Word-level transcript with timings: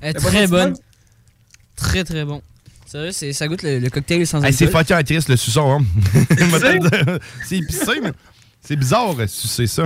Elle 0.00 0.10
est 0.10 0.12
La 0.12 0.20
très 0.20 0.46
bonne. 0.46 0.74
Très, 1.76 2.04
très 2.04 2.24
bon. 2.24 2.42
Sérieux, 2.86 3.12
c'est- 3.12 3.32
ça 3.32 3.48
goûte 3.48 3.62
le, 3.62 3.78
le 3.78 3.90
cocktail 3.90 4.26
sans 4.26 4.42
Hey, 4.42 4.52
c'est 4.52 4.66
fucking 4.66 5.02
triste, 5.02 5.28
le 5.28 5.36
suçon. 5.36 5.78
Hein? 5.80 5.84
C'est 7.46 7.56
épicé, 7.58 8.00
mais 8.02 8.12
c'est 8.64 8.76
bizarre, 8.76 9.14
euh, 9.18 9.26
sucer 9.26 9.66
ça. 9.66 9.84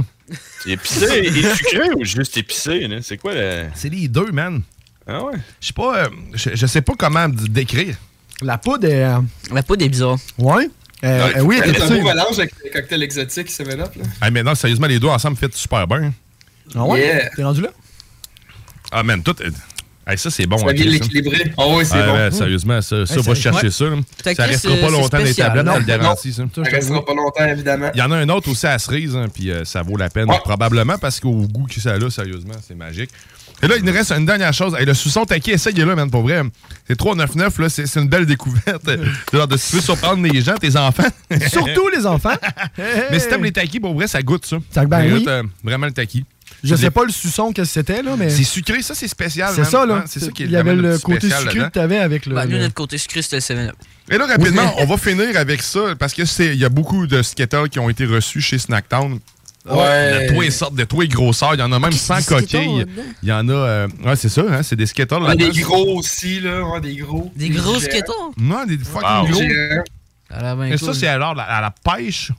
C'est 0.62 0.70
épicé 0.72 1.06
et 1.24 1.54
sucré 1.54 1.88
ou 1.96 2.04
juste 2.04 2.36
épicé? 2.36 2.86
C'est 3.02 3.16
quoi 3.16 3.32
le. 3.34 3.66
C'est 3.74 3.88
les 3.88 4.08
deux, 4.08 4.32
man. 4.32 4.60
Ah 5.06 5.22
ouais? 5.24 5.34
Je 5.60 5.68
sais 5.68 5.72
pas, 5.72 5.98
euh, 6.04 6.08
je, 6.34 6.66
sais 6.66 6.82
pas 6.82 6.94
comment 6.98 7.28
d- 7.28 7.48
décrire. 7.48 7.96
La 8.42 8.58
poudre 8.58 8.88
est. 8.88 9.04
euh, 9.04 9.20
La 9.52 9.62
poudre 9.62 9.84
est 9.84 9.88
bizarre. 9.88 10.16
Ouais. 10.36 10.68
Euh, 11.04 11.32
euh, 11.36 11.40
oui, 11.42 11.60
C'est 11.64 11.80
un 11.82 11.88
beau 11.88 12.02
mélange 12.02 12.38
avec 12.38 12.52
les 12.64 12.70
cocktails 12.70 13.02
exotiques 13.04 13.50
7-Up. 13.50 13.94
là. 13.96 14.04
Hey, 14.26 14.32
mais 14.32 14.42
non, 14.42 14.54
sérieusement, 14.56 14.88
les 14.88 14.98
deux 14.98 15.06
ensemble 15.08 15.36
fit 15.36 15.46
super 15.52 15.86
bien. 15.86 16.12
Ah 16.74 16.84
ouais? 16.84 17.00
Yeah. 17.00 17.30
T'es 17.36 17.44
rendu 17.44 17.60
là? 17.60 17.68
Ah, 18.90 19.02
man, 19.04 19.22
tout. 19.22 19.36
Hey, 20.08 20.16
ça, 20.16 20.30
c'est 20.30 20.46
bon. 20.46 20.56
Ça 20.56 20.66
vient 20.66 20.74
Chris, 20.74 20.88
l'équilibrer. 20.88 21.52
Ah 21.58 21.66
ouais, 21.66 21.84
c'est 21.84 21.96
Ah, 21.96 22.06
bon. 22.06 22.12
ouais, 22.14 22.30
sérieusement, 22.30 22.80
ça, 22.80 23.04
ça 23.06 23.16
va 23.16 23.22
ça- 23.22 23.34
chercher 23.34 23.66
ouais. 23.66 23.70
ça. 23.72 23.84
là. 23.86 24.34
Ça 24.36 24.44
restera 24.46 24.76
pas 24.76 24.86
c'est 24.86 24.90
longtemps 24.92 25.08
dans 25.08 25.18
les 25.18 25.24
spécial. 25.26 25.48
tablettes, 25.48 25.64
te 25.64 25.70
le 25.72 25.80
non. 25.80 25.86
garantis, 26.02 26.32
ça. 26.32 26.44
Ça, 26.54 26.64
Ça 26.64 26.70
restera 26.70 27.04
pas 27.04 27.14
longtemps, 27.14 27.44
évidemment. 27.46 27.90
Il 27.92 27.98
y 27.98 28.02
en 28.02 28.12
a 28.12 28.16
un 28.18 28.28
autre 28.28 28.48
aussi 28.50 28.66
à 28.68 28.78
cerise, 28.78 29.16
hein, 29.16 29.26
puis 29.34 29.50
euh, 29.50 29.64
ça 29.64 29.82
vaut 29.82 29.96
la 29.96 30.08
peine, 30.08 30.30
Ouais. 30.30 30.38
probablement, 30.44 30.96
parce 30.98 31.18
qu'au 31.18 31.32
goût 31.48 31.66
que 31.66 31.80
ça 31.80 31.94
a, 31.94 32.10
sérieusement, 32.10 32.54
c'est 32.64 32.76
magique. 32.76 33.10
Et 33.62 33.66
là, 33.66 33.76
il 33.78 33.84
nous 33.84 33.92
reste 33.92 34.12
une 34.12 34.26
dernière 34.26 34.52
chose. 34.52 34.76
Hey, 34.78 34.84
le 34.86 34.94
sous-son 34.94 35.24
taquet, 35.24 35.52
essaye-le, 35.52 35.94
man, 35.96 36.08
pour 36.10 36.22
vrai. 36.22 36.42
C'est 36.86 36.96
3,99, 36.96 37.58
là, 37.60 37.68
c'est 37.68 37.86
c'est 37.86 37.98
une 38.00 38.08
belle 38.08 38.26
découverte. 38.26 38.82
C'est 38.86 38.98
genre 39.36 39.48
de 39.48 39.56
si 39.56 39.70
tu 39.70 39.76
veux 39.76 39.82
surprendre 39.82 40.22
les 40.22 40.40
gens, 40.40 40.54
tes 40.54 40.76
enfants. 40.76 41.02
Surtout 41.50 41.88
les 41.88 42.06
enfants. 42.06 42.34
Mais 43.10 43.18
si 43.18 43.28
t'aimes 43.28 43.42
les 43.44 43.52
taquis, 43.52 43.80
pour 43.80 43.94
vrai, 43.94 44.06
ça 44.06 44.22
goûte 44.22 44.44
ça. 44.46 44.58
Ça- 44.70 44.82
Ça 44.82 45.00
oui. 45.00 45.10
goûte, 45.10 45.26
euh, 45.28 45.42
vraiment 45.64 45.86
le 45.86 45.92
taquis. 45.92 46.24
Je 46.66 46.74
sais 46.76 46.90
pas 46.90 47.04
le 47.04 47.12
suçon 47.12 47.52
que 47.52 47.64
c'était, 47.64 48.02
là, 48.02 48.14
mais. 48.18 48.30
C'est 48.30 48.44
sucré, 48.44 48.82
ça, 48.82 48.94
c'est 48.94 49.08
spécial. 49.08 49.52
C'est 49.54 49.64
ça, 49.64 49.86
là. 49.86 49.94
Ouais, 49.96 50.00
C'est 50.06 50.20
ça 50.20 50.30
qui 50.30 50.42
est 50.42 50.46
Il 50.46 50.52
y 50.52 50.56
avait 50.56 50.74
le 50.74 50.98
côté 50.98 51.30
sucré 51.30 51.58
que 51.60 51.68
t'avais 51.68 51.98
avec 51.98 52.26
le. 52.26 52.34
Bah, 52.34 52.44
nous, 52.46 52.52
le- 52.52 52.58
notre 52.58 52.74
côté 52.74 52.98
sucré, 52.98 53.22
c'était 53.22 53.36
le 53.36 53.40
7-Up. 53.42 53.76
Et 54.10 54.18
là, 54.18 54.26
rapidement, 54.26 54.74
on 54.78 54.84
va 54.86 54.96
finir 54.96 55.36
avec 55.36 55.62
ça, 55.62 55.94
parce 55.98 56.12
que 56.14 56.24
c'est 56.24 56.46
il 56.54 56.58
y 56.60 56.64
a 56.64 56.68
beaucoup 56.68 57.06
de 57.06 57.22
skaters 57.22 57.68
qui 57.68 57.78
ont 57.78 57.88
été 57.90 58.04
reçus 58.06 58.40
chez 58.40 58.58
Snacktown. 58.58 59.18
Ouais. 59.68 60.28
De 60.28 60.32
tous 60.34 60.40
les 60.42 60.50
sortes, 60.52 60.76
de 60.76 60.84
tous 60.84 61.00
les 61.00 61.08
grosseurs. 61.08 61.54
Il 61.54 61.58
y 61.58 61.62
en 61.62 61.72
a 61.72 61.78
même 61.80 61.90
sans 61.90 62.16
des 62.18 62.22
skaters 62.22 62.40
coquilles. 62.42 62.86
Il 63.24 63.28
y 63.28 63.32
en 63.32 63.48
a. 63.48 63.52
euh, 63.52 63.88
ouais, 64.04 64.14
c'est 64.14 64.28
ça, 64.28 64.42
hein, 64.48 64.62
c'est 64.62 64.76
des 64.76 64.86
skaters 64.86 65.18
Ah, 65.24 65.28
là-dedans. 65.30 65.48
des 65.52 65.60
gros 65.60 65.98
aussi, 65.98 66.38
là. 66.38 66.62
ouais, 66.62 66.80
des 66.80 66.94
gros. 66.96 67.32
Des 67.34 67.48
gros 67.48 67.80
skaters. 67.80 68.14
Non, 68.36 68.64
des 68.64 68.78
fucking 68.78 69.02
Wow. 69.02 69.26
gros. 69.28 69.42
Bien 70.30 70.64
Et 70.72 70.76
ça, 70.76 70.92
c'est 70.94 71.06
alors 71.08 71.34
la- 71.34 71.44
à 71.44 71.60
la 71.60 71.70
pêche. 71.72 72.30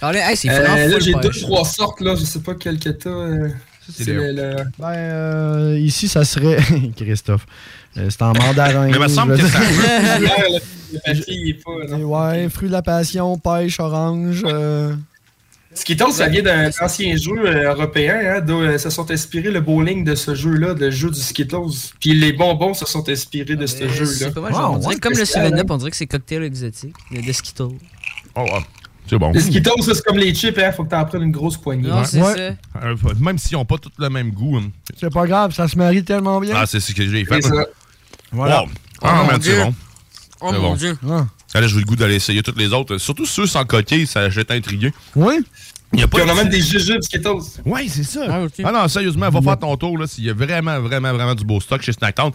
Ah, 0.00 0.12
là, 0.12 0.30
hey, 0.30 0.36
c'est 0.36 0.48
Euh, 0.50 0.88
là, 0.88 0.98
j'ai 1.00 1.12
deux, 1.14 1.30
trois 1.30 1.64
sortes, 1.64 2.00
là. 2.00 2.14
Je 2.14 2.24
sais 2.24 2.40
pas 2.40 2.54
quel 2.54 2.78
que 2.78 2.90
t'as. 2.90 3.10
euh, 3.10 3.48
c'est 3.92 4.12
le. 4.12 4.32
le- 4.32 4.56
Ben, 4.78 4.92
euh, 4.94 5.78
ici, 5.80 6.08
ça 6.08 6.24
serait. 6.24 6.58
Christophe. 6.96 7.46
Euh, 7.96 8.08
c'est 8.10 8.22
en 8.22 8.32
mandarin. 8.32 8.86
Mais 8.86 8.92
il 8.92 9.00
me 9.00 9.08
semble 9.08 9.36
que 9.36 9.46
ça. 9.46 9.58
Ouais, 11.98 12.48
fruits 12.48 12.68
de 12.68 12.72
la 12.72 12.82
passion, 12.82 13.38
pêche, 13.38 13.78
orange. 13.80 14.42
euh, 14.46 14.94
Skittles, 15.74 16.12
ça 16.12 16.28
vient 16.28 16.42
d'un 16.42 16.70
ancien 16.80 17.14
jeu 17.16 17.64
européen. 17.66 18.18
Hein, 18.24 18.40
d'où 18.40 18.60
euh, 18.60 18.78
se 18.78 18.90
sont 18.90 19.10
inspirés 19.10 19.50
le 19.50 19.60
bowling 19.60 20.02
de 20.04 20.14
ce 20.14 20.34
jeu-là, 20.34 20.74
le 20.74 20.90
jeu 20.90 21.10
du 21.10 21.20
Skittles. 21.20 21.90
Puis 22.00 22.14
les 22.14 22.32
bonbons 22.32 22.74
se 22.74 22.86
sont 22.86 23.06
inspirés 23.08 23.54
de 23.56 23.66
ce 23.66 23.84
Euh, 23.84 23.88
jeu-là. 23.88 24.10
C'est 24.18 24.34
pas 24.34 24.40
mal, 24.40 24.52
Wow, 24.54 24.80
comme 25.00 25.12
le 25.12 25.24
spécial, 25.24 25.52
7-Up, 25.52 25.66
on 25.70 25.76
dirait 25.76 25.90
que 25.90 25.96
c'est 25.96 26.06
cocktail 26.06 26.42
exotique. 26.42 26.94
De, 27.12 27.32
Skittles. 27.32 27.76
Oh, 28.34 28.44
ah, 28.52 28.58
c'est 29.08 29.18
bon. 29.18 29.32
Les 29.32 29.40
Skittles, 29.40 29.70
c'est 29.82 30.04
comme 30.04 30.18
les 30.18 30.34
chips, 30.34 30.58
hein. 30.58 30.72
Faut 30.72 30.84
que 30.84 30.90
t'en 30.90 31.04
prennes 31.04 31.22
une 31.22 31.32
grosse 31.32 31.56
poignée. 31.56 31.88
Non, 31.88 32.04
c'est 32.04 32.22
Ouais. 32.22 32.56
ça. 32.74 32.86
Euh, 32.86 32.96
Même 33.20 33.38
s'ils 33.38 33.56
n'ont 33.56 33.64
pas 33.64 33.78
tous 33.78 33.90
le 33.98 34.08
même 34.10 34.30
goût. 34.30 34.56
hein. 34.58 34.70
C'est 34.98 35.12
pas 35.12 35.26
grave, 35.26 35.52
ça 35.54 35.66
se 35.68 35.76
marie 35.76 36.04
tellement 36.04 36.40
bien. 36.40 36.54
Ah, 36.56 36.66
c'est 36.66 36.80
ce 36.80 36.92
que 36.92 37.08
j'ai 37.08 37.24
fait. 37.24 37.42
C'est 37.42 37.48
ça. 37.48 37.64
voilà. 38.32 38.62
Wow. 38.62 38.68
Ah, 39.02 39.22
Oh, 39.24 39.28
c'est 39.32 39.38
Dieu. 39.40 39.62
bon. 39.64 39.74
Oh 40.40 40.52
mon 40.52 40.60
bon. 40.60 40.74
dieu. 40.76 40.96
Ah. 41.08 41.26
Ah, 41.54 41.60
là, 41.60 41.66
j'ai 41.66 41.76
le 41.78 41.84
goût 41.84 41.96
d'aller 41.96 42.14
essayer 42.16 42.42
toutes 42.42 42.58
les 42.58 42.72
autres. 42.72 42.98
Surtout 42.98 43.26
ceux 43.26 43.46
sans 43.46 43.64
coquille, 43.64 44.06
ça 44.06 44.28
j'étais 44.30 44.54
intrigué. 44.54 44.92
Oui? 45.16 45.40
Il 45.94 46.00
y 46.00 46.02
a 46.02 46.06
pas 46.08 46.18
on 46.22 46.28
a 46.28 46.34
même 46.34 46.50
des 46.50 46.60
jujubes 46.60 47.00
Skittles. 47.02 47.60
Ouais, 47.64 47.86
c'est 47.88 48.02
ça. 48.04 48.26
Ah. 48.28 48.46
Ah 48.64 48.72
non, 48.72 48.88
sérieusement, 48.88 49.30
va 49.30 49.40
faire 49.40 49.58
ton 49.58 49.74
tour 49.76 49.96
là, 49.98 50.06
s'il 50.06 50.24
y 50.24 50.30
a 50.30 50.34
vraiment, 50.34 50.78
vraiment, 50.80 51.12
vraiment 51.14 51.34
du 51.34 51.44
beau 51.44 51.58
stock 51.60 51.80
chez 51.80 51.92
Snacktown. 51.92 52.30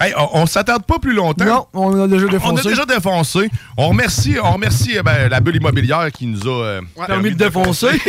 Hey, 0.00 0.12
on, 0.16 0.28
on 0.42 0.46
s'attarde 0.46 0.84
pas 0.84 0.98
plus 0.98 1.14
longtemps. 1.14 1.44
Non, 1.44 1.66
on 1.72 2.02
a 2.04 2.08
déjà 2.08 2.26
On 2.26 2.28
a 2.28 2.32
défoncé. 2.32 2.68
déjà 2.68 2.84
défoncé. 2.84 3.50
On 3.76 3.88
remercie, 3.88 4.36
on 4.42 4.52
remercie 4.52 4.94
eh 4.98 5.02
ben, 5.02 5.28
la 5.28 5.40
bulle 5.40 5.56
immobilière 5.56 6.10
qui 6.12 6.26
nous 6.26 6.42
a 6.48 6.64
euh, 6.64 6.80
permis 7.06 7.30
de 7.30 7.36
défoncer. 7.36 7.88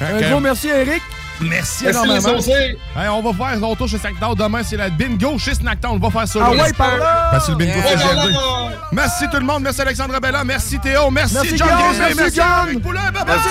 Un 0.00 0.20
gros 0.28 0.40
merci 0.40 0.70
à 0.70 0.78
Eric. 0.78 1.02
Merci. 1.40 1.86
Hey, 1.86 3.08
on 3.08 3.22
va 3.22 3.32
faire 3.32 3.58
son 3.58 3.74
tour 3.74 3.88
chez 3.88 3.98
Snacktown. 3.98 4.34
Demain, 4.34 4.62
c'est 4.62 4.76
la 4.76 4.90
bingo 4.90 5.38
chez 5.38 5.54
Snacktown. 5.54 5.92
On 5.96 5.98
va 5.98 6.10
faire 6.10 6.28
ça. 6.28 6.40
Ah 6.44 6.50
ouais, 6.50 6.72
par 6.72 6.96
là! 6.98 7.28
Parce 7.32 7.46
que 7.46 7.52
le 7.52 7.58
bingo 7.58 7.72
Yeah. 7.72 8.78
Merci 8.92 9.24
tout 9.30 9.38
le 9.38 9.46
monde. 9.46 9.62
Merci 9.62 9.80
Alexandre 9.80 10.20
Bella. 10.20 10.44
Merci 10.44 10.78
Théo. 10.78 11.10
Merci, 11.10 11.34
Merci, 11.34 11.56
John. 11.56 11.68
Grizzly. 11.68 11.98
Merci, 11.98 12.16
Merci 12.16 12.36
John. 12.36 12.82
Merci. 13.26 13.48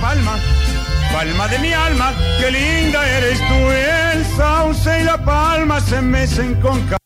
Palma, 0.00 0.32
palma 1.12 1.48
de 1.48 1.58
mi 1.60 1.72
alma, 1.72 2.12
qué 2.40 2.50
linda 2.50 3.00
eres 3.18 3.38
tú, 3.38 3.54
el 3.70 4.24
sauce 4.36 5.00
y 5.00 5.04
la 5.04 5.18
palma 5.18 5.80
se 5.80 6.00
mecen 6.00 6.54
con 6.60 6.80
ca- 6.88 6.96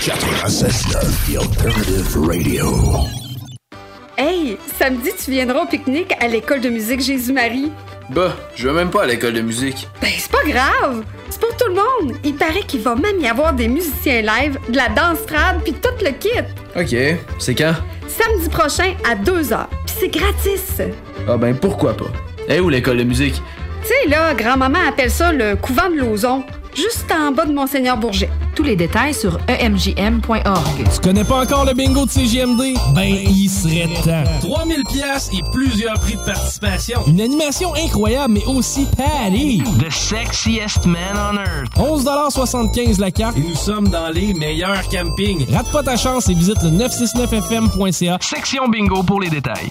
96.9, 0.00 1.00
The 1.26 1.38
Alternative 1.38 2.26
Radio. 2.28 2.72
Hey, 4.16 4.56
samedi, 4.78 5.10
tu 5.22 5.30
viendras 5.30 5.62
au 5.62 5.66
pique-nique 5.66 6.14
à 6.20 6.28
l'école 6.28 6.60
de 6.60 6.68
musique 6.70 7.00
Jésus-Marie. 7.00 7.70
Bah, 8.10 8.34
je 8.54 8.68
vais 8.68 8.74
même 8.74 8.90
pas 8.90 9.02
à 9.02 9.06
l'école 9.06 9.32
de 9.34 9.40
musique. 9.42 9.88
Ben, 10.00 10.10
c'est 10.16 10.30
pas 10.30 10.44
grave. 10.46 11.02
C'est 11.28 11.40
pour 11.40 11.54
tout 11.56 11.66
le 11.68 11.74
monde. 11.74 12.16
Il 12.24 12.34
paraît 12.34 12.62
qu'il 12.62 12.80
va 12.80 12.94
même 12.94 13.20
y 13.20 13.26
avoir 13.26 13.52
des 13.52 13.66
musiciens 13.68 14.22
live, 14.22 14.58
de 14.68 14.76
la 14.76 14.88
danse 14.90 15.26
trad, 15.26 15.60
puis 15.64 15.72
tout 15.74 15.88
le 16.02 16.10
kit. 16.12 16.30
Ok, 16.76 17.18
c'est 17.40 17.54
quand? 17.54 17.74
Samedi 18.06 18.48
prochain 18.48 18.94
à 19.04 19.16
2h. 19.16 19.66
Puis 19.86 19.96
c'est 20.00 20.08
gratis. 20.08 20.80
Ah 21.28 21.36
ben 21.36 21.54
pourquoi 21.56 21.94
pas? 21.96 22.04
Eh 22.48 22.60
où 22.60 22.68
l'école 22.68 22.98
de 22.98 23.04
musique? 23.04 23.34
Tu 23.82 23.88
sais, 23.88 24.08
là, 24.08 24.34
grand-maman 24.34 24.78
appelle 24.88 25.10
ça 25.10 25.32
le 25.32 25.56
couvent 25.56 25.88
de 25.88 25.96
Lauson, 25.96 26.42
juste 26.74 27.06
en 27.12 27.30
bas 27.32 27.44
de 27.44 27.52
Monseigneur 27.52 27.96
Bourget. 27.96 28.30
Tous 28.54 28.62
les 28.62 28.74
détails 28.74 29.12
sur 29.12 29.38
emjm.org. 29.48 30.84
Tu 30.94 31.00
connais 31.02 31.24
pas 31.24 31.42
encore 31.42 31.66
le 31.66 31.74
bingo 31.74 32.06
de 32.06 32.10
CGMD? 32.10 32.74
Ben, 32.94 33.04
il 33.04 33.48
serait 33.50 33.86
temps. 34.02 34.24
3000 34.40 34.82
pièces 34.84 35.30
et 35.34 35.42
plusieurs 35.52 35.94
prix 36.00 36.14
de 36.14 36.24
participation. 36.24 37.00
Une 37.06 37.20
animation 37.20 37.74
incroyable, 37.74 38.34
mais 38.34 38.44
aussi 38.46 38.86
Patty. 38.96 39.62
The 39.78 39.90
sexiest 39.90 40.86
man 40.86 41.16
on 41.16 41.36
earth. 41.36 41.70
11,75 41.76 42.98
la 42.98 43.10
carte 43.10 43.36
et 43.36 43.40
nous 43.40 43.54
sommes 43.54 43.88
dans 43.88 44.08
les 44.08 44.32
meilleurs 44.34 44.88
campings. 44.88 45.44
Rate 45.52 45.70
pas 45.70 45.82
ta 45.82 45.96
chance 45.96 46.28
et 46.30 46.34
visite 46.34 46.62
le 46.62 46.70
969fm.ca. 46.70 48.18
Section 48.22 48.68
bingo 48.68 49.02
pour 49.02 49.20
les 49.20 49.28
détails. 49.28 49.70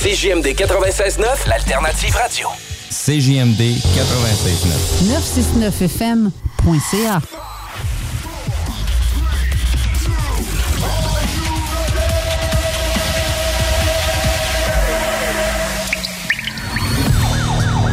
CJMD 0.00 0.46
96.9, 0.46 1.46
l'alternative 1.46 2.16
radio. 2.16 2.48
CJMD 2.90 3.60
96.9. 3.60 5.06
969fm.ca. 5.06 7.45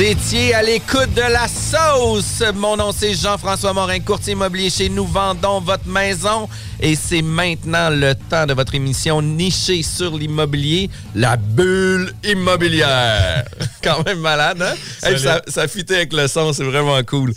Étiez 0.00 0.54
à 0.54 0.62
l'écoute 0.62 1.12
de 1.14 1.20
la 1.22 1.48
sauce. 1.48 2.42
Mon 2.54 2.76
nom 2.76 2.92
c'est 2.92 3.14
Jean-François 3.14 3.72
Morin, 3.72 3.98
courtier 4.00 4.34
immobilier 4.34 4.70
chez 4.70 4.88
Nous 4.88 5.06
Vendons 5.06 5.60
votre 5.60 5.86
maison. 5.88 6.48
Et 6.80 6.94
c'est 6.94 7.22
maintenant 7.22 7.90
le 7.90 8.14
temps 8.14 8.46
de 8.46 8.54
votre 8.54 8.74
émission 8.74 9.20
nichée 9.20 9.82
sur 9.82 10.16
l'immobilier, 10.16 10.90
la 11.14 11.36
bulle 11.36 12.12
immobilière. 12.24 13.44
Quand 13.82 14.04
même 14.04 14.20
malade, 14.20 14.62
hein? 14.62 14.74
Hey, 15.02 15.18
ça, 15.18 15.42
ça 15.46 15.66
fitait 15.66 15.96
avec 15.96 16.12
le 16.12 16.26
son, 16.28 16.52
c'est 16.52 16.64
vraiment 16.64 17.02
cool. 17.04 17.32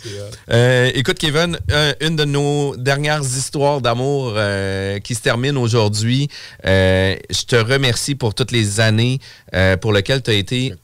Euh, 0.50 0.90
écoute, 0.94 1.18
Kevin, 1.18 1.58
euh, 1.70 1.92
une 2.00 2.16
de 2.16 2.24
nos 2.24 2.76
dernières 2.76 3.22
histoires 3.22 3.80
d'amour 3.80 4.34
euh, 4.36 4.98
qui 5.00 5.14
se 5.14 5.20
termine 5.20 5.56
aujourd'hui. 5.56 6.28
Euh, 6.64 7.16
je 7.30 7.42
te 7.44 7.56
remercie 7.56 8.14
pour 8.14 8.34
toutes 8.34 8.52
les 8.52 8.80
années 8.80 9.18
pour 9.82 9.92
lesquelles 9.92 10.22
tu 10.22 10.30
as 10.30 10.34
été 10.34 10.74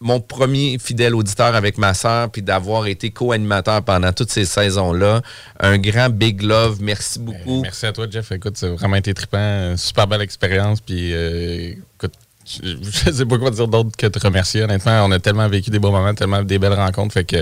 mon 0.00 0.20
premier 0.20 0.78
fidèle 0.78 1.14
auditeur 1.14 1.54
avec 1.54 1.78
ma 1.78 1.94
sœur, 1.94 2.30
puis 2.30 2.42
d'avoir 2.42 2.86
été 2.86 3.10
co-animateur 3.10 3.82
pendant 3.82 4.12
toutes 4.12 4.30
ces 4.30 4.44
saisons-là. 4.44 5.22
Un 5.60 5.78
grand 5.78 6.08
big 6.10 6.42
love. 6.42 6.78
Merci 6.80 7.18
beaucoup. 7.18 7.62
Merci 7.62 7.86
à 7.86 7.92
toi, 7.92 8.06
Jeff. 8.10 8.32
Écoute, 8.32 8.56
ça 8.56 8.66
a 8.66 8.70
vraiment 8.70 8.96
été 8.96 9.14
trippant. 9.14 9.76
Super 9.76 10.06
belle 10.06 10.22
expérience. 10.22 10.80
Puis, 10.80 11.14
euh, 11.14 11.74
écoute, 11.96 12.14
je 12.62 12.76
je 13.06 13.10
sais 13.12 13.26
pas 13.26 13.38
quoi 13.38 13.50
dire 13.50 13.68
d'autre 13.68 13.90
que 13.96 14.06
te 14.06 14.18
remercier. 14.18 14.62
Honnêtement, 14.62 15.04
on 15.04 15.10
a 15.12 15.18
tellement 15.18 15.48
vécu 15.48 15.70
des 15.70 15.78
beaux 15.78 15.90
moments, 15.90 16.14
tellement 16.14 16.42
des 16.42 16.58
belles 16.58 16.72
rencontres. 16.74 17.14
Fait 17.14 17.24
que 17.24 17.36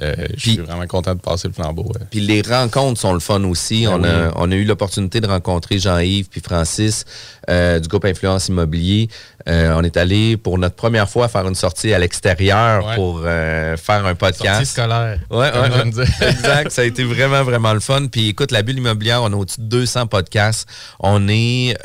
euh, 0.00 0.14
je 0.36 0.40
suis 0.40 0.56
vraiment 0.58 0.86
content 0.86 1.14
de 1.14 1.20
passer 1.20 1.48
le 1.48 1.54
flambeau. 1.54 1.82
ouais. 1.84 2.06
Puis 2.10 2.20
les 2.20 2.40
rencontres 2.42 2.98
sont 3.00 3.12
le 3.12 3.20
fun 3.20 3.44
aussi. 3.44 3.84
Ben 3.84 4.00
on, 4.00 4.04
a, 4.04 4.32
on 4.36 4.50
a 4.50 4.54
eu 4.54 4.64
l'opportunité 4.64 5.20
de 5.20 5.26
rencontrer 5.26 5.78
Jean-Yves 5.78 6.28
puis 6.30 6.40
Francis 6.40 7.04
euh, 7.50 7.78
du 7.78 7.88
groupe 7.88 8.04
Influence 8.06 8.48
Immobilier. 8.48 9.08
Euh, 9.48 9.74
on 9.76 9.82
est 9.82 9.96
allé 9.96 10.36
pour 10.36 10.56
notre 10.56 10.76
première 10.76 11.10
fois 11.10 11.28
faire 11.28 11.46
une 11.46 11.54
sortie 11.56 11.92
à 11.92 11.98
l'extérieur 11.98 12.86
Ouais. 12.86 12.94
pour 12.96 13.20
faire 13.22 14.06
un 14.06 14.14
podcast. 14.14 14.54
Sortie 14.54 14.66
scolaire. 14.66 15.18
Ouais, 15.30 15.50
ouais, 15.52 15.90
dire. 15.90 16.04
exact. 16.28 16.70
Ça 16.70 16.82
a 16.82 16.84
été 16.84 17.04
vraiment, 17.04 17.42
vraiment 17.42 17.74
le 17.74 17.80
fun. 17.80 18.06
Puis 18.06 18.28
écoute, 18.28 18.50
la 18.50 18.62
bulle 18.62 18.78
immobilière, 18.78 19.22
on 19.22 19.32
a 19.32 19.36
au-dessus 19.36 19.60
de 19.60 19.66
200 19.66 20.06
podcasts. 20.06 20.66
On 21.00 21.28
est 21.28 21.76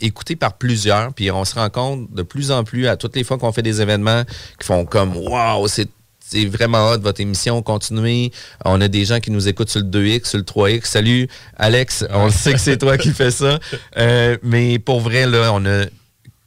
écouté 0.00 0.36
par 0.36 0.54
plusieurs. 0.54 1.12
Puis 1.12 1.30
on 1.30 1.44
se 1.44 1.54
rend 1.54 1.68
compte 1.70 2.01
de 2.10 2.22
plus 2.22 2.50
en 2.50 2.64
plus 2.64 2.86
à 2.86 2.96
toutes 2.96 3.16
les 3.16 3.24
fois 3.24 3.38
qu'on 3.38 3.52
fait 3.52 3.62
des 3.62 3.80
événements 3.80 4.22
qui 4.58 4.66
font 4.66 4.84
comme 4.84 5.16
Waouh, 5.16 5.68
c'est 5.68 5.88
c'est 6.32 6.46
vraiment 6.46 6.90
hot 6.90 6.98
votre 7.00 7.20
émission, 7.20 7.60
continuez. 7.60 8.32
On 8.64 8.80
a 8.80 8.88
des 8.88 9.04
gens 9.04 9.20
qui 9.20 9.30
nous 9.30 9.48
écoutent 9.48 9.68
sur 9.68 9.80
le 9.80 9.86
2X, 9.86 10.30
sur 10.30 10.38
le 10.38 10.44
3X. 10.44 10.86
Salut 10.86 11.28
Alex, 11.58 12.06
on 12.10 12.26
le 12.26 12.30
sait 12.30 12.54
que 12.54 12.60
c'est 12.60 12.78
toi 12.78 12.96
qui 12.96 13.10
fais 13.10 13.30
ça. 13.30 13.58
Euh, 13.98 14.38
mais 14.42 14.78
pour 14.78 15.00
vrai, 15.00 15.26
là, 15.26 15.50
on 15.52 15.66
a 15.66 15.84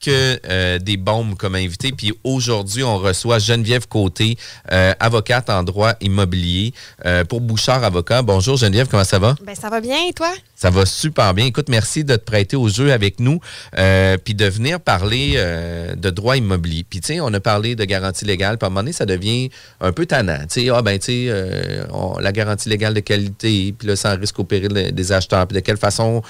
que 0.05 0.39
euh, 0.47 0.77
des 0.79 0.97
bombes 0.97 1.35
comme 1.35 1.55
invité. 1.55 1.91
Puis 1.91 2.13
aujourd'hui, 2.23 2.83
on 2.83 2.97
reçoit 2.97 3.39
Geneviève 3.39 3.87
Côté, 3.87 4.37
euh, 4.71 4.93
avocate 4.99 5.49
en 5.49 5.63
droit 5.63 5.93
immobilier 6.01 6.73
euh, 7.05 7.23
pour 7.23 7.41
Bouchard 7.41 7.83
Avocat. 7.83 8.21
Bonjour 8.21 8.57
Geneviève, 8.57 8.87
comment 8.87 9.03
ça 9.03 9.19
va? 9.19 9.35
Ben, 9.43 9.55
ça 9.55 9.69
va 9.69 9.81
bien, 9.81 9.97
et 10.07 10.13
toi? 10.13 10.31
Ça 10.55 10.69
va 10.69 10.85
super 10.85 11.33
bien. 11.33 11.45
Écoute, 11.45 11.67
merci 11.67 12.03
de 12.05 12.15
te 12.15 12.23
prêter 12.23 12.55
au 12.55 12.69
jeu 12.69 12.93
avec 12.93 13.19
nous, 13.19 13.39
euh, 13.77 14.17
puis 14.23 14.33
de 14.35 14.45
venir 14.45 14.79
parler 14.79 15.33
euh, 15.35 15.95
de 15.95 16.09
droit 16.09 16.37
immobilier. 16.37 16.85
Puis 16.89 17.01
tu 17.01 17.07
sais, 17.15 17.19
on 17.19 17.33
a 17.33 17.39
parlé 17.41 17.75
de 17.75 17.83
garantie 17.83 18.23
légale, 18.23 18.57
puis 18.57 18.65
à 18.65 18.67
un 18.67 18.69
moment 18.69 18.81
donné, 18.81 18.93
ça 18.93 19.05
devient 19.05 19.49
un 19.81 19.91
peu 19.91 20.05
tannant. 20.05 20.39
Tu 20.49 20.61
sais, 20.61 20.69
ah 20.69 20.81
ben 20.81 20.97
tu 20.97 21.05
sais, 21.07 21.25
euh, 21.27 21.83
la 22.21 22.31
garantie 22.31 22.69
légale 22.69 22.93
de 22.93 23.01
qualité, 23.01 23.75
puis 23.77 23.87
là, 23.89 23.95
sans 23.97 24.17
risque 24.17 24.39
au 24.39 24.45
péril 24.45 24.69
de- 24.69 24.91
des 24.91 25.11
acheteurs, 25.11 25.45
puis 25.45 25.55
de 25.55 25.59
quelle 25.59 25.77
façon 25.77 26.21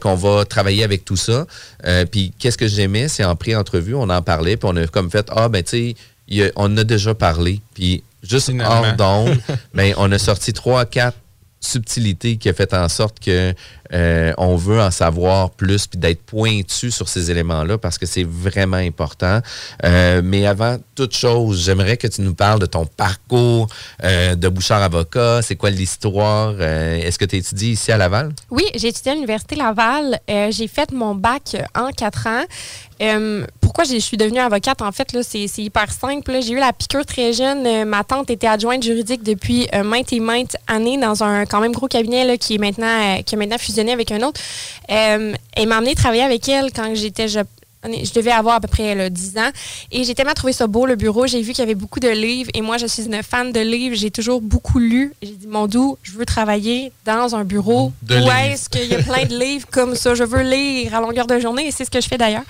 qu'on 0.00 0.14
va 0.14 0.44
travailler 0.44 0.84
avec 0.84 1.04
tout 1.04 1.16
ça. 1.16 1.46
Puis 2.10 2.32
qu'est-ce 2.38 2.58
que 2.58 2.68
j'aimais, 2.68 3.08
c'est 3.08 3.24
en 3.24 3.34
pré-entrevue, 3.34 3.94
on 3.94 4.10
en 4.10 4.22
parlait, 4.22 4.56
puis 4.56 4.68
on 4.70 4.76
a 4.76 4.86
comme 4.86 5.10
fait, 5.10 5.26
ah 5.30 5.48
ben 5.48 5.62
tu 5.62 5.94
sais, 6.28 6.52
on 6.56 6.76
a 6.76 6.84
déjà 6.84 7.14
parlé, 7.14 7.60
puis 7.74 8.02
juste 8.22 8.50
hors 8.64 8.94
d'onde, 8.96 9.38
ben, 9.74 9.94
on 9.96 10.10
a 10.12 10.18
sorti 10.18 10.52
trois, 10.52 10.84
quatre 10.84 11.16
subtilité 11.64 12.36
qui 12.36 12.48
a 12.48 12.52
fait 12.52 12.72
en 12.74 12.88
sorte 12.88 13.20
que 13.20 13.54
euh, 13.92 14.32
on 14.38 14.56
veut 14.56 14.80
en 14.80 14.90
savoir 14.90 15.50
plus 15.50 15.86
puis 15.86 15.98
d'être 15.98 16.22
pointu 16.22 16.90
sur 16.90 17.08
ces 17.08 17.30
éléments-là 17.30 17.78
parce 17.78 17.98
que 17.98 18.06
c'est 18.06 18.24
vraiment 18.24 18.78
important. 18.78 19.40
Euh, 19.84 20.20
mais 20.24 20.46
avant 20.46 20.78
toute 20.94 21.14
chose, 21.14 21.64
j'aimerais 21.64 21.96
que 21.96 22.06
tu 22.06 22.22
nous 22.22 22.34
parles 22.34 22.60
de 22.60 22.66
ton 22.66 22.86
parcours 22.86 23.68
euh, 24.02 24.34
de 24.34 24.48
bouchard 24.48 24.82
avocat. 24.82 25.42
C'est 25.42 25.56
quoi 25.56 25.70
l'histoire? 25.70 26.60
Est-ce 26.60 27.18
que 27.18 27.24
tu 27.24 27.36
étudies 27.36 27.72
ici 27.72 27.92
à 27.92 27.96
Laval? 27.96 28.32
Oui, 28.50 28.64
j'ai 28.74 28.88
étudié 28.88 29.12
à 29.12 29.14
l'Université 29.14 29.56
Laval. 29.56 30.18
J'ai 30.28 30.68
fait 30.68 30.90
mon 30.92 31.14
bac 31.14 31.56
en 31.74 31.90
quatre 31.90 32.26
ans. 32.26 32.44
Pourquoi 33.74 33.92
je 33.92 33.98
suis 33.98 34.16
devenue 34.16 34.38
avocate? 34.38 34.82
En 34.82 34.92
fait, 34.92 35.08
c'est 35.22 35.48
hyper 35.58 35.90
simple. 35.90 36.38
J'ai 36.42 36.52
eu 36.52 36.58
la 36.58 36.72
piqûre 36.72 37.04
très 37.04 37.32
jeune. 37.32 37.66
Euh, 37.66 37.84
ma 37.84 38.04
tante 38.04 38.30
était 38.30 38.46
adjointe 38.46 38.84
juridique 38.84 39.24
depuis 39.24 39.66
euh, 39.74 39.82
maintes 39.82 40.12
et 40.12 40.20
maintes 40.20 40.56
années 40.68 40.96
dans 40.96 41.24
un 41.24 41.44
quand 41.44 41.58
même 41.58 41.72
gros 41.72 41.88
cabinet 41.88 42.24
là, 42.24 42.36
qui, 42.36 42.54
est 42.54 42.58
maintenant, 42.58 42.86
euh, 42.86 43.22
qui 43.22 43.34
a 43.34 43.38
maintenant 43.38 43.58
fusionné 43.58 43.90
avec 43.90 44.12
un 44.12 44.22
autre. 44.22 44.40
Elle 44.86 45.36
m'a 45.66 45.78
amené 45.78 45.96
travailler 45.96 46.22
avec 46.22 46.48
elle 46.48 46.72
quand 46.72 46.94
j'étais 46.94 47.26
je, 47.26 47.40
je 47.84 48.12
devais 48.12 48.30
avoir 48.30 48.56
à 48.56 48.60
peu 48.60 48.68
près 48.68 48.94
là, 48.94 49.10
10 49.10 49.38
ans. 49.38 49.50
Et 49.92 50.04
j'ai 50.04 50.14
tellement 50.14 50.32
trouvé 50.34 50.52
ça 50.52 50.66
beau, 50.66 50.86
le 50.86 50.96
bureau. 50.96 51.26
J'ai 51.26 51.40
vu 51.42 51.52
qu'il 51.52 51.58
y 51.60 51.62
avait 51.62 51.74
beaucoup 51.74 52.00
de 52.00 52.08
livres. 52.08 52.50
Et 52.54 52.60
moi, 52.60 52.78
je 52.78 52.86
suis 52.86 53.04
une 53.04 53.22
fan 53.22 53.52
de 53.52 53.60
livres. 53.60 53.96
J'ai 53.96 54.10
toujours 54.10 54.40
beaucoup 54.40 54.78
lu. 54.78 55.12
J'ai 55.22 55.32
dit, 55.32 55.46
mon 55.46 55.66
doux, 55.66 55.98
je 56.02 56.12
veux 56.12 56.24
travailler 56.26 56.92
dans 57.04 57.34
un 57.34 57.44
bureau 57.44 57.92
De 58.02 58.16
où 58.16 58.30
est-ce 58.30 58.68
qu'il 58.68 58.86
y 58.86 58.94
a 58.94 59.02
plein 59.02 59.24
de 59.26 59.38
livres 59.38 59.66
comme 59.70 59.94
ça? 59.94 60.14
Je 60.14 60.24
veux 60.24 60.42
lire 60.42 60.94
à 60.94 61.00
longueur 61.00 61.26
de 61.26 61.38
journée. 61.38 61.66
Et 61.68 61.70
c'est 61.70 61.84
ce 61.84 61.90
que 61.90 62.00
je 62.00 62.08
fais 62.08 62.18
d'ailleurs. 62.18 62.44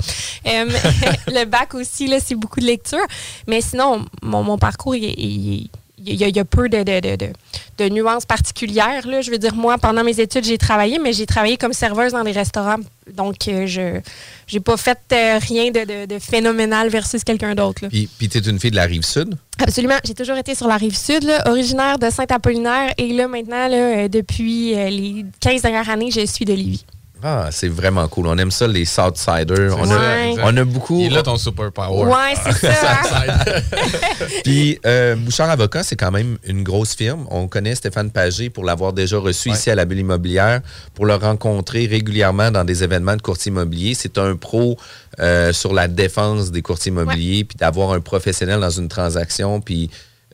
Euh, 0.46 0.66
le 1.28 1.44
bac 1.44 1.74
aussi, 1.74 2.06
là, 2.06 2.18
c'est 2.24 2.34
beaucoup 2.34 2.60
de 2.60 2.66
lecture. 2.66 3.04
Mais 3.46 3.60
sinon, 3.60 4.04
mon, 4.22 4.42
mon 4.42 4.58
parcours, 4.58 4.94
il, 4.94 5.04
il- 5.04 5.70
il 6.06 6.14
y, 6.14 6.24
a, 6.24 6.28
il 6.28 6.36
y 6.36 6.40
a 6.40 6.44
peu 6.44 6.68
de, 6.68 6.82
de- 6.82 7.00
de- 7.00 7.32
de- 7.78 7.88
nuances 7.88 8.24
particulières. 8.26 9.06
Là. 9.06 9.20
Je 9.20 9.30
veux 9.30 9.38
dire, 9.38 9.54
moi, 9.54 9.78
pendant 9.78 10.04
mes 10.04 10.20
études, 10.20 10.44
j'ai 10.44 10.58
travaillé, 10.58 10.98
mais 10.98 11.12
j'ai 11.12 11.26
travaillé 11.26 11.56
comme 11.56 11.72
serveuse 11.72 12.12
dans 12.12 12.24
des 12.24 12.32
restaurants. 12.32 12.76
Donc, 13.12 13.48
euh, 13.48 13.66
je 13.66 14.00
j'ai 14.46 14.60
pas 14.60 14.76
fait 14.76 14.98
euh, 15.12 15.38
rien 15.38 15.70
de, 15.70 16.18
phénoménal 16.18 16.88
versus 16.88 17.24
quelqu'un 17.24 17.54
d'autre. 17.54 17.86
Puis, 17.88 18.08
puis 18.18 18.28
tu 18.28 18.38
es 18.38 18.40
une 18.42 18.58
fille 18.58 18.70
de 18.70 18.76
la 18.76 18.84
rive 18.84 19.04
sud? 19.04 19.34
Absolument. 19.58 19.96
J'ai 20.04 20.14
toujours 20.14 20.36
été 20.36 20.54
sur 20.54 20.66
la 20.68 20.76
rive 20.76 20.96
sud, 20.96 21.24
là, 21.24 21.48
originaire 21.48 21.98
de 21.98 22.10
Saint-Apollinaire. 22.10 22.92
Et 22.98 23.12
là, 23.12 23.28
maintenant, 23.28 23.68
là, 23.68 23.76
euh, 23.76 24.08
depuis 24.08 24.74
les 24.74 25.24
15 25.40 25.62
dernières 25.62 25.88
années, 25.88 26.10
je 26.10 26.24
suis 26.26 26.44
de 26.44 26.52
Lévis. 26.52 26.84
Ah, 27.26 27.48
c'est 27.50 27.68
vraiment 27.68 28.06
cool. 28.06 28.26
On 28.26 28.36
aime 28.36 28.50
ça, 28.50 28.68
les 28.68 28.84
Southsiders. 28.84 29.74
On, 29.78 29.86
ça, 29.86 29.98
a, 29.98 30.26
exact. 30.26 30.42
on 30.44 30.56
a 30.58 30.64
beaucoup. 30.64 31.00
Il 31.00 31.06
est 31.06 31.08
là 31.08 31.22
ton 31.22 31.38
superpower. 31.38 32.04
Ouais, 32.04 32.34
c'est 32.44 32.66
ça. 32.66 33.00
Puis, 34.44 34.78
euh, 34.84 35.16
Bouchard 35.16 35.48
Avocat, 35.48 35.84
c'est 35.84 35.96
quand 35.96 36.10
même 36.10 36.36
une 36.44 36.62
grosse 36.62 36.94
firme. 36.94 37.26
On 37.30 37.48
connaît 37.48 37.74
Stéphane 37.74 38.10
Pagé 38.10 38.50
pour 38.50 38.62
l'avoir 38.62 38.92
déjà 38.92 39.16
reçu 39.16 39.48
ici 39.48 39.70
à 39.70 39.74
la 39.74 39.86
Bulle 39.86 40.00
Immobilière, 40.00 40.60
pour 40.92 41.06
le 41.06 41.14
rencontrer 41.14 41.86
régulièrement 41.86 42.50
dans 42.50 42.64
des 42.64 42.84
événements 42.84 43.16
de 43.16 43.22
courtier 43.22 43.50
immobilier. 43.50 43.94
C'est 43.94 44.18
un 44.18 44.36
pro 44.36 44.76
euh, 45.18 45.54
sur 45.54 45.72
la 45.72 45.88
défense 45.88 46.50
des 46.50 46.60
courtiers 46.60 46.92
immobiliers, 46.92 47.44
puis 47.44 47.56
d'avoir 47.56 47.92
un 47.92 48.00
professionnel 48.00 48.60
dans 48.60 48.68
une 48.68 48.88
transaction, 48.88 49.62
puis 49.62 49.88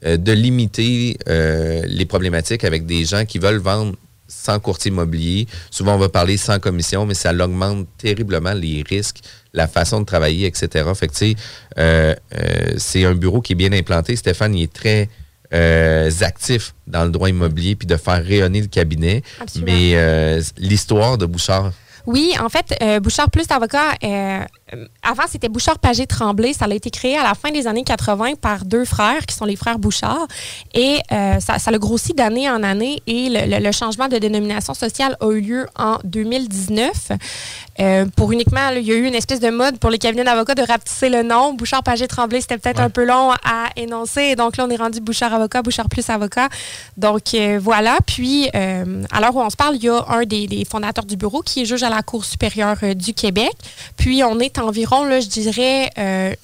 euh, 0.07 0.17
de 0.17 0.33
limiter 0.33 1.19
euh, 1.29 1.83
les 1.87 2.07
problématiques 2.07 2.65
avec 2.65 2.87
des 2.87 3.05
gens 3.05 3.27
qui 3.27 3.39
veulent 3.39 3.59
vendre 3.59 3.95
sans 4.31 4.59
courtier 4.61 4.91
immobilier. 4.91 5.47
Souvent, 5.71 5.97
on 5.97 5.99
va 5.99 6.09
parler 6.09 6.37
sans 6.37 6.59
commission, 6.59 7.05
mais 7.05 7.15
ça 7.15 7.33
augmente 7.33 7.87
terriblement 7.99 8.55
les 8.55 8.83
risques, 8.89 9.19
la 9.53 9.67
façon 9.67 10.01
de 10.01 10.07
travailler, 10.07 10.47
etc. 10.47 10.89
Fait 10.95 11.09
que, 11.09 11.13
tu 11.13 11.19
sais, 11.19 11.37
euh, 11.79 12.15
euh, 12.35 12.73
c'est 12.79 13.05
un 13.05 13.15
bureau 13.15 13.41
qui 13.41 13.53
est 13.53 13.57
bien 13.57 13.73
implanté. 13.73 14.17
Stéphane, 14.17 14.55
il 14.55 14.63
est 14.63 14.73
très 14.73 15.09
euh, 15.53 16.11
actif 16.21 16.75
dans 16.87 17.05
le 17.05 17.11
droit 17.11 17.29
immobilier 17.29 17.75
puis 17.75 17.87
de 17.87 17.97
faire 17.97 18.25
rayonner 18.25 18.61
le 18.61 18.69
cabinet. 18.69 19.23
Absolument. 19.41 19.73
Mais 19.73 20.41
l'histoire 20.59 21.19
de 21.19 21.27
Bouchard, 21.27 21.73
Oui, 22.07 22.35
en 22.41 22.49
fait, 22.49 23.03
Bouchard 23.03 23.31
Plus 23.31 23.51
Avocat, 23.51 23.95
avant 25.03 25.25
c'était 25.29 25.49
Bouchard 25.49 25.79
Pagé 25.79 26.07
Tremblay. 26.07 26.53
Ça 26.53 26.67
a 26.67 26.75
été 26.75 26.91
créé 26.91 27.17
à 27.19 27.23
la 27.23 27.35
fin 27.35 27.51
des 27.51 27.67
années 27.67 27.85
80 27.85 28.35
par 28.41 28.65
deux 28.65 28.85
frères 28.85 29.27
qui 29.27 29.35
sont 29.35 29.45
les 29.45 29.57
frères 29.57 29.79
Bouchard. 29.79 30.27
Et 30.75 30.99
euh, 31.13 31.41
ça, 31.41 31.59
ça 31.59 31.71
a 31.71 31.79
grossi 31.79 32.13
d'année 32.15 32.49
en 32.51 32.63
année 32.63 33.03
et 33.07 33.29
le, 33.29 33.47
le- 33.59 33.65
le 33.65 33.73
changement 33.73 34.09
de 34.09 34.19
dénomination 34.19 34.75
sociale 34.75 35.17
a 35.21 35.31
eu 35.31 35.41
lieu 35.41 35.67
en 35.77 35.99
2019. 36.05 37.13
Euh, 37.81 38.05
pour 38.17 38.33
uniquement, 38.33 38.71
là, 38.71 38.79
il 38.79 38.87
y 38.87 38.93
a 38.93 38.95
eu 38.95 39.07
une 39.07 39.15
espèce 39.15 39.41
de 39.41 39.49
mode 39.49 39.79
pour 39.79 39.89
les 39.91 39.99
cabinets 39.99 40.25
d'avocats 40.25 40.55
de 40.55 40.63
rapetisser 40.63 41.09
le 41.09 41.23
nom. 41.23 41.55
Bouchard 41.55 41.83
Pagé 41.83 42.07
Tremblay, 42.09 42.41
c'était 42.41 42.59
peut-être 42.59 42.81
un 42.81 42.91
peu 42.91 43.05
long 43.07 43.31
à 43.31 43.69
énoncer. 43.77 44.23
Et 44.23 44.37
donc 44.37 44.57
là, 44.57 44.67
on 44.69 44.71
est 44.71 44.77
rendu 44.77 45.01
Bouchard 45.01 45.33
Avocat, 45.33 45.63
Bouchard 45.63 45.89
Plus 45.89 46.09
Avocat. 46.11 46.49
Donc 46.97 47.33
euh, 47.35 47.59
voilà. 47.63 47.97
Puis, 48.07 48.49
euh, 48.55 49.03
à 49.11 49.21
l'heure 49.21 49.35
où 49.35 49.41
on 49.41 49.49
se 49.51 49.57
parle, 49.57 49.77
il 49.77 49.85
y 49.85 49.89
a 49.89 50.05
un 50.09 50.25
des, 50.25 50.47
des 50.47 50.65
fondateurs 50.65 51.05
du 51.07 51.17
bureau 51.17 51.41
qui 51.41 51.63
est 51.63 51.65
juge 51.65 51.83
à 51.83 51.89
la 51.91 52.03
Cour 52.03 52.25
supérieure 52.25 52.77
euh, 52.83 52.93
du 52.95 53.15
Québec. 53.15 53.53
Puis, 53.97 54.23
on 54.25 54.39
est 54.41 54.51
environ, 54.61 55.05
là, 55.05 55.21
je 55.21 55.29
dirais, 55.29 55.91
euh, 55.99 56.35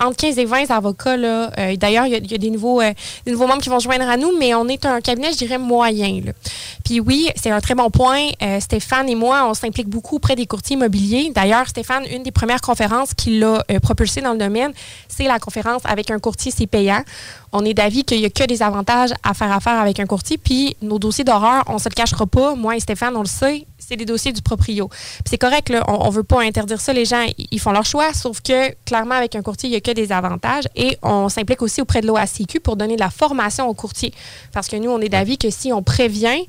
entre 0.00 0.16
15 0.16 0.38
et 0.38 0.44
20 0.44 0.70
avocats. 0.70 1.16
là. 1.16 1.50
Euh, 1.58 1.76
D'ailleurs, 1.76 2.06
il 2.06 2.12
y 2.12 2.34
a, 2.34 2.38
des, 2.38 2.50
nouveaux, 2.50 2.80
euh, 2.80 2.92
nouveaux 3.26 3.46
membres 3.46 3.62
qui 3.62 3.68
vont 3.68 3.78
joindre 3.78 4.08
à 4.08 4.16
nous, 4.16 4.36
mais 4.38 4.54
on 4.54 4.68
est 4.68 4.84
un 4.84 5.00
cabinet, 5.00 5.32
je 5.32 5.38
dirais, 5.38 5.58
moyen. 5.58 6.20
Puis 6.84 7.00
oui, 7.00 7.30
c'est 7.36 7.50
un 7.50 7.60
très 7.60 7.74
bon 7.74 7.90
point. 7.90 8.28
Stéphane 8.60 9.08
et 9.08 9.14
moi, 9.14 9.48
on 9.48 9.54
s'implique 9.54 9.88
beaucoup 9.88 10.16
auprès 10.16 10.36
des 10.36 10.46
courtiers 10.46 10.74
immobiliers. 10.74 11.30
D'ailleurs, 11.34 11.68
Stéphane, 11.68 12.04
une 12.10 12.22
des 12.22 12.30
premières 12.30 12.60
conférences 12.60 13.14
qu'il 13.14 13.42
a 13.44 13.62
propulsées 13.82 14.20
dans 14.20 14.32
le 14.32 14.38
domaine, 14.38 14.72
c'est 15.08 15.24
la 15.24 15.38
conférence 15.38 15.82
avec 15.84 16.10
un 16.10 16.18
courtier, 16.18 16.52
c'est 16.54 16.66
payant. 16.66 17.02
On 17.52 17.64
est 17.64 17.74
d'avis 17.74 18.04
qu'il 18.04 18.18
n'y 18.18 18.26
a 18.26 18.30
que 18.30 18.44
des 18.44 18.62
avantages 18.62 19.10
à 19.22 19.34
faire 19.34 19.52
affaire 19.52 19.80
avec 19.80 20.00
un 20.00 20.06
courtier. 20.06 20.38
Puis 20.38 20.76
nos 20.82 20.98
dossiers 20.98 21.24
d'horreur, 21.24 21.64
on 21.66 21.78
se 21.78 21.88
le 21.88 21.94
cachera 21.94 22.26
pas. 22.26 22.54
Moi 22.54 22.76
et 22.76 22.80
Stéphane, 22.80 23.16
on 23.16 23.22
le 23.22 23.26
sait, 23.26 23.66
c'est 23.78 23.96
des 23.96 24.04
dossiers 24.04 24.32
du 24.32 24.42
proprio. 24.42 24.88
Puis 24.88 25.24
c'est 25.30 25.38
correct, 25.38 25.70
là, 25.70 25.82
on 25.88 26.08
ne 26.08 26.12
veut 26.12 26.24
pas 26.24 26.42
interdire 26.42 26.80
ça. 26.80 26.92
Les 26.92 27.04
gens, 27.04 27.24
ils 27.58 27.60
font 27.60 27.72
leur 27.72 27.84
choix. 27.84 28.12
Sauf 28.14 28.40
que, 28.40 28.72
clairement, 28.84 29.16
avec 29.16 29.34
un 29.34 29.42
courtier, 29.42 29.68
il 29.68 29.72
n'y 29.72 29.76
a 29.76 29.80
que 29.80 29.90
des 29.90 30.12
avantages. 30.12 30.64
Et 30.76 30.96
on 31.02 31.28
s'implique 31.28 31.60
aussi 31.60 31.80
auprès 31.80 32.00
de 32.00 32.06
l'OACQ 32.06 32.60
pour 32.60 32.76
donner 32.76 32.94
de 32.94 33.00
la 33.00 33.10
formation 33.10 33.68
aux 33.68 33.74
courtiers. 33.74 34.14
Parce 34.52 34.68
que 34.68 34.76
nous, 34.76 34.90
on 34.90 35.00
est 35.00 35.08
d'avis 35.08 35.38
que 35.38 35.50
si 35.50 35.72
on 35.72 35.82
prévient, 35.82 36.46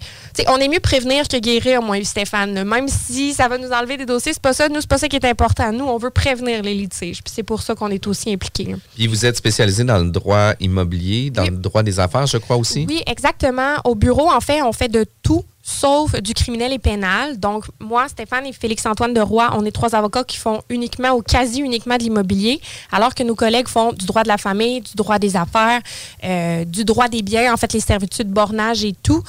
on 0.48 0.58
est 0.58 0.68
mieux 0.68 0.80
prévenir 0.80 1.28
que 1.28 1.38
guérir, 1.38 1.82
moi 1.82 1.98
et 1.98 2.04
Stéphane. 2.04 2.63
Même 2.63 2.88
si 2.88 3.34
ça 3.34 3.48
va 3.48 3.58
nous 3.58 3.72
enlever 3.72 3.98
des 3.98 4.06
dossiers, 4.06 4.34
c'est 4.34 4.42
pas 4.42 4.54
ça. 4.54 4.70
Nous, 4.70 4.82
c'est 4.82 4.89
pas 4.89 5.00
ça 5.00 5.08
qui 5.08 5.16
est 5.16 5.25
important. 5.25 5.72
Nous, 5.74 5.86
on 5.86 5.98
veut 5.98 6.12
prévenir 6.12 6.62
les 6.62 6.75
litiges. 6.75 7.24
Puis 7.24 7.34
c'est 7.36 7.44
pour 7.44 7.62
ça 7.63 7.74
qu'on 7.74 7.89
est 7.89 8.06
aussi 8.06 8.32
impliqués. 8.32 8.75
Puis 8.96 9.08
vous 9.08 9.25
êtes 9.25 9.38
spécialisé 9.38 9.84
dans 9.84 9.98
le 9.98 10.12
droit 10.12 10.54
immobilier, 10.60 11.32
dans 11.32 11.44
le 11.44 11.50
droit 11.51 11.82
des 11.82 12.00
affaires, 12.00 12.28
je 12.28 12.38
crois 12.38 12.58
aussi? 12.58 12.86
Oui, 12.88 13.01
exactement. 13.08 13.75
Au 13.84 13.96
bureau, 13.96 14.30
en 14.30 14.42
fait, 14.42 14.62
on 14.62 14.74
fait 14.74 14.89
de 14.89 15.06
tout 15.24 15.44
sauf 15.70 16.20
du 16.22 16.34
criminel 16.34 16.74
et 16.74 16.80
pénal. 16.80 17.40
Donc, 17.40 17.66
moi, 17.80 18.08
Stéphane 18.08 18.46
et 18.46 18.54
Félix-Antoine 18.54 19.14
de 19.14 19.22
Roy, 19.22 19.50
on 19.54 19.66
est 19.66 19.72
trois 19.72 19.96
avocats 19.96 20.24
qui 20.24 20.38
font 20.38 20.62
uniquement 20.70 21.12
ou 21.12 21.22
quasi 21.22 21.60
uniquement 21.62 21.98
de 21.98 22.04
l'immobilier, 22.04 22.60
alors 22.92 23.14
que 23.14 23.24
nos 23.24 23.36
collègues 23.36 23.68
font 23.68 23.94
du 23.94 24.06
droit 24.06 24.24
de 24.24 24.28
la 24.28 24.38
famille, 24.38 24.82
du 24.82 24.94
droit 24.96 25.20
des 25.20 25.36
affaires, 25.36 25.82
euh, 26.24 26.66
du 26.66 26.86
droit 26.86 27.08
des 27.08 27.22
biens, 27.22 27.54
en 27.54 27.58
fait, 27.58 27.72
les 27.74 27.80
servitudes, 27.80 28.30
bornage 28.30 28.84
et 28.84 28.96
tout. 29.04 29.24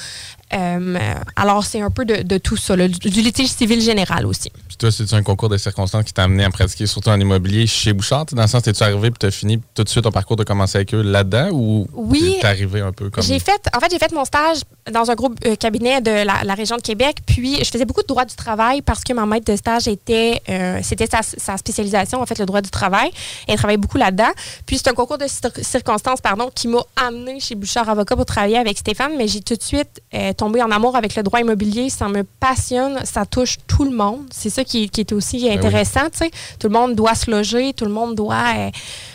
Euh, 0.53 0.97
alors, 1.35 1.63
c'est 1.65 1.81
un 1.81 1.89
peu 1.89 2.05
de, 2.05 2.23
de 2.23 2.37
tout 2.37 2.57
ça, 2.57 2.75
là, 2.75 2.87
du, 2.87 2.97
du 3.09 3.21
litige 3.21 3.49
civil 3.49 3.81
général 3.81 4.25
aussi. 4.25 4.49
Puis 4.67 4.77
toi, 4.77 4.91
c'est 4.91 5.13
un 5.13 5.23
concours 5.23 5.49
de 5.49 5.57
circonstances 5.57 6.03
qui 6.05 6.13
t'a 6.13 6.23
amené 6.23 6.43
à 6.43 6.49
pratiquer 6.49 6.87
surtout 6.87 7.09
en 7.09 7.19
immobilier 7.19 7.67
chez 7.67 7.93
Bouchard? 7.93 8.25
Dans 8.31 8.41
le 8.41 8.47
sens, 8.47 8.63
t'es-tu 8.63 8.83
arrivé 8.83 9.11
puis 9.11 9.19
t'as 9.19 9.31
fini 9.31 9.59
tout 9.73 9.83
de 9.83 9.89
suite 9.89 10.03
ton 10.03 10.11
parcours 10.11 10.35
de 10.37 10.43
commencer 10.43 10.77
avec 10.77 10.93
eux 10.93 11.01
là-dedans 11.01 11.49
ou 11.51 11.87
Oui. 11.93 12.37
t'es 12.41 12.47
arrivé 12.47 12.81
un 12.81 12.91
peu 12.91 13.09
comme. 13.09 13.23
J'ai 13.23 13.39
fait, 13.39 13.61
en 13.75 13.79
fait, 13.79 13.87
j'ai 13.91 13.99
fait 13.99 14.11
mon 14.13 14.25
stage 14.25 14.59
dans 14.91 15.09
un 15.09 15.15
groupe 15.15 15.37
euh, 15.45 15.55
cabinet 15.55 16.01
de 16.01 16.11
la, 16.25 16.43
la 16.43 16.53
région 16.53 16.75
de 16.77 16.81
Québec. 16.81 17.17
Puis, 17.25 17.57
je 17.63 17.69
faisais 17.69 17.85
beaucoup 17.85 18.01
de 18.01 18.07
droit 18.07 18.25
du 18.25 18.35
travail 18.35 18.81
parce 18.81 19.03
que 19.03 19.13
ma 19.13 19.25
maître 19.25 19.51
de 19.51 19.55
stage 19.55 19.87
était, 19.87 20.41
euh, 20.49 20.79
c'était 20.83 21.07
sa, 21.07 21.21
sa 21.23 21.57
spécialisation, 21.57 22.21
en 22.21 22.25
fait, 22.25 22.39
le 22.39 22.45
droit 22.45 22.61
du 22.61 22.69
travail. 22.69 23.09
Elle 23.47 23.55
travaillait 23.57 23.77
beaucoup 23.77 23.97
là-dedans. 23.97 24.31
Puis, 24.65 24.77
c'est 24.77 24.89
un 24.89 24.93
concours 24.93 25.17
de 25.17 25.25
cir- 25.25 25.63
circonstances, 25.63 26.21
pardon, 26.21 26.49
qui 26.53 26.67
m'a 26.67 26.81
amené 26.95 27.39
chez 27.39 27.55
Bouchard 27.55 27.87
Avocat 27.89 28.15
pour 28.15 28.25
travailler 28.25 28.57
avec 28.57 28.77
Stéphane. 28.77 29.11
Mais 29.17 29.27
j'ai 29.27 29.41
tout 29.41 29.55
de 29.55 29.61
suite 29.63 30.01
euh, 30.41 30.45
tombé 30.45 30.61
en 30.63 30.71
amour 30.71 30.95
avec 30.95 31.15
le 31.15 31.23
droit 31.23 31.39
immobilier. 31.39 31.89
Ça 31.89 32.07
me 32.07 32.23
passionne. 32.23 32.99
Ça 33.05 33.25
touche 33.25 33.57
tout 33.67 33.83
le 33.83 33.91
monde. 33.91 34.25
C'est 34.31 34.49
ça 34.49 34.63
qui, 34.63 34.89
qui 34.89 35.01
est 35.01 35.11
aussi 35.11 35.41
oui. 35.43 35.51
intéressant, 35.51 36.09
tu 36.11 36.19
sais. 36.19 36.31
Tout 36.59 36.67
le 36.67 36.73
monde 36.73 36.95
doit 36.95 37.15
se 37.15 37.29
loger. 37.29 37.73
Tout 37.73 37.85
le 37.85 37.91
monde 37.91 38.15
doit 38.15 38.43
euh, 38.57 38.69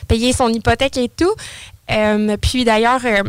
payer 0.09 0.33
son 0.33 0.49
hypothèque 0.49 0.97
et 0.97 1.09
tout. 1.09 1.35
Euh, 1.91 2.37
puis 2.41 2.65
d'ailleurs, 2.65 3.01
euh, 3.05 3.23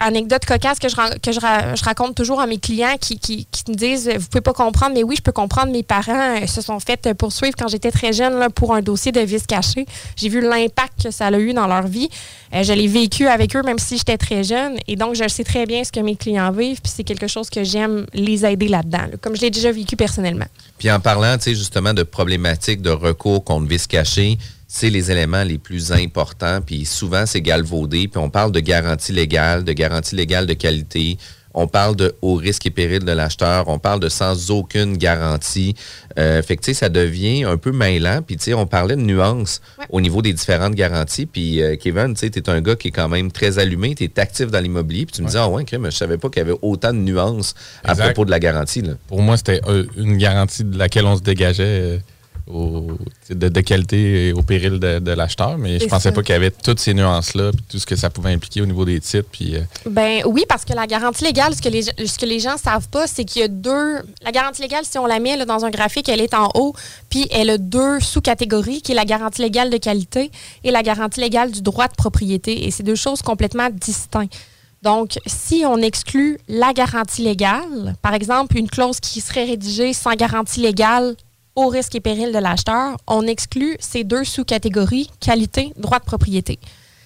anecdote 0.00 0.44
cocasse 0.44 0.78
que 0.78 0.88
je, 0.88 1.84
raconte 1.84 2.14
toujours 2.14 2.40
à 2.40 2.46
mes 2.46 2.58
clients 2.58 2.96
qui, 3.00 3.46
me 3.68 3.74
disent 3.74 4.08
Vous 4.08 4.28
pouvez 4.28 4.42
pas 4.42 4.52
comprendre, 4.52 4.94
mais 4.94 5.02
oui, 5.02 5.16
je 5.16 5.22
peux 5.22 5.32
comprendre. 5.32 5.72
Mes 5.72 5.82
parents 5.82 6.36
euh, 6.42 6.46
se 6.46 6.60
sont 6.60 6.80
fait 6.80 7.06
euh, 7.06 7.14
poursuivre 7.14 7.54
quand 7.56 7.68
j'étais 7.68 7.90
très 7.90 8.12
jeune 8.12 8.48
pour 8.50 8.74
un 8.74 8.82
dossier 8.82 9.12
de 9.12 9.20
vice 9.20 9.46
caché. 9.46 9.86
J'ai 10.16 10.28
vu 10.28 10.40
l'impact 10.40 11.04
que 11.04 11.10
ça 11.10 11.26
a 11.26 11.38
eu 11.38 11.52
dans 11.54 11.66
leur 11.66 11.86
vie. 11.86 12.08
Euh, 12.54 12.62
je 12.62 12.72
l'ai 12.72 12.86
vécu 12.86 13.26
avec 13.26 13.54
eux, 13.56 13.62
même 13.62 13.78
si 13.78 13.96
j'étais 13.98 14.18
très 14.18 14.44
jeune. 14.44 14.76
Et 14.86 14.96
donc, 14.96 15.14
je 15.14 15.26
sais 15.28 15.44
très 15.44 15.66
bien 15.66 15.84
ce 15.84 15.92
que 15.92 16.00
mes 16.00 16.16
clients 16.16 16.52
vivent. 16.52 16.80
Puis 16.80 16.92
c'est 16.94 17.04
quelque 17.04 17.26
chose 17.26 17.50
que 17.50 17.64
j'aime 17.64 18.06
les 18.12 18.44
aider 18.44 18.68
là-dedans, 18.68 19.06
là, 19.10 19.16
comme 19.20 19.36
je 19.36 19.42
l'ai 19.42 19.50
déjà 19.50 19.72
vécu 19.72 19.96
personnellement. 19.96 20.46
Puis 20.78 20.90
en 20.90 21.00
parlant, 21.00 21.36
tu 21.36 21.44
sais, 21.44 21.54
justement 21.54 21.94
de 21.94 22.02
problématiques 22.02 22.82
de 22.82 22.90
recours 22.90 23.44
contre 23.44 23.66
vice 23.66 23.86
caché, 23.86 24.38
c'est 24.76 24.90
les 24.90 25.12
éléments 25.12 25.44
les 25.44 25.58
plus 25.58 25.92
importants. 25.92 26.58
Puis 26.60 26.84
souvent, 26.84 27.26
c'est 27.26 27.40
galvaudé. 27.40 28.08
Puis 28.08 28.18
on 28.18 28.28
parle 28.28 28.50
de 28.50 28.58
garantie 28.58 29.12
légale, 29.12 29.62
de 29.62 29.72
garantie 29.72 30.16
légale 30.16 30.46
de 30.48 30.54
qualité. 30.54 31.16
On 31.56 31.68
parle 31.68 31.94
de 31.94 32.12
haut 32.22 32.34
risque 32.34 32.66
et 32.66 32.72
péril 32.72 33.04
de 33.04 33.12
l'acheteur. 33.12 33.68
On 33.68 33.78
parle 33.78 34.00
de 34.00 34.08
sans 34.08 34.50
aucune 34.50 34.96
garantie. 34.96 35.76
Euh, 36.18 36.42
fait 36.42 36.56
que, 36.56 36.62
tu 36.62 36.72
sais, 36.72 36.74
ça 36.74 36.88
devient 36.88 37.44
un 37.44 37.56
peu 37.56 37.70
mêlant. 37.70 38.20
Puis, 38.20 38.36
tu 38.36 38.42
sais, 38.46 38.54
on 38.54 38.66
parlait 38.66 38.96
de 38.96 39.02
nuances 39.02 39.60
au 39.90 40.00
niveau 40.00 40.22
des 40.22 40.32
différentes 40.32 40.74
garanties. 40.74 41.26
Puis, 41.26 41.62
euh, 41.62 41.76
Kevin, 41.76 42.14
tu 42.14 42.26
sais, 42.26 42.30
tu 42.30 42.40
es 42.40 42.50
un 42.50 42.60
gars 42.60 42.74
qui 42.74 42.88
est 42.88 42.90
quand 42.90 43.08
même 43.08 43.30
très 43.30 43.60
allumé. 43.60 43.94
Tu 43.94 44.02
es 44.02 44.18
actif 44.18 44.48
dans 44.48 44.58
l'immobilier. 44.58 45.06
Puis, 45.06 45.14
tu 45.14 45.22
me 45.22 45.28
dis, 45.28 45.36
ah 45.36 45.48
ouais, 45.48 45.64
crème, 45.64 45.84
je 45.84 45.90
savais 45.96 46.18
pas 46.18 46.28
qu'il 46.30 46.38
y 46.42 46.46
avait 46.46 46.58
autant 46.62 46.92
de 46.92 46.98
nuances 46.98 47.54
à 47.84 47.92
Exact. 47.92 48.06
propos 48.06 48.24
de 48.24 48.32
la 48.32 48.40
garantie. 48.40 48.82
Là. 48.82 48.94
Pour 49.06 49.22
moi, 49.22 49.36
c'était 49.36 49.60
euh, 49.68 49.84
une 49.96 50.16
garantie 50.16 50.64
de 50.64 50.76
laquelle 50.76 51.06
on 51.06 51.14
se 51.16 51.22
dégageait 51.22 51.62
euh, 51.64 51.98
au- 52.46 52.88
de, 53.30 53.48
de 53.48 53.60
qualité 53.60 54.28
et 54.28 54.32
au 54.32 54.42
péril 54.42 54.78
de, 54.78 54.98
de 54.98 55.10
l'acheteur, 55.12 55.56
mais 55.58 55.78
je 55.80 55.86
pensais 55.86 56.10
ça. 56.10 56.12
pas 56.12 56.22
qu'il 56.22 56.32
y 56.34 56.36
avait 56.36 56.50
toutes 56.50 56.78
ces 56.80 56.92
nuances-là, 56.94 57.52
puis 57.52 57.64
tout 57.70 57.78
ce 57.78 57.86
que 57.86 57.96
ça 57.96 58.10
pouvait 58.10 58.32
impliquer 58.32 58.60
au 58.60 58.66
niveau 58.66 58.84
des 58.84 59.00
titres. 59.00 59.28
Puis, 59.32 59.56
euh, 59.56 59.60
Ben 59.88 60.22
oui, 60.26 60.44
parce 60.48 60.64
que 60.64 60.72
la 60.74 60.86
garantie 60.86 61.24
légale, 61.24 61.54
ce 61.54 61.62
que 61.62 61.68
les, 61.68 61.82
ce 61.82 62.18
que 62.18 62.26
les 62.26 62.40
gens 62.40 62.56
savent 62.56 62.88
pas, 62.88 63.06
c'est 63.06 63.24
qu'il 63.24 63.40
y 63.42 63.44
a 63.44 63.48
deux. 63.48 63.96
La 64.22 64.32
garantie 64.32 64.62
légale, 64.62 64.84
si 64.84 64.98
on 64.98 65.06
la 65.06 65.20
met 65.20 65.36
là, 65.36 65.44
dans 65.44 65.64
un 65.64 65.70
graphique, 65.70 66.08
elle 66.08 66.20
est 66.20 66.34
en 66.34 66.50
haut, 66.54 66.74
puis 67.10 67.26
elle 67.30 67.50
a 67.50 67.58
deux 67.58 68.00
sous-catégories, 68.00 68.82
qui 68.82 68.92
est 68.92 68.96
la 68.96 69.04
garantie 69.06 69.42
légale 69.42 69.70
de 69.70 69.78
qualité 69.78 70.30
et 70.64 70.70
la 70.70 70.82
garantie 70.82 71.20
légale 71.20 71.50
du 71.50 71.62
droit 71.62 71.88
de 71.88 71.94
propriété. 71.94 72.66
Et 72.66 72.70
c'est 72.70 72.82
deux 72.82 72.94
choses 72.94 73.22
complètement 73.22 73.68
distinctes. 73.70 74.34
Donc, 74.82 75.18
si 75.26 75.64
on 75.66 75.78
exclut 75.78 76.38
la 76.46 76.74
garantie 76.74 77.22
légale, 77.22 77.96
par 78.02 78.12
exemple, 78.12 78.58
une 78.58 78.68
clause 78.68 79.00
qui 79.00 79.22
serait 79.22 79.46
rédigée 79.46 79.94
sans 79.94 80.12
garantie 80.14 80.60
légale 80.60 81.16
au 81.56 81.68
risque 81.68 81.94
et 81.94 82.00
péril 82.00 82.32
de 82.32 82.38
l'acheteur, 82.38 82.96
on 83.06 83.26
exclut 83.26 83.76
ces 83.78 84.04
deux 84.04 84.24
sous-catégories, 84.24 85.08
qualité, 85.20 85.72
droit 85.76 85.98
de 85.98 86.04
propriété. 86.04 86.58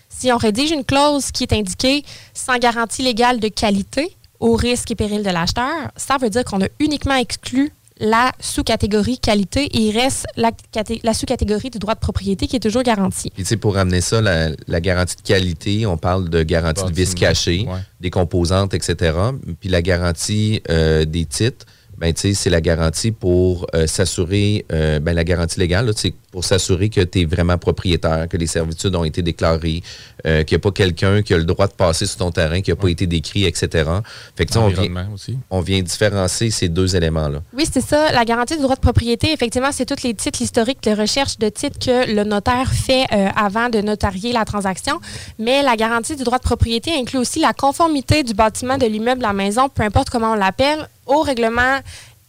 Si 0.09 0.33
on 0.33 0.37
rédige 0.39 0.71
une 0.71 0.85
clause 0.85 1.31
qui 1.31 1.45
est 1.45 1.53
indiquée 1.53 2.03
sans 2.35 2.59
garantie 2.59 3.03
légale 3.03 3.41
de 3.41 3.49
qualité 3.49 4.17
au 4.41 4.55
risque 4.55 4.91
et 4.91 4.95
péril 4.95 5.23
de 5.23 5.31
l'acheteur, 5.31 5.91
ça 5.97 6.17
veut 6.21 6.31
dire 6.31 6.45
qu'on 6.45 6.63
a 6.63 6.69
uniquement 6.81 7.15
exclu 7.17 7.73
la 8.01 8.31
sous-catégorie 8.41 9.19
qualité 9.19 9.65
et 9.65 9.89
il 9.89 9.99
reste 9.99 10.25
la, 10.37 10.53
caté- 10.73 11.01
la 11.03 11.13
sous-catégorie 11.13 11.69
du 11.71 11.79
droit 11.81 11.95
de 11.95 11.99
propriété 12.01 12.47
qui 12.47 12.55
est 12.55 12.61
toujours 12.61 12.85
garantie. 12.85 13.31
Puis, 13.31 13.43
tu 13.43 13.49
sais, 13.49 13.57
pour 13.57 13.77
amener 13.77 14.01
ça, 14.01 14.21
la, 14.21 14.51
la 14.69 14.81
garantie 14.81 15.17
de 15.17 15.23
qualité, 15.23 15.85
on 15.85 15.97
parle 15.97 16.29
de 16.31 16.45
garantie 16.45 16.85
de 16.85 16.93
vice 16.93 17.15
caché, 17.15 17.67
des 18.01 18.11
composantes, 18.11 18.73
etc. 18.73 19.19
Puis 19.61 19.69
la 19.69 19.83
garantie 19.83 20.63
euh, 20.71 21.05
des 21.05 21.25
titres, 21.27 21.67
ben, 21.99 22.15
tu 22.15 22.21
sais, 22.21 22.35
c'est 22.35 22.51
la 22.51 22.61
garantie 22.61 23.11
pour 23.11 23.67
euh, 23.75 23.87
s'assurer, 23.87 24.65
euh, 24.73 25.01
ben, 25.01 25.15
la 25.15 25.25
garantie 25.25 25.59
légale, 25.59 25.87
là, 25.87 25.93
c'est 25.95 26.15
pour 26.31 26.45
s'assurer 26.45 26.91
que 26.91 27.01
tu 27.01 27.23
es 27.23 27.25
vraiment 27.25 27.59
propriétaire, 27.59 28.29
que 28.29 28.37
les 28.37 28.47
servitudes 28.47 28.95
ont 28.95 29.05
été 29.05 29.23
déclarées, 29.23 29.83
euh, 30.27 30.45
qu'il 30.45 30.57
n'y 30.57 30.61
a 30.61 30.63
pas 30.63 30.71
quelqu'un 30.71 31.23
qui 31.23 31.35
a 31.35 31.39
le 31.39 31.45
droit 31.45 31.67
de 31.67 31.73
passer 31.73 32.07
sur 32.07 32.19
ton 32.19 32.31
terrain, 32.31 32.61
qui 32.61 32.71
n'a 32.71 32.77
pas 32.77 32.89
été 32.89 33.07
décrit, 33.07 33.45
etc. 33.45 33.91
Fait 34.37 34.47
que, 34.47 34.59
on 34.59 34.69
vient, 34.69 35.09
aussi. 35.13 35.39
on 35.51 35.61
vient 35.61 35.81
différencier 35.83 36.51
ces 36.51 36.69
deux 36.69 36.95
éléments-là. 36.95 37.43
Oui, 37.55 37.65
c'est 37.71 37.81
ça. 37.81 38.13
La 38.13 38.25
garantie 38.25 38.57
du 38.57 38.63
droit 38.63 38.77
de 38.77 38.81
propriété, 38.81 39.33
effectivement, 39.33 39.73
c'est 39.73 39.87
tous 39.87 40.03
les 40.03 40.15
titres 40.15 40.43
historiques 40.43 40.83
de 40.83 40.91
recherche 40.91 41.39
de 41.39 41.49
titres 41.49 41.79
que 41.79 42.13
le 42.15 42.25
notaire 42.25 42.71
fait 42.73 43.07
euh, 43.13 43.29
avant 43.35 43.71
de 43.71 43.81
notarier 43.81 44.33
la 44.33 44.45
transaction. 44.45 45.01
Mais 45.39 45.63
la 45.63 45.77
garantie 45.77 46.15
du 46.15 46.25
droit 46.25 46.39
de 46.39 46.45
propriété 46.45 46.93
inclut 46.93 47.19
aussi 47.19 47.41
la 47.41 47.55
conformité 47.55 48.23
du 48.23 48.35
bâtiment, 48.35 48.77
de 48.77 48.87
l'immeuble, 48.87 49.23
la 49.23 49.33
maison, 49.33 49.69
peu 49.69 49.83
importe 49.83 50.11
comment 50.11 50.33
on 50.33 50.37
l'appelle, 50.37 50.89
au 51.09 51.23
règlement 51.23 51.81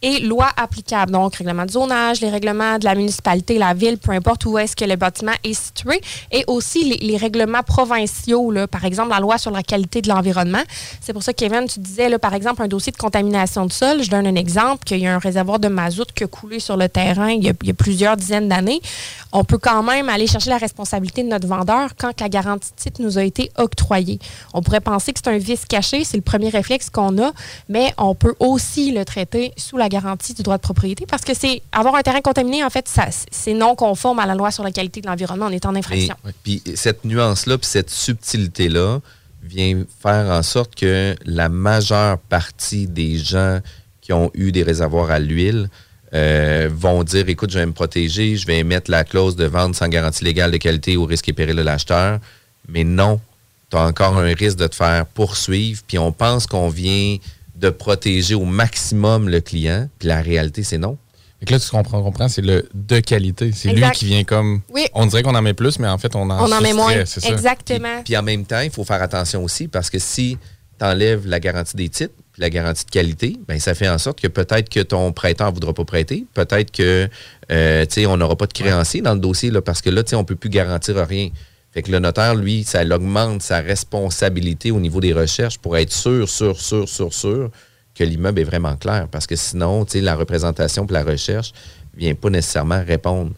et 0.02 0.20
lois 0.20 0.50
applicables. 0.56 1.12
Donc, 1.12 1.36
règlement 1.36 1.66
de 1.66 1.70
zonage, 1.70 2.20
les 2.20 2.30
règlements 2.30 2.78
de 2.78 2.84
la 2.84 2.94
municipalité, 2.94 3.58
la 3.58 3.74
ville, 3.74 3.98
peu 3.98 4.12
importe 4.12 4.46
où 4.46 4.58
est-ce 4.58 4.74
que 4.74 4.84
le 4.84 4.96
bâtiment 4.96 5.32
est 5.44 5.54
situé, 5.54 6.00
et 6.32 6.44
aussi 6.46 6.98
les, 6.98 7.16
règlements 7.16 7.62
provinciaux, 7.62 8.50
là, 8.50 8.66
par 8.66 8.84
exemple 8.84 9.10
la 9.10 9.20
loi 9.20 9.36
sur 9.36 9.50
la 9.50 9.62
qualité 9.62 10.00
de 10.00 10.08
l'environnement. 10.08 10.62
C'est 11.00 11.12
pour 11.12 11.22
ça, 11.22 11.32
Kevin, 11.32 11.66
tu 11.66 11.80
disais, 11.80 12.08
là, 12.08 12.18
par 12.18 12.34
exemple, 12.34 12.62
un 12.62 12.68
dossier 12.68 12.92
de 12.92 12.96
contamination 12.96 13.66
de 13.66 13.72
sol. 13.72 14.02
Je 14.02 14.10
donne 14.10 14.26
un 14.26 14.36
exemple, 14.36 14.84
qu'il 14.84 14.98
y 14.98 15.06
a 15.06 15.14
un 15.14 15.18
réservoir 15.18 15.58
de 15.58 15.68
mazout 15.68 16.06
qui 16.14 16.24
a 16.24 16.26
coulé 16.26 16.60
sur 16.60 16.76
le 16.76 16.88
terrain 16.88 17.30
il 17.30 17.44
y 17.44 17.50
a, 17.50 17.52
il 17.62 17.68
y 17.68 17.70
a 17.70 17.74
plusieurs 17.74 18.16
dizaines 18.16 18.48
d'années. 18.48 18.80
On 19.32 19.44
peut 19.44 19.58
quand 19.58 19.82
même 19.82 20.08
aller 20.08 20.26
chercher 20.26 20.50
la 20.50 20.58
responsabilité 20.58 21.22
de 21.22 21.28
notre 21.28 21.46
vendeur 21.46 21.90
quand 21.98 22.18
la 22.20 22.28
garantie 22.28 22.70
de 22.70 22.82
titre 22.82 23.02
nous 23.02 23.18
a 23.18 23.22
été 23.22 23.50
octroyée. 23.56 24.18
On 24.54 24.62
pourrait 24.62 24.80
penser 24.80 25.12
que 25.12 25.20
c'est 25.22 25.30
un 25.30 25.38
vice 25.38 25.66
caché, 25.66 26.04
c'est 26.04 26.16
le 26.16 26.22
premier 26.22 26.48
réflexe 26.48 26.90
qu'on 26.90 27.22
a, 27.22 27.32
mais 27.68 27.92
on 27.98 28.14
peut 28.14 28.34
aussi 28.40 28.92
le 28.92 29.04
traiter 29.04 29.52
sous 29.56 29.76
la 29.76 29.89
garantie 29.90 30.32
du 30.32 30.42
droit 30.42 30.56
de 30.56 30.62
propriété 30.62 31.04
parce 31.06 31.22
que 31.22 31.34
c'est 31.34 31.60
avoir 31.72 31.94
un 31.96 32.00
terrain 32.00 32.22
contaminé, 32.22 32.64
en 32.64 32.70
fait, 32.70 32.88
ça, 32.88 33.08
c'est 33.30 33.52
non 33.52 33.74
conforme 33.74 34.18
à 34.20 34.24
la 34.26 34.34
loi 34.34 34.50
sur 34.50 34.64
la 34.64 34.70
qualité 34.72 35.02
de 35.02 35.06
l'environnement. 35.06 35.46
On 35.46 35.52
est 35.52 35.66
en 35.66 35.74
infraction. 35.76 36.16
Et- 36.26 36.32
Puis 36.42 36.62
cette 36.74 37.04
nuance-là, 37.04 37.58
puis 37.58 37.66
cette 37.66 37.90
subtilité-là 37.90 39.00
vient 39.42 39.84
faire 40.02 40.30
en 40.30 40.42
sorte 40.42 40.74
que 40.74 41.14
la 41.26 41.48
majeure 41.50 42.18
partie 42.18 42.86
des 42.86 43.18
gens 43.18 43.60
qui 44.00 44.12
ont 44.14 44.30
eu 44.34 44.52
des 44.52 44.62
réservoirs 44.62 45.10
à 45.10 45.18
l'huile 45.18 45.68
euh, 46.12 46.68
vont 46.72 47.04
dire, 47.04 47.28
écoute, 47.28 47.50
je 47.50 47.58
vais 47.58 47.66
me 47.66 47.72
protéger, 47.72 48.36
je 48.36 48.46
vais 48.46 48.58
émettre 48.58 48.90
la 48.90 49.04
clause 49.04 49.36
de 49.36 49.44
vente 49.44 49.76
sans 49.76 49.88
garantie 49.88 50.24
légale 50.24 50.50
de 50.50 50.56
qualité 50.56 50.96
au 50.96 51.04
risque 51.04 51.28
et 51.28 51.32
péril 51.32 51.54
de 51.56 51.62
l'acheteur. 51.62 52.18
Mais 52.68 52.82
non, 52.84 53.20
tu 53.70 53.76
as 53.76 53.82
encore 53.86 54.18
un 54.18 54.34
risque 54.34 54.56
de 54.58 54.66
te 54.66 54.74
faire 54.74 55.06
poursuivre, 55.06 55.80
puis 55.86 55.98
on 55.98 56.10
pense 56.10 56.46
qu'on 56.48 56.68
vient 56.68 57.16
de 57.60 57.70
protéger 57.70 58.34
au 58.34 58.44
maximum 58.44 59.28
le 59.28 59.40
client, 59.40 59.88
puis 59.98 60.08
la 60.08 60.22
réalité, 60.22 60.62
c'est 60.62 60.78
non. 60.78 60.96
Que 61.46 61.52
là, 61.52 61.58
tu 61.58 61.70
comprends, 61.70 62.02
comprends 62.02 62.28
c'est 62.28 62.42
le 62.42 62.68
de 62.74 63.00
qualité. 63.00 63.50
C'est 63.54 63.72
lui 63.72 63.82
qui 63.92 64.04
vient 64.04 64.24
comme. 64.24 64.60
Oui. 64.74 64.86
On 64.92 65.06
dirait 65.06 65.22
qu'on 65.22 65.34
en 65.34 65.40
met 65.40 65.54
plus, 65.54 65.78
mais 65.78 65.88
en 65.88 65.96
fait, 65.96 66.14
on 66.14 66.28
en 66.28 66.46
On 66.46 66.52
en 66.52 66.60
met 66.60 66.74
moins. 66.74 66.92
c'est 67.06 67.20
ça. 67.20 67.28
Exactement. 67.30 68.02
Puis 68.04 68.14
en 68.16 68.22
même 68.22 68.44
temps, 68.44 68.60
il 68.60 68.70
faut 68.70 68.84
faire 68.84 69.02
attention 69.02 69.42
aussi 69.42 69.66
parce 69.66 69.88
que 69.88 69.98
si 69.98 70.36
tu 70.78 70.84
enlèves 70.84 71.26
la 71.26 71.40
garantie 71.40 71.76
des 71.76 71.88
titres, 71.88 72.12
puis 72.32 72.42
la 72.42 72.50
garantie 72.50 72.84
de 72.84 72.90
qualité, 72.90 73.38
ben 73.48 73.58
ça 73.58 73.74
fait 73.74 73.88
en 73.88 73.96
sorte 73.96 74.20
que 74.20 74.28
peut-être 74.28 74.68
que 74.68 74.80
ton 74.80 75.12
prêteur 75.12 75.48
ne 75.48 75.54
voudra 75.54 75.72
pas 75.72 75.84
prêter, 75.86 76.26
peut-être 76.34 76.70
que 76.70 77.08
euh, 77.50 77.86
tu 77.86 77.94
sais, 77.94 78.06
on 78.06 78.18
n'aura 78.18 78.36
pas 78.36 78.46
de 78.46 78.52
créancier 78.52 79.00
dans 79.00 79.14
le 79.14 79.20
dossier 79.20 79.50
là, 79.50 79.62
parce 79.62 79.80
que 79.80 79.88
là, 79.88 80.02
tu 80.02 80.10
sais, 80.10 80.16
on 80.16 80.20
ne 80.20 80.26
peut 80.26 80.36
plus 80.36 80.50
garantir 80.50 80.96
rien. 81.06 81.30
Fait 81.72 81.82
que 81.82 81.90
le 81.92 82.00
notaire, 82.00 82.34
lui, 82.34 82.64
ça 82.64 82.82
augmente 82.84 83.42
sa 83.42 83.60
responsabilité 83.60 84.70
au 84.70 84.80
niveau 84.80 85.00
des 85.00 85.12
recherches 85.12 85.58
pour 85.58 85.76
être 85.76 85.92
sûr, 85.92 86.28
sûr, 86.28 86.60
sûr, 86.60 86.88
sûr, 86.88 87.12
sûr 87.14 87.50
que 87.94 88.04
l'immeuble 88.04 88.40
est 88.40 88.44
vraiment 88.44 88.76
clair. 88.76 89.06
Parce 89.10 89.26
que 89.26 89.36
sinon, 89.36 89.84
tu 89.84 89.92
sais, 89.92 90.00
la 90.00 90.16
représentation 90.16 90.86
pour 90.86 90.94
la 90.94 91.04
recherche 91.04 91.52
vient 91.96 92.14
pas 92.14 92.30
nécessairement 92.30 92.82
répondre. 92.84 93.32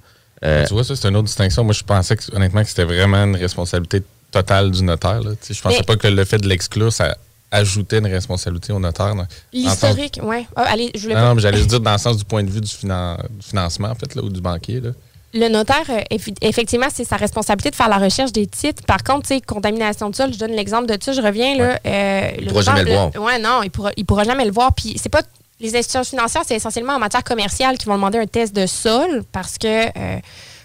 Euh, 0.45 0.65
Tu 0.67 0.73
vois, 0.75 0.85
ça, 0.85 0.97
c'est 0.97 1.09
une 1.09 1.17
autre 1.17 1.27
distinction. 1.27 1.63
Moi, 1.65 1.75
je 1.75 1.83
pensais 1.83 2.17
que, 2.17 2.23
honnêtement 2.35 2.63
que 2.63 2.69
c'était 2.69 2.85
vraiment 2.85 3.25
une 3.25 3.37
responsabilité 3.37 4.03
totale 4.31 4.71
du 4.71 4.83
notaire. 4.83 5.21
Là. 5.23 5.33
Tu 5.33 5.49
sais, 5.49 5.55
Je 5.55 5.61
pensais 5.63 5.77
Mais- 5.81 5.85
pas 5.85 5.97
que 5.97 6.09
le 6.09 6.25
fait 6.25 6.39
de 6.39 6.49
l'exclure, 6.49 6.93
ça 6.93 7.17
ajoutait 7.51 7.99
une 7.99 8.07
responsabilité 8.07 8.73
au 8.73 8.81
notaire. 8.81 9.15
L'historique, 9.53 10.19
oui. 10.23 10.47
allez, 10.57 10.91
je 10.95 11.03
voulais 11.03 11.15
Non, 11.15 11.21
non, 11.21 11.35
mais 11.35 11.43
j'allais 11.43 11.59
juste 11.59 11.69
dire 11.69 11.81
dans 11.81 11.93
le 11.93 11.99
sens 11.99 12.17
du 12.17 12.25
point 12.25 12.43
de 12.43 12.51
vue 12.51 12.63
du, 12.63 12.69
finan- 12.71 13.19
du 13.31 13.47
financement, 13.47 13.89
en 13.91 13.95
fait, 13.95 14.15
là, 14.15 14.23
ou 14.23 14.31
du 14.31 14.41
banquier. 14.41 14.81
Là. 14.81 14.91
Le 15.35 15.49
notaire, 15.49 15.85
euh, 15.89 16.01
effectivement, 16.43 16.89
c'est 16.93 17.05
sa 17.05 17.17
responsabilité 17.17 17.71
de 17.71 17.75
faire 17.77 17.89
la 17.89 17.97
recherche 17.99 18.33
des 18.33 18.47
titres. 18.47 18.83
Par 18.87 19.03
contre, 19.03 19.29
tu 19.29 19.35
sais, 19.35 19.41
contamination 19.41 20.11
de 20.11 20.15
sol, 20.15 20.33
je 20.33 20.39
donne 20.39 20.53
l'exemple 20.53 20.87
de 20.87 21.03
ça, 21.03 21.13
je 21.13 21.23
reviens 21.23 21.57
là. 21.57 21.79
euh, 21.87 22.31
Il 22.39 22.49
pourra 22.49 22.61
notaire, 22.61 22.77
jamais 22.77 22.91
le 22.91 22.97
voir. 22.97 23.11
Ouais, 23.25 23.39
non, 23.39 23.63
il 23.63 23.71
pourra, 23.71 23.91
il 23.97 24.05
pourra 24.05 24.25
jamais 24.25 24.45
le 24.45 24.53
voir. 24.53 24.75
Puis 24.75 24.97
c'est 25.03 25.09
pas 25.09 25.23
les 25.61 25.75
institutions 25.77 26.05
financières, 26.05 26.43
c'est 26.47 26.57
essentiellement 26.57 26.95
en 26.95 26.99
matière 26.99 27.25
commerciale 27.25 27.79
qui 27.79 27.87
vont 27.87 27.95
demander 27.95 28.19
un 28.19 28.27
test 28.27 28.55
de 28.55 28.67
sol 28.67 29.23
parce 29.33 29.57
que 29.59 29.87
euh, 29.87 30.19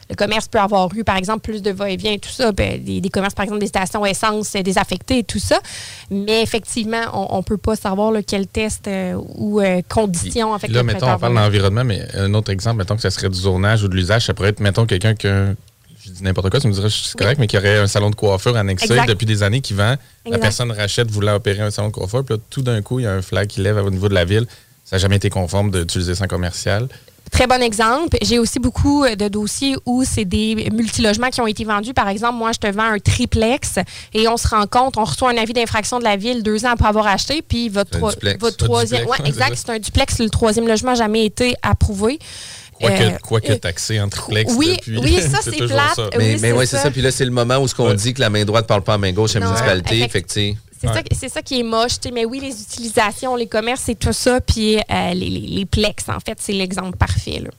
le 0.09 0.15
commerce 0.15 0.47
peut 0.47 0.59
avoir 0.59 0.89
eu, 0.95 1.03
par 1.03 1.17
exemple, 1.17 1.41
plus 1.41 1.61
de 1.61 1.71
va-et-vient 1.71 2.13
et 2.13 2.19
tout 2.19 2.29
ça. 2.29 2.51
Ben, 2.51 2.81
des, 2.83 3.01
des 3.01 3.09
commerces, 3.09 3.33
par 3.33 3.43
exemple, 3.43 3.59
des 3.59 3.67
stations 3.67 4.05
essence 4.05 4.55
euh, 4.55 4.61
désaffectées 4.61 5.19
et 5.19 5.23
tout 5.23 5.39
ça. 5.39 5.59
Mais 6.09 6.41
effectivement, 6.41 7.01
on 7.31 7.37
ne 7.37 7.43
peut 7.43 7.57
pas 7.57 7.75
savoir 7.75 8.11
là, 8.11 8.21
quel 8.23 8.47
test 8.47 8.87
euh, 8.87 9.15
ou 9.35 9.59
euh, 9.59 9.81
en 9.95 10.59
fait, 10.59 10.67
Là, 10.69 10.83
mettons, 10.83 11.11
on 11.11 11.17
parle 11.19 11.35
d'environnement, 11.35 11.83
mais 11.83 12.07
un 12.15 12.33
autre 12.33 12.51
exemple, 12.51 12.77
mettons 12.77 12.95
que 12.95 13.01
ça 13.01 13.09
serait 13.11 13.29
du 13.29 13.39
zonage 13.39 13.83
ou 13.83 13.87
de 13.87 13.95
l'usage, 13.95 14.25
ça 14.25 14.33
pourrait 14.33 14.49
être, 14.49 14.59
mettons, 14.59 14.85
quelqu'un 14.85 15.13
qui 15.13 15.27
a- 15.27 15.53
je 16.05 16.11
dis 16.11 16.23
n'importe 16.23 16.49
quoi, 16.51 16.61
tu 16.61 16.67
me 16.67 16.73
dirais, 16.73 16.87
c'est 16.89 17.17
correct, 17.17 17.37
mais 17.37 17.47
qui 17.47 17.57
aurait 17.57 17.79
un 17.79 17.87
salon 17.87 18.09
de 18.09 18.15
coiffure 18.15 18.55
annexé 18.55 18.85
Exact. 18.85 19.09
depuis 19.09 19.25
des 19.25 19.43
années 19.43 19.59
qui 19.59 19.73
vend. 19.73 19.95
La 20.29 20.37
personne 20.37 20.71
rachète 20.71 21.11
voulant 21.11 21.35
opérer 21.35 21.61
un 21.63 21.71
salon 21.71 21.89
de 21.89 21.93
coiffure, 21.93 22.23
puis 22.23 22.35
là, 22.35 22.41
tout 22.49 22.61
d'un 22.61 22.81
coup, 22.81 22.99
il 22.99 23.03
y 23.03 23.07
a 23.07 23.11
un 23.11 23.21
flag 23.21 23.47
qui 23.47 23.59
lève 23.59 23.77
au 23.77 23.89
niveau 23.89 24.07
de 24.07 24.13
la 24.13 24.23
ville. 24.23 24.45
Ça 24.85 24.95
n'a 24.95 24.99
jamais 25.01 25.17
été 25.17 25.29
conforme 25.29 25.69
d'utiliser 25.69 26.15
ça 26.15 26.23
en 26.23 26.27
commercial. 26.27 26.87
Très 27.31 27.46
bon 27.48 27.62
exemple. 27.62 28.17
J'ai 28.22 28.39
aussi 28.39 28.60
beaucoup 28.60 29.03
euh, 29.03 29.15
de 29.15 29.27
dossiers 29.27 29.75
où 29.86 30.03
c'est 30.03 30.25
des 30.25 30.69
multilogements 30.72 31.29
qui 31.29 31.41
ont 31.41 31.48
été 31.48 31.63
vendus. 31.65 31.93
Par 31.93 32.07
exemple, 32.10 32.36
moi, 32.36 32.51
je 32.53 32.60
te 32.60 32.67
vends 32.74 32.84
un 32.93 33.00
triplex 33.00 33.75
et 34.13 34.27
on 34.27 34.38
se 34.38 34.48
rend 34.48 34.65
compte, 34.67 34.98
on 34.98 35.03
reçoit 35.03 35.29
un 35.31 35.38
avis 35.38 35.53
d'infraction 35.53 36.00
de 36.00 36.03
la 36.03 36.15
ville 36.15 36.41
deux 36.43 36.65
ans 36.65 36.72
après 36.72 36.88
avoir 36.88 37.07
acheté, 37.07 37.41
puis 37.41 37.69
votre, 37.69 37.98
votre 38.00 38.57
troisième. 38.57 39.01
duplex, 39.01 39.19
Ouais, 39.19 39.27
exact, 39.29 39.55
c'est 39.55 39.69
un 39.72 39.79
duplex. 39.79 40.19
Le 40.19 40.29
troisième 40.29 40.67
logement 40.67 40.91
n'a 40.91 40.96
jamais 40.98 41.25
été 41.25 41.53
approuvé. 41.62 42.19
Quoique, 42.79 43.03
Euh, 43.03 43.10
quoique 43.24 43.51
euh, 43.53 43.57
taxé 43.57 44.00
en 44.00 44.07
triplex 44.07 44.53
oui, 44.55 44.75
depuis. 44.77 44.98
oui, 45.00 45.19
ça, 45.31 45.39
c'est 45.41 45.51
plate. 45.65 45.96
ça. 45.96 46.03
Oui, 46.03 46.10
Mais, 46.17 46.27
mais 46.34 46.38
c'est 46.38 46.51
ouais, 46.53 46.65
c'est 46.67 46.77
ça. 46.77 46.84
ça. 46.84 46.91
Puis 46.91 47.01
là, 47.01 47.10
c'est 47.12 47.25
le 47.25 47.31
moment 47.31 47.57
où 47.57 47.67
ce 47.67 47.74
qu'on 47.74 47.91
dit 47.96 48.13
que 48.13 48.19
la 48.22 48.29
main 48.29 48.46
droite 48.46 48.65
ne 48.65 48.67
parle 48.67 48.84
pas 48.84 48.93
à 48.93 48.98
la 48.98 49.00
main 49.00 49.12
gauche 49.13 49.36
à 49.36 49.39
la 49.39 49.48
municipalité. 49.48 50.03
effect- 50.03 50.38
C'est 50.79 50.88
ça, 50.88 51.01
c'est 51.12 51.29
ça 51.29 51.41
qui 51.41 51.60
est 51.60 51.63
moche. 51.63 52.00
tu 52.00 52.10
sais, 52.10 52.12
Mais 52.12 52.25
oui, 52.25 52.39
les 52.39 52.62
utilisations, 52.62 53.36
les 53.36 53.48
commerces, 53.48 53.81
c'est 53.86 53.98
tout 53.98 54.13
ça. 54.13 54.39
Puis 54.41 54.77
euh, 54.77 55.13
les, 55.13 55.29
les, 55.29 55.39
les 55.39 55.65
plex, 55.65 56.07
en 56.10 56.19
fait, 56.19 56.38
c'est 56.39 56.53
l'exemple 56.53 56.98
parfait. 56.98 57.39
Là. 57.39 57.50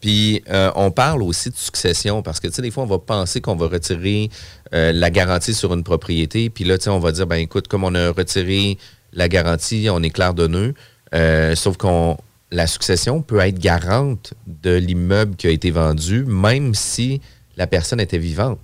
Puis 0.00 0.42
euh, 0.48 0.70
on 0.76 0.90
parle 0.90 1.22
aussi 1.22 1.50
de 1.50 1.56
succession 1.56 2.22
parce 2.22 2.40
que 2.40 2.48
tu 2.48 2.54
sais 2.54 2.62
des 2.62 2.70
fois 2.70 2.84
on 2.84 2.86
va 2.86 2.98
penser 2.98 3.40
qu'on 3.40 3.56
va 3.56 3.66
retirer 3.66 4.30
euh, 4.72 4.92
la 4.92 5.10
garantie 5.10 5.52
sur 5.52 5.74
une 5.74 5.84
propriété 5.84 6.48
puis 6.48 6.64
là 6.64 6.78
tu 6.78 6.84
sais 6.84 6.90
on 6.90 7.00
va 7.00 7.12
dire 7.12 7.26
ben 7.26 7.36
écoute 7.36 7.68
comme 7.68 7.84
on 7.84 7.94
a 7.94 8.10
retiré 8.10 8.78
la 9.12 9.28
garantie 9.28 9.88
on 9.90 10.02
est 10.02 10.10
clair 10.10 10.32
de 10.34 10.46
nœud 10.46 10.74
Euh, 11.12 11.56
sauf 11.56 11.76
qu'on 11.76 12.16
la 12.52 12.66
succession 12.68 13.20
peut 13.20 13.40
être 13.40 13.58
garante 13.58 14.32
de 14.46 14.74
l'immeuble 14.76 15.34
qui 15.36 15.48
a 15.48 15.50
été 15.50 15.70
vendu 15.72 16.24
même 16.24 16.72
si 16.74 17.20
la 17.56 17.66
personne 17.66 18.00
était 18.00 18.18
vivante. 18.18 18.58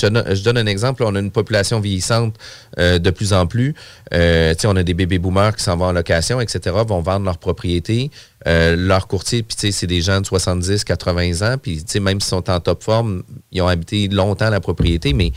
Je, 0.00 0.06
donne- 0.08 0.34
je 0.34 0.42
donne 0.42 0.58
un 0.58 0.66
exemple. 0.66 1.02
On 1.04 1.14
a 1.14 1.18
une 1.18 1.30
population 1.30 1.80
vieillissante 1.80 2.36
euh, 2.78 2.98
de 2.98 3.10
plus 3.10 3.32
en 3.32 3.46
plus. 3.46 3.74
Euh, 4.14 4.54
on 4.64 4.76
a 4.76 4.82
des 4.82 4.94
bébés 4.94 5.18
boomers 5.18 5.56
qui 5.56 5.64
s'en 5.64 5.76
vont 5.76 5.86
en 5.86 5.92
location, 5.92 6.40
etc., 6.40 6.76
vont 6.86 7.00
vendre 7.00 7.24
leur 7.24 7.38
propriété. 7.38 8.10
Euh, 8.46 8.76
leur 8.76 9.08
courtier, 9.08 9.42
puis 9.42 9.72
c'est 9.72 9.86
des 9.88 10.02
gens 10.02 10.20
de 10.20 10.26
70, 10.26 10.84
80 10.84 11.42
ans. 11.54 11.56
Puis 11.60 11.84
même 12.00 12.20
s'ils 12.20 12.28
sont 12.30 12.48
en 12.48 12.60
top 12.60 12.82
forme, 12.84 13.22
ils 13.50 13.60
ont 13.62 13.66
habité 13.68 14.06
longtemps 14.08 14.50
la 14.50 14.60
propriété, 14.60 15.12
mais 15.12 15.32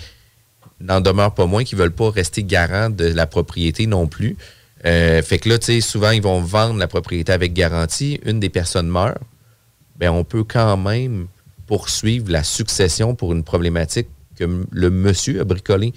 n'en 0.79 1.01
demeure 1.01 1.33
pas 1.33 1.45
moins 1.47 1.63
qu'ils 1.63 1.77
veulent 1.77 1.91
pas 1.91 2.11
rester 2.11 2.43
garants 2.43 2.89
de 2.89 3.05
la 3.05 3.25
propriété 3.25 3.87
non 3.87 4.05
plus. 4.07 4.37
Fait 4.83 5.39
que 5.41 5.49
là, 5.49 5.57
souvent, 5.81 6.11
ils 6.11 6.21
vont 6.21 6.39
vendre 6.41 6.77
la 6.79 6.87
propriété 6.87 7.31
avec 7.33 7.53
garantie. 7.53 8.19
Une 8.25 8.39
des 8.39 8.49
personnes 8.49 8.87
meurt. 8.87 9.17
Ben, 9.97 10.11
on 10.11 10.23
peut 10.23 10.43
quand 10.45 10.77
même 10.77 11.27
poursuivre 11.67 12.31
la 12.31 12.43
succession 12.43 13.13
pour 13.15 13.33
une 13.33 13.43
problématique 13.43 14.07
que 14.39 14.65
le 14.71 14.89
monsieur 14.89 15.41
a 15.41 15.43
bricolée. 15.43 15.93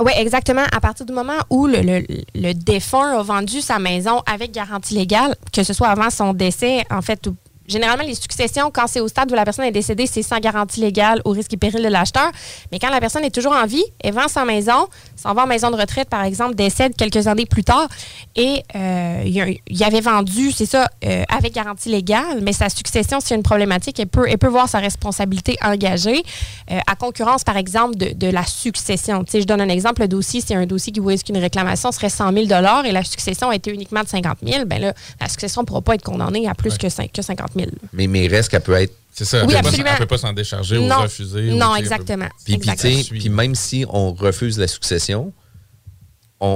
Oui, 0.00 0.12
exactement. 0.16 0.64
À 0.72 0.80
partir 0.80 1.04
du 1.04 1.12
moment 1.12 1.36
où 1.50 1.66
le, 1.66 1.80
le- 1.82 2.04
le 2.34 2.52
défunt 2.54 3.18
a 3.18 3.22
vendu 3.22 3.60
sa 3.60 3.78
maison 3.78 4.22
avec 4.24 4.50
garantie 4.52 4.94
légale, 4.94 5.34
que 5.52 5.62
ce 5.62 5.72
soit 5.74 5.88
avant 5.88 6.08
son 6.08 6.32
décès, 6.32 6.82
en 6.90 7.02
fait, 7.02 7.26
ou- 7.26 7.36
généralement, 7.66 8.04
les 8.04 8.14
successions, 8.14 8.70
quand 8.72 8.86
c'est 8.86 9.00
au 9.00 9.08
stade 9.08 9.30
où 9.30 9.34
la 9.34 9.44
personne 9.44 9.64
est 9.64 9.72
décédée, 9.72 10.06
c'est 10.06 10.22
sans 10.22 10.38
garantie 10.38 10.80
légale 10.80 11.20
au 11.24 11.30
risque 11.30 11.52
et 11.54 11.56
péril 11.56 11.82
de 11.82 11.88
l'acheteur. 11.88 12.30
Mais 12.70 12.78
quand 12.78 12.90
la 12.90 13.00
personne 13.00 13.24
est 13.24 13.34
toujours 13.34 13.52
en 13.52 13.66
vie, 13.66 13.84
elle 14.02 14.14
vend 14.14 14.28
sa 14.28 14.44
maison, 14.44 14.88
s'en 15.16 15.34
va 15.34 15.44
en 15.44 15.46
maison 15.46 15.70
de 15.70 15.76
retraite, 15.76 16.08
par 16.08 16.24
exemple, 16.24 16.54
décède 16.54 16.94
quelques 16.96 17.26
années 17.26 17.46
plus 17.46 17.64
tard, 17.64 17.88
et 18.36 18.62
euh, 18.76 19.56
il 19.66 19.84
avait 19.84 20.00
vendu, 20.00 20.52
c'est 20.52 20.66
ça, 20.66 20.88
euh, 21.04 21.24
avec 21.28 21.54
garantie 21.54 21.88
légale, 21.88 22.40
mais 22.42 22.52
sa 22.52 22.68
succession, 22.68 23.20
s'il 23.20 23.30
y 23.30 23.34
a 23.34 23.36
une 23.36 23.42
problématique, 23.42 23.98
elle 24.00 24.06
peut, 24.06 24.26
elle 24.28 24.38
peut 24.38 24.48
voir 24.48 24.68
sa 24.68 24.78
responsabilité 24.78 25.56
engagée 25.62 26.22
euh, 26.70 26.78
à 26.86 26.96
concurrence, 26.96 27.44
par 27.44 27.56
exemple, 27.56 27.96
de, 27.96 28.12
de 28.12 28.26
la 28.28 28.44
succession. 28.44 29.24
Tu 29.24 29.32
sais, 29.32 29.40
je 29.40 29.46
donne 29.46 29.60
un 29.60 29.68
exemple, 29.68 30.02
le 30.02 30.08
dossier, 30.08 30.40
c'est 30.40 30.54
un 30.54 30.66
dossier 30.66 30.92
qui 30.92 31.00
vous 31.00 31.08
risque 31.08 31.28
une 31.28 31.38
réclamation 31.38 31.92
serait 31.92 32.08
100 32.08 32.32
000 32.32 32.46
et 32.84 32.92
la 32.92 33.04
succession 33.04 33.48
a 33.50 33.54
été 33.54 33.72
uniquement 33.72 34.02
de 34.02 34.08
50 34.08 34.38
000 34.44 34.64
ben 34.66 34.80
là, 34.80 34.92
la 35.20 35.28
succession 35.28 35.62
ne 35.62 35.66
pourra 35.66 35.80
pas 35.80 35.94
être 35.94 36.02
condamnée 36.02 36.48
à 36.48 36.54
plus 36.54 36.76
que, 36.78 36.86
que 36.86 37.22
50 37.22 37.51
000 37.51 37.51
Mais, 37.92 38.06
mais 38.06 38.24
il 38.24 38.28
reste 38.28 38.50
qu'elle 38.50 38.62
peut 38.62 38.74
être. 38.74 38.94
C'est 39.12 39.24
ça. 39.24 39.44
Oui, 39.44 39.54
elle. 39.54 39.66
Elle 39.86 39.96
peut 39.98 40.06
pas 40.06 40.18
s'en 40.18 40.32
décharger 40.32 40.78
ou 40.78 40.88
refuser. 40.88 41.50
Non, 41.50 41.76
exactement. 41.76 42.28
Puis, 42.44 42.54
Exactement. 42.54 43.02
puis 43.10 43.28
même 43.28 43.54
si 43.54 43.84
on 43.88 44.12
refuse 44.12 44.58
la 44.58 44.66
succession, 44.66 45.32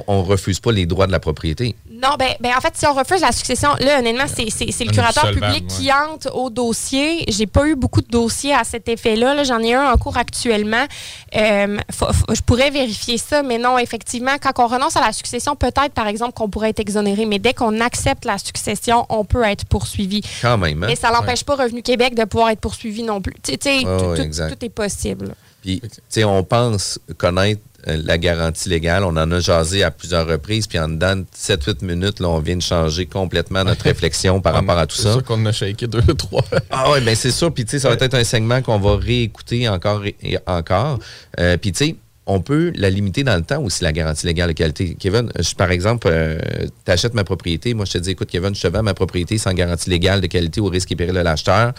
on 0.06 0.22
ne 0.22 0.26
refuse 0.26 0.60
pas 0.60 0.72
les 0.72 0.84
droits 0.86 1.06
de 1.06 1.12
la 1.12 1.20
propriété. 1.20 1.74
Non, 1.90 2.16
ben, 2.18 2.34
ben 2.40 2.52
en 2.56 2.60
fait, 2.60 2.72
si 2.76 2.86
on 2.86 2.92
refuse 2.92 3.20
la 3.20 3.32
succession, 3.32 3.70
là, 3.80 4.00
honnêtement, 4.00 4.26
c'est, 4.26 4.50
c'est- 4.50 4.70
c'est 4.72 4.84
le 4.84 4.90
curateur 4.92 5.30
public 5.30 5.62
ouais. 5.62 5.66
qui 5.66 5.90
entre 5.92 6.34
au 6.34 6.50
dossier. 6.50 7.24
J'ai 7.28 7.46
pas 7.46 7.66
eu 7.66 7.74
beaucoup 7.76 8.02
de 8.02 8.08
dossiers 8.08 8.52
à 8.54 8.64
cet 8.64 8.88
effet-là. 8.88 9.34
Là. 9.34 9.44
J'en 9.44 9.60
ai 9.60 9.74
un 9.74 9.90
en 9.92 9.96
cours 9.96 10.16
actuellement. 10.16 10.84
Euh, 11.34 11.78
faut- 11.90 12.12
faut- 12.12 12.34
je 12.34 12.40
pourrais 12.42 12.70
vérifier 12.70 13.16
ça, 13.18 13.42
mais 13.42 13.58
non, 13.58 13.78
effectivement, 13.78 14.36
quand 14.40 14.52
on 14.62 14.66
renonce 14.66 14.96
à 14.96 15.00
la 15.00 15.12
succession, 15.12 15.56
peut-être, 15.56 15.92
par 15.94 16.06
exemple, 16.08 16.32
qu'on 16.34 16.48
pourrait 16.48 16.70
être 16.70 16.80
exonéré, 16.80 17.24
mais 17.24 17.38
dès 17.38 17.54
qu'on 17.54 17.80
accepte 17.80 18.24
la 18.24 18.38
succession, 18.38 19.06
on 19.08 19.24
peut 19.24 19.44
être 19.44 19.64
poursuivi. 19.66 20.20
Quand 20.42 20.58
même. 20.58 20.82
hein? 20.82 20.86
Mais 20.88 20.96
ça 20.96 21.10
n'empêche 21.10 21.44
pas 21.44 21.56
Revenu 21.56 21.82
Québec 21.82 22.14
de 22.14 22.24
pouvoir 22.24 22.50
être 22.50 22.60
poursuivi 22.60 23.02
non 23.02 23.20
plus. 23.22 23.34
Tu 23.42 23.52
sais, 23.60 23.80
tout, 23.82 24.48
tout- 24.54 24.64
est 24.64 24.68
possible. 24.68 25.34
Puis, 25.62 25.80
tu 25.80 25.88
sais, 26.08 26.24
on 26.24 26.42
pense 26.44 26.98
connaître 27.18 27.60
la 27.86 28.18
garantie 28.18 28.68
légale. 28.68 29.04
On 29.04 29.16
en 29.16 29.30
a 29.30 29.40
jasé 29.40 29.82
à 29.82 29.90
plusieurs 29.90 30.26
reprises. 30.26 30.66
Puis, 30.66 30.78
en 30.78 30.88
dedans 30.88 31.16
de 31.16 31.24
7-8 31.36 31.84
minutes, 31.84 32.20
là, 32.20 32.28
on 32.28 32.40
vient 32.40 32.56
de 32.56 32.62
changer 32.62 33.06
complètement 33.06 33.64
notre 33.64 33.82
réflexion 33.84 34.40
par 34.40 34.54
rapport 34.54 34.78
à 34.78 34.86
tout 34.86 34.96
C'est 34.96 35.02
ça. 35.04 35.12
sûr 35.12 35.24
qu'on 35.24 35.44
a 35.46 35.52
shaké 35.52 35.86
deux, 35.86 36.02
trois. 36.18 36.44
Ah 36.70 36.90
ouais, 36.90 37.00
ben 37.00 37.14
c'est 37.14 37.30
sûr. 37.30 37.52
Puis 37.54 37.64
tu 37.64 37.70
sais, 37.72 37.78
ça 37.78 37.88
va 37.88 37.94
être 37.94 38.14
un 38.14 38.24
segment 38.24 38.60
qu'on 38.62 38.78
va 38.78 38.96
réécouter 38.96 39.68
encore 39.68 40.04
et 40.04 40.16
et 40.22 40.38
encore. 40.46 40.98
Euh, 41.38 41.56
Puis 41.56 41.72
tu 41.72 41.84
sais, 41.84 41.96
on 42.26 42.40
peut 42.40 42.72
la 42.74 42.90
limiter 42.90 43.22
dans 43.22 43.36
le 43.36 43.42
temps 43.42 43.62
aussi, 43.62 43.84
la 43.84 43.92
garantie 43.92 44.26
légale 44.26 44.48
de 44.48 44.52
qualité. 44.52 44.96
Kevin, 44.98 45.30
par 45.56 45.70
exemple, 45.70 46.12
tu 46.84 46.90
achètes 46.90 47.14
ma 47.14 47.22
propriété. 47.22 47.72
Moi, 47.72 47.84
je 47.84 47.92
te 47.92 47.98
dis, 47.98 48.10
écoute, 48.10 48.28
Kevin, 48.28 48.52
je 48.54 48.60
te 48.60 48.66
vends 48.66 48.82
ma 48.82 48.94
propriété 48.94 49.38
sans 49.38 49.52
garantie 49.52 49.90
légale 49.90 50.20
de 50.20 50.26
qualité 50.26 50.60
au 50.60 50.66
risque 50.66 50.90
et 50.90 50.96
péril 50.96 51.14
de 51.14 51.20
l'acheteur. 51.20 51.72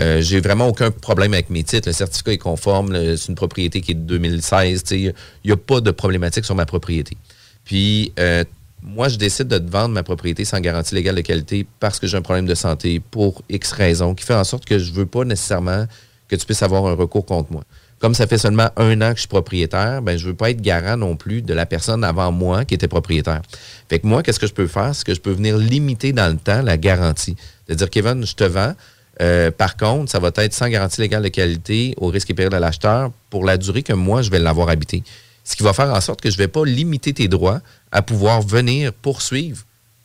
Euh, 0.00 0.20
J'ai 0.20 0.40
vraiment 0.40 0.66
aucun 0.66 0.90
problème 0.90 1.34
avec 1.34 1.50
mes 1.50 1.62
titres. 1.62 1.88
Le 1.88 1.92
certificat 1.92 2.32
est 2.32 2.38
conforme. 2.38 3.16
C'est 3.16 3.28
une 3.28 3.36
propriété 3.36 3.80
qui 3.80 3.92
est 3.92 3.94
de 3.94 4.00
2016. 4.00 4.82
tu 4.82 4.88
sais, 4.88 5.14
Il 5.44 5.46
n'y 5.46 5.52
a 5.52 5.56
pas 5.56 5.80
de 5.80 5.92
problématique 5.92 6.44
sur 6.44 6.56
ma 6.56 6.66
propriété. 6.66 7.16
Puis, 7.64 8.12
euh, 8.18 8.42
moi, 8.82 9.08
je 9.08 9.16
décide 9.16 9.46
de 9.46 9.58
te 9.58 9.70
vendre 9.70 9.94
ma 9.94 10.02
propriété 10.02 10.44
sans 10.44 10.58
garantie 10.58 10.96
légale 10.96 11.14
de 11.14 11.20
qualité 11.20 11.64
parce 11.78 12.00
que 12.00 12.08
j'ai 12.08 12.16
un 12.16 12.22
problème 12.22 12.46
de 12.46 12.56
santé 12.56 13.00
pour 13.10 13.42
X 13.48 13.70
raisons, 13.70 14.16
qui 14.16 14.24
fait 14.24 14.34
en 14.34 14.42
sorte 14.42 14.64
que 14.64 14.80
je 14.80 14.90
ne 14.90 14.96
veux 14.96 15.06
pas 15.06 15.24
nécessairement 15.24 15.86
que 16.26 16.34
tu 16.34 16.44
puisses 16.44 16.62
avoir 16.62 16.86
un 16.86 16.94
recours 16.94 17.24
contre 17.24 17.52
moi. 17.52 17.62
Comme 18.02 18.16
ça 18.16 18.26
fait 18.26 18.36
seulement 18.36 18.68
un 18.76 19.00
an 19.00 19.10
que 19.10 19.14
je 19.14 19.20
suis 19.20 19.28
propriétaire, 19.28 20.02
ben, 20.02 20.18
je 20.18 20.24
ne 20.24 20.30
veux 20.30 20.36
pas 20.36 20.50
être 20.50 20.60
garant 20.60 20.96
non 20.96 21.14
plus 21.14 21.40
de 21.40 21.54
la 21.54 21.66
personne 21.66 22.02
avant 22.02 22.32
moi 22.32 22.64
qui 22.64 22.74
était 22.74 22.88
propriétaire. 22.88 23.42
Fait 23.88 24.00
que 24.00 24.08
moi, 24.08 24.24
qu'est-ce 24.24 24.40
que 24.40 24.48
je 24.48 24.52
peux 24.52 24.66
faire? 24.66 24.92
C'est 24.92 25.06
que 25.06 25.14
je 25.14 25.20
peux 25.20 25.30
venir 25.30 25.56
limiter 25.56 26.12
dans 26.12 26.28
le 26.28 26.36
temps 26.36 26.62
la 26.62 26.76
garantie. 26.76 27.36
C'est-à-dire, 27.64 27.88
Kevin, 27.90 28.26
je 28.26 28.34
te 28.34 28.42
vends. 28.42 28.74
euh, 29.20 29.52
par 29.52 29.76
contre, 29.76 30.10
ça 30.10 30.18
va 30.18 30.32
être 30.34 30.52
sans 30.52 30.68
garantie 30.68 31.00
légale 31.00 31.22
de 31.22 31.28
qualité 31.28 31.94
au 31.96 32.08
risque 32.08 32.28
et 32.30 32.34
péril 32.34 32.50
de 32.50 32.56
l'acheteur 32.56 33.12
pour 33.30 33.44
la 33.44 33.56
durée 33.56 33.84
que 33.84 33.92
moi, 33.92 34.20
je 34.22 34.30
vais 34.30 34.40
l'avoir 34.40 34.68
habité. 34.68 35.04
Ce 35.44 35.54
qui 35.54 35.62
va 35.62 35.72
faire 35.72 35.94
en 35.94 36.00
sorte 36.00 36.20
que 36.20 36.28
je 36.28 36.34
ne 36.34 36.38
vais 36.38 36.48
pas 36.48 36.64
limiter 36.64 37.12
tes 37.12 37.28
droits 37.28 37.60
à 37.92 38.02
pouvoir 38.02 38.42
venir 38.42 38.92
poursuivre 38.92 39.62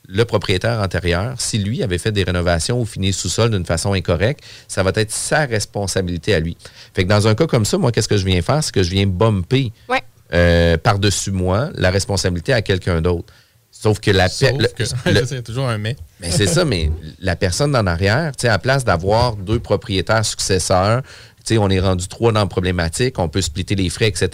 le 0.09 0.23
propriétaire 0.23 0.79
antérieur, 0.79 1.35
si 1.39 1.57
lui 1.57 1.83
avait 1.83 1.97
fait 1.97 2.11
des 2.13 2.23
rénovations 2.23 2.79
ou 2.79 2.85
fini 2.85 3.07
le 3.07 3.13
sous-sol 3.13 3.49
d'une 3.51 3.65
façon 3.65 3.91
incorrecte, 3.93 4.41
ça 4.69 4.81
va 4.81 4.91
être 4.95 5.11
sa 5.11 5.45
responsabilité 5.45 6.33
à 6.33 6.39
lui. 6.39 6.55
Fait 6.93 7.03
que 7.03 7.09
dans 7.09 7.27
un 7.27 7.35
cas 7.35 7.45
comme 7.45 7.65
ça, 7.65 7.77
moi, 7.77 7.91
qu'est-ce 7.91 8.07
que 8.07 8.15
je 8.17 8.25
viens 8.25 8.41
faire? 8.41 8.63
C'est 8.63 8.73
que 8.73 8.83
je 8.83 8.89
viens 8.89 9.05
bumper 9.05 9.71
Ouais. 9.89 10.01
euh, 10.33 10.77
par-dessus 10.77 11.31
moi 11.31 11.69
la 11.75 11.89
responsabilité 11.91 12.53
à 12.53 12.61
quelqu'un 12.61 13.01
d'autre. 13.01 13.33
Sauf 13.69 13.99
que 13.99 14.09
la 14.11 14.29
Sauf 14.29 14.51
pe- 14.53 14.57
le- 14.61 14.67
que- 14.69 14.83
le- 15.19 15.25
c'est 15.25 15.43
toujours 15.43 15.67
un 15.67 15.77
mais. 15.77 15.95
mais 16.21 16.31
c'est 16.31 16.47
ça, 16.47 16.63
mais 16.63 16.89
la 17.19 17.35
personne 17.35 17.75
en 17.75 17.85
arrière, 17.85 18.31
tu 18.35 18.43
sais, 18.43 18.47
à 18.47 18.59
place 18.59 18.85
d'avoir 18.85 19.35
deux 19.35 19.59
propriétaires 19.59 20.23
successeurs, 20.25 21.01
tu 21.45 21.53
sais, 21.55 21.57
on 21.57 21.69
est 21.69 21.79
rendu 21.81 22.07
trois 22.07 22.31
dans 22.31 22.39
la 22.39 22.45
problématique, 22.47 23.19
on 23.19 23.27
peut 23.29 23.41
splitter 23.41 23.75
les 23.75 23.89
frais, 23.89 24.07
etc. 24.07 24.29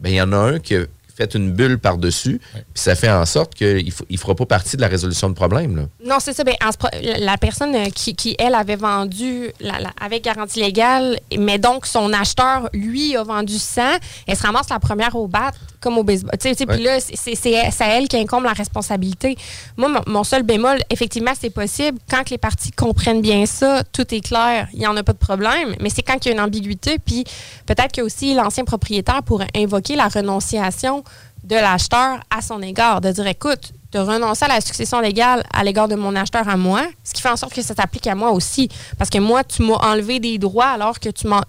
Ben, 0.00 0.10
il 0.10 0.14
y 0.16 0.20
en 0.20 0.32
a 0.32 0.36
un 0.36 0.58
qui 0.60 0.76
a 1.22 1.26
fait 1.26 1.34
une 1.34 1.52
bulle 1.52 1.78
par-dessus, 1.78 2.40
puis 2.52 2.62
ça 2.74 2.94
fait 2.94 3.10
en 3.10 3.24
sorte 3.26 3.54
qu'il 3.54 3.92
ne 4.10 4.16
fera 4.16 4.34
pas 4.34 4.46
partie 4.46 4.76
de 4.76 4.80
la 4.82 4.88
résolution 4.88 5.28
de 5.28 5.34
problème. 5.34 5.76
Là. 5.76 5.82
Non, 6.04 6.16
c'est 6.20 6.32
ça. 6.32 6.44
Ben, 6.44 6.54
en 6.64 6.72
ce 6.72 6.76
pro- 6.78 6.88
la 7.02 7.36
personne 7.38 7.74
euh, 7.74 7.90
qui, 7.94 8.14
qui, 8.14 8.36
elle, 8.38 8.54
avait 8.54 8.76
vendu 8.76 9.48
la- 9.60 9.78
la- 9.80 9.92
avec 10.00 10.24
garantie 10.24 10.60
légale, 10.60 11.18
mais 11.38 11.58
donc 11.58 11.86
son 11.86 12.12
acheteur, 12.12 12.68
lui, 12.72 13.16
a 13.16 13.22
vendu 13.22 13.58
100, 13.58 13.82
elle 14.26 14.36
se 14.36 14.42
ramasse 14.42 14.68
la 14.70 14.78
première 14.78 15.14
au 15.16 15.26
bat, 15.28 15.50
comme 15.80 15.98
au 15.98 16.02
baseball. 16.04 16.32
Tu 16.40 16.54
sais, 16.54 16.66
Puis 16.66 16.82
là, 16.82 16.98
c'est- 17.00 17.82
à 17.82 17.86
elle 17.88 18.08
qui 18.08 18.16
incombe 18.16 18.44
la 18.44 18.52
responsabilité. 18.52 19.36
Moi, 19.76 19.88
mon, 19.88 20.00
mon 20.06 20.24
seul 20.24 20.42
bémol, 20.42 20.78
effectivement, 20.90 21.32
c'est 21.38 21.50
possible. 21.50 21.98
Quand 22.10 22.24
que 22.24 22.30
les 22.30 22.38
parties 22.38 22.70
comprennent 22.72 23.20
bien 23.22 23.46
ça, 23.46 23.82
tout 23.92 24.12
est 24.14 24.20
clair, 24.20 24.68
il 24.72 24.80
n'y 24.80 24.86
en 24.86 24.96
a 24.96 25.02
pas 25.02 25.12
de 25.12 25.18
problème. 25.18 25.76
Mais 25.80 25.90
c'est 25.90 26.02
quand 26.02 26.16
il 26.24 26.28
y 26.28 26.30
a 26.30 26.34
une 26.34 26.40
ambiguïté, 26.40 26.98
puis 26.98 27.24
peut-être 27.66 27.92
que 27.92 28.00
aussi 28.02 28.34
l'ancien 28.34 28.64
propriétaire 28.64 29.22
pourrait 29.22 29.48
invoquer 29.54 29.96
la 29.96 30.08
renonciation 30.08 31.04
de 31.44 31.54
l'acheteur 31.54 32.18
à 32.30 32.42
son 32.42 32.60
égard, 32.62 33.00
de 33.00 33.10
dire 33.12 33.26
écoute, 33.26 33.72
de 33.92 33.98
renoncer 34.00 34.44
à 34.44 34.48
la 34.48 34.60
succession 34.60 35.00
légale 35.00 35.42
à 35.52 35.64
l'égard 35.64 35.88
de 35.88 35.94
mon 35.94 36.14
acheteur 36.16 36.46
à 36.48 36.56
moi, 36.56 36.82
ce 37.04 37.14
qui 37.14 37.22
fait 37.22 37.30
en 37.30 37.36
sorte 37.36 37.54
que 37.54 37.62
ça 37.62 37.74
s'applique 37.74 38.06
à 38.06 38.14
moi 38.14 38.32
aussi. 38.32 38.68
Parce 38.98 39.08
que 39.08 39.18
moi, 39.18 39.44
tu 39.44 39.62
m'as 39.62 39.76
enlevé 39.76 40.18
des 40.20 40.36
droits 40.38 40.66
alors 40.66 40.98
que 41.00 41.08
tu 41.08 41.26
m'en. 41.26 41.40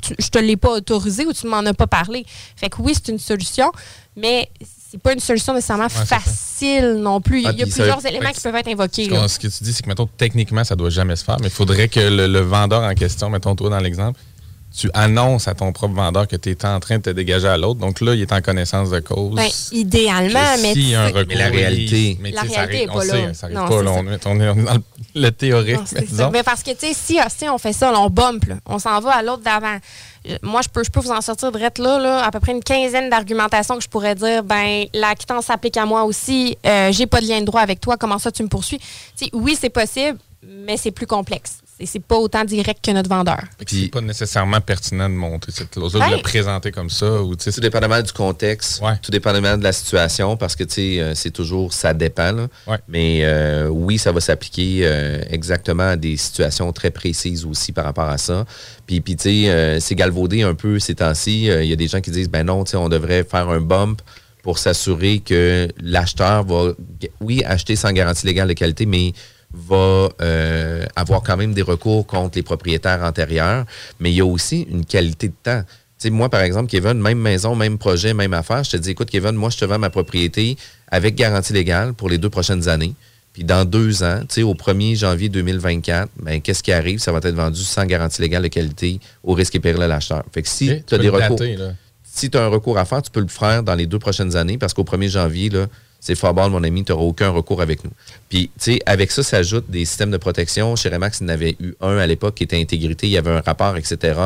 Tu 0.00 0.14
Je 0.18 0.28
te 0.28 0.38
l'ai 0.38 0.56
pas 0.56 0.70
autorisé 0.72 1.26
ou 1.26 1.32
tu 1.32 1.46
m'en 1.46 1.58
as 1.66 1.74
pas 1.74 1.86
parlé. 1.86 2.24
Fait 2.56 2.68
que 2.68 2.80
oui, 2.80 2.92
c'est 2.94 3.08
une 3.12 3.18
solution, 3.18 3.70
mais 4.16 4.48
c'est 4.90 5.00
pas 5.00 5.12
une 5.12 5.20
solution 5.20 5.54
nécessairement 5.54 5.88
facile 5.88 6.94
non 7.00 7.20
plus. 7.20 7.38
Il 7.38 7.42
y 7.44 7.46
Ah, 7.46 7.50
a 7.50 7.52
ça- 7.52 7.64
plusieurs 7.64 8.06
éléments 8.06 8.30
qui 8.32 8.40
peuvent 8.40 8.54
être 8.54 8.68
invoqués. 8.68 9.08
Ce, 9.08 9.28
ce 9.28 9.38
que 9.38 9.46
tu 9.48 9.64
dis, 9.64 9.72
c'est 9.72 9.82
que, 9.82 9.88
mettons, 9.88 10.08
techniquement, 10.16 10.62
ça 10.64 10.76
doit 10.76 10.90
jamais 10.90 11.16
se 11.16 11.24
faire, 11.24 11.36
mais 11.40 11.48
il 11.48 11.52
faudrait 11.52 11.88
que 11.88 12.00
le, 12.00 12.26
le 12.26 12.40
vendeur 12.40 12.82
en 12.82 12.94
question, 12.94 13.28
mettons, 13.30 13.54
toi, 13.56 13.70
dans 13.70 13.80
l'exemple, 13.80 14.20
tu 14.76 14.90
annonces 14.92 15.46
à 15.46 15.54
ton 15.54 15.72
propre 15.72 15.94
vendeur 15.94 16.26
que 16.26 16.36
tu 16.36 16.50
es 16.50 16.64
en 16.66 16.80
train 16.80 16.96
de 16.98 17.02
te 17.02 17.10
dégager 17.10 17.46
à 17.46 17.56
l'autre. 17.56 17.78
Donc 17.80 18.00
là, 18.00 18.14
il 18.14 18.20
est 18.22 18.32
en 18.32 18.40
connaissance 18.40 18.90
de 18.90 18.98
cause. 19.00 19.34
Ben, 19.34 19.48
idéalement, 19.72 20.56
mais. 20.62 20.72
s'il 20.72 20.88
y 20.90 20.94
a 20.94 21.02
un 21.02 21.06
recours, 21.08 21.24
Mais 21.28 21.34
la 21.36 21.48
réalité- 21.48 22.16
mais 22.20 22.30
La 22.32 22.42
réalité 22.42 22.82
est 22.82 22.90
on 22.90 22.94
pas 22.94 23.00
sait, 23.02 23.26
là. 23.26 23.34
Ça 23.34 23.46
arrive 23.46 23.58
Non, 23.58 23.68
pas, 23.68 23.82
là, 23.82 23.90
on, 23.92 24.06
est, 24.12 24.26
on 24.26 24.34
dans 24.34 24.74
le, 24.74 24.80
le 25.14 25.30
théorique, 25.30 25.76
Non, 25.76 25.84
mais 25.94 26.02
disons. 26.02 26.30
Mais 26.32 26.42
parce 26.42 26.62
que, 26.62 26.70
tu 26.72 26.86
sais, 26.86 26.92
si, 26.94 27.18
si 27.36 27.48
on 27.48 27.58
fait 27.58 27.72
ça, 27.72 27.92
là, 27.92 28.00
on 28.00 28.10
bump, 28.10 28.44
là, 28.46 28.56
on 28.66 28.78
s'en 28.78 28.98
va 29.00 29.12
à 29.12 29.22
l'autre 29.22 29.42
d'avant. 29.42 29.78
Euh, 30.28 30.36
Moi, 30.42 30.60
je 30.62 30.68
peux, 30.68 30.82
je 30.82 30.90
peux 30.90 31.00
vous 31.00 31.10
en 31.12 31.20
sortir 31.20 31.52
de 31.52 31.58
là, 31.58 31.98
là, 31.98 32.24
à 32.24 32.30
peu 32.30 32.40
près 32.40 32.52
une 32.52 32.62
quinzaine 32.62 33.08
d'argumentations 33.10 33.76
que 33.76 33.84
je 33.84 33.88
pourrais 33.88 34.14
dire, 34.14 34.42
ben, 34.42 34.86
la 34.92 35.14
quittance 35.14 35.46
s'applique 35.46 35.76
à 35.76 35.86
moi 35.86 36.04
aussi, 36.04 36.56
euh, 36.66 36.90
j'ai 36.92 37.06
pas 37.06 37.20
de 37.20 37.26
lien 37.26 37.40
de 37.40 37.44
droit 37.46 37.60
avec 37.60 37.80
toi, 37.80 37.96
comment 37.96 38.18
ça 38.18 38.32
tu 38.32 38.42
me 38.42 38.48
poursuis? 38.48 38.78
Tu 38.78 39.26
sais, 39.26 39.30
oui, 39.32 39.56
c'est 39.60 39.70
possible, 39.70 40.18
mais 40.42 40.76
c'est 40.76 40.90
plus 40.90 41.06
complexe. 41.06 41.58
C'est- 41.78 41.86
C'est 41.86 41.98
pas 42.04 42.16
autant 42.16 42.44
direct 42.44 42.84
que 42.84 42.90
notre 42.92 43.08
vendeur. 43.08 43.40
C'est 43.66 43.88
pas 43.88 44.00
nécessairement 44.00 44.60
pertinent 44.60 45.08
de 45.08 45.14
montrer 45.14 45.50
cette 45.50 45.70
clause-là, 45.70 46.06
de 46.06 46.10
Ouais. 46.12 46.16
le 46.18 46.22
présenter 46.22 46.70
comme 46.70 46.88
ça. 46.90 47.20
Ou, 47.22 47.34
tu 47.34 47.44
sais, 47.44 47.52
Tout 47.52 47.60
dépendamment 47.60 48.00
du 48.00 48.12
contexte, 48.12 48.80
tout 49.02 49.10
dépendamment 49.10 49.56
de 49.58 49.64
la 49.64 49.72
situation, 49.72 50.36
parce 50.36 50.54
que 50.54 50.62
tu 50.64 50.74
sais, 50.74 51.00
euh, 51.00 51.14
c'est 51.16 51.32
toujours 51.32 51.72
ça 51.72 51.92
dépend. 51.92 52.30
là. 52.32 52.48
Mais 52.86 53.22
euh, 53.24 53.66
oui, 53.68 53.98
ça 53.98 54.12
va 54.12 54.20
s'appliquer 54.20 54.80
euh, 54.84 55.20
exactement 55.30 55.88
à 55.90 55.96
des 55.96 56.16
situations 56.16 56.72
très 56.72 56.90
précises 56.92 57.44
aussi 57.44 57.72
par 57.72 57.84
rapport 57.84 58.08
à 58.08 58.18
ça. 58.18 58.44
Puis, 58.86 59.00
puis 59.00 59.16
tu 59.16 59.22
sais, 59.44 59.50
euh, 59.50 59.80
c'est 59.80 59.96
galvaudé 59.96 60.42
un 60.42 60.54
peu 60.54 60.78
ces 60.78 60.94
temps-ci. 60.94 61.50
Euh, 61.50 61.64
Il 61.64 61.68
y 61.70 61.72
a 61.72 61.76
des 61.76 61.88
gens 61.88 62.00
qui 62.00 62.10
disent, 62.12 62.28
ben 62.30 62.44
non, 62.46 62.62
tu 62.64 62.72
sais, 62.72 62.76
on 62.76 62.88
devrait 62.88 63.24
faire 63.24 63.48
un 63.48 63.60
bump 63.60 64.00
pour 64.44 64.58
s'assurer 64.58 65.20
que 65.20 65.68
l'acheteur 65.82 66.44
va, 66.44 66.72
oui, 67.20 67.42
acheter 67.44 67.76
sans 67.76 67.92
garantie 67.92 68.26
légale 68.26 68.46
de 68.48 68.52
qualité, 68.52 68.84
mais 68.86 69.12
va 69.68 70.08
euh, 70.20 70.84
avoir 70.96 71.22
quand 71.22 71.36
même 71.36 71.54
des 71.54 71.62
recours 71.62 72.06
contre 72.06 72.36
les 72.36 72.42
propriétaires 72.42 73.02
antérieurs, 73.02 73.64
mais 74.00 74.10
il 74.10 74.16
y 74.16 74.20
a 74.20 74.26
aussi 74.26 74.66
une 74.70 74.84
qualité 74.84 75.28
de 75.28 75.34
temps. 75.42 75.62
Tu 75.62 76.08
sais, 76.08 76.10
moi, 76.10 76.28
par 76.28 76.40
exemple, 76.40 76.68
Kevin, 76.70 76.94
même 76.94 77.18
maison, 77.18 77.54
même 77.54 77.78
projet, 77.78 78.14
même 78.14 78.34
affaire, 78.34 78.64
je 78.64 78.72
te 78.72 78.76
dis, 78.76 78.90
écoute, 78.90 79.10
Kevin, 79.10 79.32
moi, 79.32 79.50
je 79.50 79.58
te 79.58 79.64
vends 79.64 79.78
ma 79.78 79.90
propriété 79.90 80.56
avec 80.88 81.14
garantie 81.14 81.52
légale 81.52 81.94
pour 81.94 82.08
les 82.08 82.18
deux 82.18 82.30
prochaines 82.30 82.68
années. 82.68 82.94
Puis 83.32 83.42
dans 83.44 83.64
deux 83.64 84.02
ans, 84.04 84.20
tu 84.20 84.26
sais, 84.36 84.42
au 84.42 84.54
1er 84.54 84.96
janvier 84.96 85.28
2024, 85.28 86.08
ben, 86.20 86.40
qu'est-ce 86.40 86.62
qui 86.62 86.72
arrive? 86.72 86.98
Ça 87.00 87.10
va 87.10 87.18
être 87.18 87.34
vendu 87.34 87.62
sans 87.62 87.84
garantie 87.84 88.22
légale 88.22 88.42
de 88.42 88.48
qualité 88.48 89.00
au 89.24 89.34
risque 89.34 89.54
et 89.56 89.60
péril 89.60 89.80
de 89.80 89.86
l'acheteur. 89.86 90.24
Fait 90.32 90.42
que 90.42 90.48
si 90.48 90.70
Ok, 90.70 90.84
tu 90.86 90.94
as 90.94 90.98
des 90.98 91.08
recours. 91.08 91.36
dater. 91.36 91.58
Si 92.04 92.30
tu 92.30 92.38
as 92.38 92.44
un 92.44 92.48
recours 92.48 92.78
à 92.78 92.84
faire, 92.84 93.02
tu 93.02 93.10
peux 93.10 93.20
le 93.20 93.26
faire 93.26 93.64
dans 93.64 93.74
les 93.74 93.86
deux 93.86 93.98
prochaines 93.98 94.36
années 94.36 94.56
parce 94.56 94.72
qu'au 94.72 94.84
1er 94.84 95.08
janvier, 95.08 95.50
là, 95.50 95.66
c'est 96.04 96.20
bon, 96.20 96.50
mon 96.50 96.62
ami, 96.62 96.84
tu 96.84 96.92
n'auras 96.92 97.04
aucun 97.04 97.30
recours 97.30 97.62
avec 97.62 97.82
nous. 97.82 97.90
Puis, 98.28 98.50
tu 98.58 98.72
sais, 98.72 98.80
avec 98.84 99.10
ça 99.10 99.22
s'ajoutent 99.22 99.70
des 99.70 99.86
systèmes 99.86 100.10
de 100.10 100.18
protection. 100.18 100.76
Chez 100.76 100.90
Remax, 100.90 101.20
il 101.20 101.22
y 101.22 101.26
en 101.26 101.28
avait 101.30 101.56
eu 101.60 101.72
un 101.80 101.96
à 101.96 102.06
l'époque 102.06 102.34
qui 102.34 102.44
était 102.44 102.60
intégrité, 102.60 103.06
il 103.06 103.12
y 103.12 103.16
avait 103.16 103.30
un 103.30 103.40
rapport, 103.40 103.74
etc. 103.78 104.20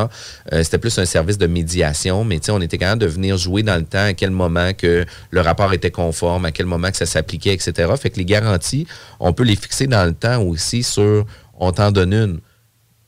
Euh, 0.52 0.64
C'était 0.64 0.78
plus 0.78 0.98
un 0.98 1.04
service 1.04 1.38
de 1.38 1.46
médiation, 1.46 2.24
mais 2.24 2.40
tu 2.40 2.46
sais, 2.46 2.52
on 2.52 2.60
était 2.60 2.78
capable 2.78 3.02
de 3.02 3.06
venir 3.06 3.36
jouer 3.36 3.62
dans 3.62 3.76
le 3.76 3.84
temps 3.84 4.06
à 4.06 4.12
quel 4.12 4.32
moment 4.32 4.72
que 4.74 5.06
le 5.30 5.40
rapport 5.40 5.72
était 5.72 5.92
conforme, 5.92 6.46
à 6.46 6.50
quel 6.50 6.66
moment 6.66 6.90
que 6.90 6.96
ça 6.96 7.06
s'appliquait, 7.06 7.54
etc. 7.54 7.92
Fait 8.00 8.10
que 8.10 8.16
les 8.16 8.24
garanties, 8.24 8.88
on 9.20 9.32
peut 9.32 9.44
les 9.44 9.54
fixer 9.54 9.86
dans 9.86 10.04
le 10.04 10.14
temps 10.14 10.42
aussi 10.42 10.82
sur 10.82 11.26
on 11.60 11.70
t'en 11.70 11.92
donne 11.92 12.12
une 12.12 12.40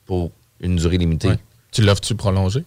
pour 0.07 0.31
une 0.61 0.77
durée 0.77 0.99
limitée. 0.99 1.33
Tu 1.73 1.83
l'offres-tu 1.83 2.15
prolongé? 2.15 2.65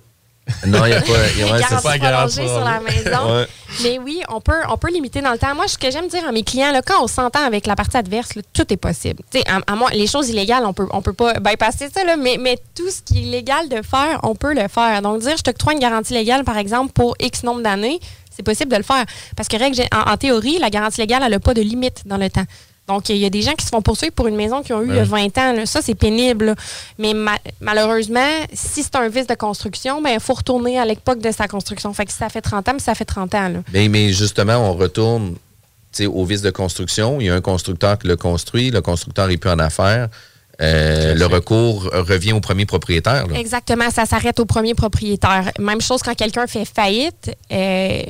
Non, 0.67 0.85
il 0.85 0.89
n'y 0.89 0.93
a 0.93 1.01
pas. 1.01 1.07
y 1.07 1.41
a- 1.43 1.45
ouais, 1.53 1.59
Garantie 1.59 1.65
c'est 1.69 1.99
pas 1.99 2.09
prolongée 2.11 2.47
sur 2.47 2.59
la 2.59 2.79
maison. 2.81 3.33
Ouais. 3.39 3.47
Mais 3.81 3.97
oui, 3.99 4.21
on 4.29 4.41
peut, 4.41 4.59
on 4.69 4.77
peut 4.77 4.91
limiter 4.91 5.21
dans 5.21 5.31
le 5.31 5.37
temps. 5.37 5.55
Moi, 5.55 5.67
ce 5.67 5.77
que 5.77 5.89
j'aime 5.89 6.07
dire 6.09 6.27
à 6.27 6.31
mes 6.33 6.43
clients, 6.43 6.71
là, 6.71 6.81
quand 6.81 7.01
on 7.01 7.07
s'entend 7.07 7.45
avec 7.45 7.65
la 7.65 7.75
partie 7.75 7.95
adverse, 7.97 8.35
là, 8.35 8.41
tout 8.53 8.71
est 8.71 8.77
possible. 8.77 9.23
À, 9.47 9.59
à 9.71 9.75
moi, 9.75 9.89
les 9.93 10.05
choses 10.07 10.29
illégales, 10.29 10.65
on 10.65 10.73
peut, 10.73 10.87
on 10.91 11.01
peut 11.01 11.13
pas 11.13 11.35
bypasser 11.39 11.89
ça, 11.89 12.03
là, 12.03 12.17
mais, 12.17 12.37
mais 12.39 12.57
tout 12.75 12.89
ce 12.89 13.01
qui 13.01 13.19
est 13.23 13.31
légal 13.31 13.69
de 13.69 13.81
faire, 13.81 14.19
on 14.23 14.35
peut 14.35 14.53
le 14.53 14.67
faire. 14.67 15.01
Donc, 15.01 15.21
dire 15.21 15.37
je 15.37 15.43
t'octroie 15.43 15.73
une 15.73 15.79
garantie 15.79 16.13
légale, 16.13 16.43
par 16.43 16.57
exemple, 16.57 16.91
pour 16.91 17.15
X 17.19 17.43
nombre 17.43 17.61
d'années, 17.61 17.99
c'est 18.35 18.43
possible 18.43 18.71
de 18.71 18.77
le 18.77 18.83
faire. 18.83 19.05
Parce 19.37 19.47
que, 19.47 19.55
en, 19.95 20.11
en 20.11 20.17
théorie, 20.17 20.57
la 20.59 20.69
garantie 20.69 20.99
légale, 20.99 21.23
elle 21.23 21.31
n'a 21.31 21.39
pas 21.39 21.53
de 21.53 21.61
limite 21.61 22.01
dans 22.05 22.17
le 22.17 22.29
temps. 22.29 22.45
Donc, 22.87 23.07
il 23.09 23.15
y 23.17 23.25
a 23.25 23.29
des 23.29 23.41
gens 23.41 23.53
qui 23.53 23.63
se 23.65 23.69
font 23.69 23.81
poursuivre 23.81 24.13
pour 24.13 24.27
une 24.27 24.35
maison 24.35 24.61
qu'ils 24.61 24.75
ont 24.75 24.81
eue 24.81 24.89
il 24.89 24.95
y 24.95 24.99
a 24.99 25.03
Ouais. 25.03 25.29
20 25.29 25.37
ans. 25.37 25.53
là. 25.53 25.65
Ça, 25.65 25.81
c'est 25.81 25.95
pénible. 25.95 26.45
là. 26.47 26.55
Mais 26.99 27.13
ma- 27.13 27.37
malheureusement, 27.61 28.19
si 28.53 28.83
c'est 28.83 28.95
un 28.97 29.07
vice 29.07 29.25
de 29.27 29.35
construction, 29.35 30.01
ben, 30.01 30.09
il 30.13 30.19
faut 30.19 30.33
retourner 30.33 30.77
à 30.77 30.85
l'époque 30.85 31.19
de 31.19 31.31
sa 31.31 31.47
construction. 31.47 31.93
Fait 31.93 32.05
que 32.05 32.11
si 32.11 32.17
ça 32.17 32.27
fait 32.29 32.41
30 32.41 32.67
ans, 32.67 32.73
mais 32.73 32.79
ça 32.79 32.93
fait 32.93 33.05
30 33.05 33.33
ans. 33.35 33.47
Là. 33.47 33.59
Mais, 33.71 33.87
mais 33.87 34.11
justement, 34.11 34.57
on 34.57 34.73
retourne 34.73 35.35
au 36.07 36.25
vice 36.25 36.41
de 36.41 36.49
construction. 36.49 37.21
Il 37.21 37.27
y 37.27 37.29
a 37.29 37.35
un 37.35 37.41
constructeur 37.41 37.97
qui 37.97 38.07
le 38.07 38.17
construit, 38.17 38.69
le 38.71 38.81
constructeur 38.81 39.27
n'est 39.27 39.37
plus 39.37 39.49
en 39.51 39.59
affaires. 39.59 40.09
Euh, 40.63 41.13
le 41.15 41.25
recours 41.25 41.89
revient 41.93 42.33
au 42.33 42.39
premier 42.39 42.65
propriétaire. 42.65 43.27
là. 43.27 43.37
Exactement, 43.37 43.89
ça 43.91 44.05
s'arrête 44.05 44.39
au 44.39 44.45
premier 44.45 44.73
propriétaire. 44.73 45.51
Même 45.59 45.81
chose 45.81 46.01
quand 46.01 46.15
quelqu'un 46.15 46.47
fait 46.47 46.65
faillite. 46.65 47.35
euh, 47.51 48.01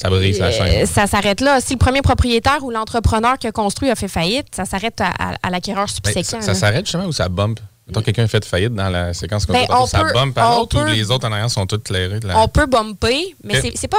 Ça 0.00 0.08
brise 0.08 0.38
la 0.38 0.50
chaîne. 0.52 0.86
ça 0.86 1.06
s'arrête 1.06 1.40
là. 1.40 1.60
Si 1.60 1.72
le 1.74 1.78
premier 1.78 2.02
propriétaire 2.02 2.62
ou 2.62 2.70
l'entrepreneur 2.70 3.38
qui 3.38 3.46
a 3.46 3.52
construit 3.52 3.90
a 3.90 3.94
fait 3.94 4.08
faillite, 4.08 4.46
ça 4.54 4.64
s'arrête 4.64 5.00
à, 5.00 5.08
à- 5.08 5.34
à 5.42 5.50
l'acquéreur 5.50 5.86
Ben, 6.04 6.12
subséquent. 6.12 6.42
ça 6.42 6.54
s'arrête 6.54 6.86
justement 6.86 7.06
ou 7.06 7.12
ça 7.12 7.28
bump? 7.28 7.58
Mettons 7.86 8.02
quelqu'un 8.02 8.28
fait 8.28 8.44
faillite 8.44 8.72
dans 8.74 8.88
la 8.88 9.12
séquence 9.12 9.46
qu'on 9.46 9.52
Ben, 9.52 9.66
ça 9.88 10.04
bump 10.14 10.38
à 10.38 10.56
l'autre 10.56 10.80
ou 10.80 10.86
les 10.86 11.10
autres 11.10 11.26
en 11.28 11.32
arrière 11.32 11.50
sont 11.50 11.66
toutes 11.66 11.82
clairées? 11.84 12.20
la- 12.22 12.38
On 12.38 12.46
peut 12.46 12.66
bumper, 12.66 13.34
mais 13.42 13.56
Ok. 13.56 13.62
c'est- 13.64 13.72
c'est 13.76 13.88
pas. 13.88 13.98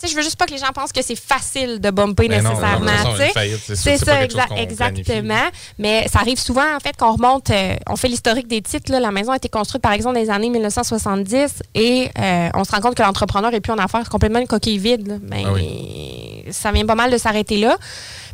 Sais, 0.00 0.08
je 0.08 0.16
veux 0.16 0.22
juste 0.22 0.36
pas 0.36 0.46
que 0.46 0.52
les 0.52 0.58
gens 0.58 0.72
pensent 0.74 0.92
que 0.92 1.02
c'est 1.02 1.14
facile 1.18 1.78
de 1.80 1.90
bumper 1.90 2.26
Mais 2.28 2.38
nécessairement. 2.54 2.86
c'est 3.76 3.96
ça, 3.98 4.14
exa- 4.24 4.46
exactement. 4.62 5.44
Mais 5.78 6.06
ça 6.08 6.20
arrive 6.20 6.38
souvent, 6.40 6.74
en 6.74 6.80
fait, 6.80 6.96
qu'on 6.96 7.12
remonte, 7.12 7.50
euh, 7.50 7.74
on 7.86 7.96
fait 7.96 8.08
l'historique 8.08 8.48
des 8.48 8.62
titres. 8.62 8.90
là. 8.90 8.98
La 9.00 9.10
maison 9.10 9.32
a 9.32 9.36
été 9.36 9.48
construite, 9.50 9.82
par 9.82 9.92
exemple, 9.92 10.14
dans 10.14 10.20
les 10.22 10.30
années 10.30 10.48
1970 10.48 11.62
et 11.74 12.10
euh, 12.18 12.48
on 12.54 12.64
se 12.64 12.70
rend 12.72 12.80
compte 12.80 12.94
que 12.94 13.02
l'entrepreneur 13.02 13.52
est 13.52 13.60
plus 13.60 13.72
en 13.72 13.78
affaires, 13.78 14.08
complètement 14.08 14.38
une 14.38 14.46
coquille 14.46 14.78
vide. 14.78 15.06
là. 15.06 15.14
Ben, 15.20 15.44
Ah 15.46 16.50
Ça 16.50 16.72
vient 16.72 16.86
pas 16.86 16.94
mal 16.94 17.10
de 17.10 17.18
s'arrêter 17.18 17.58
là. 17.58 17.76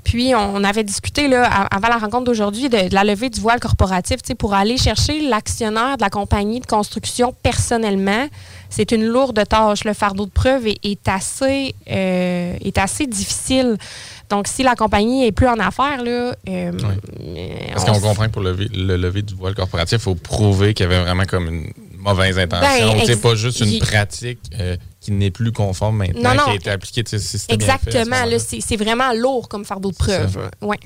Puis, 0.04 0.34
on 0.36 0.62
avait 0.62 0.84
discuté 0.84 1.26
là, 1.26 1.44
avant 1.68 1.88
la 1.88 1.96
rencontre 1.98 2.22
d'aujourd'hui 2.24 2.68
de, 2.68 2.88
de 2.90 2.94
la 2.94 3.02
levée 3.02 3.28
du 3.28 3.40
voile 3.40 3.58
corporatif 3.58 4.18
tu 4.22 4.28
sais, 4.28 4.34
pour 4.36 4.54
aller 4.54 4.76
chercher 4.78 5.20
l'actionnaire 5.20 5.96
de 5.96 6.02
la 6.02 6.10
compagnie 6.10 6.60
de 6.60 6.66
construction 6.66 7.34
personnellement. 7.42 8.28
C'est 8.70 8.92
une 8.92 9.04
lourde 9.04 9.40
tâche. 9.48 9.84
Le 9.84 9.92
fardeau 9.94 10.26
de 10.26 10.30
preuve 10.30 10.66
est, 10.66 10.78
est 10.84 11.08
assez, 11.08 11.74
euh, 11.90 12.56
est 12.60 12.78
assez 12.78 13.06
difficile. 13.06 13.76
Donc, 14.28 14.48
si 14.48 14.62
la 14.62 14.74
compagnie 14.74 15.24
est 15.26 15.32
plus 15.32 15.46
en 15.48 15.58
affaires, 15.58 16.02
là, 16.02 16.34
euh, 16.48 16.72
Parce 17.72 17.84
on 17.88 17.92
qu'on 17.92 18.00
comprend 18.00 18.24
que 18.26 18.30
pour 18.32 18.42
lever, 18.42 18.68
le 18.74 18.96
lever 18.96 19.22
du 19.22 19.34
voile 19.34 19.54
corporatif, 19.54 19.98
il 19.98 20.02
faut 20.02 20.14
prouver 20.16 20.74
qu'il 20.74 20.84
y 20.84 20.86
avait 20.92 21.00
vraiment 21.02 21.24
comme 21.24 21.48
une 21.48 21.72
mauvaise 21.98 22.38
intention. 22.38 22.92
Ben, 22.92 22.98
c'est 23.04 23.12
ex- 23.12 23.20
pas 23.20 23.34
juste 23.36 23.60
une 23.60 23.78
pratique 23.78 24.40
euh, 24.58 24.76
qui 25.00 25.12
n'est 25.12 25.30
plus 25.30 25.52
conforme 25.52 25.98
maintenant, 25.98 26.30
Non, 26.30 26.36
non. 26.36 26.44
qui 26.44 26.50
a 26.50 26.54
été 26.54 26.70
appliquée. 26.70 27.02
si 27.06 27.16
bien 27.16 27.38
fait 27.38 27.52
Exactement. 27.54 28.24
là, 28.24 28.38
C'est 28.38 28.60
c'est 28.60 28.76
vraiment 28.76 29.12
lourd 29.12 29.48
comme 29.48 29.64
fardeau 29.64 29.90
de 29.92 29.96
preuve. 29.96 30.50
Ouais. 30.60 30.78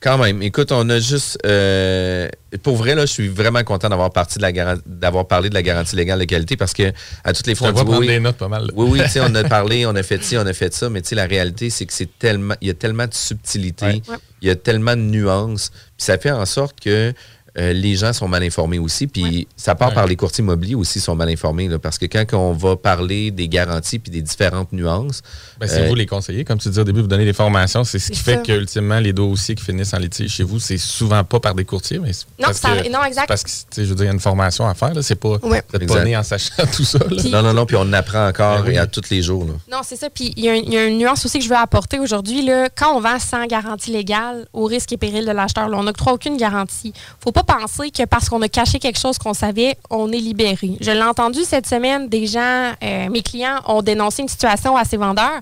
Quand 0.00 0.16
même. 0.16 0.42
Écoute, 0.42 0.70
on 0.70 0.88
a 0.90 1.00
juste. 1.00 1.38
euh, 1.44 2.28
pour 2.62 2.76
vrai, 2.76 2.94
là, 2.94 3.04
je 3.04 3.12
suis 3.12 3.26
vraiment 3.28 3.64
content 3.64 3.88
d'avoir 3.88 4.12
parti 4.12 4.38
de 4.38 4.42
la 4.42 4.52
garan- 4.52 4.80
d'avoir 4.86 5.26
parlé 5.26 5.48
de 5.48 5.54
la 5.54 5.62
garantie 5.62 5.96
légale 5.96 6.20
de 6.20 6.24
qualité 6.24 6.56
parce 6.56 6.72
que 6.72 6.92
à 7.24 7.32
toutes 7.32 7.48
les 7.48 7.56
fois, 7.56 7.68
on 7.68 7.72
dit, 7.72 7.82
prendre 7.82 7.98
oui, 7.98 8.06
des 8.06 8.20
notes 8.20 8.36
pas 8.36 8.46
mal. 8.46 8.62
là. 8.66 8.68
Oui, 8.76 8.88
oui, 8.92 9.00
tu 9.02 9.08
sais, 9.08 9.20
on 9.20 9.34
a 9.34 9.42
parlé, 9.48 9.86
on 9.86 9.96
a 9.96 10.02
fait 10.04 10.22
ci, 10.22 10.36
on 10.38 10.46
a 10.46 10.52
fait 10.52 10.72
ça, 10.72 10.88
mais 10.88 11.02
tu 11.02 11.08
sais, 11.08 11.14
la 11.16 11.26
réalité, 11.26 11.68
c'est 11.68 11.84
que 11.84 11.92
c'est 11.92 12.16
tellement, 12.16 12.54
il 12.60 12.68
y 12.68 12.70
a 12.70 12.74
tellement 12.74 13.06
de 13.08 13.14
subtilité, 13.14 13.86
Ouais. 13.86 14.02
il 14.40 14.46
y 14.48 14.50
a 14.52 14.54
tellement 14.56 14.94
de 14.94 15.00
nuances, 15.02 15.70
puis 15.70 15.80
ça 16.06 16.16
fait 16.16 16.30
en 16.30 16.46
sorte 16.46 16.78
que 16.78 17.12
euh, 17.56 17.72
les 17.72 17.94
gens 17.96 18.12
sont 18.12 18.28
mal 18.28 18.42
informés 18.42 18.78
aussi, 18.78 19.06
puis 19.06 19.48
ça 19.56 19.74
part 19.74 19.88
Ouais. 19.88 19.94
par 19.94 20.06
les 20.06 20.16
courtiers 20.16 20.42
immobiliers 20.42 20.74
aussi 20.74 21.00
sont 21.00 21.14
mal 21.16 21.28
informés, 21.30 21.66
là, 21.68 21.78
parce 21.78 21.98
que 21.98 22.06
quand 22.06 22.24
on 22.34 22.52
va 22.52 22.76
parler 22.76 23.30
des 23.30 23.48
garanties 23.48 23.98
puis 23.98 24.10
des 24.10 24.22
différentes 24.22 24.72
nuances, 24.72 25.22
Ben, 25.58 25.66
c'est 25.66 25.82
euh, 25.82 25.88
vous 25.88 25.94
les 25.94 26.06
conseillers, 26.06 26.44
comme 26.44 26.58
tu 26.58 26.68
disais 26.68 26.82
au 26.82 26.84
début, 26.84 27.00
vous 27.00 27.06
donnez 27.08 27.24
des 27.24 27.32
formations. 27.32 27.84
C'est 27.84 27.98
ce 27.98 28.10
qui 28.12 28.18
fait 28.18 28.34
ça. 28.36 28.42
que 28.42 28.52
ultimement 28.52 29.00
les 29.00 29.12
dossiers 29.12 29.54
qui 29.54 29.64
finissent 29.64 29.94
en 29.94 29.98
litige 29.98 30.30
chez 30.32 30.44
vous, 30.44 30.60
c'est 30.60 30.78
souvent 30.78 31.24
pas 31.24 31.40
par 31.40 31.54
des 31.54 31.64
courtiers, 31.64 31.98
mais 31.98 32.12
c'est 32.12 32.26
Non, 32.38 32.46
parce 32.46 32.58
ça- 32.58 32.76
que, 32.82 32.88
non, 32.90 33.02
exact. 33.04 33.26
parce 33.28 33.42
que 33.42 33.48
tu 33.48 33.56
sais, 33.70 33.84
je 33.84 33.88
veux 33.88 33.94
dire, 33.96 34.04
il 34.04 34.08
y 34.08 34.10
a 34.10 34.14
une 34.14 34.20
formation 34.20 34.66
à 34.68 34.74
faire. 34.74 34.94
là. 34.94 35.02
C'est 35.02 35.14
pas, 35.16 35.36
Ouais. 35.42 35.62
pas 35.62 36.04
né 36.04 36.16
en 36.16 36.22
sachant 36.22 36.52
tout 36.76 36.84
ça. 36.84 36.98
là. 36.98 37.22
non, 37.30 37.42
non, 37.42 37.54
non, 37.54 37.66
puis 37.66 37.76
on 37.76 37.80
en 37.80 37.92
apprend 37.92 38.28
encore 38.28 38.62
Ben 38.62 38.68
oui. 38.68 38.74
et 38.74 38.78
à 38.78 38.86
tous 38.86 39.08
les 39.10 39.22
jours. 39.22 39.44
là. 39.46 39.54
Non, 39.70 39.80
c'est 39.84 39.96
ça. 39.96 40.10
Puis 40.10 40.32
il 40.36 40.44
y, 40.44 40.48
a 40.48 40.54
y 40.56 40.76
une 40.88 40.98
nuance 40.98 41.24
aussi 41.24 41.38
que 41.38 41.44
je 41.44 41.48
veux 41.48 41.56
apporter 41.56 41.98
aujourd'hui. 41.98 42.42
là. 42.44 42.68
Quand 42.74 42.96
on 42.96 43.00
vend 43.00 43.18
sans 43.18 43.46
garantie 43.46 43.90
légale, 43.90 44.46
au 44.52 44.64
risque 44.66 44.92
et 44.92 44.96
péril 44.96 45.24
de 45.26 45.30
l'acheteur, 45.32 45.68
là, 45.68 45.76
on 45.78 45.82
n'octroie 45.84 46.12
aucune 46.12 46.36
garantie. 46.36 46.92
faut 47.20 47.32
pas 47.32 47.37
penser 47.42 47.90
que 47.90 48.04
parce 48.04 48.28
qu'on 48.28 48.42
a 48.42 48.48
caché 48.48 48.78
quelque 48.78 48.98
chose 48.98 49.18
qu'on 49.18 49.34
savait, 49.34 49.76
on 49.90 50.10
est 50.12 50.18
libéré. 50.18 50.76
Je 50.80 50.90
l'ai 50.90 51.02
entendu 51.02 51.44
cette 51.44 51.66
semaine, 51.66 52.08
des 52.08 52.26
gens, 52.26 52.72
euh, 52.82 53.08
mes 53.10 53.22
clients 53.22 53.60
ont 53.66 53.82
dénoncé 53.82 54.22
une 54.22 54.28
situation 54.28 54.76
à 54.76 54.84
ses 54.84 54.96
vendeurs, 54.96 55.40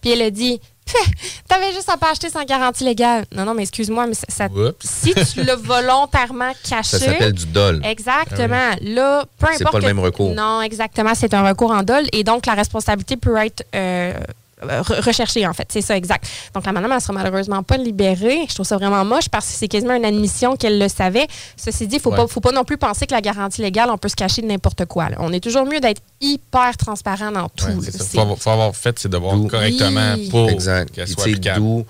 puis 0.00 0.10
elle 0.10 0.22
a 0.22 0.30
dit 0.30 0.60
T'avais 1.48 1.72
juste 1.72 1.88
à 1.88 1.96
pas 1.96 2.10
acheter 2.10 2.30
sans 2.30 2.44
garantie 2.44 2.84
légale. 2.84 3.24
Non, 3.34 3.44
non, 3.44 3.54
mais 3.54 3.62
excuse-moi, 3.62 4.06
mais 4.06 4.14
ça, 4.14 4.48
si 4.80 5.14
tu 5.14 5.42
l'as 5.42 5.56
volontairement 5.62 6.52
caché. 6.68 6.98
Ça 6.98 6.98
s'appelle 6.98 7.32
du 7.32 7.46
dol. 7.46 7.80
Exactement. 7.84 8.70
Là, 8.80 9.24
peu 9.38 9.46
importe. 9.46 9.58
C'est 9.58 9.64
pas 9.64 9.78
le 9.78 9.86
même 9.86 9.98
recours. 9.98 10.34
Non, 10.34 10.62
exactement. 10.62 11.12
C'est 11.14 11.34
un 11.34 11.46
recours 11.46 11.70
en 11.70 11.82
dol. 11.82 12.04
Et 12.12 12.24
donc, 12.24 12.46
la 12.46 12.54
responsabilité 12.54 13.16
peut 13.16 13.36
être 13.36 13.64
euh, 13.74 14.12
recherchée, 14.62 15.46
en 15.46 15.52
fait. 15.52 15.68
C'est 15.70 15.80
ça, 15.82 15.96
exact. 15.96 16.26
Donc, 16.54 16.66
la 16.66 16.72
madame, 16.72 16.92
elle 16.92 17.00
sera 17.00 17.12
malheureusement 17.12 17.62
pas 17.62 17.76
libérée. 17.76 18.40
Je 18.48 18.54
trouve 18.54 18.66
ça 18.66 18.76
vraiment 18.76 19.04
moche 19.04 19.28
parce 19.28 19.46
que 19.46 19.52
c'est 19.52 19.68
quasiment 19.68 19.94
une 19.94 20.04
admission 20.04 20.56
qu'elle 20.56 20.78
le 20.78 20.88
savait. 20.88 21.26
Ceci 21.56 21.86
dit, 21.86 21.96
il 21.96 22.00
faut, 22.00 22.10
Ouais. 22.10 22.16
pas, 22.16 22.26
faut 22.26 22.40
pas 22.40 22.52
non 22.52 22.64
plus 22.64 22.76
penser 22.78 23.06
que 23.06 23.14
la 23.14 23.20
garantie 23.20 23.62
légale, 23.62 23.90
on 23.90 23.98
peut 23.98 24.08
se 24.08 24.16
cacher 24.16 24.42
de 24.42 24.46
n'importe 24.46 24.84
quoi. 24.86 25.10
là. 25.10 25.16
On 25.20 25.32
est 25.32 25.40
toujours 25.40 25.64
mieux 25.64 25.80
d'être 25.80 26.02
hyper 26.20 26.76
transparent 26.76 27.30
dans 27.30 27.48
tout. 27.48 27.66
Ouais. 27.66 27.74
C'est- 27.90 28.14
Faut, 28.14 28.20
avoir, 28.20 28.38
faut 28.38 28.50
avoir 28.50 28.74
fait 28.76 28.98
ses 28.98 29.08
devoirs 29.08 29.36
D'où- 29.36 29.46
correctement 29.48 30.14
Oui. 30.16 30.28
pour 30.30 30.50
Exact. 30.50 30.90
qu'elle 30.92 31.08
soit 31.08 31.22
applicable. 31.24 31.84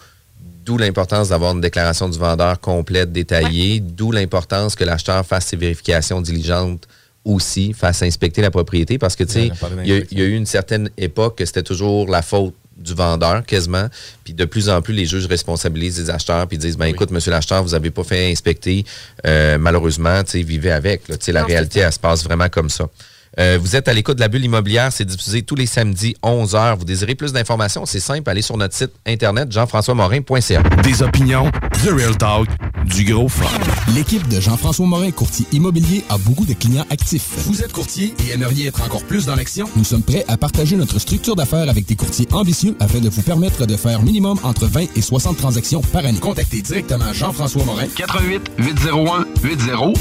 D'où 0.65 0.77
l'importance 0.77 1.31
d'avoir 1.31 1.53
une 1.55 1.63
déclaration 1.63 2.11
du 2.11 2.19
vendeur 2.19 2.61
complète, 2.61 3.11
détaillée, 3.11 3.81
d'où 3.81 4.13
l'importance 4.13 4.75
que 4.75 4.85
l'acheteur 4.85 5.25
fasse 5.25 5.47
ses 5.47 5.57
vérifications 5.57 6.21
diligentes 6.21 6.87
aussi, 7.25 7.73
fasse 7.73 8.03
inspecter 8.03 8.41
la 8.43 8.51
propriété, 8.51 8.97
parce 8.99 9.17
que 9.17 9.25
tu 9.25 9.33
sais, 9.33 9.51
il 9.85 9.89
y, 9.91 9.93
a- 9.93 10.03
y 10.11 10.21
eu 10.23 10.35
une 10.37 10.47
certaine 10.47 10.89
époque 10.97 11.39
que 11.39 11.45
c'était 11.45 11.63
toujours 11.63 12.09
la 12.09 12.23
faute 12.23 12.55
du 12.77 12.95
vendeur, 12.95 13.45
quasiment. 13.45 13.89
Puis 14.25 14.35
de 14.35 14.45
plus 14.45 14.69
en 14.69 14.81
plus, 14.81 14.95
les 14.95 15.05
juges 15.05 15.27
responsabilisent 15.27 15.99
les 15.99 16.11
acheteurs 16.11 16.47
puis 16.47 16.59
disent, 16.59 16.77
ben 16.79 16.87
écoute, 16.87 17.11
monsieur 17.11 17.33
l'acheteur, 17.33 17.63
vous 17.65 17.71
n'avez 17.71 17.91
pas 17.91 18.05
fait 18.05 18.31
inspecter. 18.31 18.85
Euh, 19.27 19.59
malheureusement, 19.59 20.23
tu 20.23 20.31
sais, 20.31 20.43
vivez 20.43 20.71
avec. 20.71 21.09
là. 21.09 21.17
Tu 21.17 21.25
sais, 21.25 21.33
la 21.33 21.41
Non, 21.41 21.47
réalité, 21.49 21.81
elle 21.81 21.93
se 21.93 21.99
passe 21.99 22.23
vraiment 22.23 22.49
comme 22.49 22.71
ça. 22.71 22.89
Euh, 23.39 23.59
vous 23.61 23.77
êtes 23.77 23.89
à 23.89 23.93
l'écoute 23.93 24.17
de 24.17 24.21
la 24.21 24.29
bulle 24.29 24.45
immobilière, 24.45 24.93
c'est 24.93 25.05
diffusé 25.05 25.43
tous 25.43 25.55
les 25.55 25.67
samedis 25.67 26.15
11h. 26.23 26.79
Vous 26.79 26.85
désirez 26.85 27.15
plus 27.15 27.33
d'informations? 27.33 27.87
C'est 27.87 28.01
simple, 28.01 28.29
allez 28.31 28.43
sur 28.43 28.57
notre 28.57 28.75
site 28.75 28.93
internet 29.07 29.53
jean-françois-morin.ca. 29.53 30.63
Des 30.83 31.03
opinions, 31.03 31.51
The 31.85 31.91
Real 31.91 32.17
Talk, 32.17 32.49
du 32.85 33.05
gros 33.05 33.29
fun. 33.29 33.47
L'équipe 33.95 34.27
de 34.29 34.41
Jean-François 34.41 34.87
Morin, 34.87 35.11
courtier 35.11 35.47
immobilier, 35.53 36.05
a 36.09 36.19
beaucoup 36.19 36.45
de 36.45 36.55
clients 36.55 36.87
actifs. 36.91 37.29
Vous 37.47 37.63
êtes 37.63 37.73
courtier 37.73 38.15
et 38.27 38.33
aimeriez 38.33 38.69
être 38.69 38.83
encore 38.83 39.05
plus 39.05 39.27
dans 39.27 39.35
l'action? 39.35 39.69
Nous 39.77 39.85
sommes 39.85 40.03
prêts 40.03 40.25
à 40.29 40.37
partager 40.37 40.77
notre 40.77 40.99
structure 40.99 41.37
d'affaires 41.37 41.69
avec 41.69 41.87
des 41.87 41.97
courtiers 41.97 42.29
ambitieux 42.33 42.77
afin 42.81 43.01
de 43.01 43.09
vous 43.09 43.23
permettre 43.23 43.67
de 43.67 43.77
faire 43.77 44.03
minimum 44.03 44.39
entre 44.43 44.67
20 44.67 44.97
et 44.97 45.03
60 45.03 45.37
transactions 45.37 45.81
par 45.81 46.05
année. 46.05 46.19
Contactez 46.19 46.63
directement 46.63 47.13
Jean-François 47.13 47.65
Morin. 47.65 47.87
88 47.97 48.53
801 48.59 49.27
8011. 49.43 49.95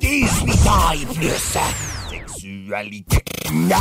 18 0.00 0.52
ans 0.68 0.92
et 0.94 1.06
plus. 1.14 1.97
Sexualité. 2.68 3.24
Non! 3.52 3.76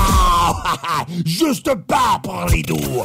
Juste 1.26 1.74
pas 1.88 2.20
pour 2.24 2.46
les 2.50 2.64
doux. 2.64 3.04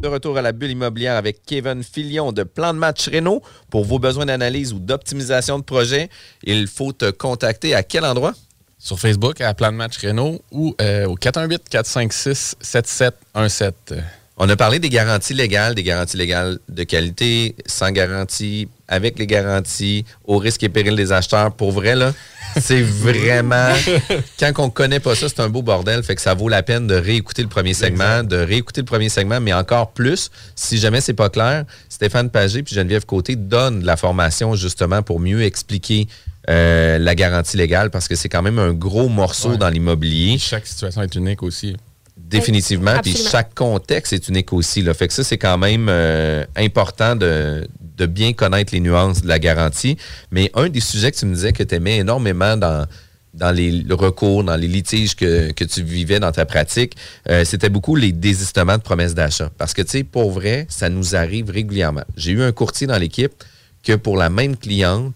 De 0.00 0.08
retour 0.08 0.38
à 0.38 0.42
la 0.42 0.52
bulle 0.52 0.70
immobilière 0.70 1.16
avec 1.16 1.44
Kevin 1.44 1.82
Filion 1.82 2.32
de 2.32 2.44
Plan 2.44 2.72
de 2.72 2.78
match 2.78 3.10
Renault. 3.10 3.42
Pour 3.70 3.84
vos 3.84 3.98
besoins 3.98 4.24
d'analyse 4.24 4.72
ou 4.72 4.78
d'optimisation 4.78 5.58
de 5.58 5.64
projet, 5.64 6.08
il 6.44 6.66
faut 6.66 6.92
te 6.92 7.10
contacter 7.10 7.74
à 7.74 7.82
quel 7.82 8.06
endroit? 8.06 8.32
Sur 8.78 8.98
Facebook, 8.98 9.42
à 9.42 9.52
Plan 9.52 9.70
de 9.70 9.76
Match 9.76 9.98
Renault 9.98 10.40
ou 10.50 10.74
euh, 10.80 11.04
au 11.06 11.16
418-456-7717. 11.16 14.00
On 14.38 14.48
a 14.48 14.56
parlé 14.56 14.78
des 14.78 14.88
garanties 14.88 15.34
légales, 15.34 15.74
des 15.74 15.82
garanties 15.82 16.16
légales 16.16 16.58
de 16.68 16.82
qualité, 16.84 17.54
sans 17.66 17.90
garantie, 17.90 18.66
avec 18.88 19.18
les 19.18 19.26
garanties, 19.26 20.04
au 20.24 20.38
risque 20.38 20.62
et 20.62 20.68
péril 20.70 20.96
des 20.96 21.12
acheteurs. 21.12 21.54
Pour 21.54 21.70
vrai, 21.70 21.94
là, 21.94 22.12
c'est 22.58 22.80
vraiment... 22.82 23.68
Quand 24.40 24.52
on 24.58 24.70
connaît 24.70 25.00
pas 25.00 25.14
ça, 25.14 25.28
c'est 25.28 25.40
un 25.40 25.50
beau 25.50 25.60
bordel. 25.62 26.02
Fait 26.02 26.14
que 26.14 26.20
ça 26.22 26.32
vaut 26.34 26.48
la 26.48 26.62
peine 26.62 26.86
de 26.86 26.94
réécouter 26.94 27.42
le 27.42 27.48
premier 27.48 27.74
segment, 27.74 28.22
de 28.24 28.36
réécouter 28.36 28.80
le 28.80 28.86
premier 28.86 29.10
segment, 29.10 29.38
mais 29.38 29.52
encore 29.52 29.92
plus, 29.92 30.30
si 30.56 30.78
jamais 30.78 31.02
c'est 31.02 31.12
pas 31.14 31.28
clair, 31.28 31.64
Stéphane 31.90 32.30
Pagé 32.30 32.62
puis 32.62 32.74
Geneviève 32.74 33.04
Côté 33.04 33.36
donnent 33.36 33.80
de 33.80 33.86
la 33.86 33.98
formation 33.98 34.54
justement 34.56 35.02
pour 35.02 35.20
mieux 35.20 35.42
expliquer 35.42 36.08
euh, 36.48 36.98
la 36.98 37.14
garantie 37.14 37.56
légale 37.58 37.90
parce 37.90 38.08
que 38.08 38.16
c'est 38.16 38.28
quand 38.30 38.42
même 38.42 38.58
un 38.58 38.72
gros 38.72 39.08
morceau 39.08 39.50
Ouais. 39.50 39.56
dans 39.58 39.68
l'immobilier. 39.68 40.38
Chaque 40.38 40.66
situation 40.66 41.02
est 41.02 41.14
unique 41.14 41.42
aussi. 41.42 41.76
Définitivement. 42.38 42.98
Puis 43.02 43.16
chaque 43.16 43.54
contexte 43.54 44.12
est 44.12 44.28
unique 44.28 44.52
aussi. 44.52 44.82
Là. 44.82 44.94
Fait 44.94 45.08
que 45.08 45.14
ça, 45.14 45.22
c'est 45.22 45.38
quand 45.38 45.58
même 45.58 45.86
euh, 45.88 46.44
important 46.56 47.14
de, 47.14 47.66
de 47.96 48.06
bien 48.06 48.32
connaître 48.32 48.72
les 48.72 48.80
nuances 48.80 49.22
de 49.22 49.28
la 49.28 49.38
garantie. 49.38 49.96
Mais 50.30 50.50
un 50.54 50.68
des 50.68 50.80
sujets 50.80 51.12
que 51.12 51.16
tu 51.16 51.26
me 51.26 51.34
disais 51.34 51.52
que 51.52 51.62
tu 51.62 51.74
aimais 51.74 51.98
énormément 51.98 52.56
dans, 52.56 52.86
dans 53.34 53.50
les 53.50 53.84
recours, 53.90 54.44
dans 54.44 54.56
les 54.56 54.68
litiges 54.68 55.14
que, 55.14 55.52
que 55.52 55.64
tu 55.64 55.82
vivais 55.82 56.20
dans 56.20 56.32
ta 56.32 56.44
pratique, 56.44 56.96
euh, 57.28 57.44
c'était 57.44 57.68
beaucoup 57.68 57.96
les 57.96 58.12
désistements 58.12 58.76
de 58.76 58.82
promesses 58.82 59.14
d'achat. 59.14 59.50
Parce 59.58 59.74
que, 59.74 59.82
tu 59.82 59.90
sais, 59.90 60.04
pour 60.04 60.32
vrai, 60.32 60.66
ça 60.68 60.88
nous 60.88 61.14
arrive 61.14 61.50
régulièrement. 61.50 62.04
J'ai 62.16 62.32
eu 62.32 62.42
un 62.42 62.52
courtier 62.52 62.86
dans 62.86 62.98
l'équipe 62.98 63.32
que 63.82 63.94
pour 63.94 64.16
la 64.16 64.30
même 64.30 64.56
cliente, 64.56 65.14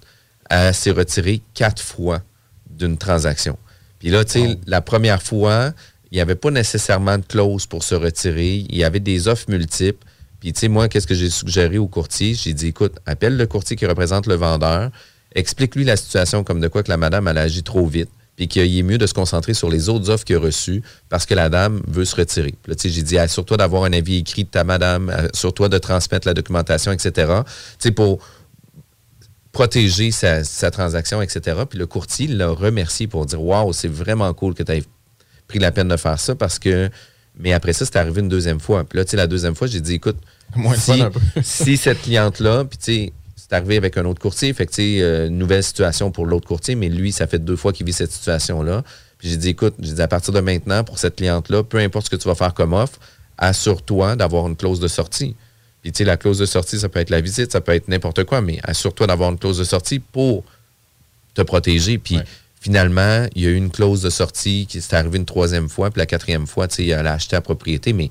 elle 0.49 0.75
s'est 0.75 0.91
retirée 0.91 1.41
quatre 1.55 1.83
fois 1.83 2.23
d'une 2.71 2.97
transaction. 2.97 3.59
Puis 3.99 4.11
là, 4.11 4.25
tu 4.25 4.33
sais, 4.33 4.59
la 4.67 4.81
première 4.81 5.23
fois, 5.23 5.73
il 6.11 6.17
n'y 6.17 6.21
avait 6.21 6.37
pas 6.37 6.51
nécessairement 6.51 7.19
de 7.19 7.25
clause 7.25 7.67
pour 7.67 7.83
se 7.83 7.95
retirer. 7.95 8.65
Il 8.69 8.77
y 8.77 8.85
avait 8.85 9.01
des 9.01 9.29
offres 9.29 9.47
multiples. 9.49 10.05
Puis, 10.41 10.53
tu 10.53 10.61
sais, 10.61 10.69
moi, 10.69 10.89
qu'est-ce 10.89 11.07
que 11.07 11.15
j'ai 11.15 11.31
suggéré 11.31 11.79
au 11.79 11.89
courtier? 11.89 12.35
J'ai 12.35 12.53
dit, 12.53 12.69
écoute, 12.69 12.95
appelle 13.07 13.37
le 13.37 13.47
courtier 13.47 13.77
qui 13.77 13.87
représente 13.87 14.27
le 14.27 14.35
vendeur, 14.35 14.91
explique-lui 15.35 15.85
la 15.85 15.97
situation 15.97 16.45
comme 16.45 16.61
de 16.61 16.69
quoi 16.69 16.83
que 16.83 16.91
la 16.91 16.97
madame, 16.97 17.27
elle 17.29 17.39
a 17.39 17.43
agi 17.43 17.63
trop 17.63 17.87
vite, 17.87 18.11
puis 18.37 18.47
qu'il 18.47 18.79
est 18.79 18.83
mieux 18.83 18.99
de 18.99 19.07
se 19.07 19.15
concentrer 19.15 19.55
sur 19.55 19.71
les 19.71 19.89
autres 19.89 20.11
offres 20.11 20.25
qu'il 20.25 20.37
a 20.37 20.39
reçues 20.39 20.83
parce 21.09 21.27
que 21.27 21.35
la 21.35 21.49
dame 21.49 21.83
veut 21.89 22.05
se 22.05 22.15
retirer. 22.15 22.55
Puis 22.63 22.77
tu 22.77 22.83
sais, 22.83 22.95
j'ai 22.95 23.03
dit, 23.03 23.19
assure-toi 23.19 23.57
d'avoir 23.57 23.85
un 23.85 23.93
avis 23.93 24.19
écrit 24.19 24.45
de 24.45 24.51
ta 24.51 24.63
madame, 24.63 25.09
assure-toi 25.11 25.69
de 25.69 25.79
transmettre 25.79 26.29
la 26.29 26.35
documentation, 26.35 26.93
etc. 26.93 27.33
Tu 27.43 27.55
sais, 27.79 27.91
pour 27.91 28.19
protéger 29.53 30.11
sa, 30.11 30.45
sa 30.45 30.71
transaction, 30.71 31.23
etc. 31.23 31.63
Puis 31.69 31.79
le 31.79 31.87
courtier 31.87 32.27
l'a 32.27 32.51
remercié 32.51 33.07
pour 33.07 33.25
dire 33.25 33.43
Waouh, 33.43 33.73
c'est 33.73 33.89
vraiment 33.89 34.33
cool 34.35 34.53
que 34.53 34.63
tu 34.63 34.71
aies 34.71 34.83
pris 35.49 35.59
la 35.59 35.73
peine 35.73 35.89
de 35.89 35.97
faire 35.97 36.19
ça 36.19 36.35
parce 36.35 36.59
que. 36.59 36.91
Mais 37.39 37.53
après 37.53 37.75
ça, 37.75 37.85
c'est 37.85 37.97
arrivé 37.97 38.23
une 38.23 38.31
deuxième 38.31 38.61
fois. 38.61 38.85
Puis 38.85 38.99
là, 38.99 39.05
tu 39.05 39.11
sais, 39.11 39.17
la 39.19 39.27
deuxième 39.27 39.55
fois, 39.55 39.67
j'ai 39.67 39.81
dit 39.81 39.95
Écoute, 39.95 40.17
Moins 40.55 40.75
si, 40.75 40.99
fun 40.99 41.07
un 41.07 41.11
peu. 41.11 41.21
si 41.43 41.77
cette 41.77 42.01
cliente-là, 42.03 42.65
puis 42.65 42.79
tu 42.79 42.85
sais, 42.85 43.13
c'est 43.37 43.53
arrivé 43.53 43.77
avec 43.77 43.97
un 43.99 44.05
autre 44.05 44.21
courtier, 44.21 44.53
fait 44.55 44.67
que 44.67 44.73
tu 44.73 44.77
sais, 44.77 45.03
euh, 45.03 45.29
nouvelle 45.29 45.63
situation 45.63 46.11
pour 46.11 46.27
l'autre 46.27 46.47
courtier, 46.49 46.75
mais 46.75 46.89
lui, 46.89 47.13
ça 47.13 47.27
fait 47.27 47.39
deux 47.39 47.57
fois 47.57 47.73
qu'il 47.73 47.87
vit 47.87 47.93
cette 47.93 48.11
situation-là. 48.11 48.83
Puis 49.19 49.29
j'ai 49.31 49.37
dit 49.37 49.49
Écoute, 49.51 49.75
j'ai 49.79 49.93
dit 49.93 50.03
à 50.03 50.09
partir 50.09 50.33
de 50.33 50.41
maintenant, 50.41 50.83
pour 50.85 50.99
cette 50.99 51.17
cliente-là, 51.17 51.63
peu 51.63 51.79
importe 51.79 52.07
ce 52.07 52.11
que 52.11 52.17
tu 52.17 52.29
vas 52.29 52.35
faire 52.35 52.55
comme 52.55 52.73
offre, 52.73 52.99
assure-toi 53.39 54.17
d'avoir 54.17 54.47
une 54.47 54.57
clause 54.57 54.81
de 54.81 54.89
sortie. 54.89 55.37
Puis 55.83 55.91
Puis, 55.91 55.93
tu 55.93 55.99
sais, 55.99 56.05
la 56.05 56.17
clause 56.17 56.39
de 56.39 56.47
sortie, 56.47 56.79
ça 56.79 56.89
peut 56.89 57.01
être 57.01 57.11
la 57.11 57.21
visite, 57.21 57.53
ça 57.53 57.61
peut 57.61 57.73
être 57.73 57.89
n'importe 57.89 58.25
quoi, 58.25 58.41
mais 58.41 58.59
assure-toi 58.63 59.07
d'avoir 59.07 59.31
une 59.31 59.39
clause 59.39 59.59
de 59.59 59.65
sortie 59.65 59.99
pour 59.99 60.43
te 61.35 61.43
protéger. 61.43 61.99
Puis, 61.99 62.19
finalement, 62.61 63.27
il 63.35 63.43
y 63.43 63.47
a 63.47 63.51
eu 63.51 63.55
une 63.57 63.71
clause 63.71 64.03
de 64.03 64.11
sortie 64.11 64.67
qui 64.69 64.81
s'est 64.81 64.97
arrivée 64.97 65.19
une 65.19 65.25
troisième 65.25 65.69
fois, 65.69 65.91
puis 65.91 65.99
la 66.01 66.07
quatrième 66.07 66.47
fois, 66.47 66.69
tu 66.69 66.77
sais, 66.77 66.87
elle 66.89 67.07
a 67.07 67.13
acheté 67.15 67.37
à 67.37 67.41
propriété, 67.41 67.93
mais 67.93 68.11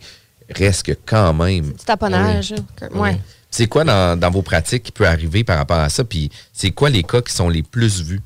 reste 0.50 0.84
que 0.84 0.92
quand 1.06 1.34
même. 1.34 1.72
Du 1.74 1.84
taponnage. 1.86 2.54
Oui. 2.94 3.10
C'est 3.52 3.68
quoi 3.68 3.84
dans, 3.84 4.20
dans 4.20 4.30
vos 4.32 4.42
pratiques 4.42 4.84
qui 4.84 4.92
peut 4.92 5.08
arriver 5.08 5.44
par 5.44 5.58
rapport 5.58 5.80
à 5.80 5.90
ça? 5.90 6.04
Puis, 6.04 6.30
c'est 6.54 6.72
quoi 6.72 6.90
les 6.90 7.04
cas 7.04 7.22
qui 7.22 7.34
sont 7.34 7.50
les 7.50 7.64
plus 7.64 8.02
vus? 8.04 8.22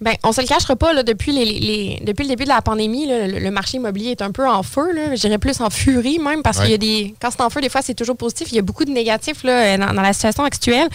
Ben, 0.00 0.14
on 0.24 0.32
se 0.32 0.40
le 0.40 0.48
cachera 0.48 0.74
pas, 0.74 0.92
là, 0.92 1.04
depuis, 1.04 1.30
les, 1.30 1.44
les- 1.44 2.02
depuis 2.04 2.24
le 2.24 2.30
début 2.30 2.42
de 2.42 2.48
la 2.48 2.60
pandémie, 2.60 3.06
là, 3.06 3.28
le, 3.28 3.38
le 3.38 3.50
marché 3.52 3.76
immobilier 3.76 4.10
est 4.10 4.22
un 4.22 4.32
peu 4.32 4.48
en 4.48 4.64
feu. 4.64 4.90
Je 5.12 5.20
dirais 5.20 5.38
plus 5.38 5.60
en 5.60 5.70
furie 5.70 6.18
même, 6.18 6.42
parce 6.42 6.58
Ouais. 6.58 6.64
qu'il 6.64 6.72
y 6.72 6.74
a 6.74 6.78
des. 6.78 7.14
Quand 7.20 7.30
c'est 7.30 7.40
en 7.42 7.50
feu, 7.50 7.60
des 7.60 7.68
fois, 7.68 7.82
c'est 7.82 7.94
toujours 7.94 8.16
positif. 8.16 8.48
Il 8.50 8.56
y 8.56 8.58
a 8.58 8.62
beaucoup 8.62 8.84
de 8.84 8.90
négatifs 8.90 9.44
là, 9.44 9.78
dans, 9.78 9.94
dans 9.94 10.02
la 10.02 10.12
situation 10.12 10.42
actuelle. 10.42 10.88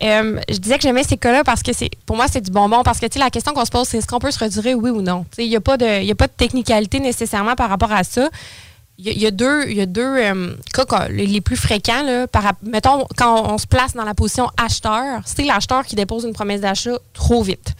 Euh, 0.00 0.38
je 0.48 0.58
disais 0.58 0.76
que 0.76 0.82
j'aimais 0.82 1.02
ces 1.02 1.16
cas-là 1.16 1.42
parce 1.42 1.62
que 1.62 1.72
c'est 1.72 1.90
pour 2.06 2.16
moi, 2.16 2.26
c'est 2.30 2.40
du 2.40 2.50
bonbon. 2.50 2.82
Parce 2.84 3.00
que 3.00 3.06
la 3.18 3.30
question 3.30 3.52
qu'on 3.52 3.64
se 3.64 3.70
pose, 3.70 3.88
c'est 3.88 3.98
est-ce 3.98 4.06
qu'on 4.06 4.20
peut 4.20 4.30
se 4.30 4.38
retirer, 4.38 4.74
oui 4.74 4.90
ou 4.90 5.02
non? 5.02 5.26
Il 5.38 5.48
n'y 5.48 5.56
a, 5.56 5.60
pas 5.60 5.76
de- 5.76 6.10
a 6.10 6.14
pas 6.14 6.26
de 6.28 6.32
technicalité 6.36 7.00
nécessairement 7.00 7.54
par 7.56 7.68
rapport 7.68 7.92
à 7.92 8.04
ça. 8.04 8.28
Il 9.00 9.16
y 9.16 9.26
a- 9.26 9.30
deux, 9.30 9.68
y 9.70 9.80
a 9.80 9.86
deux 9.86 10.02
euh, 10.18 10.54
cas 10.72 11.08
les 11.08 11.40
plus 11.40 11.56
fréquents. 11.56 12.02
Là, 12.02 12.26
par, 12.26 12.52
mettons, 12.64 13.06
quand 13.16 13.52
on 13.52 13.58
se 13.58 13.66
place 13.66 13.94
dans 13.94 14.04
la 14.04 14.14
position 14.14 14.48
acheteur, 14.56 15.20
c'est 15.24 15.44
l'acheteur 15.44 15.84
qui 15.84 15.94
dépose 15.96 16.24
une 16.24 16.32
promesse 16.32 16.60
d'achat 16.60 16.98
trop 17.12 17.42
vite. 17.42 17.74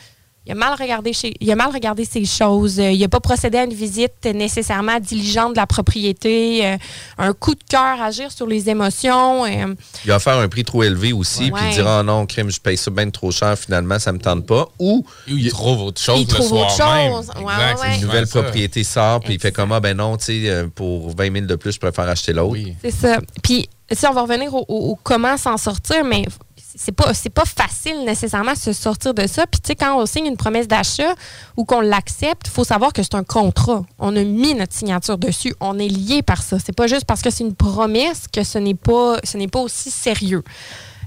Il 0.48 0.52
a 0.52 0.54
mal 0.54 0.74
regardé, 0.80 1.12
chez, 1.12 1.34
il 1.40 1.50
a 1.52 1.56
mal 1.56 1.70
regardé 1.70 2.06
ces 2.06 2.24
choses. 2.24 2.80
Euh, 2.80 2.90
Il 2.90 2.98
n'a 3.00 3.08
pas 3.08 3.20
procédé 3.20 3.58
à 3.58 3.64
une 3.64 3.74
visite 3.74 4.24
nécessairement 4.24 4.98
diligente 4.98 5.52
de 5.52 5.58
la 5.58 5.66
propriété. 5.66 6.64
Euh, 6.66 6.76
un 7.18 7.34
coup 7.34 7.54
de 7.54 7.62
cœur, 7.68 8.00
agir 8.00 8.32
sur 8.32 8.46
les 8.46 8.70
émotions. 8.70 9.44
euh, 9.44 9.74
Il 10.06 10.08
va 10.10 10.18
faire 10.18 10.38
un 10.38 10.48
prix 10.48 10.64
trop 10.64 10.82
élevé 10.82 11.12
aussi, 11.12 11.50
puis 11.50 11.62
dira, 11.74 11.98
oh 12.00 12.02
non, 12.02 12.24
crime, 12.24 12.50
je 12.50 12.58
paye 12.60 12.78
ça 12.78 12.90
bien 12.90 13.10
trop 13.10 13.30
cher, 13.30 13.58
finalement, 13.58 13.98
ça 13.98 14.10
me 14.10 14.18
tente 14.18 14.46
pas. 14.46 14.66
Ou 14.78 15.04
il 15.26 15.50
trouve 15.50 15.82
autre 15.82 16.00
chose 16.00 16.20
Il 16.20 16.26
le 16.28 16.32
trouve 16.34 16.52
autre 16.54 16.70
soir 16.70 16.98
chose. 16.98 17.30
Ouais, 17.36 17.42
Exact, 17.42 17.58
ouais, 17.58 17.74
c'est 17.76 17.88
ouais. 17.88 17.94
une 17.96 18.00
nouvelle 18.06 18.26
ça. 18.26 18.42
propriété 18.42 18.84
sort, 18.84 19.20
puis 19.20 19.34
il 19.34 19.40
fait 19.40 19.52
comme, 19.52 19.72
ah 19.72 19.80
ben 19.80 19.94
non, 19.96 20.16
tu 20.16 20.24
sais, 20.46 20.64
pour 20.74 21.10
20 21.14 21.30
000 21.32 21.44
de 21.46 21.56
plus, 21.56 21.72
je 21.72 21.78
préfère 21.78 22.08
acheter 22.08 22.32
l'autre. 22.32 22.58
C'est 22.82 22.90
ça. 22.90 23.18
Puis, 23.42 23.68
si 23.92 24.06
on 24.06 24.12
va 24.14 24.22
revenir 24.22 24.54
au, 24.54 24.64
au- 24.66 24.90
au 24.92 24.98
comment 25.02 25.36
s'en 25.36 25.58
sortir, 25.58 26.04
mais 26.04 26.24
c'est 26.76 26.92
pas 26.92 27.12
pas 27.34 27.44
facile 27.44 28.04
nécessairement 28.04 28.54
se 28.54 28.72
sortir 28.72 29.14
de 29.14 29.26
ça. 29.26 29.46
Puis, 29.46 29.60
tu 29.60 29.68
sais, 29.68 29.76
quand 29.76 29.98
on 29.98 30.06
signe 30.06 30.26
une 30.26 30.36
promesse 30.36 30.68
d'achat 30.68 31.14
ou 31.56 31.64
qu'on 31.64 31.80
l'accepte, 31.80 32.46
il 32.46 32.50
faut 32.50 32.64
savoir 32.64 32.92
que 32.92 33.02
c'est 33.02 33.14
un 33.14 33.24
contrat. 33.24 33.82
On 33.98 34.14
a 34.16 34.22
mis 34.22 34.54
notre 34.54 34.74
signature 34.74 35.16
dessus. 35.16 35.54
On 35.60 35.78
est 35.78 35.88
lié 35.88 36.22
par 36.22 36.42
ça. 36.42 36.58
C'est 36.58 36.74
pas 36.74 36.86
juste 36.86 37.04
parce 37.06 37.22
que 37.22 37.30
c'est 37.30 37.44
une 37.44 37.54
promesse 37.54 38.24
que 38.32 38.44
ce 38.44 38.58
n'est 38.58 38.74
pas 38.74 39.60
aussi 39.60 39.90
sérieux. 39.90 40.42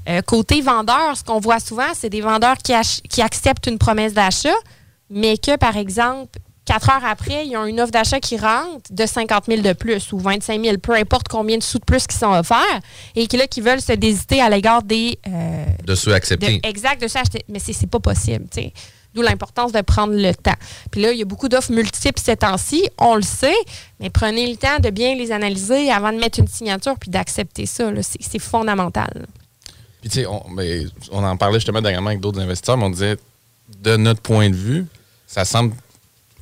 Euh, 0.10 0.21
côté 0.21 0.62
vendeur, 0.62 1.15
ce 1.15 1.24
qu'on 1.24 1.39
voit 1.39 1.60
souvent, 1.60 1.93
c'est 1.93 2.10
des 2.10 2.21
vendeurs 2.21 2.58
qui 2.58 3.21
acceptent 3.21 3.67
une 3.67 3.78
promesse 3.78 4.13
d'achat, 4.13 4.50
mais 5.10 5.38
que, 5.38 5.58
par 5.58 5.78
exemple, 5.78 6.39
quatre 6.65 6.89
heures 6.89 7.06
après, 7.06 7.45
ils 7.47 7.58
ont 7.58 7.65
une 7.65 7.80
offre 7.82 7.91
d'achat 7.91 8.19
qui 8.19 8.38
rentre 8.38 8.82
de 8.91 9.06
50 9.06 9.45
000 9.47 9.62
de 9.62 9.74
plus 9.74 10.12
ou 10.13 10.19
25 10.19 10.63
000, 10.63 10.78
peu 10.78 10.93
importe 10.95 11.28
combien 11.28 11.58
de 11.58 11.63
sous 11.63 11.80
de 11.80 11.86
plus 11.86 12.06
qui 12.08 12.15
sont 12.17 12.32
offerts, 12.32 12.80
et 13.15 13.28
qui, 13.28 13.38
là, 13.38 13.47
qui 13.47 13.62
veulent 13.62 13.82
se 13.82 13.93
désiter 13.93 14.41
à 14.41 14.50
l'égard 14.50 14.84
des... 14.84 15.19
euh, 15.28 15.65
De 15.86 15.95
ceux 15.95 16.13
acceptés. 16.13 16.60
de- 16.60 16.67
exact, 16.67 17.02
de 17.02 17.08
s'acheter. 17.08 17.43
Mais 17.50 17.60
c'est 17.60 17.74
c'est 17.74 17.88
pas 17.88 18.00
possible, 18.00 18.45
tu 18.52 18.62
sais. 18.62 18.74
D'où 19.13 19.21
l'importance 19.21 19.74
de 19.74 19.82
prendre 19.82 20.13
le 20.13 20.34
temps. 20.34 20.56
Puis 20.89 21.02
là, 21.02 21.12
il 21.12 21.19
y 21.19 21.21
a 21.21 21.26
beaucoup 21.26 21.50
d'offres 21.50 21.74
multiples 21.74 22.21
ces 22.24 22.38
temps-ci, 22.38 22.88
on 22.97 23.15
le 23.15 23.21
sait, 23.24 23.54
mais 24.00 24.10
prenez 24.10 24.50
le 24.50 24.56
temps 24.56 24.80
de 24.80 24.89
bien 24.89 25.15
les 25.15 25.34
analyser 25.34 25.91
avant 25.91 26.13
de 26.13 26.17
mettre 26.17 26.39
une 26.39 26.47
signature 26.47 26.95
puis 26.97 27.10
d'accepter 27.10 27.65
ça. 27.65 27.91
C'est 28.02 28.39
fondamental. 28.39 29.26
Puis, 30.00 30.10
tu 30.10 30.19
sais, 30.21 30.26
on, 30.28 30.41
on 31.12 31.24
en 31.26 31.36
parlait 31.36 31.58
justement 31.60 31.82
dernièrement 31.82 32.12
avec 32.12 32.21
d'autres 32.21 32.39
investisseurs, 32.39 32.78
mais 32.78 32.86
on 32.86 32.89
disait, 32.89 33.17
de 33.82 33.97
notre 33.97 34.21
point 34.21 34.50
de 34.50 34.56
vue, 34.56 34.86
ça 35.28 35.43
semble 35.43 35.74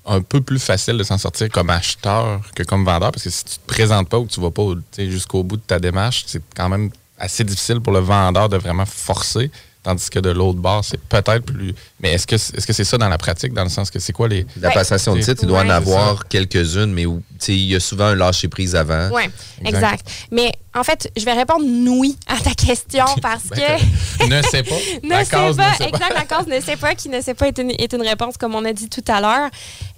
un 0.10 0.22
peu 0.22 0.42
plus 0.42 0.60
facile 0.60 0.98
de 0.98 1.04
s'en 1.04 1.18
sortir 1.18 1.50
comme 1.50 1.70
acheteur 1.70 2.42
que 2.56 2.64
comme 2.64 2.84
vendeur, 2.84 3.12
parce 3.12 3.24
que 3.24 3.30
si 3.30 3.46
tu 3.46 3.56
te 3.56 3.68
présentes 3.68 4.10
pas 4.10 4.18
ou 4.18 4.26
que 4.26 4.32
tu 4.32 4.42
vas 4.42 4.52
pas 4.52 4.64
jusqu'au 4.98 5.44
bout 5.44 5.58
de 5.58 5.62
ta 5.62 5.80
démarche, 5.80 6.24
c'est 6.26 6.42
quand 6.56 6.68
même 6.68 6.90
assez 7.18 7.44
difficile 7.44 7.80
pour 7.80 7.94
le 7.94 8.00
vendeur 8.00 8.50
de 8.50 8.58
vraiment 8.58 8.86
forcer. 8.86 9.52
Tandis 9.90 10.12
que 10.12 10.20
de 10.20 10.30
l'autre 10.30 10.60
bord, 10.60 10.86
c'est 10.86 11.02
peut-être 11.02 11.40
plus. 11.40 11.74
Mais 12.00 12.12
est-ce 12.14 12.28
que 12.28 12.36
est-ce 12.36 12.68
que 12.68 12.74
c'est 12.74 12.84
ça 12.84 13.00
dans 13.00 13.10
la 13.10 13.18
pratique, 13.18 13.54
dans 13.54 13.64
le 13.64 13.70
sens 13.70 13.90
que 13.90 13.98
c'est 13.98 14.14
quoi 14.14 14.28
les. 14.28 14.46
La 14.62 14.70
passation 14.70 15.16
de 15.16 15.22
titre, 15.22 15.40
il 15.42 15.48
doit 15.48 15.62
en 15.62 15.70
avoir 15.70 16.28
quelques-unes, 16.28 16.94
mais 16.94 17.06
il 17.48 17.66
y 17.66 17.76
a 17.76 17.80
souvent 17.80 18.06
un 18.06 18.16
lâcher-prise 18.16 18.76
avant. 18.76 19.10
Oui, 19.12 19.24
exact. 19.66 20.08
Mais 20.30 20.52
en 20.76 20.84
fait, 20.84 21.12
je 21.18 21.26
vais 21.26 21.34
répondre 21.34 21.66
oui 21.66 22.16
à 22.28 22.38
ta 22.40 22.52
question 22.52 23.06
parce 23.20 23.48
Ben, 23.48 23.80
que. 24.20 24.26
ne 24.28 24.42
sais 24.44 24.62
pas. 24.62 24.76
ne 25.04 25.24
sais 25.24 25.32
pas. 25.32 25.48
ne 25.50 25.54
sait 25.54 25.56
pas. 25.56 25.86
exact, 25.88 26.14
la 26.14 26.26
cause 26.26 26.46
ne 26.46 26.60
sait 26.60 26.76
pas, 26.76 26.94
qui 26.94 27.10
ne 27.10 27.20
sait 27.22 27.34
pas 27.34 27.48
est 27.48 27.58
une, 27.58 27.72
est 27.72 27.92
une 27.92 28.04
réponse, 28.04 28.38
comme 28.38 28.54
on 28.54 28.64
a 28.66 28.74
dit 28.74 28.90
tout 28.90 29.04
à 29.08 29.20
l'heure. 29.20 29.50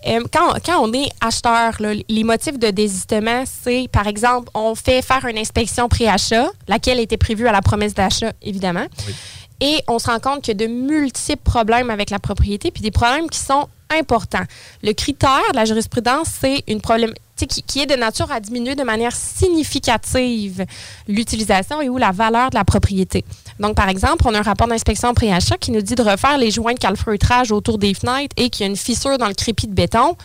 Euh, 0.07 0.23
quand, 0.31 0.53
quand 0.65 0.79
on 0.81 0.93
est 0.93 1.09
acheteur, 1.19 1.73
là, 1.79 1.93
les 2.07 2.23
motifs 2.23 2.57
de 2.57 2.69
désistement, 2.69 3.43
c'est, 3.45 3.89
par 3.91 4.07
exemple, 4.07 4.49
on 4.53 4.73
fait 4.73 5.01
faire 5.01 5.25
une 5.25 5.37
inspection 5.37 5.89
pré-achat, 5.89 6.47
laquelle 6.69 7.01
était 7.01 7.17
prévue 7.17 7.47
à 7.49 7.51
la 7.51 7.61
promesse 7.61 7.93
d'achat, 7.93 8.31
évidemment. 8.41 8.85
Et 9.61 9.83
on 9.87 9.99
se 9.99 10.07
rend 10.07 10.19
compte 10.19 10.41
qu'il 10.41 10.59
y 10.59 10.63
a 10.63 10.67
de 10.67 10.73
multiples 10.73 11.43
problèmes 11.43 11.89
avec 11.89 12.09
la 12.09 12.19
propriété, 12.19 12.71
puis 12.71 12.81
des 12.81 12.91
problèmes 12.91 13.29
qui 13.29 13.39
sont 13.39 13.67
importants. 13.97 14.43
Le 14.83 14.93
critère 14.93 15.41
de 15.51 15.55
la 15.55 15.65
jurisprudence, 15.65 16.27
c'est 16.41 16.63
une 16.67 16.81
sais, 17.35 17.47
qui, 17.47 17.61
qui 17.61 17.81
est 17.81 17.85
de 17.85 17.95
nature 17.95 18.31
à 18.31 18.39
diminuer 18.39 18.75
de 18.75 18.83
manière 18.83 19.15
significative 19.15 20.65
l'utilisation 21.07 21.81
et 21.81 21.89
ou 21.89 21.97
la 21.97 22.11
valeur 22.11 22.49
de 22.49 22.55
la 22.55 22.63
propriété. 22.63 23.23
Donc, 23.59 23.75
par 23.75 23.89
exemple, 23.89 24.23
on 24.25 24.33
a 24.33 24.39
un 24.39 24.43
rapport 24.43 24.67
d'inspection 24.67 25.13
pré-achat 25.13 25.57
qui 25.57 25.71
nous 25.71 25.81
dit 25.81 25.95
de 25.95 26.01
refaire 26.01 26.37
les 26.37 26.51
joints 26.51 26.73
de 26.73 26.79
calfeutrage 26.79 27.51
autour 27.51 27.77
des 27.77 27.93
fenêtres 27.93 28.35
et 28.37 28.49
qu'il 28.49 28.65
y 28.65 28.67
a 28.67 28.71
une 28.71 28.77
fissure 28.77 29.17
dans 29.17 29.27
le 29.27 29.33
crépi 29.33 29.67
de 29.67 29.73
béton. 29.73 30.15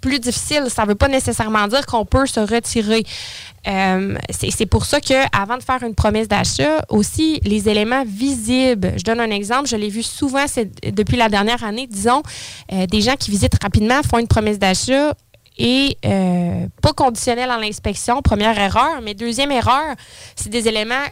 Plus 0.00 0.20
difficile, 0.20 0.64
ça 0.68 0.82
ne 0.82 0.88
veut 0.88 0.94
pas 0.94 1.08
nécessairement 1.08 1.66
dire 1.66 1.84
qu'on 1.86 2.04
peut 2.04 2.26
se 2.26 2.40
retirer. 2.40 3.04
Euh, 3.66 4.16
c'est 4.30 4.66
pour 4.66 4.84
ça 4.84 5.00
qu'avant 5.00 5.56
de 5.56 5.62
faire 5.62 5.82
une 5.82 5.94
promesse 5.94 6.28
d'achat, 6.28 6.84
aussi 6.88 7.40
les 7.44 7.68
éléments 7.68 8.04
visibles. 8.04 8.94
Je 8.96 9.02
donne 9.02 9.20
un 9.20 9.30
exemple, 9.30 9.68
je 9.68 9.76
l'ai 9.76 9.88
vu 9.88 10.02
souvent 10.02 10.46
depuis 10.84 11.16
la 11.16 11.28
dernière 11.28 11.62
année, 11.64 11.86
disons, 11.86 12.22
euh, 12.72 12.86
des 12.86 13.00
gens 13.00 13.16
qui 13.16 13.30
visitent 13.30 13.62
rapidement, 13.62 14.02
font 14.02 14.18
une 14.18 14.28
promesse 14.28 14.58
d'achat 14.58 15.14
et 15.58 15.98
euh, 16.04 16.66
pas 16.80 16.92
conditionnelle 16.92 17.50
à 17.50 17.58
l'inspection, 17.58 18.22
première 18.22 18.58
erreur, 18.58 19.00
mais 19.02 19.14
deuxième 19.14 19.52
erreur, 19.52 19.94
c'est 20.34 20.48
des 20.48 20.66
éléments, 20.66 21.04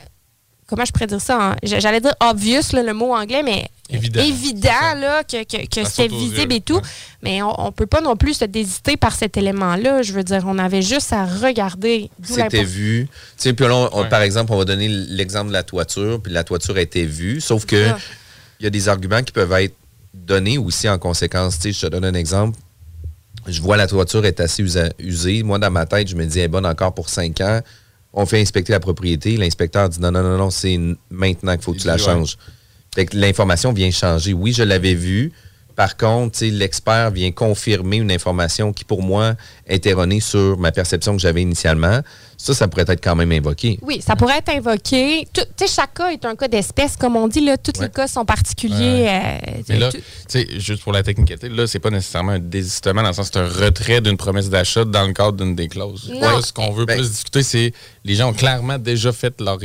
comment 0.71 0.85
je 0.87 0.93
pourrais 0.93 1.07
dire 1.07 1.21
ça, 1.21 1.51
hein? 1.51 1.57
J'allais 1.63 2.01
dire 2.01 2.15
obvious, 2.21 2.63
là, 2.73 2.83
le 2.83 2.95
mot 2.95 3.15
anglais, 3.15 3.43
mais 3.43 3.69
Évident, 3.93 4.23
évident 4.23 4.95
là, 5.01 5.25
que, 5.25 5.43
que, 5.43 5.85
c'était 5.85 6.07
visible 6.07 6.53
yeux, 6.53 6.59
et 6.59 6.61
tout. 6.61 6.81
Mais 7.23 7.43
on 7.43 7.67
ne 7.67 7.71
peut 7.71 7.87
pas 7.87 8.01
non 8.01 8.15
plus 8.17 8.35
se 8.35 8.45
désiter 8.45 8.97
par 8.97 9.15
cet 9.15 9.37
élément-là. 9.37 10.03
Je 10.03 10.13
veux 10.13 10.23
dire, 10.23 10.45
on 10.47 10.59
avait 10.59 10.81
juste 10.81 11.13
à 11.13 11.27
regarder. 11.27 12.09
C'était 12.23 12.63
vu. 12.63 13.09
Tu 13.11 13.19
sais, 13.37 13.53
puis 13.53 13.67
là, 13.67 13.89
on- 13.93 14.05
par 14.09 14.23
exemple, 14.23 14.53
on 14.53 14.57
va 14.59 14.65
donner 14.65 14.89
l'exemple 14.89 15.49
de 15.49 15.53
la 15.53 15.65
toiture, 15.65 16.21
puis 16.23 16.33
la 16.33 16.45
toiture 16.45 16.77
a 16.77 16.81
été 16.81 17.05
vue, 17.05 17.41
sauf 17.41 17.67
que 17.67 17.89
ça. 17.89 17.99
il 18.61 18.65
y 18.65 18.67
a 18.67 18.71
des 18.71 18.89
arguments 18.89 19.23
qui 19.25 19.33
peuvent 19.33 19.53
être 19.55 19.75
donnés 20.15 20.57
aussi 20.57 20.89
en 20.89 20.99
conséquence. 20.99 21.57
Tu 21.59 21.73
sais, 21.73 21.81
je 21.81 21.87
te 21.87 21.91
donne 21.91 22.05
un 22.05 22.15
exemple. 22.15 22.57
Je 23.47 23.61
vois 23.61 23.77
la 23.77 23.87
toiture 23.89 24.25
est 24.25 24.39
assez 24.39 24.63
usée. 24.99 25.43
Moi, 25.43 25.59
dans 25.59 25.71
ma 25.71 25.87
tête, 25.87 26.07
je 26.09 26.15
me 26.15 26.25
dis, 26.27 26.39
elle 26.39 26.45
est 26.45 26.49
bonne 26.49 26.67
encore 26.67 26.95
pour 26.95 27.09
5 27.09 27.41
ans. 27.41 27.61
On 28.13 28.27
fait 28.27 28.41
inspecter 28.41 28.73
la 28.73 28.81
propriété. 28.81 29.37
L'inspecteur 29.37 29.89
dit, 29.89 30.01
non, 30.01 30.11
non, 30.11 30.23
non, 30.23 30.37
non, 30.37 30.51
c'est 30.51 30.79
maintenant 31.11 31.53
qu'il 31.53 31.63
faut 31.63 31.73
que 31.73 31.79
tu 31.79 31.87
la 31.87 31.99
changes. 31.99 32.37
Fait 32.95 33.07
que 33.07 33.17
l'information 33.17 33.73
vient 33.73 33.91
changer. 33.91 34.33
Oui, 34.33 34.53
je 34.53 34.65
l'avais 34.65 34.95
vu. 34.95 35.33
Par 35.81 35.97
contre, 35.97 36.45
l'expert 36.45 37.11
vient 37.11 37.33
confirmer 37.33 37.97
une 37.97 38.13
information 38.13 38.71
qui, 38.71 38.85
pour 38.85 39.03
moi, 39.03 39.33
est 39.67 39.87
erronée 39.87 40.21
sur 40.21 40.59
ma 40.59 40.73
perception 40.73 41.15
que 41.17 41.23
j'avais 41.23 41.41
initialement. 41.41 42.01
Ça, 42.37 42.53
ça 42.53 42.69
pourrait 42.69 42.85
être 42.87 43.03
quand 43.03 43.17
même 43.17 43.33
invoqué. 43.33 43.79
Oui, 43.81 44.03
ça 44.07 44.15
pourrait 44.15 44.37
être 44.41 44.51
invoqué. 44.51 45.27
Tout- 45.33 45.41
Tu 45.57 45.67
sais, 45.67 45.73
chaque 45.75 45.95
cas 45.95 46.09
est 46.11 46.23
un 46.27 46.37
cas 46.37 46.49
d'espèce, 46.49 46.99
comme 46.99 47.17
on 47.17 47.29
dit. 47.29 47.41
Là, 47.41 47.57
tous 47.57 47.81
les 47.81 47.89
cas 47.89 48.07
sont 48.07 48.27
particuliers. 48.27 49.07
euh, 49.09 49.61
Mais 49.71 49.79
là, 49.79 49.91
tout- 49.91 49.97
tu 49.97 50.05
sais, 50.29 50.47
juste 50.61 50.83
pour 50.83 50.93
la 50.93 51.03
technicité, 51.03 51.49
là, 51.49 51.67
c'est 51.67 51.79
pas 51.79 51.89
nécessairement 51.89 52.33
un 52.33 52.39
désistement 52.39 53.01
dans 53.01 53.09
le 53.09 53.15
sens 53.15 53.31
c'est 53.33 53.39
un 53.41 53.49
retrait 53.49 54.03
d'une 54.03 54.19
promesse 54.19 54.51
d'achat 54.51 54.85
dans 54.85 55.07
le 55.07 55.15
cadre 55.15 55.33
d'une 55.39 55.55
des 55.55 55.69
clauses. 55.69 56.11
Non. 56.13 56.21
Là, 56.21 56.43
ce 56.43 56.53
qu'on 56.53 56.73
veut 56.73 56.85
plus 56.85 57.11
discuter, 57.11 57.43
c'est 57.43 57.73
les 58.05 58.15
gens 58.17 58.29
ont 58.29 58.35
clairement 58.35 58.77
déjà 58.79 59.13
fait 59.13 59.41
leur, 59.41 59.57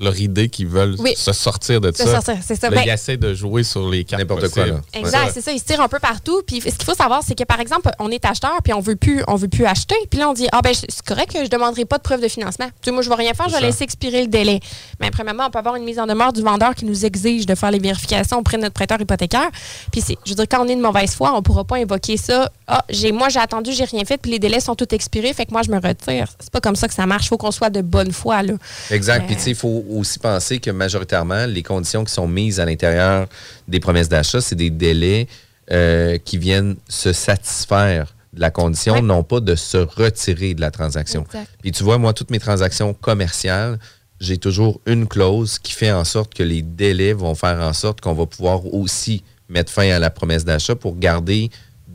leur 0.00 0.18
idée 0.18 0.48
qu'ils 0.48 0.66
veulent 0.66 0.96
Oui. 0.98 1.12
se 1.16 1.32
sortir 1.32 1.80
de 1.80 1.92
Se 1.94 2.04
ça. 2.04 2.20
c'est 2.42 2.56
ça. 2.58 2.70
Là, 2.70 2.76
Ben- 2.76 2.82
ils 2.86 2.90
essaient 2.90 3.16
de 3.18 3.34
jouer 3.34 3.62
sur 3.62 3.88
les 3.88 4.04
cartes 4.04 4.22
N'importe 4.22 4.48
quoi, 4.48 4.66
là. 4.66 4.80
Exact, 4.94 5.30
c'est 5.34 5.42
ça. 5.42 5.52
Ils 5.52 5.58
se 5.60 5.64
tirent 5.64 5.80
un 5.82 5.88
peu 5.88 5.98
partout. 5.98 6.42
Puis 6.46 6.60
ce 6.60 6.64
qu'il 6.70 6.84
faut 6.84 6.94
savoir, 6.94 7.22
c'est 7.24 7.34
que 7.38 7.44
par 7.44 7.60
exemple, 7.60 7.90
on 7.98 8.10
est 8.10 8.24
acheteur 8.24 8.58
puis 8.64 8.72
on 8.72 8.80
veut 8.80 8.96
plus, 8.96 9.22
on 9.28 9.36
veut 9.36 9.48
plus 9.48 9.66
acheter. 9.66 9.94
Puis 10.10 10.18
là, 10.18 10.28
on 10.30 10.32
dit 10.32 10.48
ah 10.52 10.60
ben 10.62 10.72
c'est 10.74 11.02
correct 11.02 11.32
que 11.32 11.44
je 11.44 11.50
demanderai 11.50 11.84
pas 11.84 11.98
de 11.98 12.02
preuve 12.02 12.22
de 12.22 12.28
financement. 12.28 12.66
Tu 12.66 12.72
sais, 12.86 12.90
moi, 12.90 13.02
je 13.02 13.08
vais 13.08 13.14
rien 13.14 13.34
faire, 13.34 13.48
je 13.48 13.54
vais 13.54 13.60
laisser 13.60 13.84
expirer 13.84 14.22
le 14.22 14.28
délai. 14.28 14.60
Mais 15.00 15.10
premièrement, 15.10 15.44
on 15.46 15.50
peut 15.50 15.58
avoir 15.58 15.76
une 15.76 15.84
mise 15.84 15.98
en 15.98 16.06
demeure 16.06 16.32
du 16.32 16.42
vendeur 16.42 16.74
qui 16.74 16.84
nous 16.86 17.04
exige 17.04 17.46
de 17.46 17.54
faire 17.54 17.70
les 17.70 17.78
vérifications 17.78 18.38
auprès 18.38 18.56
de 18.56 18.62
notre 18.62 18.74
prêteur 18.74 19.00
hypothécaire. 19.00 19.48
Puis 19.92 20.00
c'est, 20.00 20.16
je 20.24 20.30
veux 20.30 20.36
dire, 20.36 20.46
quand 20.50 20.64
on 20.64 20.68
est 20.68 20.76
de 20.76 20.80
mauvaise 20.80 21.14
foi, 21.14 21.32
on 21.36 21.42
pourra 21.42 21.64
pas 21.64 21.76
invoquer 21.76 22.16
ça. 22.16 22.50
Ah, 22.72 22.84
j'ai, 22.88 23.10
moi, 23.10 23.28
j'ai 23.28 23.40
attendu, 23.40 23.72
j'ai 23.72 23.84
rien 23.84 24.04
fait, 24.04 24.16
puis 24.16 24.30
les 24.30 24.38
délais 24.38 24.60
sont 24.60 24.76
tous 24.76 24.94
expirés, 24.94 25.32
fait 25.32 25.44
que 25.44 25.50
moi, 25.50 25.62
je 25.62 25.72
me 25.72 25.80
retire. 25.80 26.28
C'est 26.38 26.52
pas 26.52 26.60
comme 26.60 26.76
ça 26.76 26.86
que 26.86 26.94
ça 26.94 27.04
marche. 27.04 27.24
Il 27.24 27.28
faut 27.30 27.36
qu'on 27.36 27.50
soit 27.50 27.68
de 27.68 27.82
bonne 27.82 28.12
foi, 28.12 28.44
là. 28.44 28.54
Exact. 28.92 29.24
Euh, 29.24 29.26
Puis, 29.26 29.34
tu 29.34 29.42
sais, 29.42 29.50
il 29.50 29.56
faut 29.56 29.84
aussi 29.90 30.20
penser 30.20 30.60
que 30.60 30.70
majoritairement, 30.70 31.46
les 31.46 31.64
conditions 31.64 32.04
qui 32.04 32.12
sont 32.12 32.28
mises 32.28 32.60
à 32.60 32.64
l'intérieur 32.64 33.26
des 33.66 33.80
promesses 33.80 34.08
d'achat, 34.08 34.40
c'est 34.40 34.54
des 34.54 34.70
délais 34.70 35.26
euh, 35.72 36.16
qui 36.18 36.38
viennent 36.38 36.76
se 36.88 37.12
satisfaire 37.12 38.14
de 38.34 38.40
la 38.40 38.52
condition, 38.52 39.02
non 39.02 39.24
pas 39.24 39.40
de 39.40 39.56
se 39.56 39.78
retirer 39.78 40.54
de 40.54 40.60
la 40.60 40.70
transaction. 40.70 41.24
Exact. 41.24 41.50
Puis, 41.62 41.72
tu 41.72 41.82
vois, 41.82 41.98
moi, 41.98 42.12
toutes 42.12 42.30
mes 42.30 42.38
transactions 42.38 42.94
commerciales, 42.94 43.80
j'ai 44.20 44.38
toujours 44.38 44.80
une 44.86 45.08
clause 45.08 45.58
qui 45.58 45.72
fait 45.72 45.90
en 45.90 46.04
sorte 46.04 46.34
que 46.34 46.44
les 46.44 46.62
délais 46.62 47.14
vont 47.14 47.34
faire 47.34 47.58
en 47.58 47.72
sorte 47.72 48.00
qu'on 48.00 48.14
va 48.14 48.26
pouvoir 48.26 48.72
aussi 48.72 49.24
mettre 49.48 49.72
fin 49.72 49.90
à 49.90 49.98
la 49.98 50.10
promesse 50.10 50.44
d'achat 50.44 50.76
pour 50.76 50.96
garder 50.96 51.50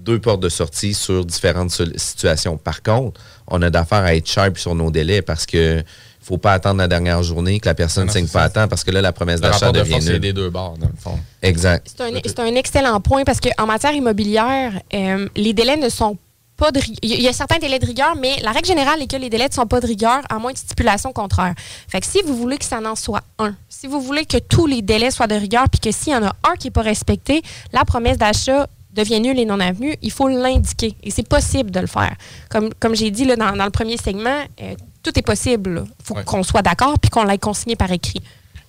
deux 0.05 0.19
portes 0.19 0.39
de 0.41 0.49
sortie 0.49 0.93
sur 0.93 1.25
différentes 1.25 1.71
situations. 1.97 2.57
Par 2.57 2.81
contre, 2.83 3.19
on 3.47 3.61
a 3.61 3.69
d'affaires 3.69 4.03
à 4.03 4.15
être 4.15 4.27
sharp 4.27 4.57
sur 4.57 4.75
nos 4.75 4.91
délais 4.91 5.21
parce 5.21 5.45
que 5.45 5.83
faut 6.21 6.37
pas 6.39 6.53
attendre 6.53 6.79
la 6.79 6.87
dernière 6.87 7.21
journée 7.21 7.59
que 7.59 7.67
la 7.67 7.75
personne 7.75 8.03
ne 8.03 8.07
Non, 8.07 8.13
signe 8.13 8.27
pas 8.27 8.43
à 8.43 8.49
temps 8.49 8.67
parce 8.67 8.83
que 8.83 8.89
là, 8.91 9.01
la 9.01 9.11
promesse 9.13 9.41
d'achat 9.41 9.71
de 9.71 9.79
devient 9.79 9.99
nulle. 10.03 10.19
des 10.19 10.33
deux 10.33 10.49
bords, 10.49 10.75
dans 10.79 10.87
le 10.87 10.99
fond. 10.99 11.19
Exact. 11.41 11.87
C'est 12.25 12.39
un, 12.39 12.55
excellent 12.55 12.99
point 12.99 13.23
parce 13.23 13.39
qu'en 13.39 13.65
matière 13.67 13.93
immobilière, 13.93 14.73
euh, 14.93 15.27
les 15.35 15.53
délais 15.53 15.77
ne 15.77 15.89
sont 15.89 16.17
pas 16.57 16.71
de 16.71 16.79
ri- 16.79 16.97
Il 17.03 17.09
y 17.09 17.13
a- 17.13 17.17
il 17.17 17.21
y 17.21 17.27
a 17.27 17.33
certains 17.33 17.57
délais 17.59 17.77
de 17.79 17.85
rigueur, 17.85 18.15
mais 18.15 18.37
la 18.41 18.51
règle 18.53 18.65
générale 18.67 19.01
est 19.03 19.07
que 19.11 19.17
les 19.17 19.29
délais 19.29 19.49
ne 19.49 19.53
sont 19.53 19.67
pas 19.67 19.81
de 19.81 19.85
rigueur 19.87 20.21
à 20.29 20.39
moins 20.39 20.53
de 20.53 20.57
stipulation 20.57 21.11
contraire. 21.13 21.53
Fait 21.89 21.99
que 21.99 22.07
si 22.07 22.21
vous 22.25 22.35
voulez 22.35 22.57
que 22.57 22.65
ça 22.65 22.79
n'en 22.79 22.95
soit 22.95 23.21
un, 23.39 23.53
si 23.69 23.85
vous 23.87 24.01
voulez 24.01 24.25
que 24.25 24.37
tous 24.37 24.65
les 24.65 24.81
délais 24.81 25.11
soient 25.11 25.27
de 25.27 25.35
rigueur, 25.35 25.65
puis 25.69 25.79
que 25.81 25.91
s'il 25.91 26.13
y 26.13 26.15
en 26.15 26.23
a 26.25 26.33
un 26.49 26.55
qui 26.57 26.67
n'est 26.67 26.71
pas 26.71 26.81
respecté, 26.81 27.41
la 27.73 27.83
promesse 27.85 28.17
d'achat 28.17 28.67
devient 28.95 29.19
nulle 29.19 29.39
et 29.39 29.45
non 29.45 29.59
avenue, 29.59 29.95
il 30.01 30.11
faut 30.11 30.27
l'indiquer. 30.27 30.95
Et 31.03 31.11
c'est 31.11 31.27
possible 31.27 31.71
de 31.71 31.79
le 31.79 31.87
faire. 31.87 32.15
Comme, 32.49 32.73
comme 32.79 32.95
j'ai 32.95 33.11
dit 33.11 33.25
là, 33.25 33.35
dans, 33.35 33.55
dans 33.55 33.65
le 33.65 33.71
premier 33.71 33.97
segment, 33.97 34.43
euh, 34.61 34.75
tout 35.03 35.17
est 35.17 35.21
possible. 35.21 35.83
Il 35.99 36.05
faut 36.05 36.15
qu'on 36.25 36.43
soit 36.43 36.61
d'accord 36.61 36.97
puis 36.99 37.09
qu'on 37.09 37.23
l'ait 37.23 37.37
consigné 37.37 37.75
par 37.75 37.91
écrit. 37.91 38.21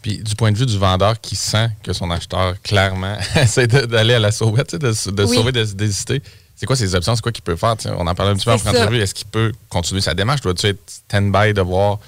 Puis 0.02 0.18
du 0.18 0.34
point 0.34 0.52
de 0.52 0.58
vue 0.58 0.66
du 0.66 0.78
vendeur 0.78 1.20
qui 1.20 1.34
sent 1.36 1.68
que 1.82 1.92
son 1.92 2.10
acheteur, 2.10 2.60
clairement, 2.62 3.16
essaie 3.36 3.66
d'aller 3.66 4.14
à 4.14 4.18
la 4.18 4.32
sauvette, 4.32 4.76
de, 4.76 4.88
Oui. 5.24 5.36
sauver, 5.36 5.52
de 5.52 5.64
se 5.64 5.74
désister, 5.74 6.22
c'est 6.54 6.64
quoi 6.64 6.76
ses 6.76 6.94
options? 6.94 7.14
C'est 7.14 7.22
quoi 7.22 7.32
qu'il 7.32 7.44
peut 7.44 7.56
faire? 7.56 7.74
On 7.98 8.06
en 8.06 8.14
parlait 8.14 8.32
un 8.32 8.36
petit 8.36 8.44
peu 8.44 8.52
en 8.52 8.58
France. 8.58 8.74
Est-ce 8.74 9.14
qu'il 9.14 9.26
peut 9.26 9.52
continuer 9.68 10.00
sa 10.00 10.14
démarche? 10.14 10.40
Doit-tu 10.40 10.68
être 10.68 10.80
stand-by 10.86 11.52
de 11.52 11.60
voir 11.60 11.98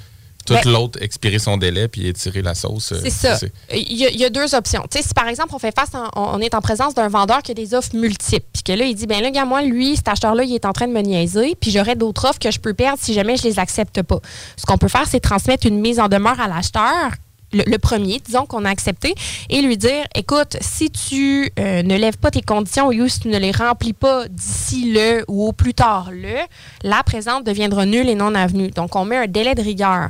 tout 0.55 0.61
Ben- 0.65 0.73
l'autre 0.73 1.03
expirer 1.03 1.39
son 1.39 1.57
délai 1.57 1.89
puis 1.89 2.07
étirer 2.07 2.43
la 2.43 2.55
sauce? 2.55 2.93
euh, 2.93 3.01
C'est 3.03 3.11
ça. 3.11 3.39
Il 3.73 3.93
y, 3.97 4.07
a, 4.07 4.11
il 4.11 4.17
y 4.19 4.25
a 4.25 4.31
deux 4.31 4.55
options. 4.55 4.83
Tu 4.91 4.99
sais, 4.99 5.05
si 5.07 5.15
par 5.15 5.29
exemple, 5.29 5.51
on 5.55 5.59
fait 5.59 5.75
face, 5.75 5.91
en- 5.95 6.09
on 6.15 6.41
est 6.41 6.55
en 6.55 6.61
présence 6.61 6.95
d'un 6.95 7.09
vendeur 7.09 7.43
qui 7.43 7.51
a 7.51 7.55
des 7.55 7.75
offres 7.75 7.95
multiples, 7.95 8.47
puis 8.53 8.63
que 8.63 8.73
là, 8.73 8.85
il 8.85 8.95
dit, 8.95 9.07
ben 9.07 9.23
là, 9.23 9.31
gars, 9.31 9.45
moi, 9.45 9.63
lui, 9.63 9.97
cet 9.97 10.09
acheteur-là, 10.09 10.45
il 10.45 10.55
est 10.55 10.65
en 10.65 10.73
train 10.73 10.89
de 10.89 10.93
me 10.93 11.01
niaiser, 11.01 11.55
puis 11.61 11.71
j'aurais 11.71 11.97
d'autres 11.97 12.25
offres 12.29 12.39
que 12.39 12.51
je 12.51 12.59
peux 12.61 12.75
perdre 12.75 12.99
si 13.03 13.13
jamais 13.15 13.37
je 13.37 13.43
les 13.45 13.59
accepte 13.59 14.03
pas. 14.03 14.21
Ce 14.57 14.65
qu'on 14.67 14.79
peut 14.79 14.89
faire, 14.89 15.07
c'est 15.09 15.21
transmettre 15.21 15.67
une 15.67 15.81
mise 15.81 16.01
en 16.01 16.09
demeure 16.09 16.41
à 16.41 16.49
l'acheteur. 16.49 17.11
Le, 17.53 17.79
premier, 17.79 18.21
disons 18.25 18.45
qu'on 18.45 18.65
a 18.65 18.71
accepté, 18.71 19.15
et 19.49 19.63
lui 19.63 19.77
dire 19.77 20.05
écoute, 20.15 20.57
si 20.61 20.91
tu 20.91 21.51
euh, 21.59 21.83
ne 21.83 21.97
lèves 21.97 22.19
pas 22.19 22.31
tes 22.31 22.43
conditions 22.43 22.89
ou 22.89 23.09
si 23.09 23.21
tu 23.21 23.29
ne 23.29 23.39
les 23.39 23.53
remplis 23.53 23.95
pas 23.95 24.29
d'ici 24.29 24.93
le 24.93 25.25
ou 25.29 25.47
au 25.47 25.53
plus 25.53 25.73
tard 25.73 26.11
le, 26.13 26.37
la 26.83 27.03
présente 27.03 27.45
deviendra 27.45 27.87
nulle 27.87 28.09
et 28.09 28.15
non 28.15 28.35
avenue. 28.35 28.71
Donc, 28.71 28.97
on 28.97 29.05
met 29.05 29.17
un 29.17 29.27
délai 29.27 29.55
de 29.55 29.63
rigueur. 29.63 30.09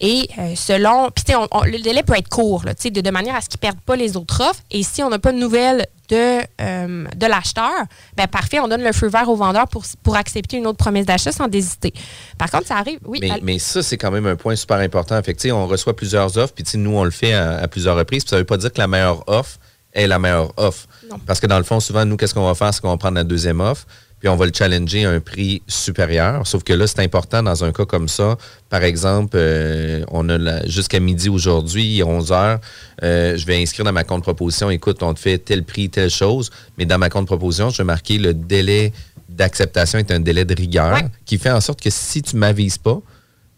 Et 0.00 0.28
euh, 0.38 0.54
selon. 0.56 1.10
Puis, 1.10 1.24
le 1.64 1.78
délai 1.82 2.02
peut 2.02 2.16
être 2.16 2.28
court, 2.28 2.64
là, 2.64 2.74
de, 2.74 3.00
de 3.00 3.10
manière 3.10 3.36
à 3.36 3.40
ce 3.40 3.48
qu'ils 3.48 3.58
ne 3.58 3.60
perdent 3.60 3.80
pas 3.80 3.96
les 3.96 4.16
autres 4.16 4.40
offres. 4.42 4.62
Et 4.70 4.82
si 4.82 5.02
on 5.02 5.10
n'a 5.10 5.18
pas 5.18 5.32
de 5.32 5.38
nouvelles 5.38 5.86
de, 6.10 6.40
euh, 6.60 7.06
de 7.16 7.26
l'acheteur, 7.26 7.70
ben 8.16 8.26
parfait, 8.26 8.60
on 8.60 8.68
donne 8.68 8.82
le 8.82 8.92
feu 8.92 9.08
vert 9.08 9.28
au 9.28 9.36
vendeur 9.36 9.68
pour, 9.68 9.84
pour 10.02 10.16
accepter 10.16 10.56
une 10.56 10.66
autre 10.66 10.78
promesse 10.78 11.06
d'achat 11.06 11.32
sans 11.32 11.48
désister. 11.48 11.92
Par 12.36 12.50
contre, 12.50 12.66
ça 12.66 12.76
arrive. 12.76 12.98
Oui, 13.06 13.18
Mais, 13.22 13.40
mais 13.42 13.58
ça, 13.58 13.82
c'est 13.82 13.96
quand 13.96 14.10
même 14.10 14.26
un 14.26 14.36
point 14.36 14.56
super 14.56 14.78
important. 14.78 15.20
Fait 15.22 15.34
que, 15.34 15.38
tu 15.40 15.48
sais, 15.48 15.52
on 15.52 15.66
reçoit 15.66 15.94
plusieurs 15.94 16.36
offres, 16.36 16.52
puis 16.52 16.64
tu 16.64 16.72
sais, 16.72 16.78
nous, 16.78 16.96
on 16.96 17.04
le 17.04 17.10
fait 17.10 17.32
à, 17.32 17.58
à 17.58 17.68
plusieurs 17.68 17.96
reprises. 17.96 18.24
Puis 18.24 18.30
ça 18.30 18.36
ne 18.36 18.40
veut 18.40 18.46
pas 18.46 18.56
dire 18.56 18.72
que 18.72 18.78
la 18.78 18.88
meilleure 18.88 19.28
offre 19.28 19.58
est 19.92 20.06
la 20.06 20.18
meilleure 20.18 20.52
offre. 20.56 20.86
Non. 21.10 21.18
Parce 21.26 21.40
que 21.40 21.46
dans 21.46 21.58
le 21.58 21.64
fond, 21.64 21.80
souvent, 21.80 22.04
nous, 22.04 22.16
qu'est-ce 22.16 22.34
qu'on 22.34 22.46
va 22.46 22.54
faire? 22.54 22.72
C'est 22.74 22.80
qu'on 22.80 22.90
va 22.90 22.96
prendre 22.96 23.16
la 23.16 23.24
deuxième 23.24 23.60
offre, 23.60 23.86
puis 24.20 24.28
on 24.28 24.36
va 24.36 24.46
le 24.46 24.52
challenger 24.54 25.06
à 25.06 25.10
un 25.10 25.20
prix 25.20 25.62
supérieur. 25.66 26.46
Sauf 26.46 26.62
que 26.62 26.74
là, 26.74 26.86
c'est 26.86 27.00
important 27.00 27.42
dans 27.42 27.64
un 27.64 27.72
cas 27.72 27.86
comme 27.86 28.08
ça. 28.08 28.36
Par 28.68 28.84
exemple, 28.84 29.36
euh, 29.36 30.04
on 30.10 30.28
a 30.28 30.66
jusqu'à 30.66 31.00
midi 31.00 31.28
aujourd'hui, 31.28 32.02
11 32.02 32.30
heures, 32.30 32.60
euh, 33.02 33.36
je 33.36 33.46
vais 33.46 33.60
inscrire 33.60 33.84
dans 33.84 33.92
ma 33.92 34.04
contre-proposition, 34.04 34.70
écoute, 34.70 35.02
on 35.02 35.14
te 35.14 35.20
fait 35.20 35.38
tel 35.38 35.64
prix, 35.64 35.88
telle 35.88 36.10
chose, 36.10 36.50
mais 36.76 36.84
dans 36.84 36.98
ma 36.98 37.08
contre-proposition, 37.08 37.70
je 37.70 37.78
vais 37.78 37.84
marquer 37.84 38.18
le 38.18 38.34
délai 38.34 38.92
d'acceptation 39.30 39.98
est 39.98 40.10
un 40.10 40.20
délai 40.20 40.44
de 40.44 40.54
rigueur 40.54 40.98
qui 41.24 41.38
fait 41.38 41.50
en 41.50 41.60
sorte 41.60 41.80
que 41.80 41.88
si 41.90 42.20
tu 42.20 42.36
m'avises 42.36 42.78
pas, 42.78 43.00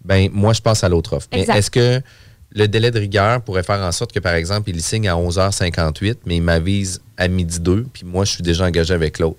ben 0.05 0.29
moi, 0.33 0.53
je 0.53 0.61
passe 0.61 0.85
à 0.85 0.89
l'autre 0.89 1.17
offre. 1.17 1.29
Mais 1.33 1.43
est-ce 1.43 1.71
que 1.71 2.01
le 2.55 2.69
délai 2.69 2.91
de 2.91 2.99
rigueur 2.99 3.41
pourrait 3.43 3.63
faire 3.63 3.81
en 3.81 3.93
sorte 3.93 4.13
que, 4.13 4.19
par 4.19 4.35
exemple, 4.35 4.71
il 4.71 4.83
signe 4.83 5.09
à 5.09 5.15
11h58, 5.15 6.19
mais 6.27 6.37
il 6.37 6.43
m'avise 6.43 7.01
à 7.17 7.29
midi 7.29 7.61
2, 7.61 7.87
puis 7.93 8.05
moi, 8.05 8.25
je 8.25 8.33
suis 8.33 8.43
déjà 8.43 8.67
engagé 8.67 8.93
avec 8.93 9.19
l'autre? 9.19 9.39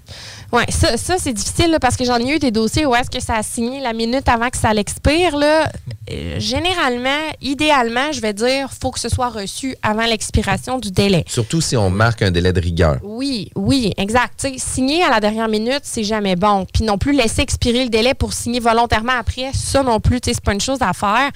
Oui, 0.53 0.61
ça, 0.69 0.97
ça 0.97 1.15
c'est 1.17 1.33
difficile 1.33 1.71
là, 1.71 1.79
parce 1.79 1.97
que 1.97 2.05
j'en 2.05 2.17
ai 2.17 2.35
eu 2.35 2.37
des 2.37 2.51
dossiers 2.51 2.85
où 2.85 2.93
est-ce 2.93 3.09
que 3.09 3.19
ça 3.19 3.37
a 3.37 3.41
signé 3.43 3.81
la 3.81 3.91
minute 3.91 4.29
avant 4.29 4.51
que 4.51 4.57
ça 4.57 4.71
l'expire. 4.71 5.35
Là. 5.35 5.67
Euh, 6.11 6.39
généralement, 6.39 7.09
idéalement, 7.41 8.11
je 8.11 8.21
vais 8.21 8.33
dire, 8.33 8.69
faut 8.71 8.91
que 8.91 8.99
ce 8.99 9.09
soit 9.09 9.29
reçu 9.29 9.75
avant 9.81 10.05
l'expiration 10.05 10.77
du 10.77 10.91
délai. 10.91 11.23
Surtout 11.27 11.59
si 11.59 11.75
on 11.75 11.89
marque 11.89 12.21
un 12.21 12.29
délai 12.29 12.53
de 12.53 12.61
rigueur. 12.61 12.99
Oui, 13.01 13.49
oui, 13.55 13.93
exact. 13.97 14.47
Signer 14.57 15.03
à 15.03 15.09
la 15.09 15.19
dernière 15.19 15.47
minute, 15.47 15.81
c'est 15.81 16.03
jamais 16.03 16.35
bon. 16.35 16.67
Puis 16.71 16.83
non 16.83 16.99
plus 16.99 17.13
laisser 17.13 17.41
expirer 17.41 17.85
le 17.85 17.89
délai 17.89 18.13
pour 18.13 18.33
signer 18.33 18.59
volontairement 18.59 19.17
après, 19.17 19.49
ça 19.55 19.81
non 19.81 19.99
plus, 19.99 20.19
c'est 20.23 20.39
pas 20.39 20.53
une 20.53 20.61
chose 20.61 20.79
à 20.81 20.93
faire. 20.93 21.31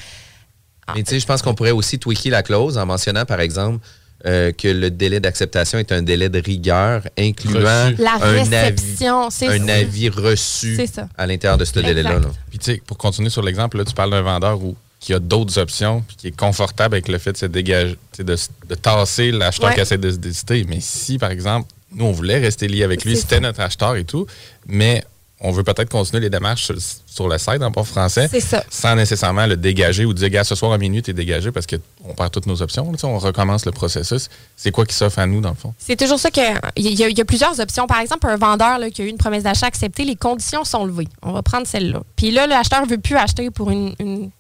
Mais 0.95 1.01
tu 1.01 1.09
sais, 1.09 1.20
je 1.20 1.26
pense 1.26 1.41
qu'on 1.41 1.55
pourrait 1.55 1.72
aussi 1.72 1.97
tweaker 1.97 2.32
la 2.32 2.43
clause 2.43 2.78
en 2.78 2.86
mentionnant, 2.86 3.26
par 3.26 3.41
exemple, 3.41 3.84
euh, 4.26 4.51
que 4.51 4.68
le 4.68 4.89
délai 4.89 5.20
d'acceptation 5.20 5.78
est 5.78 5.91
un 5.91 6.01
délai 6.01 6.30
de 6.30 6.39
rigueur 6.39 7.03
incluant. 7.18 7.91
La 7.99 8.15
un 8.15 8.32
réception, 8.32 9.28
avis, 9.28 9.61
un 9.61 9.68
avis 9.70 10.09
reçu 10.09 10.80
à 11.18 11.28
l'intérieur 11.28 11.57
de 11.57 11.65
ce 11.65 11.80
délai-là. 11.80 12.20
là. 12.20 12.28
Puis, 12.49 12.57
tu 12.57 12.65
sais, 12.74 12.82
pour 12.86 12.97
continuer 12.97 13.30
sur 13.30 13.43
l'exemple, 13.43 13.78
là, 13.78 13.86
tu 13.86 13.93
parles 13.93 14.11
d'un 14.11 14.24
vendeur 14.24 14.59
où, 14.61 14.76
qui 14.99 15.13
a 15.13 15.20
d'autres 15.20 15.59
options, 15.59 16.03
puis 16.07 16.18
qui 16.18 16.28
est 16.28 16.36
confortable 16.36 16.95
avec 16.95 17.07
le 17.07 17.20
fait 17.20 17.34
de 17.34 17.38
se 17.38 17.45
dégager, 17.45 17.95
de, 18.18 18.36
tasser 18.76 19.32
l'acheteur 19.32 19.70
Ouais. 19.70 19.76
qui 19.76 19.82
essaie 19.82 19.99
de 19.99 20.09
se 20.09 20.18
décider. 20.18 20.65
Mais 20.68 20.80
si, 20.82 21.20
par 21.20 21.30
exemple, 21.30 21.70
nous, 21.93 22.05
on 22.05 22.11
voulait 22.11 22.39
rester 22.39 22.68
lié 22.68 22.84
avec 22.84 23.05
lui, 23.05 23.15
c'était 23.15 23.39
notre 23.39 23.61
acheteur 23.61 23.95
et 23.95 24.03
tout, 24.03 24.26
mais 24.68 25.03
on 25.39 25.51
veut 25.51 25.63
peut-être 25.63 25.89
continuer 25.89 26.21
les 26.21 26.29
démarches 26.29 26.65
sur, 26.65 26.75
sur 27.05 27.27
le 27.27 27.38
site 27.38 27.61
en 27.61 27.71
port 27.71 27.88
français 27.88 28.27
C'est 28.31 28.39
ça. 28.39 28.63
sans 28.71 28.95
nécessairement 28.95 29.45
le 29.45 29.55
dégager 29.55 30.03
ou 30.05 30.13
dire, 30.13 30.29
gars, 30.29 30.43
ce 30.43 30.55
soir 30.55 30.71
à 30.71 30.77
minuit, 30.79 31.01
t'es 31.03 31.13
dégagé 31.13 31.51
parce 31.51 31.67
qu'on 31.67 32.13
perd 32.15 32.31
toutes 32.31 32.47
nos 32.47 32.61
options. 32.61 32.91
là, 32.91 32.97
on 33.03 33.19
recommence 33.19 33.65
le 33.65 33.71
processus. 33.71 34.29
C'est 34.55 34.71
quoi 34.71 34.85
qui 34.85 34.95
s'offre 34.95 35.19
à 35.19 35.27
nous, 35.27 35.39
dans 35.39 35.49
le 35.49 35.55
fond? 35.55 35.73
C'est 35.77 35.95
toujours 35.95 36.19
ça 36.19 36.31
que. 36.31 36.41
Il 36.75 36.88
y, 36.88 36.95
y 37.13 37.21
a 37.21 37.25
plusieurs 37.25 37.59
options. 37.59 37.85
Par 37.85 37.99
exemple, 37.99 38.25
un 38.27 38.35
vendeur 38.38 38.79
là, 38.79 38.89
qui 38.89 39.03
a 39.03 39.05
eu 39.05 39.09
une 39.09 39.17
promesse 39.17 39.43
d'achat 39.43 39.67
acceptée, 39.67 40.05
les 40.05 40.15
conditions 40.15 40.63
sont 40.63 40.85
levées. 40.85 41.07
On 41.21 41.31
va 41.33 41.43
prendre 41.43 41.67
celle-là. 41.67 42.01
Puis 42.15 42.31
là, 42.31 42.47
l'acheteur 42.47 42.81
ne 42.83 42.89
veut 42.89 42.97
plus 42.97 43.15
acheter 43.15 43.51
pour 43.51 43.69
une, 43.69 43.93
une- 43.99 44.31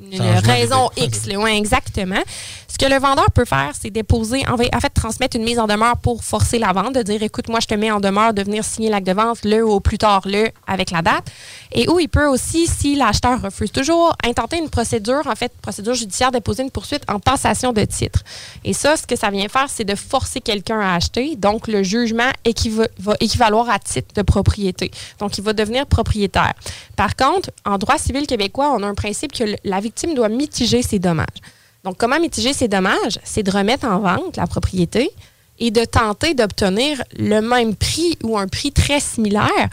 une 0.00 0.16
Changement 0.16 0.52
raison. 0.52 0.90
X. 0.96 1.26
là. 1.26 1.38
Ouais, 1.38 1.56
exactement. 1.56 2.20
Ce 2.68 2.76
que 2.78 2.86
le 2.92 3.00
vendeur 3.00 3.30
peut 3.32 3.44
faire, 3.44 3.72
c'est 3.80 3.90
déposer, 3.90 4.42
en 4.48 4.56
fait, 4.56 4.90
transmettre 4.90 5.36
une 5.36 5.42
mise 5.44 5.58
en 5.58 5.66
demeure 5.66 5.96
pour 5.96 6.22
forcer 6.22 6.58
la 6.58 6.72
vente, 6.72 6.94
de 6.94 7.02
dire 7.02 7.22
écoute, 7.22 7.48
moi, 7.48 7.58
je 7.60 7.66
te 7.66 7.74
mets 7.74 7.90
en 7.90 7.98
demeure 7.98 8.32
de 8.34 8.42
venir 8.42 8.62
signer 8.64 8.88
l'acte 8.90 9.06
de 9.06 9.12
vente 9.12 9.38
le 9.44 9.64
ou 9.66 9.80
plus 9.80 9.98
tard 9.98 10.22
le 10.26 10.48
avec 10.66 10.90
la 10.90 11.02
date. 11.02 11.24
Et 11.72 11.88
où 11.88 11.98
il 11.98 12.08
peut 12.08 12.26
aussi, 12.26 12.66
si 12.66 12.94
l'acheteur 12.94 13.40
refuse 13.42 13.72
toujours, 13.72 14.14
intenter 14.24 14.58
une 14.58 14.68
procédure, 14.70 15.22
en 15.26 15.34
fait, 15.34 15.52
procédure 15.60 15.94
judiciaire, 15.94 16.30
déposer 16.30 16.62
une 16.62 16.70
poursuite 16.70 17.02
en 17.08 17.18
passation 17.18 17.72
de 17.72 17.84
titre. 17.84 18.22
Et 18.64 18.72
ça, 18.72 18.96
ce 18.96 19.06
que 19.06 19.16
ça 19.16 19.30
vient 19.30 19.48
faire, 19.48 19.66
c'est 19.68 19.84
de 19.84 19.94
forcer 19.94 20.40
quelqu'un 20.40 20.78
à 20.80 20.94
acheter. 20.94 21.34
Donc, 21.36 21.66
le 21.68 21.82
jugement 21.82 22.30
équiva- 22.44 22.88
va 22.98 23.14
équivaloir 23.20 23.70
à 23.70 23.78
titre 23.78 24.14
de 24.14 24.22
propriété. 24.22 24.90
Donc, 25.18 25.36
il 25.38 25.44
va 25.44 25.52
devenir 25.52 25.86
propriétaire. 25.86 26.52
Par 26.96 27.16
contre, 27.16 27.50
en 27.64 27.78
droit 27.78 27.98
civil 27.98 28.26
québécois, 28.26 28.72
on 28.76 28.82
a 28.82 28.86
un 28.86 28.94
principe 28.94 29.32
que 29.32 29.44
le- 29.44 29.56
la 29.64 29.80
victime 29.88 30.14
doit 30.14 30.28
mitiger 30.28 30.82
ses 30.82 30.98
dommages. 30.98 31.40
Donc, 31.84 31.96
comment 31.96 32.20
mitiger 32.20 32.52
ses 32.52 32.68
dommages? 32.68 33.18
C'est 33.24 33.42
de 33.42 33.50
remettre 33.50 33.86
en 33.86 34.00
vente 34.00 34.36
la 34.36 34.46
propriété 34.46 35.10
et 35.58 35.70
de 35.70 35.84
tenter 35.84 36.34
d'obtenir 36.34 37.02
le 37.16 37.40
même 37.40 37.74
prix 37.74 38.18
ou 38.22 38.36
un 38.38 38.48
prix 38.48 38.70
très 38.70 39.00
similaire 39.00 39.68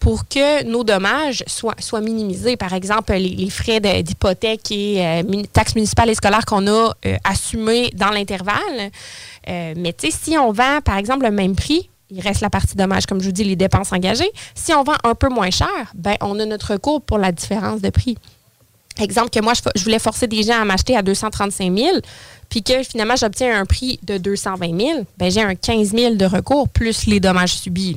pour 0.00 0.26
que 0.26 0.64
nos 0.64 0.82
dommages 0.82 1.44
soient, 1.46 2.00
minimisés. 2.00 2.56
Par 2.56 2.72
exemple, 2.72 3.12
les, 3.12 3.50
frais 3.50 3.80
d'hypothèque 3.80 4.72
et 4.72 5.06
euh, 5.06 5.42
taxes 5.52 5.74
municipales 5.74 6.10
et 6.10 6.14
scolaires 6.14 6.46
qu'on 6.46 6.66
a 6.66 6.94
euh, 7.06 7.16
assumés 7.22 7.90
dans 7.94 8.10
l'intervalle. 8.10 8.90
Euh, 9.48 9.74
mais 9.76 9.92
tu 9.92 10.10
sais, 10.10 10.18
si 10.22 10.38
on 10.38 10.52
vend, 10.52 10.80
par 10.82 10.96
exemple, 10.96 11.24
le 11.24 11.30
même 11.30 11.54
prix, 11.54 11.90
il 12.10 12.20
reste 12.20 12.40
la 12.40 12.50
partie 12.50 12.76
dommage, 12.76 13.06
comme 13.06 13.20
je 13.20 13.26
vous 13.26 13.32
dis, 13.32 13.44
les 13.44 13.56
dépenses 13.56 13.92
engagées. 13.92 14.30
Si 14.54 14.72
on 14.72 14.82
vend 14.82 14.96
un 15.04 15.14
peu 15.14 15.28
moins 15.28 15.50
cher, 15.50 15.92
ben, 15.94 16.16
on 16.22 16.40
a 16.40 16.46
notre 16.46 16.72
recours 16.72 17.02
pour 17.02 17.18
la 17.18 17.30
différence 17.30 17.80
de 17.82 17.90
prix. 17.90 18.16
Exemple 18.98 19.30
que 19.30 19.40
moi, 19.40 19.52
je, 19.74 19.82
voulais 19.82 19.98
forcer 19.98 20.26
des 20.26 20.42
gens 20.42 20.60
à 20.60 20.64
m'acheter 20.64 20.96
à 20.96 21.02
235 21.02 21.76
000, 21.76 21.98
puis 22.48 22.62
que 22.62 22.82
finalement, 22.82 23.16
j'obtiens 23.16 23.60
un 23.60 23.64
prix 23.64 23.98
de 24.02 24.18
220 24.18 24.78
000, 24.78 25.06
ben, 25.16 25.30
j'ai 25.30 25.42
un 25.42 25.54
15 25.54 25.92
000 25.92 26.14
de 26.16 26.24
recours 26.24 26.68
plus 26.68 27.06
les 27.06 27.20
dommages 27.20 27.54
subis. 27.54 27.96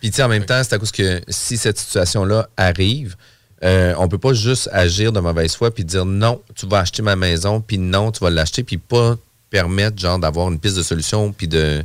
Puis, 0.00 0.10
tu 0.10 0.22
en 0.22 0.28
même 0.28 0.44
temps, 0.44 0.60
c'est 0.62 0.74
à 0.74 0.78
cause 0.78 0.92
que 0.92 1.20
si 1.28 1.56
cette 1.56 1.78
situation-là 1.78 2.48
arrive, 2.56 3.16
euh, 3.64 3.94
on 3.98 4.06
peut 4.06 4.18
pas 4.18 4.34
juste 4.34 4.68
agir 4.72 5.12
de 5.12 5.20
mauvaise 5.20 5.56
foi 5.56 5.70
puis 5.70 5.82
dire 5.82 6.04
non, 6.04 6.42
tu 6.54 6.66
vas 6.66 6.80
acheter 6.80 7.02
ma 7.02 7.16
maison, 7.16 7.60
puis 7.60 7.78
non, 7.78 8.12
tu 8.12 8.20
vas 8.20 8.30
l'acheter, 8.30 8.62
puis 8.62 8.76
pas 8.76 9.16
permettre, 9.48 9.98
genre, 9.98 10.18
d'avoir 10.18 10.48
une 10.50 10.58
piste 10.58 10.76
de 10.76 10.82
solution, 10.82 11.32
puis 11.32 11.48
de, 11.48 11.82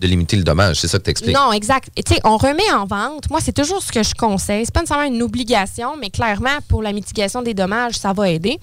de 0.00 0.06
limiter 0.08 0.36
le 0.36 0.42
dommage. 0.42 0.80
C'est 0.80 0.88
ça 0.88 0.98
que 0.98 1.04
tu 1.04 1.10
expliques. 1.10 1.34
Non, 1.36 1.52
exact. 1.52 1.88
Tu 1.94 2.14
sais, 2.14 2.20
on 2.24 2.36
remet 2.36 2.68
en 2.72 2.84
vente. 2.84 3.30
Moi, 3.30 3.40
c'est 3.40 3.52
toujours 3.52 3.82
ce 3.82 3.92
que 3.92 4.02
je 4.02 4.12
conseille. 4.14 4.64
C'est 4.64 4.74
pas 4.74 4.80
nécessairement 4.80 5.06
une 5.06 5.22
obligation, 5.22 5.96
mais 6.00 6.10
clairement, 6.10 6.58
pour 6.68 6.82
la 6.82 6.92
mitigation 6.92 7.42
des 7.42 7.54
dommages, 7.54 7.94
ça 7.94 8.12
va 8.12 8.28
aider. 8.28 8.58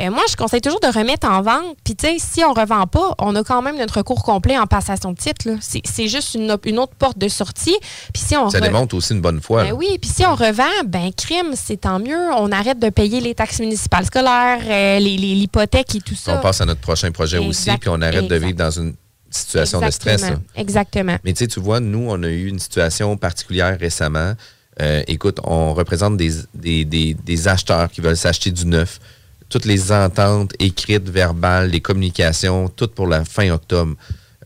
Euh, 0.00 0.10
moi, 0.10 0.22
je 0.30 0.36
conseille 0.36 0.62
toujours 0.62 0.80
de 0.80 0.86
remettre 0.86 1.28
en 1.28 1.42
vente. 1.42 1.76
Puis, 1.84 1.94
tu 1.94 2.06
sais, 2.06 2.16
si 2.18 2.42
on 2.42 2.54
revend 2.54 2.86
pas, 2.86 3.14
on 3.18 3.36
a 3.36 3.44
quand 3.44 3.60
même 3.60 3.76
notre 3.76 3.98
recours 3.98 4.22
complet 4.24 4.58
en 4.58 4.66
passation 4.66 5.12
de 5.12 5.18
titre. 5.18 5.50
C'est 5.60 6.08
juste 6.08 6.34
une, 6.34 6.50
autre 6.50 6.94
porte 6.98 7.18
de 7.18 7.28
sortie. 7.28 7.76
Puis, 8.14 8.22
si 8.26 8.36
on 8.36 8.48
Ça 8.48 8.58
re- 8.58 8.62
démontre 8.62 8.94
aussi 8.96 9.12
une 9.12 9.20
bonne 9.20 9.42
foi. 9.42 9.64
Ben 9.64 9.72
oui, 9.72 9.98
puis 10.00 10.08
si 10.10 10.24
on 10.24 10.34
revend, 10.34 10.62
ben 10.86 11.10
crime, 11.14 11.52
c'est 11.54 11.82
tant 11.82 11.98
mieux. 11.98 12.30
On 12.38 12.50
arrête 12.50 12.78
de 12.78 12.88
payer 12.88 13.20
les 13.20 13.34
taxes 13.34 13.60
municipales 13.60 14.06
scolaires, 14.06 14.60
euh, 14.66 14.98
les- 14.98 15.18
les- 15.18 15.34
l'hypothèque 15.34 15.94
et 15.94 16.00
tout 16.00 16.14
ça. 16.14 16.38
On 16.38 16.40
passe 16.42 16.62
à 16.62 16.64
notre 16.64 16.80
prochain 16.80 17.10
projet 17.10 17.36
aussi, 17.36 17.70
puis 17.78 17.90
on 17.90 18.00
arrête 18.00 18.26
de 18.26 18.36
vivre 18.36 18.56
dans 18.56 18.70
une 18.70 18.94
situation 19.32 19.78
de 19.80 19.90
stress. 19.90 20.20
là. 20.30 20.40
Exactement. 20.56 21.16
Mais 21.24 21.32
tu 21.32 21.40
sais, 21.40 21.46
tu 21.48 21.60
vois, 21.60 21.80
nous, 21.80 22.06
on 22.08 22.22
a 22.22 22.28
eu 22.28 22.46
une 22.48 22.58
situation 22.58 23.16
particulière 23.16 23.78
récemment. 23.78 24.34
Euh, 24.80 25.02
écoute, 25.06 25.38
on 25.44 25.74
représente 25.74 26.16
des, 26.16 26.30
des, 26.54 26.84
des- 26.84 27.14
des 27.14 27.48
acheteurs 27.48 27.90
qui 27.90 28.00
veulent 28.00 28.16
s'acheter 28.16 28.50
du 28.50 28.66
neuf. 28.66 29.00
Toutes 29.48 29.64
les 29.66 29.92
ententes 29.92 30.52
écrites, 30.58 31.08
verbales, 31.10 31.68
les 31.70 31.80
communications, 31.80 32.68
tout 32.68 32.88
pour 32.88 33.06
la 33.06 33.24
fin 33.24 33.50
octobre. 33.50 33.94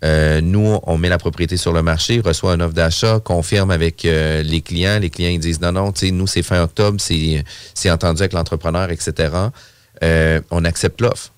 Euh, 0.05 0.41
nous, 0.41 0.79
on 0.83 0.99
met 0.99 1.09
la 1.09 1.17
propriété 1.17 1.57
sur 1.57 1.73
le 1.73 1.81
marché, 1.81 2.21
reçoit 2.21 2.55
une 2.55 2.63
offre 2.63 2.75
d'achat, 2.75 3.19
confirme 3.21 3.71
avec 3.71 4.05
euh, 4.05 4.43
les 4.43 4.61
clients. 4.61 4.99
Les 5.01 5.09
clients, 5.11 5.31
ils 5.31 5.39
disent 5.41 5.61
non, 5.61 5.73
non, 5.73 5.93
tu 5.93 6.07
sais, 6.07 6.13
nous, 6.13 6.27
c'est 6.27 6.43
fin 6.43 6.61
octobre, 6.63 7.01
c'est 7.01 7.45
c'est 7.73 7.91
entendu 7.91 8.21
avec 8.21 8.33
l'entrepreneur, 8.33 8.91
etc. 8.91 9.31
On 10.51 10.65
accepte 10.65 11.01
l'offre. 11.01 11.31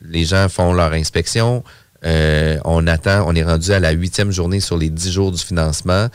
Les 0.00 0.24
gens 0.24 0.48
font 0.48 0.72
leur 0.72 0.92
inspection. 0.92 1.64
Euh, 2.04 2.58
on 2.64 2.86
est 2.86 3.44
rendu 3.44 3.72
à 3.72 3.80
la 3.80 3.90
huitième 3.92 4.30
journée 4.30 4.60
sur 4.60 4.76
les 4.76 4.90
dix 4.90 5.10
jours 5.10 5.32
du 5.32 5.38
financement. 5.38 6.08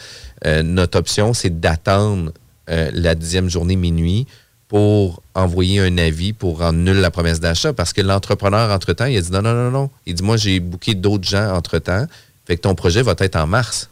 Euh, 0.46 0.64
notre 0.64 1.00
option, 1.00 1.34
c'est 1.34 1.60
d'attendre 1.60 2.32
euh, 2.70 2.90
la 2.94 3.16
dixième 3.16 3.50
journée 3.50 3.76
minuit 3.76 4.28
pour 4.68 5.22
envoyer 5.36 5.82
un 5.82 5.98
avis 5.98 6.32
pour 6.32 6.60
rendre 6.60 6.80
nulle 6.80 7.02
la 7.02 7.12
promesse 7.12 7.40
d'achat 7.40 7.74
parce 7.74 7.92
que 7.92 8.02
l'entrepreneur, 8.02 8.72
entre-temps, 8.72 9.06
il 9.06 9.18
a 9.18 9.22
dit 9.22 9.32
non, 9.32 9.42
non, 9.42 9.54
non, 9.54 9.72
non. 9.72 9.90
Il 10.06 10.14
dit, 10.16 10.24
moi, 10.24 10.38
j'ai 10.38 10.60
booké 10.60 10.96
d'autres 10.96 11.28
gens 11.28 11.54
entre-temps. 11.54 12.06
Fait 12.46 12.56
que 12.56 12.62
ton 12.62 12.74
projet 12.74 13.02
va 13.02 13.14
être 13.20 13.36
en 13.36 13.48
mars. 13.48 13.90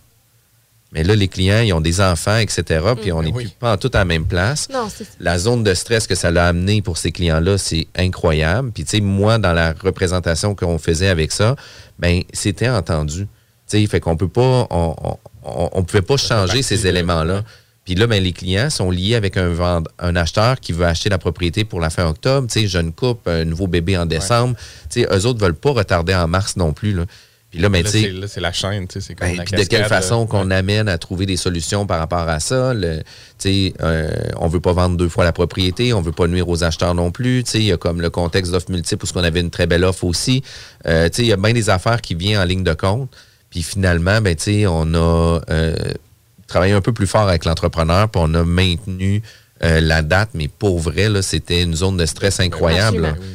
Mais 0.91 1.03
là, 1.03 1.15
les 1.15 1.27
clients, 1.27 1.61
ils 1.61 1.71
ont 1.71 1.81
des 1.81 2.01
enfants, 2.01 2.37
etc. 2.37 2.63
Puis 2.99 3.11
on 3.11 3.21
n'est 3.21 3.31
plus 3.31 3.49
pas 3.49 3.73
en 3.73 3.77
tout 3.77 3.91
à 3.93 3.99
la 3.99 4.05
même 4.05 4.25
place. 4.25 4.69
Non, 4.73 4.87
c'est 4.89 5.03
ça. 5.03 5.11
La 5.19 5.37
zone 5.37 5.63
de 5.63 5.73
stress 5.75 6.07
que 6.07 6.15
ça 6.15 6.31
l'a 6.31 6.47
amené 6.47 6.81
pour 6.81 6.97
ces 6.97 7.11
clients-là, 7.11 7.59
c'est 7.59 7.87
incroyable. 7.95 8.71
Puis, 8.71 8.85
tu 8.85 8.97
sais, 8.97 9.01
moi, 9.01 9.37
dans 9.37 9.53
la 9.53 9.73
représentation 9.73 10.55
qu'on 10.55 10.79
faisait 10.79 11.09
avec 11.09 11.31
ça, 11.31 11.55
ben 11.99 12.21
c'était 12.33 12.69
entendu. 12.69 13.27
Tu 13.69 13.79
sais, 13.81 13.85
fait 13.87 13.99
qu'on 13.99 14.17
peut 14.17 14.27
pas, 14.27 14.65
on, 14.71 14.95
on, 15.03 15.17
on- 15.43 15.69
on 15.73 15.83
pouvait 15.83 16.01
pas 16.01 16.17
changer 16.17 16.63
ces 16.63 16.87
éléments-là. 16.87 17.43
Puis 17.85 17.93
là, 17.95 18.07
ben, 18.07 18.21
les 18.21 18.33
clients 18.33 18.69
sont 18.71 18.89
liés 18.89 19.13
avec 19.15 19.37
un, 19.37 19.49
vend- 19.49 19.83
un 19.99 20.15
acheteur 20.15 20.59
qui 20.59 20.73
veut 20.73 20.85
acheter 20.85 21.09
la 21.09 21.17
propriété 21.19 21.65
pour 21.65 21.79
la 21.79 21.89
fin 21.91 22.07
octobre. 22.07 22.47
Tu 22.47 22.61
sais, 22.61 22.67
jeune 22.67 22.93
couple, 22.93 23.29
un 23.29 23.45
nouveau 23.45 23.67
bébé 23.67 23.95
en 23.97 24.05
décembre. 24.07 24.55
Tu 24.89 25.01
sais, 25.01 25.07
eux 25.11 25.25
autres 25.27 25.39
veulent 25.39 25.53
pas 25.55 25.71
retarder 25.71 26.15
en 26.15 26.27
mars 26.27 26.55
non 26.55 26.73
plus, 26.73 26.93
là. 26.93 27.03
Puis 27.51 27.59
là, 27.59 27.69
ben, 27.69 27.83
Là, 27.83 27.89
c'est- 28.27 28.39
la 28.39 28.51
chaîne, 28.51 28.87
tu 28.87 28.93
sais, 28.93 29.07
c'est 29.07 29.15
comme 29.15 29.27
ben, 29.27 29.37
la 29.37 29.43
puis 29.43 29.55
de 29.55 29.63
quelle 29.63 29.85
façon 29.85 30.27
qu'on 30.27 30.51
amène 30.51 30.87
à 30.87 30.99
trouver 30.99 31.25
des 31.25 31.37
solutions 31.37 31.87
par 31.87 31.97
rapport 31.97 32.29
à 32.29 32.39
ça. 32.39 32.75
Le, 32.75 32.97
tu 32.99 33.03
sais, 33.39 33.73
euh, 33.81 34.11
on 34.37 34.47
veut 34.47 34.59
pas 34.59 34.73
vendre 34.73 34.97
deux 34.97 35.09
fois 35.09 35.23
la 35.23 35.31
propriété, 35.33 35.91
on 35.93 36.01
veut 36.01 36.11
pas 36.11 36.27
nuire 36.27 36.47
aux 36.47 36.63
acheteurs 36.63 36.93
non 36.93 37.09
plus. 37.11 37.43
Tu 37.43 37.51
sais, 37.51 37.57
Il 37.59 37.65
y 37.65 37.71
a 37.71 37.77
comme 37.77 38.01
le 38.01 38.11
contexte 38.11 38.51
d'offres 38.51 38.69
multiples 38.69 39.03
où 39.03 39.07
ce 39.07 39.13
qu'on 39.13 39.23
avait 39.23 39.39
une 39.41 39.49
très 39.49 39.65
belle 39.65 39.83
offre 39.83 40.03
aussi. 40.03 40.43
Euh, 40.87 41.09
tu 41.09 41.15
sais, 41.15 41.21
Il 41.23 41.27
y 41.27 41.33
a 41.33 41.37
bien 41.37 41.53
des 41.53 41.71
affaires 41.71 42.01
qui 42.01 42.13
viennent 42.13 42.39
en 42.39 42.45
ligne 42.45 42.63
de 42.63 42.73
compte. 42.73 43.09
Puis 43.49 43.63
finalement, 43.63 44.21
ben, 44.21 44.35
tu 44.35 44.43
sais, 44.43 44.67
on 44.67 44.93
a 44.93 45.39
euh, 45.49 45.75
travaillé 46.45 46.73
un 46.73 46.81
peu 46.81 46.93
plus 46.93 47.07
fort 47.07 47.27
avec 47.27 47.45
l'entrepreneur, 47.45 48.09
puis 48.09 48.21
on 48.23 48.31
a 48.35 48.43
maintenu 48.43 49.23
euh, 49.63 49.81
la 49.81 50.03
date, 50.03 50.29
mais 50.35 50.47
pour 50.47 50.79
vrai, 50.79 51.09
là, 51.09 51.23
c'était 51.23 51.63
une 51.63 51.75
zone 51.75 51.97
de 51.97 52.05
stress 52.05 52.39
incroyable. 52.39 53.01
Oui, 53.17 53.25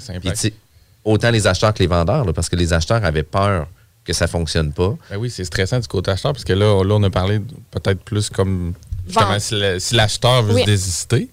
autant 1.05 1.31
les 1.31 1.47
acheteurs 1.49 1.75
que 1.75 1.81
les 1.81 1.87
vendeurs, 1.89 2.25
là, 2.25 2.33
parce 2.33 2.49
que 2.49 2.57
les 2.57 2.73
acheteurs 2.73 3.05
avaient 3.05 3.23
peur 3.25 3.67
que 4.05 4.12
ça 4.12 4.26
fonctionne 4.26 4.72
pas. 4.72 4.94
Ben 5.11 5.16
oui, 5.16 5.30
c'est 5.30 5.44
stressant 5.44 5.78
du 5.80 5.88
côté 5.88 6.11
acheteur, 6.11 6.32
parce 6.32 6.44
que 6.44 6.52
là, 6.52 6.82
là 6.84 6.94
on 6.94 7.02
a 7.02 7.11
parlé 7.11 7.40
peut-être 7.70 8.00
plus 8.00 8.28
comme 8.30 8.74
justement 9.07 9.38
si 9.38 9.94
l'acheteur 9.94 10.42
veut 10.42 10.55
Oui. 10.55 10.61
se 10.62 10.66
désister, 10.66 11.28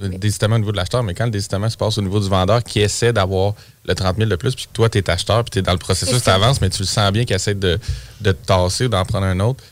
le 0.00 0.08
désistement 0.10 0.56
au 0.56 0.58
niveau 0.58 0.72
de 0.72 0.76
l'acheteur, 0.76 1.02
mais 1.02 1.14
quand 1.14 1.24
le 1.24 1.30
désistement 1.30 1.70
se 1.70 1.76
passe 1.76 1.96
au 1.98 2.02
niveau 2.02 2.20
du 2.20 2.28
vendeur 2.28 2.62
qui 2.62 2.80
essaie 2.80 3.12
d'avoir 3.12 3.54
le 3.86 3.94
30 3.94 4.16
000 4.18 4.28
de 4.28 4.36
plus, 4.36 4.54
puis 4.54 4.66
que 4.66 4.72
toi, 4.72 4.88
tu 4.90 4.98
es 4.98 5.10
acheteur, 5.10 5.42
puis 5.44 5.50
tu 5.52 5.58
es 5.60 5.62
dans 5.62 5.72
le 5.72 5.78
processus, 5.78 6.22
tu 6.22 6.28
avances, 6.28 6.60
mais 6.60 6.68
tu 6.68 6.82
le 6.82 6.86
sens 6.86 7.10
bien 7.12 7.24
qu'il 7.24 7.34
essaie 7.36 7.54
de, 7.54 7.78
de 8.20 8.32
te 8.32 8.46
tasser 8.46 8.86
ou 8.86 8.88
d'en 8.88 9.04
prendre 9.04 9.26
un 9.26 9.40
autre. 9.40 9.62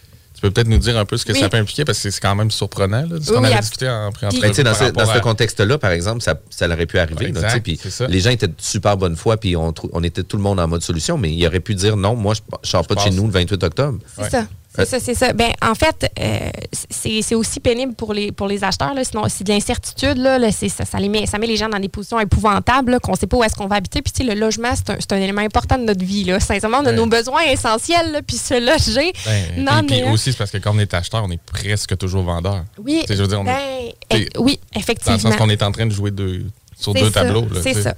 Peux 0.44 0.50
peut-être 0.50 0.68
nous 0.68 0.76
dire 0.76 0.98
un 0.98 1.06
peu 1.06 1.16
ce 1.16 1.24
que 1.24 1.32
Oui. 1.32 1.40
ça 1.40 1.48
peut 1.48 1.56
impliquer, 1.56 1.86
parce 1.86 2.02
que 2.02 2.10
c'est 2.10 2.20
quand 2.20 2.34
même 2.34 2.50
surprenant, 2.50 3.00
là, 3.08 3.16
ce 3.18 3.30
Oui, 3.30 3.36
qu'on 3.36 3.40
oui, 3.40 3.46
avait 3.46 3.54
ab- 3.54 3.60
discuté 3.62 3.88
en 3.88 4.10
Ben, 4.10 4.52
sais, 4.52 4.62
dans 4.62 4.74
ce, 4.74 5.18
contexte-là, 5.20 5.78
par 5.78 5.90
exemple, 5.90 6.20
ça, 6.20 6.34
ça 6.50 6.68
aurait 6.68 6.84
pu 6.84 6.98
arriver. 6.98 7.28
Exact, 7.28 7.62
puis 7.62 7.80
les 8.10 8.20
gens 8.20 8.28
étaient 8.28 8.48
de 8.48 8.52
super 8.58 8.98
bonne 8.98 9.16
foi, 9.16 9.38
puis 9.38 9.56
on, 9.56 9.72
on 9.94 10.02
était 10.02 10.22
tout 10.22 10.36
le 10.36 10.42
monde 10.42 10.60
en 10.60 10.68
mode 10.68 10.82
solution, 10.82 11.16
mais 11.16 11.32
il 11.32 11.46
aurait 11.46 11.60
pu 11.60 11.74
dire 11.74 11.96
non, 11.96 12.14
moi, 12.14 12.34
je 12.34 12.40
ne 12.42 12.58
sors 12.68 12.86
pas 12.86 12.94
de 12.94 13.00
chez 13.00 13.10
nous 13.10 13.24
le 13.24 13.32
28 13.32 13.62
octobre. 13.64 13.98
C'est 14.20 14.30
ça. 14.32 14.46
C'est 14.76 14.86
ça, 14.86 14.98
c'est 15.00 15.14
ça. 15.14 15.32
Ben, 15.32 15.52
en 15.62 15.74
fait, 15.74 16.10
euh, 16.18 16.50
c'est 16.90 17.34
aussi 17.34 17.60
pénible 17.60 17.94
pour 17.94 18.12
les, 18.12 18.32
pour 18.32 18.48
les 18.48 18.64
acheteurs. 18.64 18.92
Là. 18.94 19.04
Sinon, 19.04 19.24
c'est 19.28 19.44
de 19.44 19.52
l'incertitude. 19.52 20.16
Là, 20.18 20.38
ça, 20.50 20.84
ça, 20.84 20.98
les 20.98 21.08
met, 21.08 21.26
ça 21.26 21.38
met 21.38 21.46
les 21.46 21.56
gens 21.56 21.68
dans 21.68 21.78
des 21.78 21.88
positions 21.88 22.18
épouvantables, 22.18 22.98
qu'on 23.00 23.12
ne 23.12 23.16
sait 23.16 23.26
pas 23.26 23.36
où 23.36 23.44
est-ce 23.44 23.54
qu'on 23.54 23.66
va 23.68 23.76
habiter. 23.76 24.02
Puis, 24.02 24.12
tu 24.12 24.24
sais, 24.26 24.34
le 24.34 24.38
logement, 24.38 24.72
c'est 24.74 25.12
un, 25.12 25.16
un 25.16 25.20
élément 25.20 25.42
important 25.42 25.78
de 25.78 25.84
notre 25.84 26.04
vie. 26.04 26.24
Là. 26.24 26.40
Sincèrement, 26.40 26.78
on 26.82 26.86
a 26.86 26.90
Ouais. 26.90 26.96
nos 26.96 27.06
besoins 27.06 27.42
essentiels. 27.44 28.12
Là, 28.12 28.20
puis 28.22 28.36
se 28.36 28.54
loger. 28.54 29.12
Ben, 29.24 29.64
non, 29.64 29.86
puis, 29.86 30.02
mais, 30.02 30.10
aussi, 30.10 30.32
c'est 30.32 30.38
parce 30.38 30.50
que 30.50 30.58
quand 30.58 30.74
on 30.74 30.78
est 30.78 30.92
acheteur, 30.92 31.22
on 31.24 31.30
est 31.30 31.40
presque 31.42 31.96
toujours 31.96 32.22
vendeur. 32.24 32.64
Oui, 32.78 32.98
Tu 33.02 33.06
sais, 33.08 33.16
je 33.16 33.22
veux 33.22 33.28
dire, 33.28 33.40
on 33.40 33.46
est- 33.46 33.94
ben, 34.10 34.24
oui, 34.38 34.58
Dans 34.74 34.80
effectivement. 34.80 35.14
le 35.14 35.20
sens 35.20 35.36
qu'on 35.36 35.48
est 35.50 35.62
en 35.62 35.70
train 35.72 35.86
de 35.86 35.92
jouer 35.92 36.10
deux, 36.10 36.46
sur 36.76 36.94
deux 36.94 37.10
ça, 37.10 37.22
tableaux. 37.22 37.46
C'est 37.62 37.74
ça. 37.74 37.94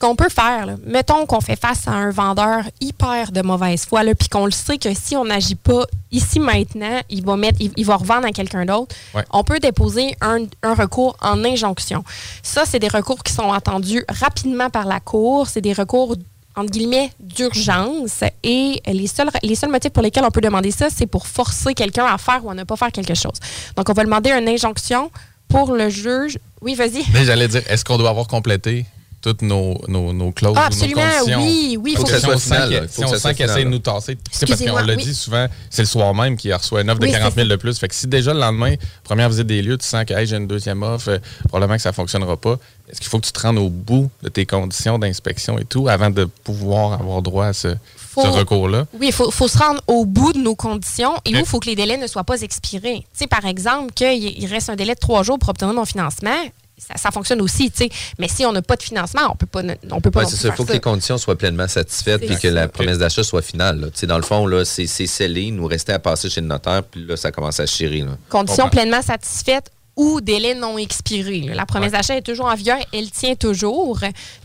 Ce 0.00 0.06
qu'on 0.06 0.14
peut 0.14 0.28
faire, 0.28 0.64
là, 0.64 0.74
mettons 0.86 1.26
qu'on 1.26 1.40
fait 1.40 1.58
face 1.60 1.88
à 1.88 1.90
un 1.90 2.10
vendeur 2.10 2.62
hyper 2.80 3.32
de 3.32 3.42
mauvaise 3.42 3.84
foi, 3.84 4.02
puis 4.16 4.28
qu'on 4.28 4.44
le 4.44 4.52
sait 4.52 4.78
que 4.78 4.94
si 4.94 5.16
on 5.16 5.24
n'agit 5.24 5.56
pas 5.56 5.86
ici 6.12 6.38
maintenant, 6.38 7.00
il 7.10 7.24
va 7.24 7.36
mettre, 7.36 7.56
il, 7.58 7.72
il 7.76 7.84
va 7.84 7.96
revendre 7.96 8.24
à 8.24 8.30
quelqu'un 8.30 8.64
d'autre. 8.64 8.94
Ouais. 9.12 9.24
On 9.32 9.42
peut 9.42 9.58
déposer 9.58 10.14
un, 10.20 10.44
un 10.62 10.74
recours 10.74 11.16
en 11.20 11.44
injonction. 11.44 12.04
Ça, 12.44 12.62
c'est 12.64 12.78
des 12.78 12.86
recours 12.86 13.24
qui 13.24 13.32
sont 13.32 13.52
attendus 13.52 14.04
rapidement 14.08 14.70
par 14.70 14.86
la 14.86 15.00
cour. 15.00 15.48
C'est 15.48 15.62
des 15.62 15.72
recours 15.72 16.14
entre 16.54 16.70
guillemets 16.70 17.10
d'urgence 17.18 18.22
et 18.44 18.80
les 18.86 19.08
seuls, 19.08 19.30
les 19.42 19.56
seuls 19.56 19.70
motifs 19.70 19.92
pour 19.92 20.04
lesquels 20.04 20.24
on 20.24 20.30
peut 20.30 20.40
demander 20.40 20.70
ça, 20.70 20.90
c'est 20.96 21.06
pour 21.06 21.26
forcer 21.26 21.74
quelqu'un 21.74 22.06
à 22.06 22.18
faire 22.18 22.44
ou 22.44 22.50
à 22.50 22.54
ne 22.54 22.62
pas 22.62 22.76
faire 22.76 22.92
quelque 22.92 23.14
chose. 23.14 23.34
Donc, 23.76 23.88
on 23.88 23.94
va 23.94 24.04
demander 24.04 24.30
une 24.30 24.48
injonction 24.48 25.10
pour 25.48 25.72
le 25.72 25.88
juge. 25.88 26.38
Oui, 26.60 26.76
vas-y. 26.76 27.04
Mais 27.12 27.24
j'allais 27.24 27.48
dire, 27.48 27.62
est-ce 27.68 27.84
qu'on 27.84 27.98
doit 27.98 28.10
avoir 28.10 28.28
complété? 28.28 28.86
Toutes 29.20 29.42
nos, 29.42 29.80
nos, 29.88 30.12
nos 30.12 30.30
clauses 30.32 30.54
Ah, 30.56 30.66
absolument, 30.66 31.02
nos 31.04 31.18
conditions? 31.18 31.40
oui, 31.42 31.76
oui, 31.82 31.92
Faut 31.96 32.02
faut 32.02 32.06
que 32.06 32.12
que 32.12 32.16
si 32.18 32.22
ça 32.22 32.28
on 32.28 32.38
soit 32.38 32.56
final, 32.56 32.88
si 32.88 32.94
Faut 32.94 33.02
que 33.02 33.06
on 33.16 33.18
sent 33.18 33.34
qu'il 33.34 33.44
essaie 33.46 33.64
de 33.64 33.68
nous 33.68 33.78
tasser, 33.80 34.14
tu 34.16 34.22
sais, 34.30 34.46
parce 34.46 34.60
qu'on 34.62 34.76
l'a 34.76 34.94
oui. 34.94 35.02
dit 35.02 35.14
souvent, 35.14 35.46
c'est 35.70 35.82
le 35.82 35.86
soir 35.88 36.14
même 36.14 36.36
qu'il 36.36 36.54
reçoit 36.54 36.82
une 36.82 36.90
offre 36.90 37.00
Oui, 37.02 37.08
de 37.08 37.12
40 37.12 37.30
c'est 37.34 37.40
000 37.40 37.48
de 37.48 37.56
plus. 37.56 37.78
Fait 37.78 37.88
que 37.88 37.94
si 37.94 38.06
déjà 38.06 38.32
le 38.32 38.40
lendemain, 38.40 38.74
première 39.02 39.28
visite 39.28 39.46
des 39.46 39.60
lieux, 39.62 39.76
tu 39.76 39.86
sens 39.86 40.04
que 40.04 40.14
hey, 40.14 40.26
j'ai 40.26 40.36
une 40.36 40.46
deuxième 40.46 40.82
offre, 40.82 41.08
euh, 41.10 41.18
probablement 41.48 41.76
que 41.76 41.82
ça 41.82 41.90
ne 41.90 41.94
fonctionnera 41.94 42.36
pas, 42.36 42.58
est-ce 42.90 43.00
qu'il 43.00 43.08
faut 43.10 43.18
que 43.18 43.26
tu 43.26 43.32
te 43.32 43.40
rendes 43.40 43.58
au 43.58 43.68
bout 43.68 44.08
de 44.22 44.28
tes 44.28 44.46
conditions 44.46 44.98
d'inspection 44.98 45.58
et 45.58 45.64
tout 45.64 45.88
avant 45.88 46.10
de 46.10 46.24
pouvoir 46.24 46.92
avoir 46.94 47.20
droit 47.20 47.46
à 47.46 47.52
ce, 47.52 47.74
Faut- 47.96 48.22
ce 48.22 48.28
recours-là? 48.28 48.86
Oui, 48.98 49.08
il 49.08 49.12
faut, 49.12 49.30
faut 49.30 49.48
se 49.48 49.58
rendre 49.58 49.80
au 49.88 50.06
bout 50.06 50.32
de 50.32 50.38
nos 50.38 50.54
conditions 50.54 51.14
et 51.24 51.34
où 51.34 51.38
il 51.40 51.44
faut 51.44 51.58
que 51.58 51.66
les 51.68 51.76
délais 51.76 51.96
ne 51.98 52.06
soient 52.06 52.24
pas 52.24 52.40
expirés. 52.40 53.00
Tu 53.12 53.18
sais, 53.18 53.26
par 53.26 53.44
exemple, 53.46 53.92
qu'il 53.94 54.06
il 54.22 54.46
reste 54.46 54.70
un 54.70 54.76
délai 54.76 54.94
de 54.94 55.00
trois 55.00 55.22
jours 55.24 55.38
pour 55.38 55.48
obtenir 55.50 55.74
mon 55.74 55.84
financement, 55.84 56.30
ça, 56.78 56.96
ça 56.96 57.10
fonctionne 57.10 57.40
aussi, 57.40 57.70
tu 57.70 57.84
sais. 57.84 57.90
Mais 58.18 58.28
si 58.28 58.44
on 58.46 58.52
n'a 58.52 58.62
pas 58.62 58.76
de 58.76 58.82
financement, 58.82 59.22
on 59.30 59.36
peut 59.36 59.46
pas, 59.46 59.62
on 59.90 60.00
peut 60.00 60.10
pas 60.10 60.20
Ouais, 60.20 60.24
non 60.24 60.30
c'est 60.30 60.36
plus 60.36 60.42
ça. 60.42 60.48
Il 60.48 60.50
faire 60.50 60.56
faut 60.56 60.64
que 60.64 60.72
les 60.72 60.80
conditions 60.80 61.18
soient 61.18 61.36
pleinement 61.36 61.68
satisfaites 61.68 62.20
puis 62.20 62.36
que 62.36 62.48
ça. 62.48 62.50
la 62.50 62.68
promesse 62.68 62.98
d'achat 62.98 63.22
soit 63.22 63.42
finale. 63.42 63.80
là. 63.80 63.86
Tu 63.90 63.98
sais, 64.00 64.06
Dans 64.06 64.16
le 64.16 64.22
fond, 64.22 64.46
là, 64.46 64.64
c'est 64.64 64.86
scellé. 64.86 65.42
Il 65.42 65.56
nous 65.56 65.66
restait 65.66 65.92
à 65.92 65.98
passer 65.98 66.30
chez 66.30 66.40
le 66.40 66.46
notaire, 66.46 66.82
puis 66.84 67.04
là, 67.04 67.16
ça 67.16 67.30
commence 67.32 67.60
à 67.60 67.66
chirer. 67.66 68.00
Là. 68.00 68.12
Conditions 68.28 68.64
Comprends. 68.64 68.70
pleinement 68.80 69.02
satisfaites 69.02 69.70
ou 69.96 70.20
délai 70.20 70.54
non 70.54 70.78
expiré. 70.78 71.40
La 71.54 71.66
promesse 71.66 71.90
d'achat 71.90 72.16
est 72.16 72.22
toujours 72.22 72.46
en 72.46 72.54
vigueur, 72.54 72.78
elle 72.92 73.10
tient 73.10 73.34
toujours. 73.34 73.98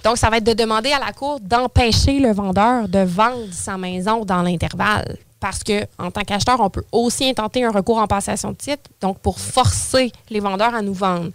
Donc, 0.04 0.18
ça 0.18 0.30
va 0.32 0.38
être 0.38 0.44
de 0.44 0.54
demander 0.54 0.92
à 0.92 1.00
la 1.00 1.12
Cour 1.14 1.40
d'empêcher 1.42 2.18
le 2.20 2.34
vendeur 2.34 2.88
de 2.90 3.00
vendre 3.00 3.46
sa 3.52 3.78
maison 3.78 4.26
dans 4.26 4.42
l'intervalle. 4.42 5.16
Parce 5.40 5.64
que, 5.64 5.84
en 6.00 6.10
tant 6.10 6.22
qu'acheteur, 6.24 6.60
on 6.60 6.70
peut 6.72 6.84
aussi 6.92 7.30
intenter 7.30 7.64
un 7.66 7.72
recours 7.72 7.98
en 7.98 8.08
passation 8.08 8.52
de 8.52 8.58
titre, 8.58 8.84
donc 9.02 9.20
pour 9.20 9.40
forcer 9.40 10.12
les 10.30 10.40
vendeurs 10.40 10.74
à 10.74 10.82
nous 10.82 10.94
vendre. 10.94 11.30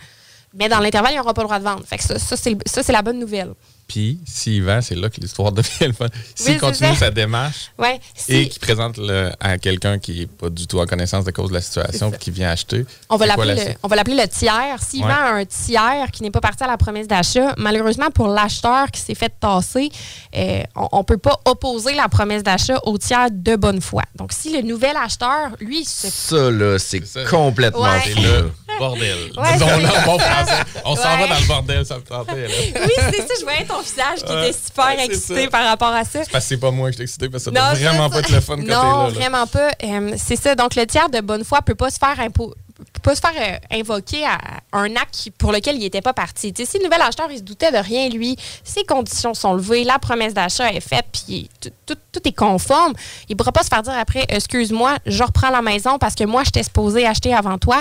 Mais 0.54 0.68
dans 0.68 0.80
l'intervalle, 0.80 1.12
il 1.12 1.16
n'y 1.16 1.20
aura 1.20 1.34
pas 1.34 1.42
le 1.42 1.46
droit 1.48 1.58
de 1.58 1.64
vendre. 1.64 1.82
Fait 1.86 1.98
que 1.98 2.04
ça, 2.04 2.18
ça, 2.18 2.36
c'est 2.36 2.92
la 2.92 3.02
bonne 3.02 3.18
nouvelle. 3.18 3.52
Puis, 3.86 4.18
s'il 4.26 4.62
vend, 4.64 4.80
c'est 4.82 4.94
là 4.96 5.08
que 5.08 5.18
l'histoire 5.18 5.50
devient 5.52 5.86
le 5.86 5.92
fun. 5.94 6.08
S'il 6.34 6.58
continue 6.60 6.94
sa 6.94 7.10
démarche 7.10 7.70
Ouais, 7.78 7.98
si- 8.14 8.34
et 8.34 8.48
qu'il 8.48 8.60
présente 8.60 8.98
le- 8.98 9.30
à 9.40 9.56
quelqu'un 9.56 9.98
qui 9.98 10.20
n'est 10.20 10.26
pas 10.26 10.50
du 10.50 10.66
tout 10.66 10.78
en 10.78 10.84
connaissance 10.84 11.24
de 11.24 11.30
cause 11.30 11.48
de 11.48 11.54
la 11.54 11.62
situation 11.62 12.10
qui 12.10 12.30
vient 12.30 12.50
acheter, 12.50 12.84
On 13.08 13.16
va 13.16 13.24
l'appeler 13.24 13.54
la 13.54 13.64
le, 13.64 13.70
on 13.82 13.88
va 13.88 13.96
l'appeler 13.96 14.16
le 14.16 14.28
tiers. 14.28 14.76
S'il 14.86 15.02
Ouais. 15.04 15.08
vend 15.10 15.36
un 15.36 15.44
tiers 15.46 16.10
qui 16.12 16.22
n'est 16.22 16.30
pas 16.30 16.42
parti 16.42 16.64
à 16.64 16.66
la 16.66 16.76
promesse 16.76 17.08
d'achat, 17.08 17.54
malheureusement 17.56 18.10
pour 18.10 18.28
l'acheteur 18.28 18.90
qui 18.90 19.00
s'est 19.00 19.14
fait 19.14 19.32
tasser, 19.40 19.88
euh, 20.36 20.62
on 20.92 20.98
ne 20.98 21.02
peut 21.04 21.16
pas 21.16 21.40
opposer 21.46 21.94
la 21.94 22.08
promesse 22.08 22.42
d'achat 22.42 22.78
au 22.84 22.98
tiers 22.98 23.28
de 23.30 23.56
bonne 23.56 23.80
foi. 23.80 24.02
Donc 24.16 24.32
si 24.34 24.52
le 24.54 24.60
nouvel 24.68 24.96
acheteur, 24.98 25.52
lui, 25.60 25.86
se 25.86 26.08
Ça, 26.10 26.50
là, 26.50 26.78
c'est 26.78 27.02
complètement 27.30 27.80
Ouais. 27.84 28.02
Bordel. 28.78 29.18
Ouais, 29.36 29.48
c'est- 29.58 29.64
en 29.64 30.02
bon 30.06 30.18
français. 30.18 30.52
On 30.84 30.96
s'en 30.96 31.02
Ouais. 31.02 31.20
va 31.22 31.34
dans 31.34 31.40
le 31.40 31.46
bordel, 31.46 31.84
ça 31.86 31.96
me 31.96 32.02
tentait. 32.02 32.48
là. 32.48 32.54
oui, 32.86 32.92
c'est 32.96 33.18
ça, 33.28 33.34
je 33.38 33.44
voyais 33.44 33.64
ton 33.64 33.80
visage 33.80 34.18
qui 34.24 34.32
était 34.32 34.52
super 34.52 34.86
Ouais, 34.96 35.04
excité 35.06 35.44
ça. 35.44 35.50
par 35.50 35.64
rapport 35.66 35.92
à 35.92 36.04
ça. 36.04 36.24
C'est 36.24 36.30
parce 36.30 36.44
que 36.44 36.48
c'est 36.48 36.56
pas 36.56 36.70
moi 36.70 36.90
qui 36.90 36.94
suis 36.96 37.02
excité, 37.04 37.28
parce 37.28 37.44
que 37.44 37.50
ça 37.52 37.60
Non, 37.60 37.66
doit 37.66 37.78
vraiment 37.88 38.08
ça. 38.08 38.14
pas 38.14 38.18
être 38.20 38.30
le 38.30 38.40
fun 38.40 38.56
quand 38.56 38.62
t'es 38.62 38.68
là. 38.68 38.82
Non, 38.82 39.02
là. 39.04 39.08
vraiment 39.10 39.46
pas. 39.46 39.70
Euh, 39.84 40.14
c'est 40.16 40.36
ça. 40.36 40.54
Donc, 40.54 40.74
le 40.74 40.86
tiers 40.86 41.08
de 41.10 41.20
bonne 41.20 41.44
foi 41.44 41.62
peut 41.62 41.74
pas 41.74 41.90
se 41.90 41.98
faire 41.98 42.16
impo- 42.18 42.54
peut 42.67 42.67
pas 43.08 43.14
se 43.14 43.20
faire 43.20 43.32
euh, 43.72 43.76
invoquer 43.78 44.24
à 44.24 44.38
un 44.72 44.94
acte 44.96 45.28
pour 45.38 45.52
lequel 45.52 45.76
il 45.76 45.80
n'était 45.80 46.00
pas 46.02 46.12
parti. 46.12 46.52
Tu 46.52 46.64
sais, 46.64 46.70
si 46.72 46.78
le 46.78 46.84
nouvel 46.84 47.00
acheteur, 47.02 47.28
il 47.30 47.38
se 47.38 47.42
doutait 47.42 47.72
de 47.72 47.78
rien, 47.78 48.08
lui, 48.08 48.36
ses 48.64 48.84
conditions 48.84 49.34
sont 49.34 49.54
levées, 49.54 49.84
la 49.84 49.98
promesse 49.98 50.34
d'achat 50.34 50.70
est 50.72 50.80
faite, 50.80 51.06
puis 51.12 51.48
tout, 51.60 51.70
tout- 51.86 51.94
tout 52.12 52.28
est 52.28 52.32
conforme, 52.32 52.92
il 53.28 53.32
ne 53.32 53.36
pourra 53.36 53.52
pas 53.52 53.62
se 53.62 53.68
faire 53.68 53.82
dire 53.82 53.94
après, 53.96 54.24
excuse-moi, 54.28 54.96
je 55.06 55.22
reprends 55.22 55.50
la 55.50 55.62
maison 55.62 55.98
parce 55.98 56.14
que 56.14 56.24
moi, 56.24 56.42
j'étais 56.44 56.62
supposé 56.62 57.06
acheter 57.06 57.32
avant 57.34 57.58
toi. 57.58 57.80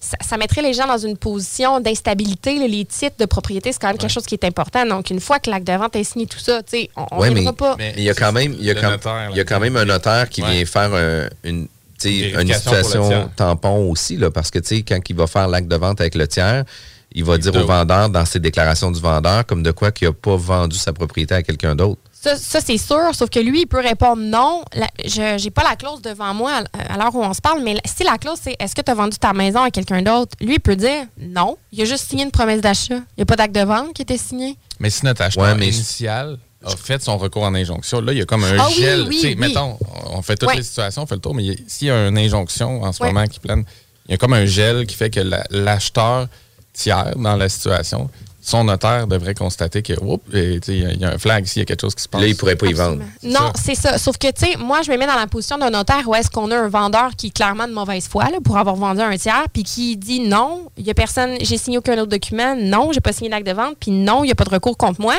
Ça, 0.00 0.16
ça 0.20 0.36
mettrait 0.36 0.62
les 0.62 0.74
gens 0.74 0.86
dans 0.86 0.98
une 0.98 1.16
position 1.16 1.80
d'instabilité. 1.80 2.66
Les 2.68 2.84
titres 2.84 3.16
de 3.18 3.24
propriété, 3.24 3.72
c'est 3.72 3.80
quand 3.80 3.88
même 3.88 3.98
quelque 3.98 4.12
chose 4.12 4.26
qui 4.26 4.34
est 4.34 4.44
important. 4.44 4.86
Donc, 4.86 5.10
une 5.10 5.20
fois 5.20 5.38
que 5.40 5.50
l'acte 5.50 5.66
de 5.66 5.72
vente 5.72 5.96
est 5.96 6.04
signé, 6.04 6.26
tout 6.26 6.38
ça, 6.38 6.62
tu 6.62 6.70
sais, 6.70 6.90
on 6.96 7.16
ne 7.16 7.20
Ouais, 7.20 7.52
pas. 7.52 7.74
mais 7.78 7.94
il 7.96 8.04
y 8.04 8.10
a 8.10 8.14
quand 8.14 8.32
même, 8.32 8.54
il 8.58 8.64
y 8.64 8.70
a 8.70 8.74
le 8.74 8.80
quand, 8.80 8.90
notaire, 8.90 9.28
il 9.32 9.36
y 9.36 9.40
a 9.40 9.44
quand 9.44 9.58
même 9.60 9.76
un 9.76 9.84
notaire 9.84 10.28
qui 10.28 10.42
vient 10.42 10.64
faire 10.64 10.94
un- 10.94 11.28
une, 11.44 11.66
une 12.06 12.52
situation 12.52 13.30
tampon 13.36 13.90
aussi, 13.90 14.16
là, 14.16 14.30
parce 14.30 14.50
que 14.50 14.58
tu 14.58 14.76
sais, 14.76 14.82
quand 14.82 14.98
il 15.08 15.16
va 15.16 15.26
faire 15.26 15.48
l'acte 15.48 15.68
de 15.68 15.76
vente 15.76 16.00
avec 16.00 16.14
le 16.14 16.26
tiers, 16.28 16.64
il 17.12 17.24
va 17.24 17.38
dire 17.38 17.54
au 17.56 17.64
vendeur 17.66 18.10
dans 18.10 18.24
ses 18.26 18.38
déclarations 18.38 18.90
du 18.90 19.00
vendeur 19.00 19.46
comme 19.46 19.62
de 19.62 19.70
quoi 19.70 19.90
qu'il 19.90 20.08
n'a 20.08 20.12
pas 20.14 20.36
vendu 20.36 20.76
sa 20.76 20.92
propriété 20.92 21.34
à 21.34 21.42
quelqu'un 21.42 21.74
d'autre. 21.74 22.00
Ça, 22.12 22.36
ça, 22.36 22.60
c'est 22.60 22.76
sûr, 22.78 23.14
sauf 23.14 23.30
que 23.30 23.38
lui, 23.38 23.60
il 23.62 23.66
peut 23.66 23.80
répondre 23.80 24.20
non. 24.20 24.62
La- 24.74 24.88
je 25.04 25.42
n'ai 25.42 25.50
pas 25.50 25.62
la 25.62 25.76
clause 25.76 26.02
devant 26.02 26.34
moi 26.34 26.62
à, 26.72 26.94
à 26.94 26.98
l'heure 26.98 27.14
où 27.14 27.22
on 27.22 27.32
se 27.32 27.40
parle, 27.40 27.62
mais 27.62 27.74
la- 27.74 27.80
si 27.86 28.02
la 28.02 28.18
clause, 28.18 28.38
c'est 28.42 28.56
est-ce 28.58 28.74
que 28.74 28.82
tu 28.82 28.90
as 28.90 28.94
vendu 28.94 29.16
ta 29.18 29.32
maison 29.32 29.62
à 29.62 29.70
quelqu'un 29.70 30.02
d'autre, 30.02 30.36
lui, 30.40 30.54
il 30.54 30.60
peut 30.60 30.74
dire 30.76 31.04
non. 31.18 31.56
Il 31.72 31.80
a 31.80 31.84
juste 31.84 32.10
signé 32.10 32.24
une 32.24 32.32
promesse 32.32 32.60
d'achat. 32.60 32.96
Il 32.96 33.18
n'y 33.18 33.22
a 33.22 33.26
pas 33.26 33.36
d'acte 33.36 33.54
de 33.54 33.60
vente 33.64 33.94
qui 33.94 34.02
était 34.02 34.18
signé. 34.18 34.56
Mais 34.80 34.90
si 34.90 35.04
notre 35.04 35.22
acheteur 35.22 35.44
Ouais, 35.44 35.54
mais- 35.54 35.68
initial 35.68 36.38
a 36.64 36.70
fait 36.76 37.02
son 37.02 37.18
recours 37.18 37.44
en 37.44 37.54
injonction, 37.54 38.00
là, 38.00 38.12
il 38.12 38.18
y 38.18 38.22
a 38.22 38.24
comme 38.24 38.44
un 38.44 38.56
Ah 38.58 38.68
gel. 38.68 39.06
oui, 39.08 39.20
oui. 39.22 39.36
Mettons, 39.36 39.78
on 40.10 40.22
fait 40.22 40.36
toutes 40.36 40.48
Ouais. 40.48 40.56
les 40.56 40.62
situations, 40.62 41.02
on 41.02 41.06
fait 41.06 41.14
le 41.14 41.20
tour, 41.20 41.34
mais 41.34 41.44
y 41.44 41.64
s'il 41.68 41.88
y 41.88 41.90
a 41.90 42.08
une 42.08 42.18
injonction 42.18 42.82
en 42.82 42.92
ce 42.92 43.02
Ouais. 43.02 43.12
moment 43.12 43.26
qui 43.26 43.38
plane, 43.40 43.64
il 44.08 44.12
y 44.12 44.14
a 44.14 44.16
comme 44.18 44.32
un 44.32 44.44
gel 44.46 44.86
qui 44.86 44.96
fait 44.96 45.10
que 45.10 45.20
la- 45.20 45.44
l'acheteur 45.50 46.26
tiers 46.72 47.12
dans 47.16 47.36
la 47.36 47.48
situation, 47.48 48.08
son 48.40 48.64
notaire 48.64 49.06
devrait 49.06 49.34
constater 49.34 49.82
que, 49.82 49.92
oups, 50.00 50.24
et, 50.34 50.58
tu 50.60 50.72
sais, 50.72 50.78
il 50.78 50.82
y 50.82 50.86
a- 50.86 50.92
y, 50.94 51.04
un 51.14 51.18
flag 51.18 51.44
ici, 51.44 51.58
il 51.58 51.60
y 51.60 51.62
a 51.62 51.66
quelque 51.66 51.82
chose 51.82 51.94
qui 51.94 52.02
se 52.02 52.08
passe. 52.08 52.20
Là, 52.22 52.26
il 52.28 52.34
pourrait 52.36 52.56
pas 52.56 52.66
y 52.66 52.72
vendre. 52.72 53.02
Non, 53.22 53.52
c'est 53.54 53.74
ça. 53.74 53.98
Sauf 53.98 54.16
que, 54.16 54.28
tu 54.28 54.46
sais, 54.46 54.56
moi, 54.56 54.80
je 54.82 54.90
me 54.90 54.96
mets 54.96 55.06
dans 55.06 55.14
la 55.16 55.26
position 55.26 55.58
d'un 55.58 55.70
notaire 55.70 56.08
où 56.08 56.14
est-ce 56.14 56.30
qu'on 56.30 56.50
a 56.50 56.56
un 56.56 56.68
vendeur 56.68 57.10
qui 57.16 57.26
est 57.26 57.30
clairement 57.30 57.68
de 57.68 57.72
mauvaise 57.74 58.08
foi 58.08 58.24
là, 58.30 58.38
pour 58.42 58.56
avoir 58.56 58.74
vendu 58.76 59.00
un 59.02 59.16
tiers, 59.16 59.44
puis 59.52 59.64
qui 59.64 59.96
dit 59.96 60.20
non, 60.20 60.70
il 60.78 60.84
n'y 60.84 60.90
a 60.90 60.94
personne, 60.94 61.36
j'ai 61.42 61.58
signé 61.58 61.78
aucun 61.78 61.94
autre 61.98 62.10
document, 62.10 62.56
non, 62.56 62.90
j'ai 62.92 63.00
pas 63.00 63.12
signé 63.12 63.28
d'acte 63.28 63.46
de 63.46 63.52
vente, 63.52 63.76
puis 63.78 63.90
non, 63.90 64.24
il 64.24 64.26
n'y 64.28 64.32
a 64.32 64.36
pas 64.36 64.44
de 64.44 64.50
recours 64.50 64.76
contre 64.78 65.00
moi. 65.00 65.14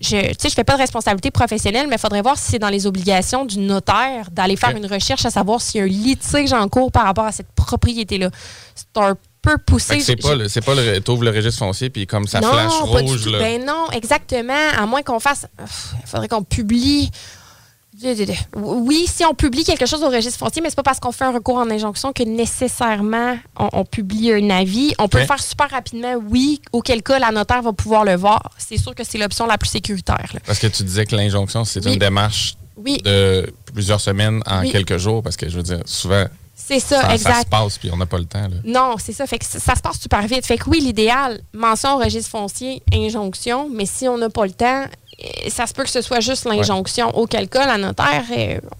Je 0.00 0.16
ne 0.16 0.50
fais 0.50 0.64
pas 0.64 0.74
de 0.74 0.78
responsabilité 0.78 1.30
professionnelle, 1.32 1.86
mais 1.88 1.96
il 1.96 2.00
faudrait 2.00 2.22
voir 2.22 2.38
si 2.38 2.52
c'est 2.52 2.58
dans 2.58 2.68
les 2.68 2.86
obligations 2.86 3.44
du 3.44 3.58
notaire 3.58 4.30
d'aller 4.30 4.56
faire 4.56 4.76
une 4.76 4.86
recherche 4.86 5.24
à 5.26 5.30
savoir 5.30 5.60
s'il 5.60 5.78
y 5.80 5.82
a 5.82 5.84
un 5.84 5.88
litige 5.88 6.52
en 6.52 6.68
cours 6.68 6.92
par 6.92 7.04
rapport 7.04 7.24
à 7.24 7.32
cette 7.32 7.50
propriété-là. 7.56 8.30
C'est 8.76 8.96
un 9.02 9.16
peu 9.42 9.58
poussé. 9.58 9.98
C'est 10.00 10.14
pas, 10.16 10.36
le- 10.36 10.48
pas 10.60 10.74
le. 10.74 11.00
T'ouvres 11.00 11.24
le 11.24 11.30
registre 11.30 11.58
foncier, 11.58 11.90
puis 11.90 12.06
comme 12.06 12.26
ça 12.28 12.40
non, 12.40 12.48
flash 12.52 12.72
pas 12.92 13.02
du 13.02 13.08
rouge, 13.10 13.24
tout. 13.24 13.30
là. 13.30 13.38
Ben 13.40 13.64
non, 13.64 13.86
exactement. 13.92 14.54
À 14.78 14.86
moins 14.86 15.02
qu'on 15.02 15.18
fasse. 15.20 15.46
Il 15.60 16.06
faudrait 16.08 16.28
qu'on 16.28 16.44
publie. 16.44 17.10
Oui, 18.54 19.06
si 19.12 19.24
on 19.24 19.34
publie 19.34 19.64
quelque 19.64 19.86
chose 19.86 20.02
au 20.02 20.08
registre 20.08 20.38
foncier, 20.38 20.62
mais 20.62 20.70
c'est 20.70 20.76
pas 20.76 20.82
parce 20.82 21.00
qu'on 21.00 21.12
fait 21.12 21.24
un 21.24 21.32
recours 21.32 21.56
en 21.56 21.70
injonction 21.70 22.12
que 22.12 22.22
nécessairement 22.22 23.36
on, 23.58 23.68
on 23.72 23.84
publie 23.84 24.32
un 24.32 24.50
avis. 24.50 24.94
On 24.98 25.08
peut 25.08 25.18
le 25.20 25.26
faire 25.26 25.42
super 25.42 25.70
rapidement, 25.70 26.14
oui, 26.28 26.60
auquel 26.72 27.02
cas 27.02 27.18
la 27.18 27.30
notaire 27.30 27.62
va 27.62 27.72
pouvoir 27.72 28.04
le 28.04 28.14
voir. 28.16 28.50
C'est 28.58 28.76
sûr 28.78 28.94
que 28.94 29.04
c'est 29.04 29.18
l'option 29.18 29.46
la 29.46 29.58
plus 29.58 29.68
sécuritaire. 29.68 30.30
là. 30.34 30.40
Parce 30.46 30.58
que 30.58 30.66
tu 30.68 30.82
disais 30.84 31.06
que 31.06 31.16
l'injonction, 31.16 31.64
c'est 31.64 31.84
Oui. 31.84 31.94
une 31.94 31.98
démarche 31.98 32.54
Oui. 32.76 32.98
de 33.04 33.52
plusieurs 33.74 34.00
semaines 34.00 34.42
en 34.46 34.60
Oui. 34.60 34.70
quelques 34.70 34.98
jours, 34.98 35.22
parce 35.22 35.36
que 35.36 35.48
je 35.48 35.56
veux 35.56 35.62
dire, 35.62 35.80
souvent, 35.84 36.24
C'est 36.54 36.80
ça, 36.80 37.00
ça, 37.02 37.08
ça 37.08 37.14
exact. 37.14 37.40
se 37.44 37.46
passe, 37.46 37.78
puis 37.78 37.90
on 37.92 37.96
n'a 37.96 38.06
pas 38.06 38.18
le 38.18 38.24
temps. 38.26 38.42
Là. 38.42 38.56
Non, 38.64 38.96
c'est 38.98 39.12
ça. 39.12 39.26
Fait 39.26 39.38
que 39.38 39.44
ça, 39.44 39.58
ça 39.58 39.74
se 39.74 39.80
passe 39.80 39.98
super 40.00 40.26
vite. 40.26 40.44
Fait 40.46 40.58
que 40.58 40.68
oui, 40.68 40.80
l'idéal, 40.80 41.40
mention 41.52 41.94
au 41.94 41.98
registre 41.98 42.30
foncier, 42.30 42.82
injonction, 42.92 43.68
mais 43.72 43.86
si 43.86 44.06
on 44.08 44.18
n'a 44.18 44.28
pas 44.30 44.44
le 44.46 44.52
temps, 44.52 44.84
ça 45.48 45.66
se 45.66 45.72
peut 45.74 45.82
que 45.84 45.90
ce 45.90 46.00
soit 46.02 46.20
juste 46.20 46.44
l'injonction. 46.44 47.16
Auquel 47.16 47.48
cas, 47.48 47.66
la 47.66 47.76
notaire, 47.78 48.22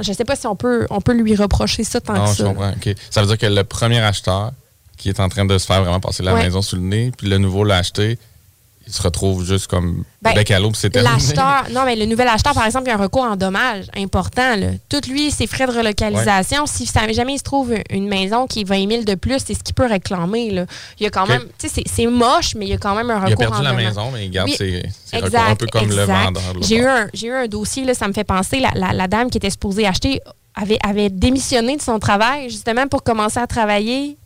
je 0.00 0.12
sais 0.12 0.24
pas 0.24 0.36
si 0.36 0.46
on 0.46 0.54
peut, 0.56 0.86
on 0.90 1.00
peut 1.00 1.12
lui 1.14 1.34
reprocher 1.34 1.84
ça 1.84 2.00
tant 2.00 2.14
Non, 2.14 2.24
que 2.24 2.30
je 2.30 2.34
ça. 2.36 2.44
comprends. 2.44 2.70
OK. 2.70 2.94
Ça 3.10 3.20
veut 3.20 3.26
dire 3.26 3.38
que 3.38 3.46
le 3.46 3.64
premier 3.64 4.00
acheteur 4.00 4.52
qui 4.96 5.08
est 5.08 5.20
en 5.20 5.28
train 5.28 5.44
de 5.44 5.56
se 5.58 5.66
faire 5.66 5.80
vraiment 5.82 6.00
passer 6.00 6.22
la 6.22 6.34
Ouais. 6.34 6.42
maison 6.42 6.60
sous 6.62 6.76
le 6.76 6.82
nez, 6.82 7.12
puis 7.16 7.28
le 7.28 7.38
nouveau 7.38 7.62
l'a 7.64 7.76
acheté, 7.78 8.18
il 8.88 8.94
se 8.94 9.02
retrouve 9.02 9.44
juste 9.44 9.66
comme 9.66 10.02
Ben, 10.22 10.32
bec 10.34 10.50
à 10.50 10.58
l'eau, 10.58 10.72
c'est. 10.74 10.94
L'acheteur, 10.96 11.66
non, 11.72 11.84
mais 11.84 11.94
le 11.94 12.06
nouvel 12.06 12.26
acheteur, 12.26 12.54
par 12.54 12.64
exemple, 12.64 12.86
il 12.86 12.88
y 12.88 12.92
a 12.92 12.94
un 12.96 13.02
recours 13.02 13.22
en 13.22 13.36
dommages 13.36 13.84
important. 13.96 14.56
Là. 14.56 14.68
Tout 14.88 15.02
lui, 15.10 15.30
ses 15.30 15.46
frais 15.46 15.66
de 15.66 15.72
relocalisation, 15.72 16.64
si 16.66 16.86
ça- 16.86 17.06
jamais 17.12 17.34
il 17.34 17.38
se 17.38 17.44
trouve 17.44 17.74
une 17.90 18.08
maison 18.08 18.46
qui 18.46 18.60
est 18.60 18.64
20 18.64 18.88
000 18.90 19.02
de 19.04 19.14
plus, 19.14 19.38
c'est 19.44 19.52
ce 19.54 19.62
qu'il 19.62 19.74
peut 19.74 19.86
réclamer. 19.86 20.50
Là. 20.50 20.64
Il 20.98 21.04
y 21.04 21.06
a 21.06 21.10
quand 21.10 21.26
même, 21.26 21.42
tu 21.58 21.68
sais, 21.68 21.82
c'est- 21.86 22.06
moche, 22.06 22.54
mais 22.56 22.64
il 22.64 22.70
y 22.70 22.74
a 22.74 22.78
quand 22.78 22.94
même 22.94 23.10
un 23.10 23.16
recours 23.20 23.28
Il 23.28 23.34
a 23.34 23.36
perdu 23.36 23.58
en 23.58 23.62
la 23.62 23.72
maison, 23.74 24.10
mais 24.10 24.24
il 24.24 24.30
garde 24.30 24.48
Oui, 24.48 24.56
ses, 24.56 24.82
ses 25.04 25.16
exact, 25.18 25.38
recours 25.38 25.50
un 25.50 25.56
peu 25.56 25.66
comme 25.66 25.88
le 25.90 26.04
vendeur. 26.04 26.54
de 26.54 26.62
J'ai 26.62 26.76
eu, 26.78 26.86
un, 26.86 27.08
j'ai 27.12 27.26
eu 27.26 27.32
un 27.34 27.46
dossier, 27.46 27.84
là, 27.84 27.92
ça 27.92 28.08
me 28.08 28.12
fait 28.14 28.24
penser, 28.24 28.58
la, 28.60 28.70
la- 28.74 28.94
la 28.94 29.06
dame 29.06 29.28
qui 29.30 29.36
était 29.36 29.50
supposée 29.50 29.86
acheter 29.86 30.20
avait, 30.54 30.78
avait 30.82 31.10
démissionné 31.10 31.76
de 31.76 31.82
son 31.82 31.98
travail 31.98 32.48
justement 32.48 32.86
pour 32.88 33.02
commencer 33.02 33.38
à 33.38 33.46
travailler 33.46 34.16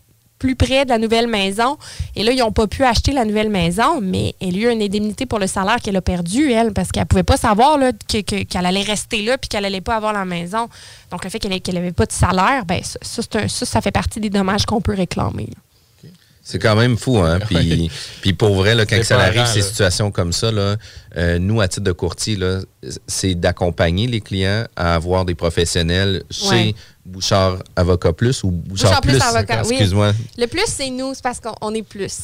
plus 0.43 0.57
près 0.57 0.85
de 0.85 0.91
la 0.91 0.99
nouvelle 0.99 1.29
maison. 1.29 1.79
Et 2.17 2.25
là, 2.25 2.33
ils 2.33 2.39
n'ont 2.41 2.51
pas 2.51 2.67
pu 2.67 2.83
acheter 2.83 3.13
la 3.13 3.25
nouvelle 3.25 3.49
maison, 3.49 4.01
mais 4.03 4.35
elle 4.41 4.57
a 4.57 4.59
eu 4.59 4.71
une 4.73 4.83
indemnité 4.83 5.25
pour 5.25 5.39
le 5.39 5.47
salaire 5.47 5.77
qu'elle 5.81 5.95
a 5.97 6.03
perdu, 6.03 6.51
elle, 6.51 6.73
parce 6.73 6.91
qu'elle 6.91 7.05
ne 7.05 7.07
pouvait 7.07 7.23
pas 7.23 7.37
savoir 7.37 7.79
là, 7.79 7.93
que- 7.93 8.23
que- 8.23 8.43
qu'elle 8.43 8.67
allait 8.67 8.83
rester 8.83 9.23
là 9.23 9.39
puis 9.39 9.49
qu'elle 9.49 9.63
n'allait 9.63 9.81
pas 9.81 9.95
avoir 9.95 10.13
la 10.13 10.25
maison. 10.25 10.69
Donc, 11.13 11.23
le 11.25 11.31
fait 11.31 11.39
qu'elle 11.39 11.75
n'avait 11.75 11.93
pas 11.93 12.07
de 12.07 12.13
salaire, 12.13 12.65
ben, 12.67 12.81
ça, 12.83 12.99
ça, 13.03 13.23
c'est 13.23 13.37
un- 13.37 13.49
ça, 13.49 13.65
ça 13.67 13.81
fait 13.81 13.93
partie 13.93 14.19
des 14.19 14.31
dommages 14.31 14.67
qu'on 14.67 14.81
peut 14.81 14.95
réclamer. 14.95 15.47
là. 15.47 16.09
C'est 16.45 16.59
quand 16.59 16.75
même 16.75 16.97
fou, 16.97 17.19
hein? 17.19 17.39
Puis, 17.49 17.89
puis 18.21 18.33
pour 18.33 18.55
vrai, 18.57 18.75
là, 18.75 18.85
quand 18.85 19.01
ça 19.05 19.17
arrive, 19.21 19.47
ces 19.47 19.63
situations 19.63 20.11
comme 20.11 20.33
ça, 20.33 20.51
là, 20.51 20.75
euh, 21.17 21.39
nous, 21.39 21.61
à 21.61 21.69
titre 21.69 21.85
de 21.85 21.93
courtier, 21.93 22.35
là, 22.35 22.59
c'est 23.07 23.37
d'accompagner 23.37 24.09
les 24.09 24.21
clients 24.21 24.65
à 24.75 24.97
avoir 24.97 25.25
des 25.25 25.37
professionnels 25.37 26.25
chez 26.33 26.49
Ouais. 26.49 26.75
Bouchard 27.05 27.59
Avocat 27.77 28.13
Plus 28.13 28.43
ou 28.45 28.51
Bouchard, 28.51 28.91
Bouchard 28.91 29.01
Plus 29.01 29.21
Avocat, 29.21 29.63
oui. 29.65 29.71
Excuse-moi. 29.73 30.13
Le 30.39 30.47
plus, 30.47 30.63
c'est 30.67 30.91
nous, 30.91 31.15
c'est 31.15 31.23
parce 31.23 31.41
qu'on 31.41 31.55
on 31.61 31.75
est 31.75 31.83
plus. 31.83 32.17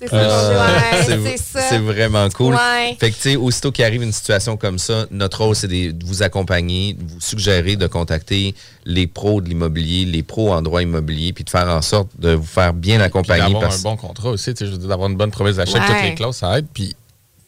C'est 0.00 0.12
Euh, 0.12 0.28
ça, 0.28 0.96
ouais, 0.98 1.04
c'est- 1.04 1.36
c'est 1.36 1.42
ça. 1.60 1.60
c'est 1.68 1.78
vraiment 1.78 2.28
cool. 2.30 2.54
Ouais. 2.54 2.96
Fait 2.98 3.10
que, 3.10 3.14
tu 3.14 3.20
sais, 3.22 3.36
aussitôt 3.36 3.70
qu'il 3.70 3.84
arrive 3.84 4.02
une 4.02 4.10
situation 4.10 4.56
comme 4.56 4.78
ça, 4.80 5.06
notre 5.12 5.44
rôle, 5.44 5.54
c'est 5.54 5.68
de 5.68 6.04
vous 6.04 6.24
accompagner, 6.24 6.94
de 6.94 7.04
vous 7.08 7.20
suggérer 7.20 7.76
de 7.76 7.86
contacter 7.86 8.56
les 8.84 9.06
pros 9.06 9.40
de 9.40 9.48
l'immobilier, 9.48 10.04
les 10.04 10.24
pros 10.24 10.52
en 10.52 10.60
droit 10.60 10.82
immobilier, 10.82 11.32
puis 11.32 11.44
de 11.44 11.50
faire 11.50 11.68
en 11.68 11.82
sorte 11.82 12.08
de 12.18 12.32
vous 12.32 12.42
faire 12.46 12.72
bien 12.72 13.00
accompagner. 13.00 13.42
d'avoir 13.44 13.62
parce- 13.62 13.78
un 13.78 13.82
bon 13.82 13.96
contrat 13.96 14.30
aussi, 14.30 14.54
d'avoir 14.54 15.08
une 15.08 15.16
bonne 15.16 15.30
promesse 15.30 15.54
d'achat 15.56 15.78
Ouais. 15.78 15.86
toutes 15.86 16.02
les 16.02 16.14
clauses, 16.16 16.36
ça 16.36 16.58
aide. 16.58 16.66
Puis 16.74 16.96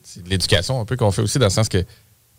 c'est 0.05 0.23
de 0.23 0.29
l'éducation 0.31 0.81
un 0.81 0.85
peu 0.85 0.97
qu'on 0.97 1.11
fait 1.11 1.23
aussi 1.23 1.39
dans 1.41 1.47
le 1.47 1.51
sens 1.51 1.69
que 1.69 1.85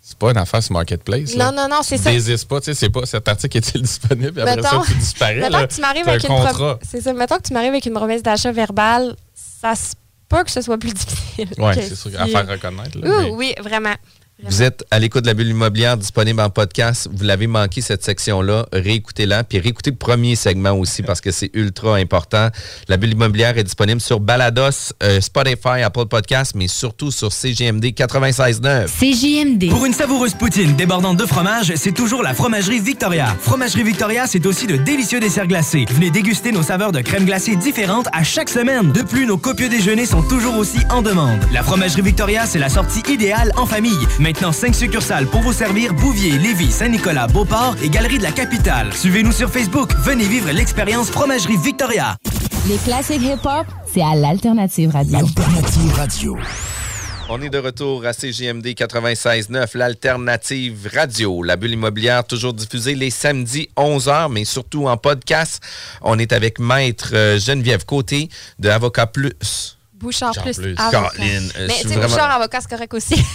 c'est 0.09 0.17
pas 0.17 0.31
une 0.31 0.37
affaire 0.37 0.63
sur 0.63 0.73
Marketplace. 0.73 1.35
là. 1.35 1.51
Non, 1.51 1.55
non, 1.61 1.67
non, 1.69 1.81
c'est 1.83 1.97
ça. 1.97 2.09
pas, 2.47 2.59
tu 2.59 2.65
sais, 2.65 2.73
c'est 2.73 2.89
pas 2.89 3.05
cet 3.05 3.27
article 3.27 3.57
est-il 3.57 3.81
disponible, 3.83 4.41
après 4.41 4.55
Mettons- 4.55 4.83
ça, 4.83 4.91
tu 4.91 4.95
disparais. 4.95 5.35
Mettons 5.35 5.57
là. 5.59 5.67
que 5.67 5.73
tu 5.73 5.81
m'arrives 5.81 6.07
avec 6.09 6.25
un 6.25 6.27
une 6.35 6.77
C'est 6.83 7.01
ça. 7.01 7.13
Mettons 7.13 7.37
que 7.37 7.43
tu 7.43 7.53
m'arrives 7.53 7.69
avec 7.69 7.85
une 7.85 7.93
promesse 7.93 8.23
d'achat 8.23 8.51
verbale, 8.51 9.15
ça 9.35 9.75
se 9.75 9.93
peut 10.27 10.43
que 10.43 10.49
ce 10.51 10.61
soit 10.61 10.77
plus 10.79 10.93
difficile. 10.93 11.49
Que 11.49 11.81
c'est 11.81 11.95
sûr, 11.95 12.11
à 12.19 12.25
faire 12.25 12.47
reconnaître. 12.47 12.97
là, 12.99 13.07
Ouh, 13.07 13.21
mais- 13.21 13.29
Oui, 13.31 13.53
vraiment. 13.61 13.93
Vous 14.41 14.61
êtes 14.63 14.85
à 14.89 14.99
l'écoute 14.99 15.23
de 15.23 15.27
la 15.27 15.33
bulle 15.33 15.49
immobilière 15.49 15.97
disponible 15.97 16.39
en 16.39 16.49
podcast. 16.49 17.09
Vous 17.11 17.25
l'avez 17.25 17.47
manqué 17.47 17.81
cette 17.81 18.05
section-là. 18.05 18.67
Réécoutez-la. 18.71 19.43
Puis 19.43 19.59
réécoutez 19.59 19.89
le 19.91 19.97
premier 19.97 20.37
segment 20.37 20.71
aussi 20.71 21.03
parce 21.03 21.19
que 21.19 21.29
c'est 21.31 21.49
ultra 21.53 21.97
important. 21.97 22.47
La 22.87 22.95
bulle 22.95 23.11
immobilière 23.11 23.57
est 23.57 23.65
disponible 23.65 23.99
sur 23.99 24.21
Balados, 24.21 24.93
euh, 25.03 25.19
Spotify, 25.19 25.81
Apple 25.83 26.05
Podcast, 26.05 26.53
mais 26.55 26.69
surtout 26.69 27.11
sur 27.11 27.33
CGMD 27.33 27.87
96.9. 27.87 28.87
CJMD. 28.87 29.69
Pour 29.71 29.85
une 29.85 29.93
savoureuse 29.93 30.35
poutine 30.35 30.73
débordante 30.73 31.17
de 31.17 31.25
fromage, 31.25 31.73
c'est 31.75 31.93
toujours 31.93 32.23
la 32.23 32.33
Fromagerie 32.33 32.79
Victoria. 32.79 33.35
Fromagerie 33.41 33.83
Victoria, 33.83 34.25
c'est 34.25 34.45
aussi 34.45 34.67
de 34.67 34.77
délicieux 34.77 35.19
desserts 35.19 35.47
glacés. 35.47 35.83
Venez 35.89 36.11
déguster 36.11 36.53
nos 36.53 36.63
saveurs 36.63 36.93
de 36.93 37.01
crème 37.01 37.25
glacée 37.25 37.57
différentes 37.57 38.07
à 38.13 38.23
chaque 38.23 38.49
semaine. 38.49 38.93
De 38.93 39.01
plus, 39.01 39.25
nos 39.25 39.37
copieux 39.37 39.67
déjeuners 39.67 40.05
sont 40.05 40.23
toujours 40.23 40.55
aussi 40.57 40.79
en 40.89 41.01
demande. 41.01 41.39
La 41.51 41.61
Fromagerie 41.61 42.03
Victoria, 42.03 42.45
c'est 42.45 42.59
la 42.59 42.69
sortie 42.69 43.03
idéale 43.11 43.51
en 43.57 43.65
famille. 43.65 44.07
Maintenant, 44.29 44.51
5 44.51 44.75
succursales 44.75 45.25
pour 45.25 45.41
vous 45.41 45.53
servir 45.53 45.91
Bouvier, 45.95 46.37
Lévis, 46.37 46.69
Saint-Nicolas, 46.69 47.25
Beauport 47.25 47.75
et 47.81 47.89
Galerie 47.89 48.19
de 48.19 48.23
la 48.23 48.31
Capitale. 48.31 48.93
Suivez-nous 48.93 49.31
sur 49.31 49.49
Facebook. 49.49 49.91
Venez 50.03 50.27
vivre 50.27 50.51
l'expérience 50.51 51.09
Fromagerie 51.09 51.57
Victoria. 51.57 52.15
Les 52.67 52.77
classiques 52.77 53.23
hip-hop, 53.23 53.65
c'est 53.91 54.03
à 54.03 54.13
l'Alternative 54.13 54.91
Radio. 54.91 55.17
Alternative 55.17 55.93
Radio. 55.95 56.37
On 57.27 57.41
est 57.41 57.49
de 57.49 57.57
retour 57.57 58.05
à 58.05 58.13
CGMD 58.13 58.67
96.9, 58.67 59.75
l'alternative 59.75 60.87
radio. 60.93 61.41
La 61.41 61.55
bulle 61.55 61.71
immobilière, 61.71 62.23
toujours 62.23 62.53
diffusée 62.53 62.93
les 62.93 63.09
samedis 63.09 63.69
11h, 63.77 64.31
mais 64.31 64.45
surtout 64.45 64.87
en 64.87 64.97
podcast. 64.97 65.59
On 66.03 66.19
est 66.19 66.33
avec 66.33 66.59
Maître 66.59 67.13
euh, 67.13 67.39
Geneviève 67.39 67.83
Côté 67.83 68.29
de 68.59 68.69
Avocat 68.69 69.07
Plus. 69.07 69.78
Bouchard 69.99 70.29
Bouchard 70.29 70.43
plus, 70.45 70.57
plus. 70.57 70.75
avocat. 70.77 70.89
Caroline, 70.91 71.51
euh, 71.57 71.65
Mais 71.67 71.73
tu 71.81 71.87
sais, 71.87 71.95
vraiment- 71.95 72.07
Bouchard 72.07 72.31
avocat, 72.31 72.59
c'est 72.61 72.69
correct 72.69 72.93
aussi. 72.93 73.15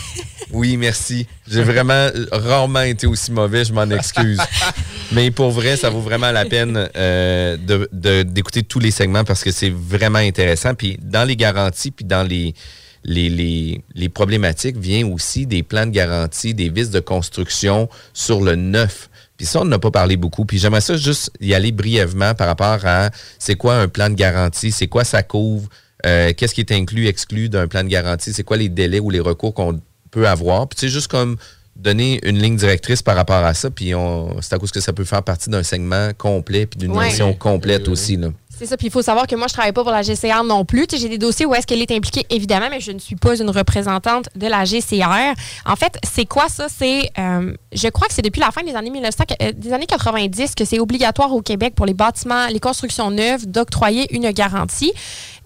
Oui, 0.50 0.76
merci. 0.76 1.26
J'ai 1.50 1.62
vraiment 1.64 1.92
euh, 1.94 2.26
rarement 2.30 2.82
été 2.82 3.08
aussi 3.08 3.32
mauvais, 3.32 3.64
je 3.64 3.72
m'en 3.72 3.90
excuse. 3.90 4.38
Mais 5.12 5.32
pour 5.32 5.50
vrai, 5.50 5.76
ça 5.76 5.90
vaut 5.90 6.00
vraiment 6.00 6.30
la 6.30 6.44
peine 6.44 6.88
euh, 6.94 7.56
de- 7.56 7.88
de- 7.92 8.22
d'écouter 8.22 8.62
tous 8.62 8.78
les 8.78 8.92
segments 8.92 9.24
parce 9.24 9.42
que 9.42 9.50
c'est 9.50 9.70
vraiment 9.74 10.18
intéressant. 10.20 10.74
Puis 10.74 10.96
dans 11.02 11.24
les 11.26 11.34
garanties, 11.34 11.90
puis 11.90 12.04
dans 12.04 12.22
les, 12.22 12.54
les, 13.02 13.28
les- 13.30 13.82
les 13.94 14.08
problématiques, 14.08 14.76
vient 14.76 15.04
aussi 15.08 15.46
des 15.46 15.64
plans 15.64 15.86
de 15.86 15.90
garantie, 15.90 16.54
des 16.54 16.68
vis 16.68 16.90
de 16.90 17.00
construction 17.00 17.88
sur 18.12 18.40
le 18.40 18.54
neuf. 18.54 19.08
Puis 19.36 19.46
ça, 19.46 19.60
on 19.62 19.64
n'a 19.64 19.80
pas 19.80 19.90
parlé 19.90 20.16
beaucoup. 20.16 20.44
Puis 20.44 20.58
j'aimerais 20.58 20.82
ça 20.82 20.96
juste 20.96 21.32
y 21.40 21.52
aller 21.54 21.72
brièvement 21.72 22.34
par 22.34 22.46
rapport 22.46 22.78
à 22.84 23.10
c'est 23.40 23.56
quoi 23.56 23.74
un 23.76 23.88
plan 23.88 24.08
de 24.08 24.14
garantie, 24.14 24.70
c'est 24.70 24.86
quoi 24.86 25.02
ça 25.02 25.24
couvre, 25.24 25.68
euh, 26.04 26.32
qu'est-ce 26.36 26.54
qui 26.54 26.60
est 26.60 26.72
inclus, 26.72 27.06
exclu 27.06 27.48
d'un 27.48 27.66
plan 27.68 27.82
de 27.84 27.88
garantie, 27.88 28.32
c'est 28.32 28.42
quoi 28.44 28.56
les 28.56 28.68
délais 28.68 29.00
ou 29.00 29.10
les 29.10 29.20
recours 29.20 29.54
qu'on 29.54 29.80
peut 30.10 30.28
avoir? 30.28 30.68
Puis 30.68 30.76
tu 30.76 30.86
sais, 30.86 30.92
juste 30.92 31.08
comme 31.08 31.36
donner 31.76 32.20
une 32.22 32.38
ligne 32.38 32.56
directrice 32.56 33.02
par 33.02 33.16
rapport 33.16 33.44
à 33.44 33.52
ça, 33.52 33.68
puis 33.70 33.94
on- 33.96 34.40
c'est 34.40 34.54
à 34.54 34.58
cause 34.58 34.70
que 34.70 34.80
ça 34.80 34.92
peut 34.92 35.04
faire 35.04 35.22
partie 35.24 35.50
d'un 35.50 35.62
segment 35.64 36.10
complet, 36.16 36.66
puis 36.66 36.78
d'une 36.78 36.92
Ouais. 36.92 37.06
émission 37.06 37.32
complète 37.34 37.88
aussi. 37.88 38.16
Là. 38.16 38.28
C'est 38.56 38.66
ça, 38.66 38.76
puis 38.76 38.86
il 38.86 38.90
faut 38.90 39.02
savoir 39.02 39.26
que 39.26 39.34
moi, 39.34 39.46
je 39.48 39.52
travaille 39.52 39.72
pas 39.72 39.82
pour 39.82 39.90
la 39.90 40.02
GCR 40.02 40.44
non 40.44 40.64
plus. 40.64 40.86
J'ai 40.96 41.08
des 41.08 41.18
dossiers 41.18 41.44
où 41.44 41.54
est-ce 41.54 41.66
qu'elle 41.66 41.82
est 41.82 41.90
impliquée, 41.90 42.24
évidemment, 42.30 42.68
mais 42.70 42.80
je 42.80 42.92
ne 42.92 42.98
suis 42.98 43.16
pas 43.16 43.36
une 43.36 43.50
représentante 43.50 44.28
de 44.36 44.46
la 44.46 44.64
GCR. 44.64 45.34
En 45.66 45.76
fait, 45.76 45.98
c'est 46.04 46.24
quoi 46.24 46.48
ça? 46.48 46.66
C'est, 46.68 47.10
euh, 47.18 47.52
je 47.72 47.88
crois 47.88 48.06
que 48.06 48.14
c'est 48.14 48.22
depuis 48.22 48.40
la 48.40 48.52
fin 48.52 48.62
des 48.62 48.76
années 48.76 48.90
1900, 48.90 49.24
euh, 49.42 49.52
des 49.52 49.72
années 49.72 49.86
90 49.86 50.54
que 50.54 50.64
c'est 50.64 50.78
obligatoire 50.78 51.32
au 51.32 51.42
Québec 51.42 51.74
pour 51.74 51.86
les 51.86 51.94
bâtiments, 51.94 52.46
les 52.46 52.60
constructions 52.60 53.10
neuves, 53.10 53.46
d'octroyer 53.46 54.06
une 54.14 54.30
garantie. 54.30 54.92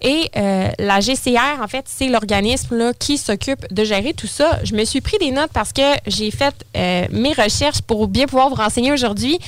Et 0.01 0.29
euh, 0.37 0.69
la 0.79 0.99
GCR, 1.01 1.61
en 1.61 1.67
fait, 1.67 1.85
c'est 1.87 2.07
l'organisme 2.07 2.93
qui 2.97 3.17
s'occupe 3.17 3.71
de 3.73 3.83
gérer 3.83 4.13
tout 4.13 4.27
ça. 4.27 4.59
Je 4.63 4.75
me 4.75 4.85
suis 4.85 5.01
pris 5.01 5.17
des 5.17 5.31
notes 5.31 5.51
parce 5.53 5.73
que 5.73 5.81
j'ai 6.07 6.31
fait 6.31 6.55
euh, 6.77 7.05
mes 7.11 7.33
recherches 7.33 7.81
pour 7.81 8.07
bien 8.07 8.25
pouvoir 8.25 8.49
vous 8.49 8.55
renseigner 8.55 8.93
aujourd'hui. 8.93 9.39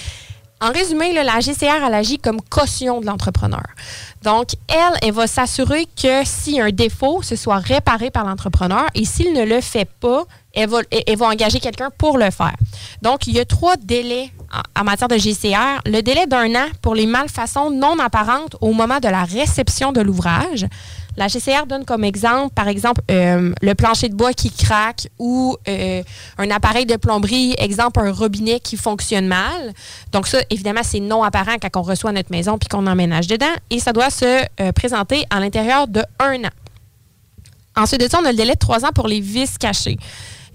En 0.62 0.72
résumé, 0.72 1.12
la 1.12 1.40
GCR, 1.40 1.84
agit 1.92 2.20
comme 2.20 2.40
caution 2.40 3.02
de 3.02 3.08
l'entrepreneur. 3.08 3.66
Donc, 4.24 4.50
elle, 4.68 4.98
elle 5.02 5.12
va 5.12 5.26
s'assurer 5.26 5.88
que 6.00 6.22
a 6.60 6.64
un 6.64 6.70
défaut, 6.70 7.24
ce 7.24 7.36
soit 7.36 7.58
réparé 7.58 8.12
par 8.12 8.26
l'entrepreneur 8.26 8.86
et 8.94 9.04
s'il 9.04 9.34
ne 9.34 9.44
le 9.44 9.60
fait 9.60 9.90
pas, 10.00 10.26
elle 10.54 10.70
va, 10.70 11.26
engager 11.26 11.60
quelqu'un 11.60 11.90
pour 11.98 12.20
le 12.20 12.30
faire. 12.30 12.56
Donc, 13.02 13.26
il 13.26 13.34
y 13.34 13.40
a 13.40 13.46
trois 13.46 13.76
délais 13.76 14.30
en 14.80 14.84
matière 14.84 15.08
de 15.08 15.18
GCR. 15.18 15.82
Le 15.86 16.02
délai 16.02 16.28
d'un 16.28 16.54
an 16.54 16.68
pour 16.82 16.94
les 16.94 17.08
malfaçons 17.08 17.72
non 17.72 17.98
apparentes 17.98 18.56
au 18.62 18.74
moment 18.74 19.00
de 19.00 19.08
la 19.08 19.24
réception 19.24 19.92
de 19.92 20.02
l'ouvrage. 20.02 20.68
La 21.18 21.28
GCR 21.28 21.66
donne 21.68 21.84
comme 21.84 22.04
exemple, 22.04 22.54
par 22.54 22.68
exemple, 22.68 23.02
euh, 23.12 23.54
le 23.62 23.76
plancher 23.76 24.08
de 24.08 24.16
bois 24.16 24.34
qui 24.34 24.50
craque 24.50 25.08
ou 25.20 25.58
euh, 25.68 26.04
un 26.38 26.52
appareil 26.52 26.86
de 26.86 26.96
plomberie, 26.96 27.54
exemple, 27.58 28.00
un 28.00 28.12
robinet 28.12 28.60
qui 28.60 28.78
fonctionne 28.78 29.28
mal. 29.28 29.74
Donc 30.12 30.28
ça, 30.28 30.40
évidemment, 30.50 30.82
c'est 30.84 31.02
non 31.02 31.24
apparent 31.24 31.58
quand 31.62 31.80
on 31.80 31.82
reçoit 31.82 32.14
notre 32.14 32.32
maison 32.32 32.58
puis 32.58 32.70
qu'on 32.70 32.88
emménage 32.88 33.28
dedans. 33.28 33.54
Et 33.70 33.80
ça 33.80 33.92
doit 33.92 34.10
se 34.10 34.44
euh, 34.62 34.72
présenter 34.72 35.26
à 35.30 35.40
l'intérieur 35.40 35.88
de 35.88 36.02
un 36.20 36.46
an. 36.46 36.52
Ensuite 37.76 38.02
de 38.02 38.08
ça, 38.08 38.20
on 38.22 38.26
a 38.26 38.32
le 38.32 38.38
délai 38.38 38.54
de 38.54 38.60
trois 38.60 38.86
ans 38.86 38.92
pour 38.94 39.08
les 39.08 39.20
vis 39.20 39.58
cachés. 39.58 39.98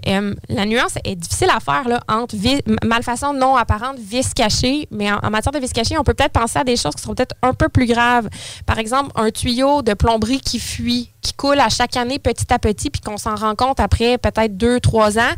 Euh, 0.06 0.34
la 0.48 0.66
nuance 0.66 0.94
est 1.04 1.16
difficile 1.16 1.50
à 1.54 1.60
faire 1.60 1.88
là, 1.88 2.00
entre 2.08 2.36
malfaçon 2.84 3.32
non 3.32 3.56
apparente, 3.56 3.98
vis 3.98 4.32
cachés, 4.34 4.86
mais 4.90 5.10
en, 5.10 5.30
matière 5.30 5.52
de 5.52 5.58
vis 5.58 5.72
cachés, 5.72 5.98
on 5.98 6.04
peut 6.04 6.14
peut-être 6.14 6.32
penser 6.32 6.58
à 6.58 6.64
des 6.64 6.76
choses 6.76 6.94
qui 6.94 7.02
sont 7.02 7.14
peut-être 7.14 7.34
un 7.42 7.52
peu 7.54 7.68
plus 7.68 7.86
graves. 7.86 8.28
Par 8.66 8.78
exemple, 8.78 9.10
un 9.16 9.30
tuyau 9.30 9.82
de 9.82 9.94
plomberie 9.94 10.40
qui 10.40 10.58
fuit, 10.58 11.10
qui 11.22 11.32
coule 11.32 11.58
à 11.58 11.68
chaque 11.68 11.96
année 11.96 12.18
petit 12.18 12.52
à 12.52 12.58
petit, 12.58 12.90
puis 12.90 13.00
qu'on 13.00 13.16
s'en 13.16 13.34
rend 13.34 13.54
compte 13.54 13.80
après 13.80 14.18
peut-être 14.18 14.56
deux, 14.56 14.80
trois 14.80 15.18
ans. 15.18 15.32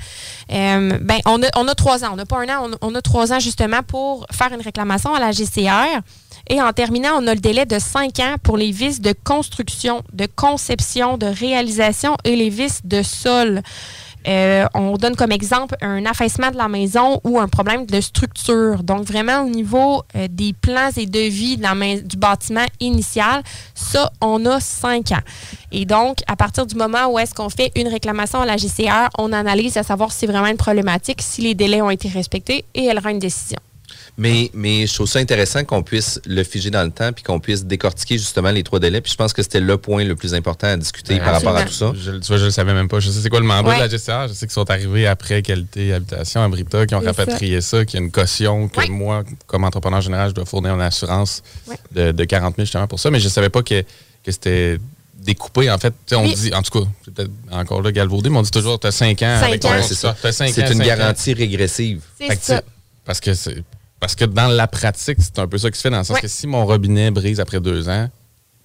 Euh, 0.52 0.98
ben, 1.00 1.18
on, 1.24 1.42
a, 1.42 1.46
on 1.56 1.66
a 1.66 1.74
trois 1.74 2.04
ans, 2.04 2.10
on 2.12 2.16
n'a 2.16 2.26
pas 2.26 2.38
un 2.38 2.48
an, 2.48 2.68
on, 2.68 2.72
a- 2.72 2.78
on 2.82 2.94
a 2.94 3.02
trois 3.02 3.32
ans 3.32 3.40
justement 3.40 3.82
pour 3.82 4.26
faire 4.32 4.52
une 4.52 4.60
réclamation 4.60 5.14
à 5.14 5.20
la 5.20 5.32
GCR. 5.32 6.00
Et 6.50 6.62
en 6.62 6.72
terminant, 6.72 7.10
on 7.18 7.26
a 7.26 7.34
le 7.34 7.40
délai 7.40 7.66
de 7.66 7.78
cinq 7.78 8.20
ans 8.20 8.36
pour 8.42 8.56
les 8.56 8.70
vis 8.70 9.00
de 9.00 9.14
construction, 9.24 10.02
de 10.12 10.26
conception, 10.26 11.18
de 11.18 11.26
réalisation 11.26 12.16
et 12.24 12.36
les 12.36 12.48
vis 12.48 12.80
de 12.84 13.02
sol. 13.02 13.62
Euh, 14.26 14.66
on 14.74 14.96
donne 14.96 15.16
comme 15.16 15.32
exemple 15.32 15.76
un 15.80 16.04
affaissement 16.06 16.50
de 16.50 16.56
la 16.56 16.68
maison 16.68 17.20
ou 17.24 17.38
un 17.38 17.48
problème 17.48 17.86
de 17.86 18.00
structure. 18.00 18.82
Donc, 18.82 19.04
vraiment, 19.04 19.42
au 19.42 19.48
niveau 19.48 20.02
euh, 20.16 20.26
des 20.30 20.52
plans 20.52 20.90
et 20.96 21.06
devis 21.06 21.56
de 21.56 21.62
la 21.62 21.74
du 22.00 22.16
bâtiment 22.16 22.66
initial, 22.80 23.42
ça, 23.74 24.10
on 24.20 24.44
a 24.46 24.60
cinq 24.60 25.12
ans. 25.12 25.22
Et 25.72 25.84
donc, 25.84 26.18
à 26.26 26.36
partir 26.36 26.66
du 26.66 26.74
moment 26.74 27.06
où 27.12 27.18
est-ce 27.18 27.34
qu'on 27.34 27.50
fait 27.50 27.70
une 27.76 27.88
réclamation 27.88 28.40
à 28.40 28.46
la 28.46 28.56
GCR, 28.56 29.08
on 29.18 29.32
analyse 29.32 29.76
à 29.76 29.82
savoir 29.82 30.12
si 30.12 30.20
c'est 30.20 30.26
vraiment 30.26 30.46
une 30.46 30.56
problématique, 30.56 31.22
si 31.22 31.42
les 31.42 31.54
délais 31.54 31.80
ont 31.82 31.90
été 31.90 32.08
respectés 32.08 32.64
et 32.74 32.84
elle 32.86 32.98
rend 32.98 33.10
une 33.10 33.18
décision. 33.18 33.58
Mais, 34.20 34.50
mais 34.52 34.86
je 34.88 34.92
trouve 34.94 35.06
ça 35.08 35.20
intéressant 35.20 35.62
qu'on 35.64 35.84
puisse 35.84 36.20
le 36.26 36.42
figer 36.42 36.70
dans 36.70 36.82
le 36.82 36.90
temps 36.90 37.12
puis 37.12 37.22
qu'on 37.22 37.38
puisse 37.38 37.64
décortiquer 37.64 38.18
justement 38.18 38.50
les 38.50 38.64
trois 38.64 38.80
délais. 38.80 39.00
Puis 39.00 39.12
je 39.12 39.16
pense 39.16 39.32
que 39.32 39.42
c'était 39.44 39.60
le 39.60 39.78
point 39.78 40.02
le 40.04 40.16
plus 40.16 40.34
important 40.34 40.66
à 40.66 40.76
discuter 40.76 41.18
par 41.18 41.34
rapport 41.34 41.56
à 41.56 41.62
tout 41.64 41.72
ça. 41.72 41.92
Je, 41.94 42.10
tu 42.10 42.26
vois, 42.26 42.36
je 42.36 42.46
le 42.46 42.50
savais 42.50 42.74
même 42.74 42.88
pas. 42.88 42.98
Je 42.98 43.10
sais 43.10 43.20
c'est 43.20 43.28
quoi 43.30 43.38
le 43.38 43.46
mandat 43.46 43.68
Ouais. 43.68 43.76
de 43.76 43.80
la 43.82 43.88
GCR. 43.88 44.26
Je 44.28 44.32
sais 44.34 44.46
qu'ils 44.46 44.52
sont 44.54 44.68
arrivés 44.70 45.06
après 45.06 45.40
Qualité 45.42 45.92
Habitation 45.92 46.42
à 46.42 46.48
Brita, 46.48 46.84
qui 46.84 46.96
ont 46.96 47.00
rapatrié 47.00 47.60
ça, 47.60 47.84
qu'il 47.84 48.00
y 48.00 48.02
a 48.02 48.04
une 48.06 48.10
caution 48.10 48.66
que 48.68 48.88
moi, 48.90 49.22
comme 49.46 49.62
entrepreneur 49.62 50.00
général, 50.00 50.30
je 50.30 50.34
dois 50.34 50.44
fournir 50.46 50.74
une 50.74 50.80
assurance 50.80 51.42
de, 51.92 52.10
de 52.10 52.24
40 52.24 52.56
000 52.56 52.64
justement 52.66 52.88
pour 52.88 52.98
ça. 52.98 53.10
Mais 53.12 53.20
je 53.20 53.28
savais 53.28 53.50
pas 53.50 53.62
que, 53.62 53.82
que 54.24 54.32
c'était 54.32 54.78
découpé. 55.14 55.70
En 55.70 55.78
fait, 55.78 55.90
Tu 55.90 55.96
sais, 56.08 56.16
on 56.16 56.24
Oui. 56.24 56.34
dit, 56.34 56.52
en 56.54 56.62
tout 56.62 56.76
cas, 56.80 56.86
c'est 57.04 57.14
peut-être 57.14 57.30
encore 57.52 57.82
là 57.82 57.92
galvaudé, 57.92 58.30
mais 58.30 58.38
on 58.38 58.42
dit 58.42 58.50
toujours, 58.50 58.80
tu 58.80 58.88
as 58.88 58.90
5 58.92 59.22
ans. 59.22 59.38
Cinq 59.40 59.46
avec 59.48 59.64
ans. 59.64 59.70
Ouais, 59.70 59.82
c'est 59.82 59.94
ça. 59.94 60.16
C'est 60.32 60.72
une 60.72 60.82
ans. 60.82 60.84
garantie 60.84 61.34
régressive. 61.34 62.00
C'est 62.18 62.42
ça. 62.42 62.62
Parce 63.04 63.20
que 63.20 63.32
c'est 63.34 63.62
parce 64.00 64.14
que 64.14 64.24
dans 64.24 64.48
la 64.48 64.66
pratique, 64.66 65.18
c'est 65.20 65.38
un 65.38 65.46
peu 65.46 65.58
ça 65.58 65.70
qui 65.70 65.76
se 65.76 65.82
fait, 65.82 65.90
dans 65.90 65.98
le 65.98 66.04
sens 66.04 66.14
Ouais. 66.16 66.20
que 66.22 66.28
si 66.28 66.46
mon 66.46 66.64
robinet 66.66 67.10
brise 67.10 67.40
après 67.40 67.60
deux 67.60 67.88
ans, 67.88 68.08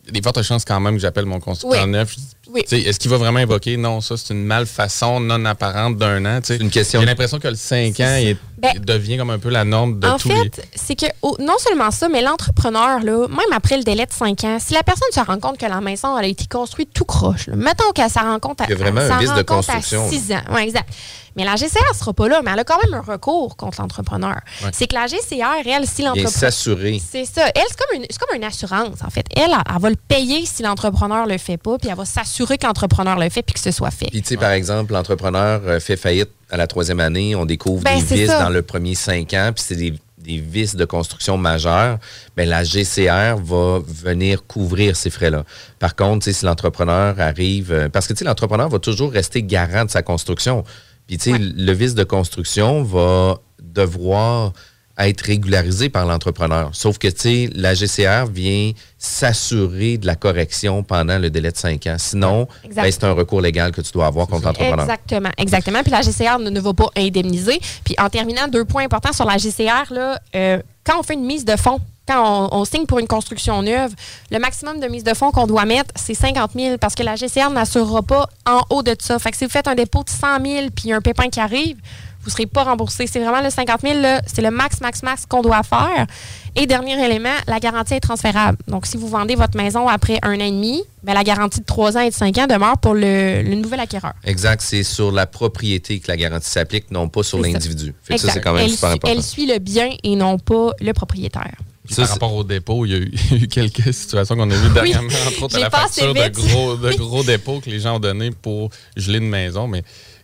il 0.04 0.08
y 0.08 0.10
a 0.10 0.12
des 0.14 0.22
fortes 0.22 0.42
chances 0.44 0.66
quand 0.66 0.80
même 0.80 0.96
que 0.96 1.02
j'appelle 1.02 1.26
mon 1.26 1.40
constructeur 1.40 1.84
Oui. 1.86 1.90
neuf. 1.90 2.12
Je 2.12 2.16
dis, 2.18 2.28
Oui. 2.52 2.62
Est-ce 2.70 3.00
qu'il 3.00 3.10
va 3.10 3.18
vraiment 3.18 3.40
invoquer? 3.40 3.78
Non, 3.78 4.02
ça 4.02 4.18
c'est 4.18 4.34
une 4.34 4.44
malfaçon 4.44 5.20
non 5.20 5.46
apparente 5.46 5.98
d'un 5.98 6.26
an? 6.26 6.40
C'est 6.44 6.58
une 6.58 6.70
question. 6.70 7.00
J'ai 7.00 7.06
l'impression 7.06 7.40
que 7.40 7.48
le 7.48 7.56
5 7.56 7.98
ans 8.02 8.18
il, 8.20 8.38
Ben, 8.58 8.74
devient 8.80 9.18
comme 9.18 9.30
un 9.30 9.40
peu 9.40 9.50
la 9.50 9.64
norme 9.64 10.00
de 10.00 10.08
en 10.08 10.18
tous 10.18 10.28
fait, 10.28 10.58
les. 10.58 10.64
c'est 10.76 10.96
que 10.96 11.06
oh, 11.22 11.38
non 11.40 11.58
seulement 11.58 11.90
ça, 11.92 12.10
mais 12.10 12.22
l'entrepreneur, 12.22 13.00
là, 13.00 13.28
même 13.30 13.54
après 13.54 13.78
le 13.78 13.84
délai 13.84 14.06
de 14.06 14.12
5 14.12 14.44
ans, 14.44 14.58
si 14.60 14.74
la 14.74 14.84
personne 14.84 15.08
se 15.14 15.22
rend 15.22 15.40
compte 15.40 15.58
que 15.58 15.66
la 15.66 15.80
maison 15.80 16.18
elle 16.18 16.26
a 16.26 16.28
été 16.28 16.46
construite 16.46 16.90
tout 16.94 17.06
croche, 17.06 17.48
là, 17.48 17.56
mettons 17.56 17.92
qu'elle 17.96 18.10
s'en 18.10 18.24
rend 18.24 18.40
compte 18.40 18.60
à, 18.60 18.66
Il 18.66 18.72
y 18.72 18.74
a 18.74 18.78
vraiment 18.78 19.02
un 19.02 19.20
vice 19.20 19.34
de 19.34 19.42
construction, 19.44 20.10
6 20.10 20.34
ans. 20.34 20.54
Ouais, 20.54 20.64
exact. 20.64 20.90
Mais 21.36 21.46
la 21.46 21.56
GCR 21.56 21.80
ne 21.92 21.98
sera 21.98 22.14
pas 22.14 22.28
là, 22.28 22.42
mais 22.44 22.52
elle 22.52 22.60
a 22.60 22.64
quand 22.64 22.78
même 22.84 22.94
un 22.94 23.02
recours 23.02 23.58
contre 23.58 23.82
l'entrepreneur. 23.82 24.36
Ouais. 24.64 24.70
C'est 24.72 24.86
que 24.86 24.94
la 24.94 25.08
GCR, 25.08 25.66
elle, 25.66 25.88
si 25.88 26.04
l'entrepreneur. 26.04 26.30
s'assurer. 26.32 27.02
C'est 27.04 27.26
ça. 27.26 27.48
Elle, 27.56 27.64
c'est 27.68 27.78
comme, 27.78 27.98
une, 28.00 28.06
c'est 28.08 28.20
comme 28.20 28.36
une 28.36 28.44
assurance, 28.44 29.02
en 29.04 29.10
fait. 29.10 29.26
Elle, 29.36 29.46
elle, 29.46 29.58
elle 29.68 29.82
va 29.82 29.90
le 29.90 29.96
payer 29.96 30.46
si 30.46 30.62
l'entrepreneur 30.62 31.26
le 31.26 31.40
fait 31.40 31.58
pas, 31.58 31.80
puis 31.80 31.90
elle 31.90 31.96
va 31.98 32.06
s'assurer 32.06 32.33
que 32.38 32.66
l'entrepreneur 32.66 33.18
le 33.18 33.30
fait, 33.30 33.42
puis 33.44 33.54
que 33.54 33.60
ce 33.60 33.72
soit 33.72 33.92
fait. 33.92 34.08
Puis, 34.08 34.22
tu 34.22 34.30
sais, 34.30 34.38
par 34.38 34.52
exemple, 34.52 34.94
l'entrepreneur 34.94 35.62
euh, 35.66 35.80
fait 35.80 35.98
faillite 35.98 36.30
à 36.50 36.58
la 36.58 36.68
troisième 36.68 37.00
année, 37.00 37.36
on 37.36 37.46
découvre 37.46 37.84
Ben, 37.84 38.02
des 38.04 38.28
ça. 38.28 38.44
dans 38.44 38.50
le 38.50 38.62
premier 38.62 38.96
cinq 38.96 39.34
ans, 39.34 39.52
puis 39.56 39.64
c'est 39.66 39.76
des, 39.76 39.94
des 40.18 40.38
vis 40.38 40.76
de 40.76 40.86
construction 40.86 41.38
majeures. 41.38 41.98
Ben, 42.36 42.48
la 42.48 42.64
GCR 42.64 43.38
va 43.44 43.80
venir 43.86 44.46
couvrir 44.46 44.96
ces 44.96 45.10
frais-là. 45.10 45.44
Par 45.80 45.96
contre, 45.96 46.30
si 46.30 46.46
l'entrepreneur 46.46 47.20
arrive, 47.20 47.72
euh, 47.72 47.90
parce 47.90 48.08
que 48.08 48.14
tu 48.14 48.20
sais, 48.20 48.26
l'entrepreneur 48.26 48.70
va 48.70 48.80
toujours 48.80 49.12
rester 49.12 49.44
garant 49.44 49.86
de 49.86 49.92
sa 49.92 50.02
construction. 50.02 50.64
Puis, 51.08 51.18
tu 51.18 51.32
sais, 51.32 51.38
le 51.38 51.72
vice 51.74 51.96
de 51.96 52.04
construction 52.04 52.84
va 52.84 53.38
devoir 53.62 54.54
être 55.00 55.22
régularisé 55.22 55.90
par 55.90 56.06
l'entrepreneur. 56.06 56.70
Sauf 56.74 56.98
que, 56.98 57.08
tu 57.08 57.20
sais, 57.20 57.50
la 57.56 57.74
GCR 57.74 58.26
vient 58.32 58.72
s'assurer 58.98 59.98
de 59.98 60.06
la 60.06 60.16
correction 60.16 60.84
pendant 60.84 61.18
le 61.18 61.30
délai 61.30 61.52
de 61.52 61.58
cinq 61.58 61.88
ans. 61.88 61.96
Sinon, 61.98 62.48
ben, 62.76 62.92
c'est 62.92 63.04
un 63.04 63.14
recours 63.14 63.42
légal 63.42 63.72
que 63.72 63.82
tu 63.82 63.92
dois 63.92 64.06
avoir 64.06 64.28
contre 64.28 64.46
l'entrepreneur. 64.46 64.82
Exactement, 64.82 65.32
exactement. 65.38 65.82
Puis 65.82 65.92
la 65.92 66.02
GCR 66.02 66.40
ne, 66.40 66.50
ne 66.50 66.60
va 66.60 66.74
pas 66.74 66.90
indemniser. 66.96 67.60
Puis 67.84 67.96
en 67.98 68.10
terminant, 68.10 68.48
deux 68.48 68.66
points 68.66 68.84
importants 68.84 69.14
sur 69.14 69.26
la 69.26 69.38
GCR, 69.38 69.92
là, 69.92 70.20
euh, 70.36 70.62
quand 70.86 71.00
on 71.00 71.04
fait 71.04 71.16
une 71.16 71.26
mise 71.26 71.44
de 71.44 71.56
fonds, 71.56 71.80
quand 72.08 72.50
on, 72.52 72.60
on 72.60 72.66
signe 72.66 72.86
pour 72.86 73.00
une 73.00 73.08
construction 73.08 73.62
neuve, 73.62 73.94
le 74.30 74.38
maximum 74.38 74.80
de 74.80 74.88
mise 74.88 75.04
de 75.04 75.14
fonds 75.14 75.32
qu'on 75.32 75.48
doit 75.48 75.66
mettre, 75.66 75.90
c'est 75.96 76.14
50 76.14 76.52
000 76.54 76.78
parce 76.78 76.94
que 76.94 77.04
la 77.04 77.16
GCR 77.16 77.50
n'assurera 77.50 78.04
pas 78.04 78.30
en 78.46 78.62
haut 78.70 78.84
de 78.84 78.96
ça. 79.00 79.18
Fait 79.20 79.32
que 79.32 79.38
si 79.38 79.46
vous 79.46 79.52
faites 79.52 79.68
un 79.68 79.76
dépôt 79.76 80.04
de 80.04 80.10
100 80.10 80.46
000 80.46 80.68
puis 80.76 80.92
un 80.92 81.02
pépin 81.02 81.30
qui 81.30 81.40
arrive, 81.40 81.78
vous 82.24 82.30
ne 82.30 82.32
serez 82.32 82.46
pas 82.46 82.64
remboursé. 82.64 83.06
C'est 83.08 83.20
vraiment 83.20 83.42
le 83.42 83.50
50 83.50 83.82
000, 83.82 84.00
là, 84.02 84.22
c'est 84.26 84.42
le 84.42 84.50
max, 84.52 84.80
max, 84.82 85.04
max 85.04 85.26
qu'on 85.26 85.42
doit 85.42 85.62
faire. 85.64 86.08
Et 86.56 86.68
dernier 86.68 87.04
élément, 87.04 87.34
la 87.48 87.60
garantie 87.60 87.96
est 87.96 88.00
transférable. 88.00 88.58
Donc, 88.68 88.86
si 88.86 88.96
vous 88.98 89.08
vendez 89.08 89.36
votre 89.36 89.58
maison 89.58 89.88
après 89.88 90.20
un 90.22 90.36
an 90.36 90.44
et 90.46 90.52
demi, 90.52 90.84
ben, 91.04 91.14
la 91.14 91.24
garantie 91.24 91.60
de 91.60 91.66
3 91.66 91.98
ans 91.98 92.02
et 92.02 92.10
de 92.10 92.14
5 92.16 92.38
ans 92.38 92.48
demeure 92.48 92.78
pour 92.78 92.94
le, 92.94 93.42
le 93.42 93.56
nouvel 93.56 93.80
acquéreur. 93.80 94.14
Exact, 94.24 94.62
c'est 94.62 94.84
sur 94.84 95.12
la 95.12 95.26
propriété 95.26 96.00
que 96.00 96.08
la 96.10 96.16
garantie 96.18 96.50
s'applique, 96.50 96.92
non 96.92 97.10
pas 97.10 97.24
sur 97.24 97.40
ça. 97.42 97.48
l'individu. 97.48 97.94
Ça, 98.08 98.14
Exact. 98.14 98.34
c'est 98.34 98.42
quand 98.42 98.54
même 98.54 98.64
elle, 98.66 98.70
super 98.72 98.90
suit- 98.90 98.96
important. 98.96 99.14
elle 99.18 99.24
suit 99.24 99.46
le 99.48 99.60
bien 99.60 99.90
et 100.04 100.16
non 100.16 100.38
pas 100.40 100.72
le 100.80 100.94
propriétaire. 100.94 101.56
Par 101.98 102.08
rapport 102.08 102.34
au 102.34 102.44
dépôt, 102.46 102.86
il 102.86 102.92
y 102.92 102.96
a 102.96 102.98
eu, 103.00 103.12
il 103.32 103.38
y 103.38 103.42
a 103.42 103.44
eu 103.44 103.48
quelques 103.48 103.94
situations 103.94 104.36
qu'on 104.38 104.50
a 104.50 104.56
vues 104.56 104.70
dernièrement, 104.74 105.10
entre 105.28 105.44
autres 105.44 105.58
à 105.58 105.60
la 105.60 105.70
facture 105.70 106.14
de 106.14 106.30
gros, 106.30 106.76
de 106.78 106.94
gros 106.94 107.24
dépôts 107.24 107.60
que 107.60 107.70
les 107.70 107.80
gens 107.82 107.96
ont 107.98 108.00
donnés 108.00 108.32
pour 108.32 108.70
geler 108.96 109.18
une 109.18 109.28
maison, 109.28 109.68
mais 109.68 109.84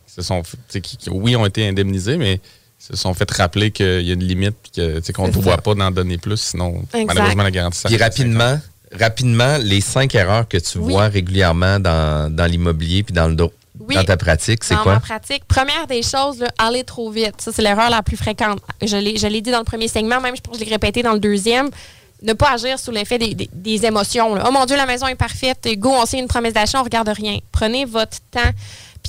qui 0.10 0.16
se 0.16 0.22
sont, 0.24 0.42
qui, 0.70 0.82
qui, 0.82 1.10
oui, 1.10 1.36
ont 1.36 1.46
été 1.46 1.68
indemnisés, 1.68 2.18
mais 2.18 2.40
se 2.80 2.96
sont 2.96 3.14
fait 3.14 3.30
rappeler 3.32 3.72
qu'il 3.72 4.02
y 4.02 4.10
a 4.10 4.14
une 4.14 4.24
limite 4.24 4.56
puis 4.64 4.72
que, 4.72 5.00
tu 5.00 5.06
sais, 5.06 5.14
qu'on 5.14 5.28
ne 5.28 5.32
doit 5.34 5.58
pas 5.58 5.76
d'en 5.76 5.92
donner 5.92 6.18
plus, 6.18 6.38
sinon 6.38 6.82
Exact. 6.94 7.06
malheureusement 7.08 7.44
la 7.44 7.52
garantie 7.52 7.82
Puis 7.86 7.98
rapidement, 7.98 8.60
rapidement, 8.98 9.58
les 9.62 9.82
cinq 9.82 10.16
erreurs 10.16 10.48
que 10.48 10.58
tu 10.58 10.78
vois 10.80 11.08
régulièrement 11.10 11.80
dans, 11.80 12.34
dans 12.34 12.46
l'immobilier 12.46 13.04
puis 13.04 13.14
dans, 13.14 13.28
le 13.28 13.36
do- 13.36 13.52
Oui. 13.82 13.96
dans 13.96 14.04
ta 14.06 14.16
pratique, 14.18 14.64
c'est 14.64 14.76
Dans 14.76 14.84
quoi? 14.84 14.94
ma 14.94 15.00
pratique, 15.02 15.44
première 15.46 15.88
des 15.88 16.02
choses, 16.02 16.40
là, 16.40 16.48
aller 16.58 16.84
trop 16.86 17.12
vite. 17.12 17.36
Ça, 17.40 17.52
c'est 17.52 17.62
l'erreur 17.62 17.90
la 17.90 18.02
plus 18.02 18.18
fréquente. 18.18 18.60
Je 18.82 18.96
l'ai 18.98 19.18
je 19.18 19.28
l'ai 19.28 19.42
dit 19.42 19.52
dans 19.52 19.60
le 19.60 19.66
premier 19.66 19.90
segment, 19.90 20.22
même 20.22 20.36
je 20.36 20.42
pense 20.42 20.58
que 20.58 20.64
je 20.64 20.66
l'ai 20.70 20.74
répété 20.76 21.04
dans 21.04 21.14
le 21.14 21.20
deuxième. 21.20 21.70
Ne 22.22 22.34
pas 22.34 22.52
agir 22.54 22.78
sous 22.80 22.92
l'effet 22.92 23.18
des, 23.18 23.34
des- 23.34 23.50
des 23.54 23.86
émotions. 23.86 24.36
là. 24.36 24.44
Oh 24.48 24.52
mon 24.52 24.66
Dieu, 24.66 24.76
la 24.78 24.86
maison 24.86 25.08
est 25.08 25.16
parfaite. 25.16 25.68
Go, 25.78 25.92
on 25.94 26.06
signe 26.06 26.20
une 26.20 26.28
promesse 26.28 26.54
d'achat, 26.54 26.80
on 26.80 26.84
regarde 26.84 27.10
rien. 27.10 27.40
Prenez 27.52 27.86
votre 27.86 28.18
temps. 28.32 28.50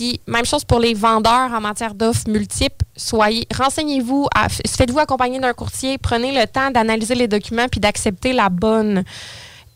Puis, 0.00 0.18
même 0.26 0.46
chose 0.46 0.64
pour 0.64 0.80
les 0.80 0.94
vendeurs 0.94 1.52
en 1.52 1.60
matière 1.60 1.92
d'offres 1.92 2.26
multiples. 2.26 2.86
Soyez, 2.96 3.46
renseignez-vous, 3.54 4.28
faites-vous 4.66 4.98
accompagner 4.98 5.38
d'un 5.40 5.52
courtier, 5.52 5.98
prenez 5.98 6.32
le 6.32 6.46
temps 6.46 6.70
d'analyser 6.70 7.14
les 7.14 7.28
documents 7.28 7.68
puis 7.70 7.80
d'accepter 7.80 8.32
la 8.32 8.48
bonne. 8.48 9.04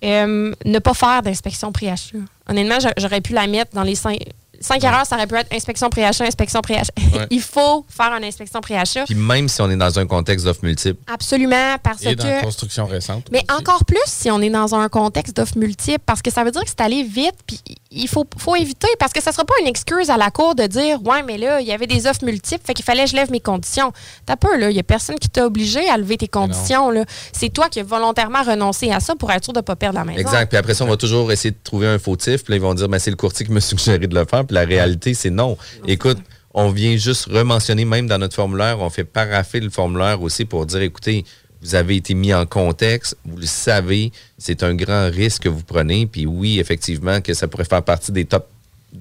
Euh, 0.03 0.53
ne 0.65 0.79
pas 0.79 0.95
faire 0.95 1.23
d'inspection 1.23 1.73
pré-achat. 1.73 2.17
Honnêtement, 2.49 2.81
j'a- 2.81 2.95
j'aurais 2.97 3.21
pu 3.21 3.35
la 3.35 3.47
mettre 3.47 3.73
dans 3.75 3.83
les 3.83 3.95
cinq, 3.95 4.19
cinq 4.61 4.83
erreurs, 4.85 5.05
ça 5.07 5.17
aurait 5.17 5.27
pu 5.27 5.35
être 5.35 5.53
inspection 5.55 5.89
pré-achat, 5.91 6.25
inspection 6.25 6.61
pré-achat. 6.63 6.93
Ouais. 7.13 7.27
Il 7.31 7.41
faut 7.43 7.85
faire 7.89 8.13
une 8.17 8.25
inspection 8.25 8.61
pré-achat. 8.63 9.05
Puis 9.05 9.15
même 9.15 9.47
si 9.49 9.61
on 9.61 9.71
est 9.71 9.77
dans 9.77 9.99
un 9.99 10.07
contexte 10.07 10.47
d'offres 10.47 10.63
multiples. 10.65 11.01
Absolument, 11.07 11.77
parce 11.83 12.03
Et 12.05 12.15
dans 12.17 12.25
la 12.27 12.41
que. 12.41 12.45
construction 12.45 12.87
récente. 12.87 13.29
Mais 13.31 13.45
encore 13.51 13.85
plus 13.85 13.99
si 14.07 14.31
on 14.31 14.41
est 14.41 14.51
dans 14.51 14.75
un 14.75 14.89
contexte 14.89 15.37
d'offres 15.37 15.59
multiples, 15.59 16.03
parce 16.07 16.21
que 16.23 16.31
ça 16.31 16.45
veut 16.45 16.51
dire 16.51 16.63
que 16.63 16.69
c'est 16.71 16.81
allé 16.83 17.03
vite, 17.03 17.37
puis 17.47 17.61
il 17.95 18.09
faut, 18.09 18.27
faut 18.37 18.57
éviter, 18.57 18.89
parce 18.99 19.13
que 19.13 19.23
ça 19.23 19.31
ne 19.31 19.35
sera 19.35 19.45
pas 19.45 19.55
une 19.61 19.67
excuse 19.67 20.11
à 20.11 20.17
la 20.17 20.31
cour 20.31 20.55
de 20.55 20.65
dire 20.67 21.03
Ouais, 21.05 21.23
mais 21.23 21.39
là, 21.39 21.61
il 21.61 21.67
y 21.67 21.73
avait 21.73 21.87
des 21.87 22.07
offres 22.07 22.25
multiples, 22.25 22.63
fait 22.65 22.75
qu'il 22.75 22.85
fallait 22.85 23.05
que 23.05 23.11
je 23.11 23.17
lève 23.17 23.31
mes 23.31 23.41
conditions. 23.41 23.93
T'as 24.27 24.37
peur, 24.37 24.59
là, 24.59 24.71
il 24.71 24.75
n'y 24.75 24.81
a 24.81 24.85
personne 24.85 25.17
qui 25.19 25.29
t'a 25.29 25.47
obligé 25.47 25.89
à 25.89 25.97
lever 25.97 26.17
tes 26.17 26.29
conditions. 26.29 26.91
là. 26.91 27.05
C'est 27.33 27.51
toi 27.51 27.69
qui 27.69 27.81
as 27.81 27.85
volontairement 27.85 28.43
renoncé 28.43 28.91
à 28.91 29.01
ça 29.01 29.15
pour 29.15 29.31
être 29.31 29.45
sûr 29.45 29.53
de 29.53 29.59
ne 29.59 29.63
pas 29.63 29.77
perdre 29.77 29.99
la 29.99 30.05
maison. 30.05 30.21
Exact. 30.21 30.49
Puis 30.49 30.59
après 30.59 30.75
ça, 30.75 30.85
on 30.85 30.89
va 30.89 30.97
toujours 30.97 31.31
essayer 31.33 31.53
de 31.53 31.59
trouver 31.63 31.87
un 31.87 31.99
fautif. 31.99 32.45
Puis 32.45 32.53
là, 32.53 32.57
ils 32.57 32.63
vont 32.63 32.75
dire, 32.75 32.89
ben, 32.89 32.99
c'est 32.99 33.11
le 33.11 33.17
courtier 33.17 33.47
qui 33.47 33.53
m'a 33.53 33.61
suggéré 33.61 34.07
de 34.07 34.15
le 34.15 34.25
faire. 34.25 34.45
Puis 34.45 34.55
la 34.55 34.65
réalité, 34.65 35.15
c'est 35.15 35.31
non. 35.31 35.57
Écoute, 35.87 36.19
on 36.55 36.71
vient 36.71 36.97
juste 36.97 37.27
rementionner, 37.27 37.85
même 37.85 38.07
dans 38.07 38.19
notre 38.19 38.35
formulaire, 38.35 38.81
on 38.81 38.89
fait 38.89 39.05
paraffer 39.05 39.61
le 39.61 39.71
formulaire 39.71 40.23
aussi 40.23 40.45
pour 40.45 40.67
dire, 40.67 40.83
écoutez, 40.83 41.25
vous 41.65 41.75
avez 41.75 41.97
été 41.97 42.13
mis 42.13 42.35
en 42.35 42.45
contexte, 42.45 43.17
vous 43.25 43.39
le 43.39 43.47
savez, 43.47 44.13
c'est 44.37 44.63
un 44.63 44.75
grand 44.75 45.11
risque 45.11 45.45
que 45.45 45.49
vous 45.49 45.63
prenez. 45.63 46.07
Puis 46.07 46.27
oui, 46.27 46.61
effectivement, 46.61 47.23
que 47.23 47.33
ça 47.33 47.49
pourrait 47.49 47.65
faire 47.65 47.83
partie 47.83 48.13
des 48.13 48.27
top. 48.27 48.47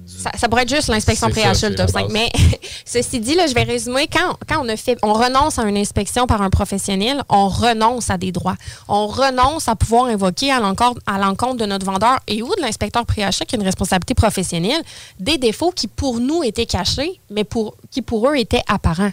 Ça, 0.06 0.30
ça 0.36 0.48
pourrait 0.48 0.62
être 0.62 0.74
juste 0.74 0.88
l'inspection 0.88 1.28
c'est 1.30 1.68
le 1.68 1.76
top 1.76 1.86
la 1.88 1.92
5. 1.92 2.02
base. 2.04 2.12
Mais 2.12 2.32
ceci 2.86 3.20
dit, 3.20 3.34
là, 3.34 3.46
je 3.46 3.54
vais 3.54 3.64
résumer. 3.64 4.08
Quand, 4.10 4.38
quand 4.48 4.64
on, 4.64 4.68
a 4.70 4.76
fait, 4.76 4.98
on 5.02 5.12
renonce 5.12 5.58
à 5.58 5.64
une 5.64 5.76
inspection 5.76 6.26
par 6.26 6.40
un 6.40 6.48
professionnel, 6.48 7.22
on 7.28 7.48
renonce 7.48 8.08
à 8.08 8.16
des 8.16 8.32
droits. 8.32 8.56
On 8.88 9.06
renonce 9.08 9.68
à 9.68 9.76
pouvoir 9.76 10.06
invoquer 10.06 10.50
à 10.50 10.58
l'encontre 10.58 11.00
à 11.06 11.18
l'encontre 11.18 11.58
de 11.58 11.66
notre 11.66 11.84
vendeur 11.84 12.18
et 12.26 12.42
ou 12.42 12.48
de 12.56 12.62
l'inspecteur 12.62 13.04
pré-achat 13.04 13.44
qui 13.44 13.56
a 13.56 13.58
une 13.58 13.64
responsabilité 13.64 14.14
professionnelle 14.14 14.82
des 15.20 15.36
défauts 15.36 15.70
qui 15.70 15.86
pour 15.86 16.18
nous 16.18 16.42
étaient 16.42 16.66
cachés, 16.66 17.20
mais 17.30 17.44
pour, 17.44 17.76
qui 17.90 18.00
pour 18.00 18.28
eux 18.30 18.36
étaient 18.36 18.62
apparents. 18.66 19.12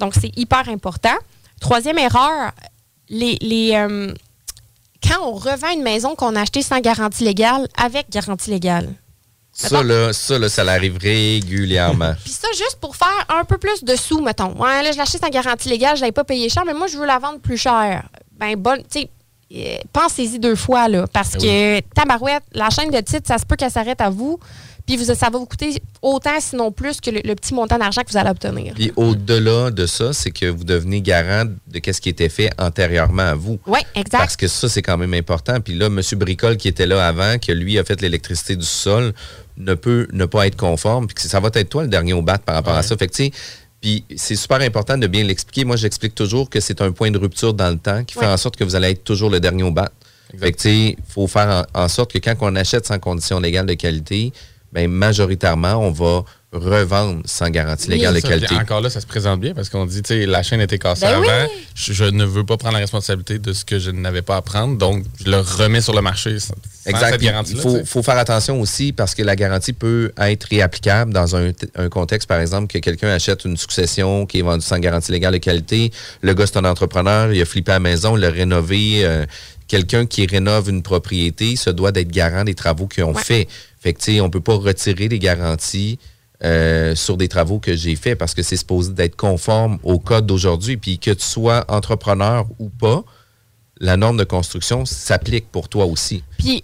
Donc, 0.00 0.14
c'est 0.20 0.36
hyper 0.36 0.68
important. 0.68 1.16
Troisième 1.64 1.96
erreur, 1.98 2.52
les, 3.08 3.38
les, 3.40 3.72
euh, 3.74 4.12
quand 5.02 5.22
on 5.22 5.32
revend 5.32 5.70
une 5.72 5.82
maison 5.82 6.14
qu'on 6.14 6.36
a 6.36 6.42
achetée 6.42 6.60
sans 6.60 6.78
garantie 6.78 7.24
légale, 7.24 7.66
avec 7.82 8.10
garantie 8.10 8.50
légale. 8.50 8.92
Ça, 9.50 9.82
là, 9.82 10.12
ça, 10.12 10.38
là, 10.38 10.50
ça 10.50 10.62
l'arrive 10.62 10.98
régulièrement. 10.98 12.12
Puis 12.22 12.34
ça, 12.34 12.48
juste 12.52 12.76
pour 12.82 12.96
faire 12.96 13.24
un 13.30 13.44
peu 13.44 13.56
plus 13.56 13.82
de 13.82 13.96
sous, 13.96 14.20
mettons. 14.20 14.52
Ouais, 14.62 14.82
là, 14.82 14.92
je 14.92 14.98
l'achète 14.98 15.22
sans 15.22 15.30
garantie 15.30 15.70
légale, 15.70 15.96
je 15.96 16.02
l'avais 16.02 16.12
pas 16.12 16.24
payé 16.24 16.50
cher, 16.50 16.64
mais 16.66 16.74
moi, 16.74 16.86
je 16.86 16.98
veux 16.98 17.06
la 17.06 17.18
vendre 17.18 17.38
plus 17.40 17.56
cher. 17.56 18.10
Ben, 18.32 18.56
bonne, 18.56 18.82
tu 18.82 19.00
sais, 19.00 19.10
euh, 19.54 19.78
pensez-y 19.90 20.38
deux 20.38 20.56
fois, 20.56 20.86
là. 20.88 21.06
Parce 21.10 21.32
Ben 21.32 21.40
que, 21.40 21.80
tabarouette, 21.94 22.42
la 22.52 22.68
chaîne 22.68 22.90
de 22.90 23.00
titres, 23.00 23.26
ça 23.26 23.38
se 23.38 23.46
peut 23.46 23.56
qu'elle 23.56 23.70
s'arrête 23.70 24.02
à 24.02 24.10
vous. 24.10 24.38
Puis 24.86 24.96
vous, 24.98 25.04
ça 25.04 25.30
va 25.30 25.38
vous 25.38 25.46
coûter 25.46 25.80
autant, 26.02 26.38
sinon 26.40 26.70
plus, 26.70 27.00
que 27.00 27.10
le, 27.10 27.20
le 27.24 27.34
petit 27.34 27.54
montant 27.54 27.78
d'argent 27.78 28.02
que 28.02 28.10
vous 28.10 28.18
allez 28.18 28.28
obtenir. 28.28 28.74
Puis 28.74 28.92
au-delà 28.96 29.70
de 29.70 29.86
ça, 29.86 30.12
c'est 30.12 30.30
que 30.30 30.44
vous 30.46 30.64
devenez 30.64 31.00
garant 31.00 31.44
de 31.46 31.80
ce 31.92 32.00
qui 32.00 32.10
était 32.10 32.28
fait 32.28 32.50
antérieurement 32.58 33.22
à 33.22 33.34
vous. 33.34 33.58
Oui, 33.66 33.78
exact. 33.94 34.18
Parce 34.18 34.36
que 34.36 34.46
ça, 34.46 34.68
c'est 34.68 34.82
quand 34.82 34.98
même 34.98 35.14
important. 35.14 35.58
Puis 35.60 35.74
là, 35.74 35.86
M. 35.86 36.00
Bricole, 36.16 36.58
qui 36.58 36.68
était 36.68 36.86
là 36.86 37.06
avant, 37.06 37.38
que 37.38 37.50
lui 37.52 37.78
a 37.78 37.84
fait 37.84 38.00
l'électricité 38.02 38.56
du 38.56 38.66
sol, 38.66 39.14
ne 39.56 39.74
peut 39.74 40.06
ne 40.12 40.26
pas 40.26 40.46
être 40.46 40.56
conforme. 40.56 41.06
Puis 41.06 41.28
ça 41.28 41.40
va 41.40 41.48
être 41.54 41.68
toi 41.70 41.82
le 41.82 41.88
dernier 41.88 42.12
au 42.12 42.20
bat 42.22 42.36
par 42.38 42.54
rapport 42.56 42.74
à 42.74 42.82
ça. 42.82 42.94
Fait 42.96 43.06
que, 43.06 43.30
puis 43.80 44.04
c'est 44.16 44.36
super 44.36 44.60
important 44.60 44.98
de 44.98 45.06
bien 45.06 45.24
l'expliquer. 45.24 45.64
Moi, 45.64 45.76
j'explique 45.76 46.14
toujours 46.14 46.48
que 46.50 46.60
c'est 46.60 46.80
un 46.82 46.92
point 46.92 47.10
de 47.10 47.18
rupture 47.18 47.54
dans 47.54 47.70
le 47.70 47.78
temps 47.78 48.02
qui 48.04 48.14
fait 48.14 48.20
Ouais. 48.20 48.26
en 48.26 48.36
sorte 48.36 48.56
que 48.56 48.64
vous 48.64 48.74
allez 48.74 48.90
être 48.90 49.04
toujours 49.04 49.30
le 49.30 49.40
dernier 49.40 49.62
au 49.62 49.70
bat. 49.70 49.90
Fait 50.38 50.52
que, 50.52 50.56
tu 50.56 50.62
sais, 50.62 50.76
il 50.98 51.04
faut 51.06 51.26
faire 51.26 51.66
en, 51.74 51.84
en 51.84 51.88
sorte 51.88 52.12
que 52.12 52.18
quand 52.18 52.34
on 52.40 52.56
achète 52.56 52.86
sans 52.86 52.98
condition 52.98 53.38
légale 53.40 53.66
de 53.66 53.74
qualité, 53.74 54.32
ben, 54.74 54.90
majoritairement, 54.90 55.74
on 55.76 55.90
va 55.90 56.24
revendre 56.52 57.22
sans 57.24 57.50
garantie 57.50 57.88
légale 57.90 58.14
de 58.14 58.20
qualité. 58.20 58.54
Encore 58.54 58.80
là, 58.80 58.88
ça 58.88 59.00
se 59.00 59.06
présente 59.06 59.40
bien 59.40 59.54
parce 59.54 59.68
qu'on 59.68 59.86
dit, 59.86 60.02
tu 60.02 60.14
sais, 60.14 60.24
la 60.26 60.44
chaîne 60.44 60.60
était 60.60 60.78
cassée 60.78 61.04
Ben 61.04 61.18
oui. 61.20 61.28
avant. 61.28 61.48
Je, 61.74 61.92
je 61.92 62.04
ne 62.04 62.24
veux 62.24 62.44
pas 62.44 62.56
prendre 62.56 62.74
la 62.74 62.78
responsabilité 62.80 63.40
de 63.40 63.52
ce 63.52 63.64
que 63.64 63.80
je 63.80 63.90
n'avais 63.90 64.22
pas 64.22 64.36
à 64.36 64.42
prendre, 64.42 64.78
donc 64.78 65.04
je 65.24 65.28
le 65.30 65.38
remets 65.40 65.80
sur 65.80 65.94
le 65.94 66.00
marché. 66.00 66.38
sans- 66.38 66.54
Exact. 66.86 67.18
cette 67.20 67.50
Il 67.50 67.84
faut, 67.86 68.02
faire 68.04 68.18
attention 68.18 68.60
aussi 68.60 68.92
parce 68.92 69.14
que 69.16 69.22
la 69.24 69.34
garantie 69.34 69.72
peut 69.72 70.12
être 70.18 70.44
réapplicable 70.44 71.12
dans 71.12 71.34
un 71.34 71.50
contexte, 71.90 72.28
par 72.28 72.38
exemple, 72.40 72.68
que 72.72 72.78
quelqu'un 72.78 73.08
achète 73.08 73.44
une 73.46 73.56
succession 73.56 74.24
qui 74.26 74.38
est 74.38 74.42
vendue 74.42 74.64
sans 74.64 74.78
garantie 74.78 75.10
légale 75.10 75.32
de 75.32 75.38
qualité. 75.38 75.90
Le 76.20 76.34
gars, 76.34 76.46
c'est 76.46 76.58
un 76.58 76.64
entrepreneur, 76.66 77.32
il 77.32 77.40
a 77.42 77.46
flippé 77.46 77.72
à 77.72 77.76
la 77.76 77.80
maison, 77.80 78.16
il 78.16 78.20
l'a 78.20 78.30
rénové. 78.30 79.04
euh, 79.04 79.24
Quelqu'un 79.68 80.06
qui 80.06 80.26
rénove 80.26 80.68
une 80.70 80.82
propriété 80.82 81.56
se 81.56 81.70
doit 81.70 81.92
d'être 81.92 82.10
garant 82.10 82.44
des 82.44 82.54
travaux 82.54 82.86
qu'ils 82.86 83.04
ont 83.04 83.14
Ouais. 83.14 83.22
fait. 83.22 83.48
Fait 83.80 83.92
que, 83.94 83.98
tu 84.00 84.12
sais, 84.14 84.20
on 84.20 84.30
peut 84.30 84.40
pas 84.40 84.54
retirer 84.56 85.08
les 85.08 85.18
garanties 85.18 85.98
euh, 86.42 86.94
sur 86.94 87.16
des 87.16 87.28
travaux 87.28 87.58
que 87.58 87.74
j'ai 87.74 87.96
faits 87.96 88.18
parce 88.18 88.34
que 88.34 88.42
c'est 88.42 88.56
supposé 88.56 88.92
d'être 88.92 89.16
conforme 89.16 89.78
au 89.82 89.98
code 89.98 90.26
d'aujourd'hui. 90.26 90.76
Puis 90.76 90.98
que 90.98 91.10
tu 91.12 91.24
sois 91.24 91.64
entrepreneur 91.68 92.46
ou 92.58 92.68
pas, 92.68 93.02
la 93.80 93.96
norme 93.96 94.16
de 94.18 94.24
construction 94.24 94.84
s'applique 94.84 95.50
pour 95.50 95.68
toi 95.68 95.86
aussi. 95.86 96.22
Puis, 96.38 96.62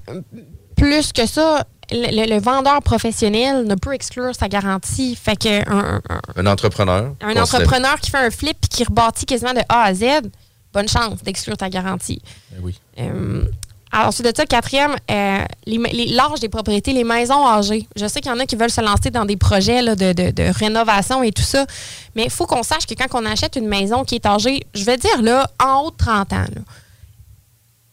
plus 0.77 1.13
que 1.13 1.27
ça, 1.27 1.67
le, 1.91 2.07
le- 2.25 2.35
le 2.35 2.41
vendeur 2.41 2.81
professionnel 2.83 3.67
ne 3.67 3.75
peut 3.75 3.93
exclure 3.95 4.35
sa 4.35 4.49
garantie. 4.49 5.17
Fait 5.17 5.37
que 5.37 5.69
un, 5.71 6.01
un- 6.09 6.21
Un 6.37 6.47
entrepreneur. 6.47 7.15
un 7.21 7.37
entrepreneur 7.37 7.99
qui 8.01 8.11
fait 8.11 8.19
un 8.19 8.31
flip 8.31 8.57
et 8.65 8.69
qui 8.69 8.85
rebâtit 8.85 9.27
quasiment 9.27 9.53
de 9.55 9.61
A 9.69 9.83
à 9.85 9.95
Z, 9.95 10.05
bonne 10.73 10.89
chance 10.89 11.23
d'exclure 11.23 11.57
ta 11.57 11.69
garantie. 11.69 12.21
Ben 12.53 12.59
oui. 12.63 12.79
Euh, 12.99 13.45
alors, 13.93 14.09
ensuite 14.09 14.25
de 14.27 14.33
ça, 14.37 14.47
quatrième, 14.47 14.95
euh, 15.11 15.45
l'âge 15.67 16.39
des 16.41 16.49
propriétés, 16.49 16.93
les 16.93 17.03
maisons 17.03 17.45
âgées. 17.45 17.89
Je 17.97 18.07
sais 18.07 18.21
qu'il 18.21 18.31
y 18.31 18.35
en 18.35 18.39
a 18.39 18.47
qui 18.47 18.55
veulent 18.55 18.71
se 18.71 18.81
lancer 18.81 19.11
dans 19.11 19.25
des 19.25 19.37
projets 19.37 19.83
là, 19.83 19.97
de, 19.97 20.13
de- 20.13 20.31
de 20.31 20.43
rénovation 20.57 21.25
et 21.25 21.33
tout 21.33 21.43
ça, 21.43 21.67
mais 22.15 22.23
il 22.25 22.31
faut 22.31 22.47
qu'on 22.47 22.63
sache 22.63 22.87
que 22.87 22.95
quand 22.95 23.09
on 23.21 23.27
achète 23.27 23.57
une 23.57 23.67
maison 23.67 24.05
qui 24.05 24.15
est 24.15 24.27
âgée, 24.27 24.65
je 24.75 24.85
vais 24.85 24.97
dire 24.97 25.21
là, 25.23 25.51
en 25.61 25.81
haut 25.87 25.91
de 25.91 25.97
30 25.97 26.33
ans, 26.35 26.37
là, 26.55 26.63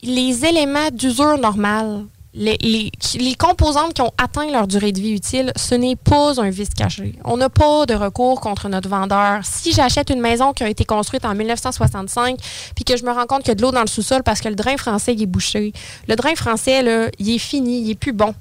les 0.03 0.45
éléments 0.45 0.89
d'usure 0.91 1.39
normale, 1.39 2.05
les, 2.37 2.57
les- 2.61 3.35
composantes 3.35 3.93
qui 3.93 4.01
ont 4.01 4.11
atteint 4.17 4.49
leur 4.51 4.67
durée 4.67 4.91
de 4.91 4.99
vie 4.99 5.11
utile, 5.13 5.51
ce 5.55 5.75
n'est 5.75 5.95
pas 5.95 6.39
un 6.41 6.49
vice 6.49 6.69
caché. 6.75 7.13
On 7.25 7.37
n'a 7.37 7.49
pas 7.49 7.85
de 7.85 7.93
recours 7.95 8.39
contre 8.41 8.69
notre 8.69 8.87
vendeur. 8.89 9.41
Si 9.43 9.73
j'achète 9.73 10.09
une 10.09 10.21
maison 10.21 10.53
qui 10.53 10.63
a 10.63 10.69
été 10.69 10.85
construite 10.85 11.25
en 11.25 11.35
1965, 11.35 12.37
puis 12.75 12.83
que 12.85 12.95
je 12.97 13.03
me 13.03 13.11
rends 13.11 13.25
compte 13.25 13.39
qu'il 13.39 13.49
y 13.49 13.51
a 13.51 13.55
de 13.55 13.61
l'eau 13.61 13.71
dans 13.71 13.81
le 13.81 13.87
sous-sol 13.87 14.23
parce 14.23 14.39
que 14.41 14.49
le 14.49 14.55
drain 14.55 14.77
français 14.77 15.13
il 15.13 15.21
est 15.21 15.25
bouché, 15.25 15.73
le 16.07 16.15
drain 16.15 16.35
français, 16.35 16.83
là, 16.83 17.07
il 17.19 17.29
est 17.33 17.37
fini, 17.39 17.81
il 17.81 17.91
est 17.91 17.95
plus 17.95 18.13
bon. 18.13 18.33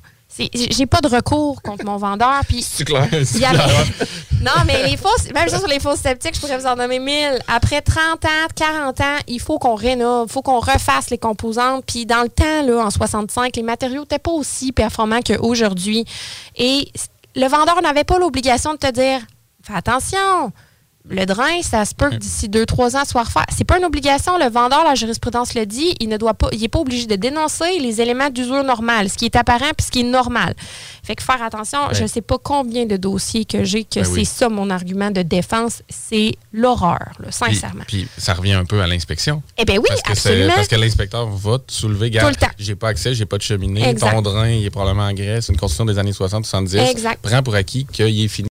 J'ai 0.52 0.86
pas 0.86 1.00
de 1.00 1.08
recours 1.08 1.62
contre 1.62 1.84
mon 1.84 1.96
vendeur. 1.96 2.40
Puis 2.48 2.62
C'est 2.62 2.84
clair. 2.84 3.08
a- 3.60 4.04
non, 4.42 4.64
mais 4.66 4.86
les 4.88 4.96
fausses, 4.96 5.32
même 5.34 5.48
chose 5.48 5.60
sur 5.60 5.68
les 5.68 5.80
fausses 5.80 6.00
sceptiques, 6.00 6.34
je 6.34 6.40
pourrais 6.40 6.58
vous 6.58 6.66
en 6.66 6.76
nommer 6.76 6.98
1000. 6.98 7.38
Après 7.48 7.80
30 7.80 8.24
ans, 8.24 8.28
40 8.54 9.00
ans, 9.00 9.16
il 9.28 9.40
faut 9.40 9.58
qu'on 9.58 9.74
rénove, 9.74 10.26
il 10.28 10.32
faut 10.32 10.42
qu'on 10.42 10.60
refasse 10.60 11.10
les 11.10 11.18
composantes. 11.18 11.84
Puis 11.86 12.06
dans 12.06 12.22
le 12.22 12.28
temps, 12.28 12.62
là, 12.66 12.84
en 12.84 12.90
65, 12.90 13.56
les 13.56 13.62
matériaux 13.62 14.02
n'étaient 14.02 14.18
pas 14.18 14.32
aussi 14.32 14.72
performants 14.72 15.20
qu'aujourd'hui. 15.22 16.04
Et 16.56 16.90
le 17.34 17.46
vendeur 17.48 17.80
n'avait 17.82 18.04
pas 18.04 18.18
l'obligation 18.18 18.72
de 18.72 18.78
te 18.78 18.90
dire 18.90 19.20
fais 19.62 19.74
attention. 19.74 20.52
Le 21.08 21.24
drain, 21.26 21.62
ça 21.62 21.84
se 21.84 21.94
peut 21.94 22.10
que 22.10 22.16
d'ici 22.16 22.48
2-3 22.48 22.96
ans 22.96 23.04
soit 23.04 23.22
refaire. 23.22 23.46
C'est 23.56 23.64
pas 23.64 23.78
une 23.78 23.84
obligation. 23.84 24.38
Le 24.38 24.50
vendeur, 24.50 24.84
la 24.84 24.94
jurisprudence 24.94 25.54
le 25.54 25.64
dit, 25.66 25.94
il 26.00 26.08
ne 26.08 26.16
doit 26.16 26.34
pas, 26.34 26.48
il 26.52 26.62
est 26.64 26.68
pas 26.68 26.80
obligé 26.80 27.06
de 27.06 27.14
dénoncer 27.16 27.78
les 27.80 28.00
éléments 28.00 28.28
d'usure 28.30 28.64
normale, 28.64 29.08
ce 29.08 29.16
qui 29.16 29.24
est 29.26 29.36
apparent 29.36 29.72
puis 29.76 29.86
ce 29.86 29.90
qui 29.92 30.00
est 30.00 30.04
normal. 30.10 30.54
Fait 31.04 31.14
que 31.14 31.22
faire 31.22 31.40
attention, 31.42 31.78
Ouais. 31.88 31.94
je 31.94 32.06
sais 32.06 32.20
pas 32.22 32.36
combien 32.42 32.84
de 32.86 32.96
dossiers 32.96 33.44
que 33.44 33.62
j'ai 33.62 33.84
que 33.84 34.00
Ben 34.00 34.04
c'est 34.04 34.10
oui. 34.10 34.24
ça 34.24 34.48
mon 34.48 34.68
argument 34.70 35.10
de 35.12 35.22
défense, 35.22 35.82
c'est 35.88 36.34
l'horreur, 36.52 37.12
là, 37.20 37.30
sincèrement. 37.30 37.84
Puis, 37.86 38.06
puis 38.06 38.20
ça 38.20 38.34
revient 38.34 38.54
un 38.54 38.64
peu 38.64 38.80
à 38.82 38.86
l'inspection. 38.88 39.42
Eh 39.58 39.64
bien 39.64 39.76
oui, 39.76 39.84
Parce 39.88 40.02
que, 40.02 40.10
absolument. 40.12 40.52
parce 40.56 40.66
que 40.68 40.74
l'inspecteur 40.76 41.28
va 41.28 41.58
te 41.60 41.72
soulever, 41.72 42.08
Tout 42.10 42.16
le 42.16 42.20
garde, 42.22 42.36
temps. 42.38 42.46
j'ai 42.58 42.74
pas 42.74 42.88
accès, 42.88 43.14
j'ai 43.14 43.26
pas 43.26 43.36
de 43.38 43.42
cheminée, 43.42 43.88
Exact. 43.88 44.10
ton 44.12 44.22
drain, 44.22 44.48
il 44.48 44.64
est 44.64 44.70
probablement 44.70 45.06
en 45.06 45.12
Grèce, 45.12 45.48
une 45.48 45.56
construction 45.56 45.84
des 45.84 45.98
années 45.98 46.10
60-70. 46.12 46.76
Exact. 46.90 47.20
Prends 47.22 47.42
pour 47.44 47.54
acquis 47.54 47.86
qu'il 47.92 48.20
est 48.24 48.28
fini. 48.28 48.44